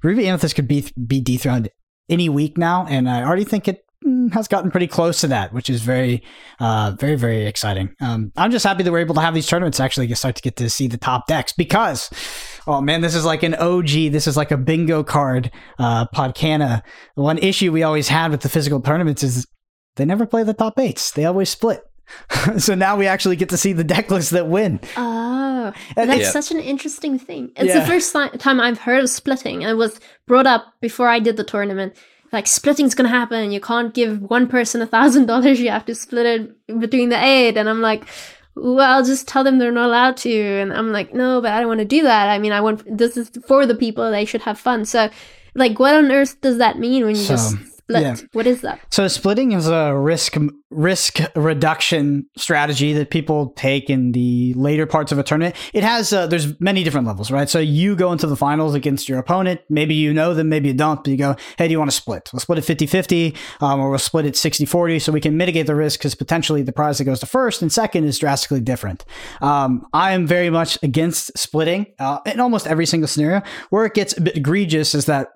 Ruby 0.03 0.27
Amethyst 0.29 0.55
could 0.55 0.69
be 0.69 0.87
be 1.07 1.21
dethroned 1.21 1.69
any 2.09 2.29
week 2.29 2.59
now, 2.59 2.87
and 2.89 3.09
I 3.09 3.23
already 3.23 3.45
think 3.45 3.69
it 3.69 3.84
has 4.33 4.49
gotten 4.49 4.71
pretty 4.71 4.87
close 4.87 5.21
to 5.23 5.29
that, 5.29 5.53
which 5.53 5.71
is 5.71 5.81
very, 5.83 6.23
uh, 6.61 6.95
very, 6.99 7.15
very 7.17 7.47
exciting. 7.47 7.95
Um, 8.01 8.33
I'm 8.37 8.51
just 8.51 8.65
happy 8.65 8.83
that 8.83 8.93
we're 8.93 8.99
able 8.99 9.15
to 9.15 9.21
have 9.21 9.35
these 9.35 9.47
tournaments 9.47 9.81
actually 9.81 10.13
start 10.15 10.37
to 10.37 10.43
get 10.43 10.57
to 10.57 10.69
see 10.69 10.87
the 10.87 10.99
top 10.99 11.27
decks 11.27 11.53
because, 11.53 12.11
oh 12.67 12.81
man, 12.81 13.01
this 13.01 13.15
is 13.15 13.25
like 13.25 13.43
an 13.43 13.55
OG. 13.55 13.89
This 14.13 14.27
is 14.27 14.37
like 14.37 14.51
a 14.51 14.57
bingo 14.59 15.03
card, 15.03 15.51
uh, 15.79 16.07
Podcana. 16.15 16.83
One 17.15 17.39
issue 17.39 17.73
we 17.73 17.83
always 17.83 18.09
had 18.09 18.31
with 18.31 18.43
the 18.43 18.49
physical 18.49 18.81
tournaments 18.81 19.23
is 19.23 19.47
they 19.97 20.05
never 20.05 20.27
play 20.27 20.43
the 20.43 20.55
top 20.55 20.79
eights. 20.79 21.13
They 21.13 21.25
always 21.25 21.49
split. 21.49 21.83
so 22.59 22.75
now 22.75 22.97
we 22.97 23.07
actually 23.07 23.37
get 23.37 23.49
to 23.49 23.57
see 23.57 23.73
the 23.73 23.85
deck 23.85 24.11
lists 24.11 24.31
that 24.33 24.49
win. 24.49 24.81
Oh. 24.97 25.73
And 25.97 26.11
That's 26.11 26.21
Yeah. 26.21 26.31
such 26.31 26.51
an 26.51 26.59
interesting 26.61 27.19
thing. 27.19 27.51
It's 27.57 27.69
Yeah. 27.75 27.81
the 27.81 27.87
first 27.87 28.13
time 28.39 28.61
I've 28.61 28.79
heard 28.81 29.03
of 29.03 29.09
splitting. 29.09 29.63
It 29.63 29.75
was 29.79 29.99
brought 30.27 30.47
up 30.47 30.67
before 30.83 31.09
I 31.09 31.21
did 31.21 31.39
the 31.39 31.45
tournament. 31.45 31.97
Like 32.33 32.47
splitting's 32.47 32.95
gonna 32.95 33.09
happen. 33.09 33.53
You 33.53 33.61
can't 33.61 33.95
give 33.95 34.23
one 34.23 34.49
person 34.49 34.83
a 34.83 34.87
thousand 34.87 35.27
dollars. 35.27 35.61
You 35.61 35.71
have 35.71 35.87
to 35.87 35.95
split 35.95 36.27
it 36.27 36.81
between 36.81 37.09
the 37.09 37.23
eight. 37.23 37.57
And 37.57 37.69
I'm 37.69 37.81
like, 37.81 38.07
well, 38.57 39.05
just 39.05 39.29
tell 39.29 39.45
them 39.45 39.59
they're 39.59 39.73
not 39.73 39.87
allowed 39.87 40.17
to. 40.19 40.33
And 40.33 40.73
I'm 40.73 40.93
like, 40.93 41.15
no, 41.15 41.41
but 41.41 41.53
I 41.53 41.61
don't 41.61 41.69
want 41.69 41.81
to 41.81 41.85
do 41.85 42.03
that. 42.03 42.29
I 42.29 42.39
mean, 42.39 42.53
I 42.53 42.61
want 42.61 42.85
this 42.99 43.17
is 43.17 43.31
for 43.47 43.67
the 43.67 43.75
people. 43.75 44.11
They 44.11 44.25
should 44.25 44.43
have 44.43 44.59
fun. 44.59 44.85
So, 44.85 45.11
like, 45.55 45.79
what 45.79 45.95
on 45.95 46.11
earth 46.11 46.41
does 46.41 46.59
that 46.59 46.79
mean 46.79 47.05
when 47.05 47.17
you 47.17 47.23
So, 47.23 47.35
just 47.35 47.57
split? 47.85 48.03
yeah. 48.03 48.17
What 48.33 48.47
is 48.47 48.61
that? 48.63 48.81
So 48.91 49.09
splitting 49.09 49.53
is 49.53 49.69
a 49.69 49.97
risk 49.97 50.37
risk 50.71 51.19
reduction 51.37 52.27
strategy 52.37 52.93
that 52.95 53.11
people 53.11 53.51
take 53.57 53.89
in 53.89 54.13
the 54.13 54.53
later 54.55 54.87
parts 54.87 55.13
of 55.13 55.19
a 55.19 55.23
tournament. 55.23 55.55
It 55.73 55.85
has 55.85 56.13
uh, 56.13 56.27
there's 56.27 56.59
many 56.61 56.83
different 56.83 57.07
levels, 57.07 57.31
right? 57.31 57.49
So 57.49 57.59
you 57.59 57.95
go 57.95 58.13
into 58.13 58.27
the 58.27 58.37
finals 58.37 58.75
against 58.75 59.09
your 59.09 59.19
opponent. 59.19 59.61
Maybe 59.69 59.95
you 59.95 60.13
know 60.13 60.35
them, 60.35 60.49
maybe 60.49 60.69
you 60.69 60.75
don't. 60.75 61.03
But 61.03 61.11
you 61.11 61.17
go, 61.17 61.37
hey, 61.59 61.69
do 61.69 61.73
you 61.73 61.79
want 61.79 61.91
to 61.91 61.97
split? 61.97 62.31
We'll 62.33 62.41
split 62.41 62.59
it 62.59 62.79
50-50, 62.79 63.37
um, 63.61 63.81
or 63.81 63.91
we'll 63.91 63.99
split 63.99 64.27
it 64.27 64.35
60-40 64.35 65.01
so 65.01 65.13
we 65.13 65.21
can 65.21 65.37
mitigate 65.37 65.67
the 65.67 65.75
risk 65.75 66.01
because 66.01 66.15
potentially 66.15 66.63
the 66.63 66.73
prize 66.73 66.99
that 66.99 67.05
goes 67.05 67.21
to 67.21 67.27
first 67.27 67.63
and 67.63 67.73
second 67.73 68.05
is 68.05 68.19
drastically 68.19 68.61
different. 68.61 69.05
Um, 69.41 69.87
I 69.93 70.13
am 70.13 70.27
very 70.27 70.51
much 70.51 70.79
against 70.83 71.37
splitting 71.39 71.87
uh, 71.99 72.21
in 72.27 72.41
almost 72.41 72.67
every 72.67 72.87
single 72.87 73.09
scenario. 73.09 73.43
Where 73.71 73.85
it 73.85 73.95
gets 73.95 74.17
a 74.17 74.21
bit 74.21 74.37
egregious 74.37 74.95
is 74.95 75.07
that 75.07 75.29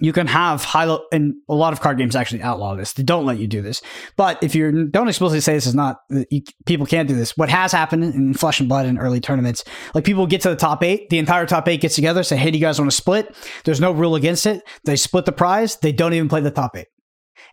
you 0.00 0.12
can 0.12 0.26
have 0.26 0.64
high 0.64 0.96
and 1.12 1.34
a 1.48 1.54
lot 1.54 1.72
of 1.72 1.80
card 1.80 1.98
games 1.98 2.16
actually 2.16 2.42
outlaw 2.42 2.74
this. 2.74 2.94
They 2.94 3.04
don't 3.04 3.24
let 3.24 3.38
you 3.38 3.46
do 3.46 3.62
this. 3.62 3.80
But 4.16 4.42
if 4.42 4.54
you 4.54 4.88
don't 4.88 5.08
explicitly 5.08 5.40
say 5.40 5.54
this 5.54 5.66
is 5.66 5.74
not, 5.74 6.00
you, 6.30 6.42
people 6.66 6.84
can't 6.84 7.08
do 7.08 7.14
this. 7.14 7.36
What 7.36 7.48
has 7.48 7.70
happened 7.70 8.04
in 8.04 8.34
Flesh 8.34 8.58
and 8.58 8.68
Blood 8.68 8.86
in 8.86 8.98
early 8.98 9.20
tournaments, 9.20 9.64
like 9.94 10.04
people 10.04 10.26
get 10.26 10.40
to 10.42 10.48
the 10.48 10.56
top 10.56 10.82
eight, 10.82 11.10
the 11.10 11.18
entire 11.18 11.46
top 11.46 11.68
eight 11.68 11.80
gets 11.80 11.94
together, 11.94 12.22
say, 12.22 12.36
"Hey, 12.36 12.50
do 12.50 12.58
you 12.58 12.64
guys 12.64 12.78
want 12.78 12.90
to 12.90 12.96
split?" 12.96 13.34
There's 13.64 13.80
no 13.80 13.92
rule 13.92 14.16
against 14.16 14.46
it. 14.46 14.62
They 14.84 14.96
split 14.96 15.26
the 15.26 15.32
prize. 15.32 15.76
They 15.76 15.92
don't 15.92 16.12
even 16.12 16.28
play 16.28 16.40
the 16.40 16.50
top 16.50 16.76
eight. 16.76 16.88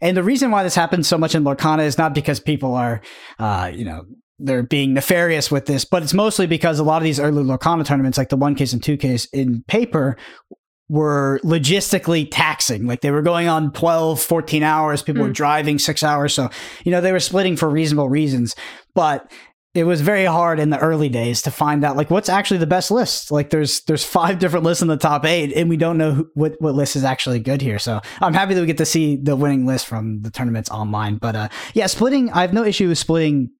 And 0.02 0.18
the 0.18 0.24
reason 0.24 0.50
why 0.50 0.64
this 0.64 0.76
happens 0.76 1.08
so 1.08 1.18
much 1.18 1.36
in 1.36 1.44
Lorcana 1.44 1.86
is 1.86 1.98
not 1.98 2.16
because 2.16 2.40
people 2.40 2.74
are, 2.74 3.02
uh, 3.38 3.72
you 3.74 3.86
know, 3.86 4.06
they're 4.40 4.64
being 4.64 4.94
nefarious 4.96 5.52
with 5.52 5.68
this, 5.68 5.86
but 5.86 6.02
it's 6.02 6.14
mostly 6.14 6.48
because 6.48 6.80
a 6.80 6.84
lot 6.84 6.98
of 6.98 7.04
these 7.04 7.20
early 7.20 7.44
Lorcana 7.44 7.86
tournaments, 7.86 8.18
like 8.18 8.30
the 8.30 8.38
one 8.38 8.56
case 8.56 8.74
and 8.74 8.82
two 8.82 8.98
case 8.98 9.26
in 9.26 9.64
paper, 9.68 10.18
were 10.92 11.40
logistically 11.46 12.28
taxing. 12.30 12.86
Like 12.86 13.00
they 13.00 13.12
were 13.12 13.22
going 13.22 13.48
on 13.48 13.72
12, 13.72 14.20
14 14.22 14.62
hours. 14.62 15.02
People 15.02 15.22
were 15.24 15.30
Mm. 15.30 15.34
driving 15.34 15.80
six 15.80 16.04
hours. 16.04 16.34
So, 16.34 16.50
you 16.84 16.92
know, 16.92 17.00
they 17.00 17.14
were 17.14 17.20
splitting 17.22 17.56
for 17.56 17.70
reasonable 17.70 18.10
reasons. 18.10 18.56
But 18.94 19.32
it 19.74 19.86
was 19.86 20.02
very 20.02 20.26
hard 20.26 20.60
in 20.60 20.70
the 20.70 20.78
early 20.80 21.08
days 21.08 21.42
to 21.44 21.50
find 21.50 21.86
out 21.86 21.96
like 21.96 22.10
what's 22.12 22.28
actually 22.28 22.58
the 22.58 22.68
best 22.68 22.92
list. 22.92 23.32
Like 23.32 23.52
there's 23.52 23.80
there's 23.86 24.04
five 24.04 24.38
different 24.38 24.66
lists 24.66 24.82
in 24.82 24.90
the 24.90 24.98
top 24.98 25.24
eight, 25.24 25.54
and 25.56 25.70
we 25.70 25.78
don't 25.78 25.98
know 25.98 26.12
who, 26.12 26.30
what 26.34 26.56
what 26.60 26.76
list 26.76 26.98
is 26.98 27.06
actually 27.06 27.40
good 27.40 27.62
here. 27.62 27.80
So 27.80 28.02
I'm 28.20 28.34
happy 28.34 28.54
that 28.54 28.60
we 28.60 28.68
get 28.68 28.80
to 28.80 28.86
see 28.86 29.16
the 29.16 29.38
winning 29.38 29.66
list 29.66 29.86
from 29.88 30.24
the 30.24 30.30
tournaments 30.30 30.70
online. 30.70 31.16
But 31.20 31.36
uh, 31.38 31.48
yeah, 31.74 31.86
splitting. 31.88 32.30
I 32.34 32.42
have 32.42 32.52
no 32.52 32.66
issue 32.66 32.90
with 32.90 32.98
splitting 32.98 33.52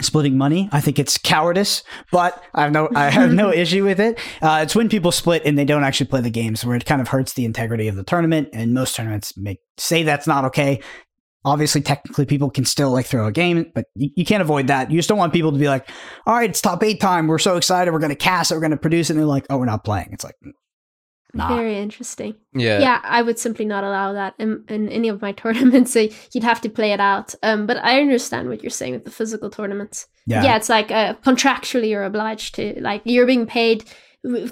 splitting 0.00 0.38
money. 0.38 0.68
I 0.72 0.80
think 0.80 0.98
it's 0.98 1.18
cowardice, 1.18 1.82
but 2.10 2.42
I 2.54 2.62
have 2.62 2.72
no 2.72 2.88
I 2.94 3.10
have 3.10 3.32
no 3.32 3.52
issue 3.52 3.84
with 3.84 4.00
it. 4.00 4.18
Uh, 4.40 4.60
it's 4.62 4.74
when 4.74 4.88
people 4.88 5.12
split 5.12 5.42
and 5.44 5.58
they 5.58 5.64
don't 5.64 5.84
actually 5.84 6.06
play 6.06 6.20
the 6.20 6.30
games, 6.30 6.64
where 6.64 6.76
it 6.76 6.86
kind 6.86 7.00
of 7.00 7.08
hurts 7.08 7.34
the 7.34 7.44
integrity 7.44 7.88
of 7.88 7.96
the 7.96 8.04
tournament. 8.04 8.48
And 8.52 8.74
most 8.74 8.96
tournaments 8.96 9.36
make 9.36 9.60
say 9.78 10.02
that's 10.02 10.26
not 10.26 10.44
okay. 10.46 10.80
Obviously, 11.44 11.80
technically, 11.80 12.24
people 12.24 12.50
can 12.50 12.64
still 12.64 12.92
like 12.92 13.04
throw 13.04 13.26
a 13.26 13.32
game, 13.32 13.70
but 13.74 13.86
you, 13.96 14.10
you 14.14 14.24
can't 14.24 14.42
avoid 14.42 14.68
that. 14.68 14.92
You 14.92 14.98
just 14.98 15.08
don't 15.08 15.18
want 15.18 15.32
people 15.32 15.50
to 15.50 15.58
be 15.58 15.66
like, 15.66 15.90
"All 16.24 16.34
right, 16.34 16.48
it's 16.48 16.60
top 16.60 16.84
eight 16.84 17.00
time. 17.00 17.26
We're 17.26 17.40
so 17.40 17.56
excited. 17.56 17.90
We're 17.90 17.98
going 17.98 18.10
to 18.10 18.16
cast 18.16 18.52
it. 18.52 18.54
We're 18.54 18.60
going 18.60 18.70
to 18.70 18.76
produce 18.76 19.10
it." 19.10 19.14
And 19.14 19.20
they're 19.20 19.26
like, 19.26 19.46
"Oh, 19.50 19.58
we're 19.58 19.64
not 19.64 19.82
playing." 19.84 20.10
It's 20.12 20.22
like, 20.22 20.36
nah. 21.34 21.54
Very 21.54 21.78
interesting. 21.78 22.34
Yeah. 22.54 22.80
yeah 22.80 23.00
i 23.04 23.22
would 23.22 23.38
simply 23.38 23.64
not 23.64 23.84
allow 23.84 24.12
that 24.12 24.34
in, 24.38 24.64
in 24.68 24.88
any 24.88 25.08
of 25.08 25.22
my 25.22 25.32
tournaments 25.42 25.92
so 25.92 26.08
you'd 26.32 26.44
have 26.44 26.60
to 26.60 26.68
play 26.68 26.92
it 26.92 27.00
out 27.00 27.34
um, 27.42 27.66
but 27.66 27.78
i 27.78 28.00
understand 28.00 28.48
what 28.48 28.62
you're 28.62 28.70
saying 28.70 28.92
with 28.92 29.04
the 29.04 29.10
physical 29.10 29.50
tournaments 29.50 30.06
yeah, 30.26 30.44
Yeah, 30.44 30.56
it's 30.56 30.68
like 30.68 30.90
uh, 30.90 31.14
contractually 31.14 31.88
you're 31.90 32.04
obliged 32.04 32.54
to 32.56 32.80
like 32.80 33.02
you're 33.04 33.26
being 33.26 33.46
paid 33.46 33.84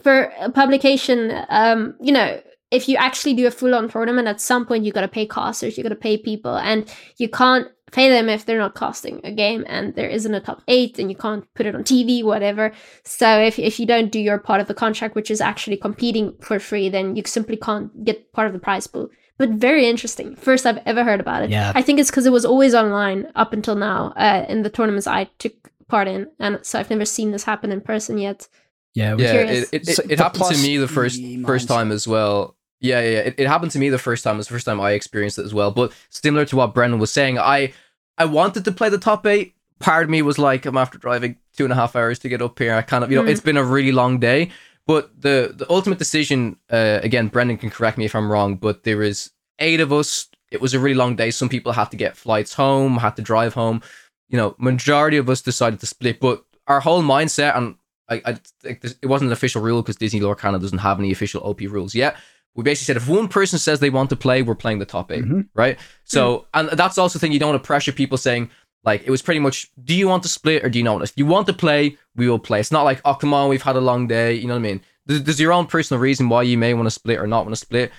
for 0.03 0.33
a 0.41 0.51
publication 0.51 1.45
um, 1.49 1.95
you 2.01 2.13
know 2.13 2.41
if 2.71 2.89
you 2.89 2.97
actually 2.97 3.35
do 3.35 3.47
a 3.47 3.51
full-on 3.51 3.89
tournament 3.89 4.29
at 4.29 4.41
some 4.41 4.65
point 4.65 4.85
you 4.85 4.93
got 4.93 5.03
to 5.03 5.09
pay 5.09 5.27
casters 5.27 5.77
you 5.77 5.83
got 5.83 5.91
to 5.91 5.97
pay 5.97 6.17
people 6.17 6.57
and 6.57 6.93
you 7.19 7.29
can't 7.29 7.69
pay 7.93 8.09
them 8.09 8.29
if 8.29 8.45
they're 8.45 8.59
not 8.59 8.75
costing 8.75 9.21
a 9.25 9.33
game 9.33 9.65
and 9.69 9.95
there 9.95 10.09
isn't 10.09 10.35
a 10.35 10.41
top 10.41 10.63
eight 10.69 10.99
and 10.99 11.11
you 11.11 11.17
can't 11.17 11.45
put 11.55 11.67
it 11.67 11.75
on 11.75 11.83
tv 11.85 12.23
whatever 12.25 12.73
so 13.05 13.39
if, 13.41 13.59
if 13.59 13.79
you 13.81 13.87
don't 13.87 14.11
do 14.13 14.19
your 14.21 14.39
part 14.39 14.61
of 14.61 14.67
the 14.69 14.75
contract 14.75 15.15
which 15.15 15.31
is 15.31 15.41
actually 15.41 15.77
competing 15.77 16.35
for 16.41 16.59
free 16.59 16.89
then 16.89 17.17
you 17.17 17.23
simply 17.27 17.57
can't 17.57 18.05
get 18.05 18.33
part 18.33 18.47
of 18.47 18.53
the 18.53 18.59
prize 18.59 18.87
pool 18.87 19.09
but 19.39 19.51
very 19.51 19.87
interesting 19.89 20.37
first 20.37 20.67
i've 20.67 20.79
ever 20.87 21.05
heard 21.05 21.21
about 21.21 21.43
it 21.43 21.51
Yeah. 21.51 21.73
i 21.75 21.83
think 21.83 21.99
it's 21.99 22.11
because 22.11 22.27
it 22.27 22.33
was 22.33 22.45
always 22.45 22.75
online 22.75 23.31
up 23.35 23.53
until 23.53 23.75
now 23.77 24.13
uh, 24.17 24.45
in 24.49 24.63
the 24.63 24.71
tournaments 24.71 25.07
i 25.07 25.25
took 25.39 25.53
part 25.89 26.07
in 26.09 26.27
and 26.39 26.59
so 26.63 26.79
i've 26.79 26.91
never 26.91 27.05
seen 27.05 27.33
this 27.33 27.45
happen 27.45 27.73
in 27.73 27.81
person 27.81 28.19
yet 28.19 28.49
yeah, 28.95 29.15
yeah, 29.17 29.31
curious. 29.31 29.69
it, 29.73 29.83
it, 29.83 29.87
So 29.87 30.03
it, 30.03 30.13
it 30.13 30.19
happened 30.19 30.45
to 30.47 30.59
me 30.63 30.77
the 30.77 30.89
first 30.89 31.21
first 31.47 31.69
time 31.69 31.93
as 31.93 32.09
well. 32.09 32.57
Yeah, 32.81 33.01
yeah, 33.01 33.11
yeah. 33.11 33.19
It, 33.21 33.35
it 33.39 33.47
happened 33.47 33.73
to 33.73 33.79
me 33.79 33.89
the 33.91 33.99
first 33.99 34.25
time. 34.25 34.35
It 34.37 34.39
was 34.39 34.49
the 34.49 34.55
first 34.55 34.67
time 34.67 34.81
I 34.81 34.93
experienced 34.93 35.39
it 35.39 35.45
as 35.45 35.53
well. 35.55 35.71
But 35.71 35.93
similar 36.09 36.45
to 36.47 36.57
what 36.57 36.75
Brendan 36.75 36.99
was 36.99 37.13
saying, 37.13 37.39
I 37.39 37.73
I 38.19 38.25
wanted 38.25 38.65
to 38.65 38.73
play 38.73 38.89
the 38.89 38.99
top 38.99 39.27
eight. 39.27 39.55
Part 39.79 40.05
of 40.05 40.11
me 40.11 40.21
was 40.23 40.39
like, 40.39 40.67
I'm 40.67 40.77
after 40.77 40.99
driving 40.99 41.37
two 41.57 41.65
and 41.65 41.73
a 41.73 41.77
half 41.77 41.97
hours 41.97 42.19
to 42.21 42.29
get 42.29 42.43
up 42.43 42.59
here. 42.59 42.75
I 42.75 42.83
kind 42.83 43.03
of, 43.05 43.11
you 43.11 43.17
know, 43.17 43.25
Mm. 43.25 43.31
it's 43.31 43.41
been 43.41 43.57
a 43.57 43.65
really 43.65 43.93
long 43.93 44.19
day. 44.19 44.51
But 44.87 45.11
the 45.21 45.53
the 45.57 45.67
ultimate 45.71 45.99
decision, 45.99 46.57
uh, 46.71 47.01
again, 47.03 47.29
Brendan 47.29 47.59
can 47.59 47.71
correct 47.71 47.97
me 47.99 48.05
if 48.07 48.15
I'm 48.15 48.31
wrong, 48.31 48.57
but 48.57 48.85
there 48.85 49.03
is 49.03 49.31
eight 49.59 49.81
of 49.81 49.93
us. 49.93 50.29
It 50.51 50.61
was 50.61 50.75
a 50.75 50.81
really 50.81 50.95
long 50.97 51.17
day. 51.17 51.31
Some 51.31 51.49
people 51.49 51.73
had 51.73 51.91
to 51.93 51.97
get 51.97 52.17
flights 52.17 52.55
home, 52.55 52.97
had 52.99 53.15
to 53.17 53.23
drive 53.23 53.55
home. 53.55 53.83
You 54.31 54.37
know, 54.39 54.55
majority 54.59 55.17
of 55.19 55.29
us 55.31 55.43
decided 55.43 55.81
to 55.81 55.87
split. 55.87 56.19
But 56.19 56.45
our 56.67 56.81
whole 56.81 57.03
mindset, 57.03 57.57
and 57.57 57.77
I, 58.09 58.23
I 58.25 58.39
it 58.65 59.07
wasn't 59.07 59.29
an 59.29 59.33
official 59.33 59.63
rule 59.63 59.83
because 59.83 59.97
Disney 59.97 60.21
Lorcana 60.21 60.61
doesn't 60.61 60.79
have 60.79 60.99
any 60.99 61.13
official 61.13 61.43
OP 61.45 61.61
rules 61.61 61.95
yet. 61.95 62.17
We 62.57 62.65
basically 62.65 62.87
said 62.95 62.97
if 62.97 63.09
one 63.09 63.29
person 63.29 63.59
says 63.59 63.79
they 63.81 63.91
want 63.91 64.11
to 64.11 64.17
play, 64.17 64.43
we're 64.43 64.55
playing 64.57 64.81
the 64.81 64.85
top 64.85 65.11
8 65.13 65.25
Mhm. 65.25 65.49
right? 65.55 65.79
So, 66.05 66.47
and 66.53 66.69
that's 66.71 66.99
also 66.99 67.15
the 67.15 67.21
thing 67.21 67.33
you 67.33 67.39
don't 67.39 67.51
want 67.51 67.63
to 67.63 67.67
pressure 67.67 67.93
people 67.93 68.19
saying 68.19 68.51
like 68.83 69.03
it 69.05 69.11
was 69.11 69.21
pretty 69.23 69.41
much, 69.41 69.71
do 69.85 69.95
you 69.95 70.09
want 70.09 70.23
to 70.23 70.29
split 70.29 70.65
or 70.65 70.69
do 70.71 70.79
you 70.79 70.85
not? 70.85 70.93
want 70.95 71.07
to? 71.07 71.13
If 71.13 71.19
you 71.19 71.27
want 71.27 71.47
to 71.49 71.53
play, 71.53 71.97
we 72.17 72.29
will 72.29 72.39
play. 72.39 72.61
It's 72.61 72.73
not 72.73 72.83
like 72.85 73.01
oh 73.05 73.15
come 73.15 73.33
on, 73.35 73.49
we've 73.49 73.63
had 73.63 73.77
a 73.77 73.81
long 73.81 74.07
day. 74.07 74.35
You 74.35 74.47
know 74.49 74.55
what 74.55 74.61
I 74.61 74.63
mean? 74.63 74.81
There's, 75.07 75.23
there's 75.23 75.41
your 75.41 75.53
own 75.53 75.67
personal 75.67 76.01
reason 76.01 76.29
why 76.29 76.43
you 76.43 76.57
may 76.59 76.75
want 76.75 76.87
to 76.87 76.91
split 76.91 77.19
or 77.21 77.27
not 77.27 77.45
want 77.45 77.53
to 77.55 77.61
split. 77.61 77.93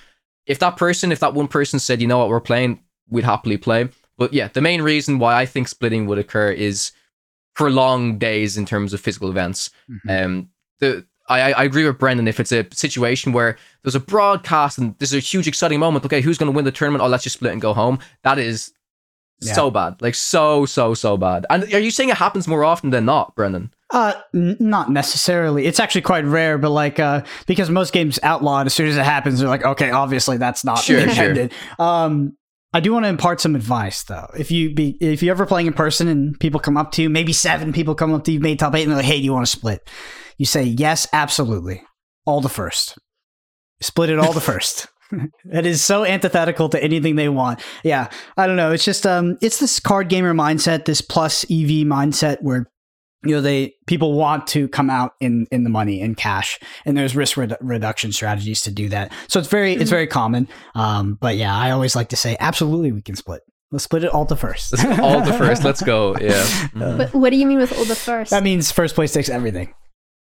If 0.46 0.58
that 0.58 0.76
person, 0.76 1.12
if 1.12 1.20
that 1.20 1.34
one 1.34 1.46
person 1.48 1.78
said, 1.78 2.00
you 2.02 2.08
know 2.08 2.18
what, 2.18 2.28
we're 2.28 2.40
playing, 2.40 2.80
we'd 3.08 3.24
happily 3.24 3.56
play. 3.56 3.88
But 4.18 4.32
yeah, 4.34 4.48
the 4.48 4.60
main 4.60 4.82
reason 4.82 5.18
why 5.18 5.34
I 5.34 5.46
think 5.46 5.68
splitting 5.68 6.06
would 6.06 6.18
occur 6.18 6.50
is 6.50 6.90
for 7.54 7.70
long 7.70 8.18
days 8.18 8.56
in 8.56 8.66
terms 8.66 8.92
of 8.92 9.00
physical 9.00 9.30
events. 9.30 9.70
Mhm. 9.88 10.24
Um, 10.24 10.48
the 10.80 11.06
I, 11.32 11.50
I 11.52 11.64
agree 11.64 11.84
with 11.86 11.98
Brendan. 11.98 12.28
If 12.28 12.38
it's 12.40 12.52
a 12.52 12.66
situation 12.72 13.32
where 13.32 13.56
there's 13.82 13.94
a 13.94 14.00
broadcast 14.00 14.78
and 14.78 14.94
there's 14.98 15.14
a 15.14 15.18
huge 15.18 15.46
exciting 15.48 15.80
moment, 15.80 16.04
okay, 16.04 16.20
who's 16.20 16.38
going 16.38 16.50
to 16.52 16.54
win 16.56 16.64
the 16.64 16.72
tournament? 16.72 17.02
Oh, 17.02 17.08
let's 17.08 17.24
just 17.24 17.36
split 17.36 17.52
and 17.52 17.60
go 17.60 17.72
home. 17.74 17.98
That 18.22 18.38
is 18.38 18.72
Yeah. 19.40 19.54
so 19.54 19.70
bad, 19.70 20.00
like 20.00 20.14
so 20.14 20.66
so 20.66 20.94
so 20.94 21.16
bad. 21.16 21.46
And 21.50 21.64
are 21.74 21.78
you 21.80 21.90
saying 21.90 22.10
it 22.10 22.16
happens 22.16 22.46
more 22.46 22.64
often 22.64 22.90
than 22.90 23.04
not, 23.04 23.34
Brendan? 23.34 23.72
Uh, 23.90 24.14
n- 24.34 24.56
not 24.60 24.90
necessarily. 24.90 25.66
It's 25.66 25.78
actually 25.80 26.00
quite 26.02 26.24
rare, 26.24 26.56
but 26.58 26.70
like, 26.70 26.98
uh, 26.98 27.22
because 27.46 27.68
most 27.68 27.92
games 27.92 28.18
outlaw 28.22 28.60
it 28.62 28.66
as 28.66 28.72
soon 28.74 28.86
as 28.88 28.96
it 28.96 29.04
happens, 29.04 29.40
they're 29.40 29.48
like, 29.48 29.64
okay, 29.64 29.90
obviously 29.90 30.36
that's 30.38 30.64
not 30.64 30.78
Sure, 30.78 30.98
sure. 31.00 31.08
intended. 31.08 31.52
Um, 31.78 32.36
I 32.74 32.80
do 32.80 32.90
want 32.94 33.04
to 33.04 33.10
impart 33.10 33.38
some 33.40 33.54
advice 33.54 34.02
though. 34.04 34.30
If 34.38 34.50
you 34.50 34.72
be, 34.74 34.96
if 35.00 35.22
you're 35.22 35.34
ever 35.34 35.44
playing 35.44 35.66
in 35.66 35.72
person 35.74 36.08
and 36.08 36.40
people 36.40 36.58
come 36.58 36.78
up 36.78 36.92
to 36.92 37.02
you, 37.02 37.10
maybe 37.10 37.34
seven 37.34 37.70
people 37.74 37.94
come 37.94 38.14
up 38.14 38.24
to 38.24 38.32
you, 38.32 38.40
made 38.40 38.58
top 38.60 38.74
eight, 38.74 38.82
and 38.84 38.90
they're 38.92 38.96
like, 38.96 39.04
hey, 39.04 39.18
do 39.18 39.24
you 39.24 39.32
want 39.34 39.44
to 39.44 39.50
split? 39.52 39.86
You 40.38 40.46
say, 40.46 40.62
yes, 40.64 41.06
absolutely. 41.12 41.82
All 42.26 42.40
the 42.40 42.48
first. 42.48 42.96
Split 43.80 44.10
it 44.10 44.18
all 44.18 44.32
the 44.32 44.40
first. 44.52 44.88
It 45.52 45.66
is 45.66 45.84
so 45.84 46.06
antithetical 46.06 46.70
to 46.70 46.82
anything 46.82 47.16
they 47.16 47.28
want. 47.28 47.60
Yeah, 47.84 48.08
I 48.38 48.46
don't 48.46 48.56
know. 48.56 48.72
It's 48.72 48.84
just 48.84 49.06
um, 49.06 49.36
it's 49.42 49.58
this 49.58 49.78
card 49.78 50.08
gamer 50.08 50.32
mindset, 50.32 50.86
this 50.86 51.02
plus 51.02 51.44
EV 51.44 51.84
mindset 51.84 52.38
where 52.40 52.64
you 53.22 53.34
know 53.34 53.42
they 53.42 53.74
people 53.86 54.14
want 54.14 54.46
to 54.48 54.68
come 54.68 54.88
out 54.88 55.12
in 55.20 55.46
in 55.52 55.64
the 55.64 55.68
money 55.70 56.00
in 56.00 56.14
cash, 56.14 56.58
and 56.86 56.96
there's 56.96 57.14
risk 57.14 57.36
redu- 57.36 57.58
reduction 57.60 58.10
strategies 58.10 58.62
to 58.62 58.70
do 58.70 58.88
that. 58.88 59.12
So 59.28 59.38
it's 59.38 59.48
very 59.50 59.74
it's 59.74 59.84
Mhm. 59.84 59.90
very 59.90 60.06
common. 60.06 60.48
Um, 60.74 61.18
but 61.20 61.36
yeah, 61.36 61.54
I 61.54 61.72
always 61.72 61.94
like 61.94 62.08
to 62.08 62.16
say 62.16 62.38
absolutely 62.40 62.90
we 62.90 63.02
can 63.02 63.14
split. 63.14 63.42
Let's 63.70 63.84
split 63.84 64.04
it 64.04 64.10
all 64.14 64.24
to 64.24 64.36
first. 64.36 64.72
All 64.98 65.20
the 65.20 65.34
first. 65.34 65.62
Let's 65.62 65.82
go. 65.82 66.16
Yeah. 66.22 66.42
Mhm. 66.74 66.96
but 66.96 67.12
what 67.12 67.28
do 67.30 67.36
you 67.36 67.44
mean 67.46 67.58
with 67.58 67.76
all 67.76 67.84
the 67.84 67.94
first 67.94 68.30
That 68.30 68.42
means 68.44 68.72
first 68.72 68.94
place 68.94 69.12
takes 69.12 69.28
everything. 69.28 69.74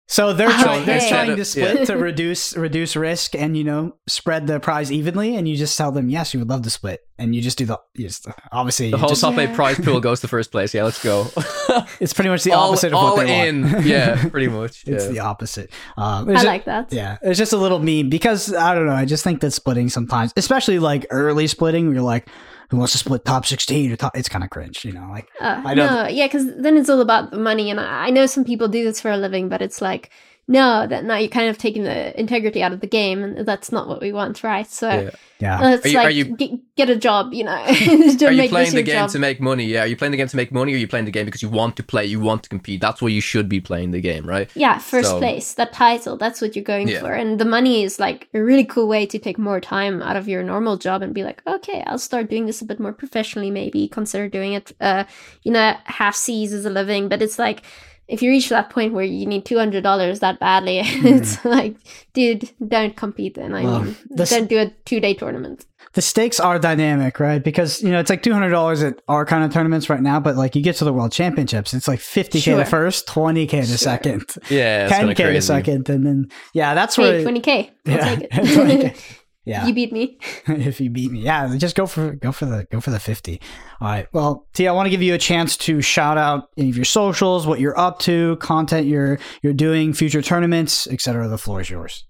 So 0.08 0.32
they're 0.32 0.48
Oh, 0.48 0.62
trying, 0.62 0.86
they're 0.86 0.98
okay. 0.98 1.08
trying 1.08 1.30
to 1.32 1.36
Yeah. 1.36 1.42
split 1.42 1.86
to 1.88 1.96
reduce 1.96 2.56
reduce 2.56 2.94
risk 2.94 3.34
and 3.34 3.56
you 3.56 3.64
know 3.64 3.96
spread 4.06 4.46
the 4.46 4.60
prize 4.60 4.92
evenly, 4.92 5.34
and 5.36 5.48
you 5.48 5.56
just 5.56 5.76
tell 5.76 5.90
them 5.90 6.08
yes, 6.08 6.32
you 6.32 6.38
would 6.40 6.48
love 6.48 6.62
to 6.62 6.70
split. 6.70 7.00
and 7.18 7.34
you 7.34 7.40
just 7.40 7.56
do 7.56 7.64
the 7.64 7.80
you 7.94 8.06
just, 8.08 8.26
obviously 8.52 8.90
The 8.90 8.98
whole 8.98 9.08
just- 9.08 9.22
top 9.22 9.38
eight 9.38 9.48
Yeah. 9.48 9.54
prize 9.56 9.78
pool 9.80 10.00
goes 10.00 10.20
to 10.20 10.28
first 10.28 10.52
place. 10.52 10.74
Yeah, 10.74 10.84
let's 10.84 11.02
go. 11.02 11.26
it's 11.98 12.12
pretty 12.12 12.28
much 12.28 12.44
the 12.44 12.52
all 12.52 12.68
opposite 12.68 12.88
of 12.88 12.98
all 12.98 13.16
what 13.16 13.26
they 13.26 13.48
in. 13.48 13.62
want. 13.72 13.86
yeah, 13.86 14.28
pretty 14.30 14.48
much. 14.48 14.84
it's 14.86 15.08
the 15.08 15.20
opposite. 15.20 15.70
Um, 15.96 16.28
I 16.28 16.32
it's 16.34 16.42
ju- 16.42 16.46
like 16.46 16.66
that. 16.66 16.92
Yeah, 16.92 17.16
it's 17.22 17.38
just 17.38 17.54
a 17.54 17.56
little 17.56 17.78
meme 17.78 18.10
because 18.10 18.52
I 18.52 18.74
don't 18.74 18.84
know. 18.86 18.92
I 18.92 19.06
just 19.06 19.24
think 19.24 19.40
that 19.40 19.52
splitting 19.52 19.88
sometimes, 19.88 20.32
especially 20.36 20.78
like 20.78 21.06
early 21.10 21.46
splitting, 21.46 21.86
where 21.86 21.94
you're 21.94 22.02
like, 22.04 22.28
who 22.70 22.76
wants 22.78 22.92
to 22.92 22.98
split 22.98 23.24
top 23.24 23.46
sixteen 23.46 23.92
or 23.92 23.96
top? 23.96 24.16
It's 24.16 24.28
kind 24.28 24.44
of 24.44 24.50
cringe, 24.50 24.84
you 24.84 24.92
know. 24.92 25.06
Like, 25.10 25.28
Uh, 25.40 25.62
I 25.64 25.74
know- 25.74 25.86
no, 26.04 26.08
yeah, 26.08 26.26
because 26.26 26.46
then 26.56 26.76
it's 26.76 26.88
all 26.90 27.00
about 27.00 27.30
the 27.30 27.38
money, 27.38 27.70
and 27.70 27.78
I, 27.80 28.06
I 28.06 28.10
know 28.10 28.26
some 28.26 28.44
people 28.44 28.68
do 28.68 28.84
this 28.84 29.00
for 29.00 29.10
a 29.10 29.16
living, 29.16 29.48
but 29.48 29.62
it's 29.62 29.80
like, 29.80 30.10
no, 30.48 30.86
that 30.86 31.04
now 31.04 31.16
you're 31.16 31.28
kind 31.28 31.48
of 31.50 31.58
taking 31.58 31.82
the 31.82 32.18
integrity 32.18 32.62
out 32.62 32.72
of 32.72 32.80
the 32.80 32.86
game, 32.86 33.22
and 33.24 33.44
that's 33.46 33.72
not 33.72 33.88
what 33.88 34.00
we 34.00 34.12
want, 34.12 34.44
right? 34.44 34.66
So 34.70 34.88
Yeah. 34.88 35.10
yeah, 35.40 35.74
it's 35.74 35.84
Are 35.84 35.88
you- 35.88 35.98
are 35.98 36.04
like 36.04 36.14
you- 36.14 36.24
get, 36.36 36.50
get 36.76 36.90
a 36.90 36.96
job, 36.96 37.32
you 37.34 37.42
know. 37.42 37.64
Don't 38.16 38.22
Are 38.24 38.32
you 38.32 38.48
playing 38.48 38.74
the 38.74 38.82
game 38.82 38.94
job. 38.94 39.10
to 39.10 39.18
make 39.18 39.40
money? 39.40 39.64
Yeah. 39.64 39.82
Are 39.82 39.86
you 39.86 39.96
playing 39.96 40.12
the 40.12 40.16
game 40.18 40.28
to 40.28 40.36
make 40.36 40.52
money, 40.52 40.72
or 40.72 40.76
are 40.76 40.78
you 40.78 40.86
playing 40.86 41.04
the 41.04 41.10
game 41.10 41.24
because 41.24 41.42
you 41.42 41.48
want 41.48 41.76
to 41.76 41.82
play, 41.82 42.06
you 42.06 42.20
want 42.20 42.44
to 42.44 42.48
compete? 42.48 42.80
That's 42.80 43.02
why 43.02 43.08
you 43.08 43.20
should 43.20 43.48
be 43.48 43.60
playing 43.60 43.90
the 43.90 44.00
game, 44.00 44.24
right? 44.24 44.48
Yeah, 44.54 44.78
first 44.78 45.10
So- 45.10 45.18
place, 45.18 45.52
that 45.54 45.72
title, 45.72 46.16
that's 46.16 46.40
what 46.40 46.54
you're 46.54 46.64
going 46.64 46.88
Yeah. 46.88 47.00
for. 47.00 47.12
And 47.12 47.40
the 47.40 47.44
money 47.44 47.82
is 47.82 47.98
like 47.98 48.28
a 48.32 48.40
really 48.40 48.64
cool 48.64 48.86
way 48.86 49.04
to 49.06 49.18
take 49.18 49.38
more 49.38 49.60
time 49.60 50.00
out 50.00 50.16
of 50.16 50.28
your 50.28 50.42
normal 50.44 50.76
job 50.76 51.02
and 51.02 51.12
be 51.12 51.24
like, 51.24 51.42
okay, 51.46 51.82
I'll 51.88 51.98
start 51.98 52.30
doing 52.30 52.46
this 52.46 52.62
a 52.62 52.64
bit 52.64 52.78
more 52.78 52.92
professionally, 52.92 53.50
maybe 53.50 53.88
consider 53.88 54.28
doing 54.28 54.52
it, 54.52 54.72
uh, 54.80 55.04
you 55.42 55.50
know, 55.50 55.74
half 55.84 56.14
seas 56.14 56.52
as 56.52 56.64
a 56.64 56.70
living. 56.70 57.08
But 57.08 57.20
it's 57.20 57.38
like, 57.38 57.62
if 58.08 58.22
you 58.22 58.30
reach 58.30 58.48
that 58.50 58.70
point 58.70 58.92
where 58.92 59.04
you 59.04 59.26
need 59.26 59.44
$200 59.44 60.20
that 60.20 60.38
badly, 60.38 60.82
hmm. 60.84 61.06
it's 61.06 61.44
like, 61.44 61.76
dude, 62.12 62.50
don't 62.66 62.96
compete 62.96 63.34
then. 63.34 63.54
I. 63.54 63.64
Well, 63.64 63.82
mean, 63.82 63.96
this- 64.10 64.30
don't 64.30 64.48
do 64.48 64.58
a 64.58 64.70
two 64.84 65.00
day 65.00 65.14
tournament. 65.14 65.66
the 65.94 66.02
stakes 66.02 66.38
are 66.38 66.58
dynamic, 66.58 67.18
right? 67.20 67.42
Because 67.42 67.82
you 67.82 67.90
know 67.90 67.98
it's 67.98 68.10
like 68.10 68.22
two 68.22 68.32
hundred 68.34 68.50
dollars 68.50 68.82
at 68.82 69.00
our 69.08 69.24
kind 69.24 69.42
of 69.44 69.52
tournaments 69.52 69.88
right 69.88 70.02
now, 70.02 70.20
but 70.20 70.36
like 70.36 70.54
you 70.54 70.62
get 70.62 70.76
to 70.76 70.84
the 70.84 70.92
world 70.92 71.10
championships, 71.10 71.72
it's 71.72 71.88
like 71.88 72.00
fifty 72.00 72.38
k 72.38 72.50
Sure. 72.50 72.58
the 72.58 72.64
first, 72.66 73.06
twenty 73.06 73.46
k 73.46 73.60
the 73.60 73.66
Sure. 73.66 73.76
second, 73.78 74.24
Yeah. 74.50 74.84
It's 74.84 74.92
ten 74.92 75.06
kind 75.06 75.16
k 75.16 75.32
the 75.32 75.40
second, 75.40 75.88
and 75.88 76.06
then 76.06 76.30
yeah, 76.52 76.74
that's 76.74 76.96
Hey, 76.96 77.24
where 77.24 77.32
20K. 77.32 77.70
I'll 77.86 77.92
yeah, 77.92 78.14
take 78.16 78.30
20K. 78.30 78.96
yeah. 79.46 79.64
You 79.64 79.72
beat 79.72 79.92
me. 79.92 80.18
if 80.48 80.80
you 80.80 80.90
beat 80.90 81.12
me. 81.12 81.20
Yeah, 81.20 81.56
just 81.56 81.76
go 81.76 81.86
for 81.86 82.12
go 82.12 82.32
for 82.32 82.46
the 82.46 82.66
go 82.70 82.80
for 82.80 82.90
the 82.90 83.00
fifty. 83.00 83.40
All 83.80 83.88
right. 83.88 84.08
Well, 84.12 84.46
T, 84.52 84.66
I 84.66 84.72
want 84.72 84.86
to 84.86 84.90
give 84.90 85.02
you 85.02 85.14
a 85.14 85.18
chance 85.18 85.56
to 85.58 85.80
shout 85.80 86.18
out 86.18 86.50
any 86.58 86.68
of 86.68 86.76
your 86.76 86.84
socials, 86.84 87.46
what 87.46 87.60
you're 87.60 87.78
up 87.78 88.00
to, 88.00 88.36
content 88.36 88.86
you're 88.86 89.18
you're 89.42 89.54
doing, 89.54 89.92
future 89.92 90.20
tournaments, 90.20 90.86
etc. 90.88 91.28
The 91.28 91.38
floor 91.38 91.60
is 91.60 91.70
yours. 91.70 92.04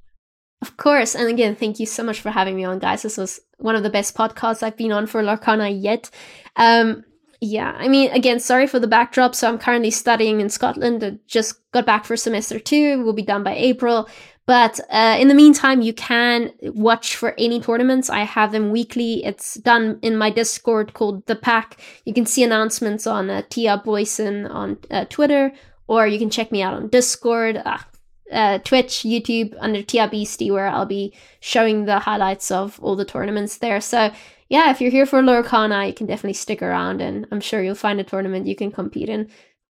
Of 0.62 0.78
course. 0.78 1.14
And 1.14 1.28
again, 1.28 1.54
thank 1.54 1.78
you 1.78 1.86
so 1.86 2.02
much 2.02 2.20
for 2.20 2.30
having 2.30 2.56
me 2.56 2.64
on, 2.64 2.78
guys. 2.78 3.02
This 3.02 3.18
was 3.18 3.38
one 3.58 3.76
of 3.76 3.82
the 3.82 3.90
best 3.90 4.16
podcasts 4.16 4.62
I've 4.62 4.76
been 4.76 4.90
on 4.90 5.06
for 5.06 5.22
Lorcana 5.22 5.70
yet. 5.70 6.10
Um, 6.56 7.04
yeah, 7.42 7.76
I 7.76 7.88
mean, 7.88 8.10
again, 8.12 8.40
sorry 8.40 8.66
for 8.66 8.80
the 8.80 8.86
backdrop. 8.86 9.34
So 9.34 9.48
I'm 9.48 9.58
currently 9.58 9.90
studying 9.90 10.40
in 10.40 10.48
Scotland. 10.48 11.04
I 11.04 11.18
just 11.26 11.56
got 11.72 11.84
back 11.84 12.06
for 12.06 12.16
semester 12.16 12.58
two. 12.58 13.04
We'll 13.04 13.12
be 13.12 13.22
done 13.22 13.42
by 13.42 13.54
April. 13.54 14.08
But 14.46 14.78
uh, 14.90 15.16
in 15.18 15.26
the 15.26 15.34
meantime, 15.34 15.82
you 15.82 15.92
can 15.92 16.52
watch 16.62 17.16
for 17.16 17.34
any 17.36 17.60
tournaments. 17.60 18.08
I 18.08 18.20
have 18.20 18.52
them 18.52 18.70
weekly. 18.70 19.24
It's 19.24 19.54
done 19.54 19.98
in 20.02 20.16
my 20.16 20.30
Discord 20.30 20.94
called 20.94 21.26
The 21.26 21.34
Pack. 21.34 21.80
You 22.04 22.14
can 22.14 22.26
see 22.26 22.44
announcements 22.44 23.08
on 23.08 23.28
uh, 23.28 23.42
Thea 23.50 23.82
Booysen 23.84 24.48
on 24.48 24.78
uh, 24.88 25.06
Twitter, 25.06 25.52
or 25.88 26.06
you 26.06 26.18
can 26.18 26.30
check 26.30 26.52
me 26.52 26.62
out 26.62 26.74
on 26.74 26.88
Discord. 26.88 27.60
Ah, 27.64 27.88
uh, 28.32 28.58
Twitch, 28.58 28.98
YouTube 28.98 29.54
under 29.58 29.82
Tia 29.82 30.08
Beastie, 30.08 30.50
where 30.50 30.68
I'll 30.68 30.86
be 30.86 31.12
showing 31.40 31.84
the 31.84 31.98
highlights 31.98 32.50
of 32.50 32.78
all 32.80 32.96
the 32.96 33.04
tournaments 33.04 33.58
there. 33.58 33.80
So 33.80 34.12
yeah, 34.48 34.70
if 34.70 34.80
you're 34.80 34.92
here 34.92 35.06
for 35.06 35.22
Lorcana, 35.22 35.88
you 35.88 35.92
can 35.92 36.06
definitely 36.06 36.34
stick 36.34 36.62
around, 36.62 37.00
and 37.00 37.26
I'm 37.32 37.40
sure 37.40 37.62
you'll 37.62 37.74
find 37.74 37.98
a 38.00 38.04
tournament 38.04 38.46
you 38.46 38.56
can 38.56 38.70
compete 38.70 39.08
in. 39.08 39.28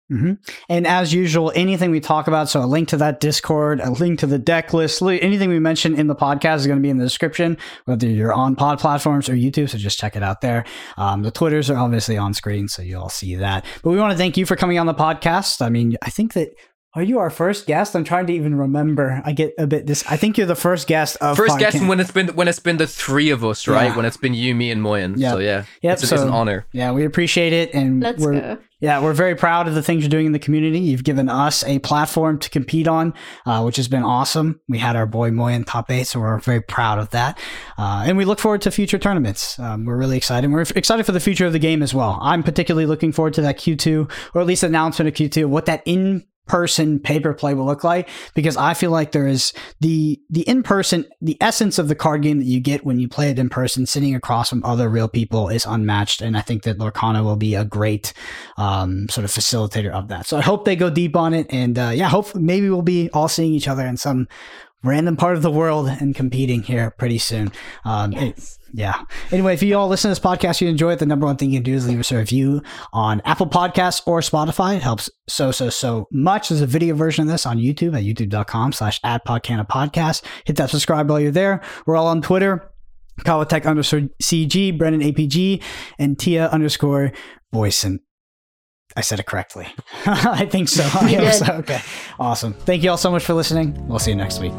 Hmm 0.09 0.33
And 0.69 0.85
as 0.85 1.13
usual, 1.13 1.51
anything 1.55 1.89
we 1.91 1.99
talk 1.99 2.27
about, 2.27 2.47
so 2.49 2.61
a 2.61 2.65
link 2.65 2.89
to 2.89 2.97
that 2.97 3.19
Discord, 3.19 3.79
a 3.79 3.89
link 3.89 4.19
to 4.19 4.27
the 4.27 4.37
deck 4.37 4.73
list, 4.73 5.01
anything 5.01 5.49
we 5.49 5.59
mention 5.59 5.95
in 5.95 6.07
the 6.07 6.15
podcast 6.15 6.57
is 6.57 6.67
going 6.67 6.77
to 6.77 6.83
be 6.83 6.89
in 6.89 6.97
the 6.97 7.03
description, 7.03 7.57
whether 7.85 8.07
you're 8.07 8.33
on 8.33 8.55
pod 8.55 8.79
platforms 8.79 9.27
or 9.29 9.33
YouTube. 9.33 9.69
So 9.69 9.77
just 9.77 9.97
check 9.97 10.15
it 10.15 10.23
out 10.23 10.41
there. 10.41 10.65
Um, 10.97 11.23
the 11.23 11.31
Twitters 11.31 11.69
are 11.69 11.77
obviously 11.77 12.17
on 12.17 12.33
screen, 12.33 12.67
so 12.67 12.81
you 12.81 12.99
all 12.99 13.09
see 13.09 13.35
that. 13.35 13.65
But 13.83 13.89
we 13.91 13.97
want 13.97 14.11
to 14.11 14.17
thank 14.17 14.37
you 14.37 14.45
for 14.45 14.55
coming 14.55 14.77
on 14.77 14.85
the 14.85 14.93
podcast. 14.93 15.61
I 15.61 15.69
mean, 15.69 15.97
I 16.01 16.09
think 16.09 16.33
that. 16.33 16.49
Are 16.95 17.03
you 17.03 17.19
our 17.19 17.29
first 17.29 17.67
guest? 17.67 17.93
I'm 17.93 18.05
trying 18.05 18.25
to 18.27 18.33
even 18.33 18.55
remember. 18.55 19.21
I 19.25 19.33
get 19.33 19.53
a 19.57 19.67
bit 19.67 19.85
this. 19.85 20.05
I 20.09 20.15
think 20.15 20.37
you're 20.37 20.47
the 20.47 20.55
first 20.55 20.87
guest 20.87 21.17
of 21.19 21.35
First 21.35 21.59
guest 21.59 21.75
podcast. 21.75 21.89
when 21.89 21.99
it's 21.99 22.11
been 22.11 22.29
when 22.29 22.47
it's 22.47 22.59
been 22.59 22.77
the 22.77 22.87
three 22.87 23.31
of 23.31 23.43
us, 23.43 23.67
right? 23.67 23.87
Yeah. 23.87 23.95
When 23.97 24.05
it's 24.05 24.15
been 24.15 24.33
you, 24.33 24.55
me, 24.55 24.71
and 24.71 24.81
Moyen. 24.81 25.15
Yep. 25.17 25.31
So 25.33 25.39
yeah, 25.39 25.65
Yep, 25.81 25.93
it's, 25.93 26.03
it's 26.03 26.21
an 26.21 26.29
honor. 26.29 26.65
Yeah, 26.71 26.93
we 26.93 27.03
appreciate 27.03 27.51
it, 27.51 27.73
and 27.73 28.01
Let's 28.01 28.23
we're 28.23 28.39
go. 28.39 28.57
yeah 28.79 29.01
we're 29.01 29.11
very 29.11 29.35
proud 29.35 29.67
of 29.67 29.75
the 29.75 29.83
things 29.83 30.03
you're 30.03 30.09
doing 30.09 30.25
in 30.25 30.31
the 30.31 30.39
community. 30.39 30.79
You've 30.79 31.03
given 31.03 31.27
us 31.27 31.65
a 31.65 31.79
platform 31.79 32.39
to 32.39 32.49
compete 32.49 32.87
on, 32.87 33.13
uh, 33.45 33.61
which 33.63 33.75
has 33.75 33.89
been 33.89 34.03
awesome. 34.03 34.61
We 34.69 34.77
had 34.77 34.95
our 34.95 35.05
boy 35.05 35.31
Moy 35.31 35.51
in 35.51 35.65
top 35.65 35.91
eight, 35.91 36.07
so 36.07 36.21
we're 36.21 36.39
very 36.39 36.61
proud 36.61 36.97
of 36.97 37.09
that, 37.09 37.37
uh, 37.77 38.05
and 38.07 38.15
we 38.17 38.23
look 38.23 38.39
forward 38.39 38.61
to 38.61 38.71
future 38.71 38.97
tournaments. 38.97 39.59
Um, 39.59 39.83
we're 39.83 39.97
really 39.97 40.15
excited. 40.15 40.49
We're 40.49 40.61
excited 40.61 41.05
for 41.05 41.11
the 41.11 41.19
future 41.19 41.45
of 41.45 41.51
the 41.51 41.59
game 41.59 41.83
as 41.83 41.93
well. 41.93 42.17
I'm 42.21 42.41
particularly 42.41 42.85
looking 42.85 43.11
forward 43.11 43.33
to 43.33 43.41
that 43.41 43.57
Q2 43.59 44.09
or 44.33 44.39
at 44.39 44.47
least 44.47 44.63
announcement 44.63 45.09
of 45.09 45.13
Q2, 45.13 45.47
what 45.47 45.65
that 45.65 45.83
in 45.85 46.23
person 46.47 46.99
paper 46.99 47.33
play 47.33 47.53
will 47.53 47.65
look 47.65 47.83
like 47.83 48.07
because 48.35 48.55
I 48.57 48.73
feel 48.75 48.91
like 48.91 49.11
there 49.11 49.27
is 49.27 49.51
the 49.79 50.19
the 50.29 50.41
in 50.47 50.61
person 50.63 51.05
the 51.21 51.37
essence 51.41 51.79
of 51.79 51.87
the 51.87 51.95
card 51.95 52.21
game 52.21 52.37
that 52.39 52.45
you 52.45 52.59
get 52.59 52.85
when 52.85 52.99
you 52.99 53.07
play 53.07 53.29
it 53.31 53.39
in 53.39 53.49
person 53.49 53.85
sitting 53.85 54.13
across 54.15 54.49
from 54.49 54.63
other 54.63 54.87
real 54.89 55.07
people 55.07 55.49
is 55.49 55.65
unmatched 55.65 56.21
and 56.21 56.37
I 56.37 56.41
think 56.41 56.63
that 56.63 56.77
Lorcana 56.77 57.23
will 57.23 57.35
be 57.35 57.55
a 57.55 57.65
great 57.65 58.13
um, 58.57 59.09
sort 59.09 59.25
of 59.25 59.31
facilitator 59.31 59.91
of 59.91 60.07
that 60.09 60.25
so 60.27 60.37
I 60.37 60.41
hope 60.41 60.65
they 60.65 60.75
go 60.75 60.89
deep 60.89 61.15
on 61.15 61.33
it 61.33 61.47
and 61.49 61.77
uh, 61.79 61.91
yeah 61.93 62.09
hope 62.09 62.35
maybe 62.35 62.69
we'll 62.69 62.81
be 62.83 63.09
all 63.11 63.27
seeing 63.27 63.53
each 63.53 63.67
other 63.67 63.85
in 63.85 63.97
some 63.97 64.27
random 64.83 65.17
part 65.17 65.35
of 65.35 65.41
the 65.41 65.49
world 65.51 65.87
and 65.87 66.13
competing 66.13 66.61
here 66.61 66.91
pretty 66.91 67.17
soon 67.17 67.51
um, 67.85 68.13
it- 68.13 68.35
Yes. 68.37 68.59
Yeah. 68.77 69.01
Anyway, 69.31 69.53
if 69.53 69.63
you 69.63 69.77
all 69.77 69.87
listen 69.87 70.09
to 70.09 70.11
this 70.11 70.19
podcast, 70.19 70.59
you 70.59 70.67
enjoy 70.67 70.91
it, 70.91 70.99
the 70.99 71.05
number 71.05 71.25
one 71.25 71.37
thing 71.37 71.49
you 71.49 71.57
can 71.59 71.63
do 71.63 71.73
is 71.73 71.87
leave 71.87 71.99
us 71.99 72.11
a 72.11 72.17
review 72.17 72.61
on 72.91 73.21
Apple 73.23 73.47
Podcasts 73.47 74.01
or 74.05 74.19
Spotify. 74.19 74.75
It 74.75 74.83
helps 74.83 75.09
so, 75.29 75.51
so, 75.51 75.69
so 75.69 76.07
much. 76.11 76.49
There's 76.49 76.59
a 76.59 76.67
video 76.67 76.93
version 76.93 77.21
of 77.21 77.29
this 77.29 77.45
on 77.45 77.57
YouTube 77.57 77.95
at 77.97 78.03
youtube.com 78.03 78.73
slash 78.73 78.99
at 79.05 79.25
podcast. 79.25 80.23
Hit 80.45 80.57
that 80.57 80.69
subscribe 80.69 81.09
while 81.09 81.21
you're 81.21 81.31
there. 81.31 81.61
We're 81.85 81.95
all 81.95 82.07
on 82.07 82.21
Twitter. 82.21 82.69
Kawatek 83.21 83.65
underscore 83.65 84.01
CG, 84.21 84.77
Brendan 84.77 85.01
APG, 85.01 85.63
and 85.97 86.19
Thea 86.19 86.49
underscore 86.49 87.13
Booysen. 87.53 87.99
I 88.97 89.01
said 89.01 89.21
it 89.21 89.25
correctly. 89.25 89.67
I 90.05 90.47
think 90.47 90.67
so. 90.67 90.83
I 90.99 91.09
You 91.11 91.19
hope 91.19 91.25
did. 91.31 91.33
so. 91.33 91.53
Okay. 91.53 91.79
Awesome. 92.19 92.51
Thank 92.53 92.83
you 92.83 92.89
all 92.91 92.97
so 92.97 93.09
much 93.09 93.23
for 93.23 93.33
listening. 93.33 93.87
We'll 93.87 93.99
see 93.99 94.11
you 94.11 94.17
next 94.17 94.41
week. 94.41 94.53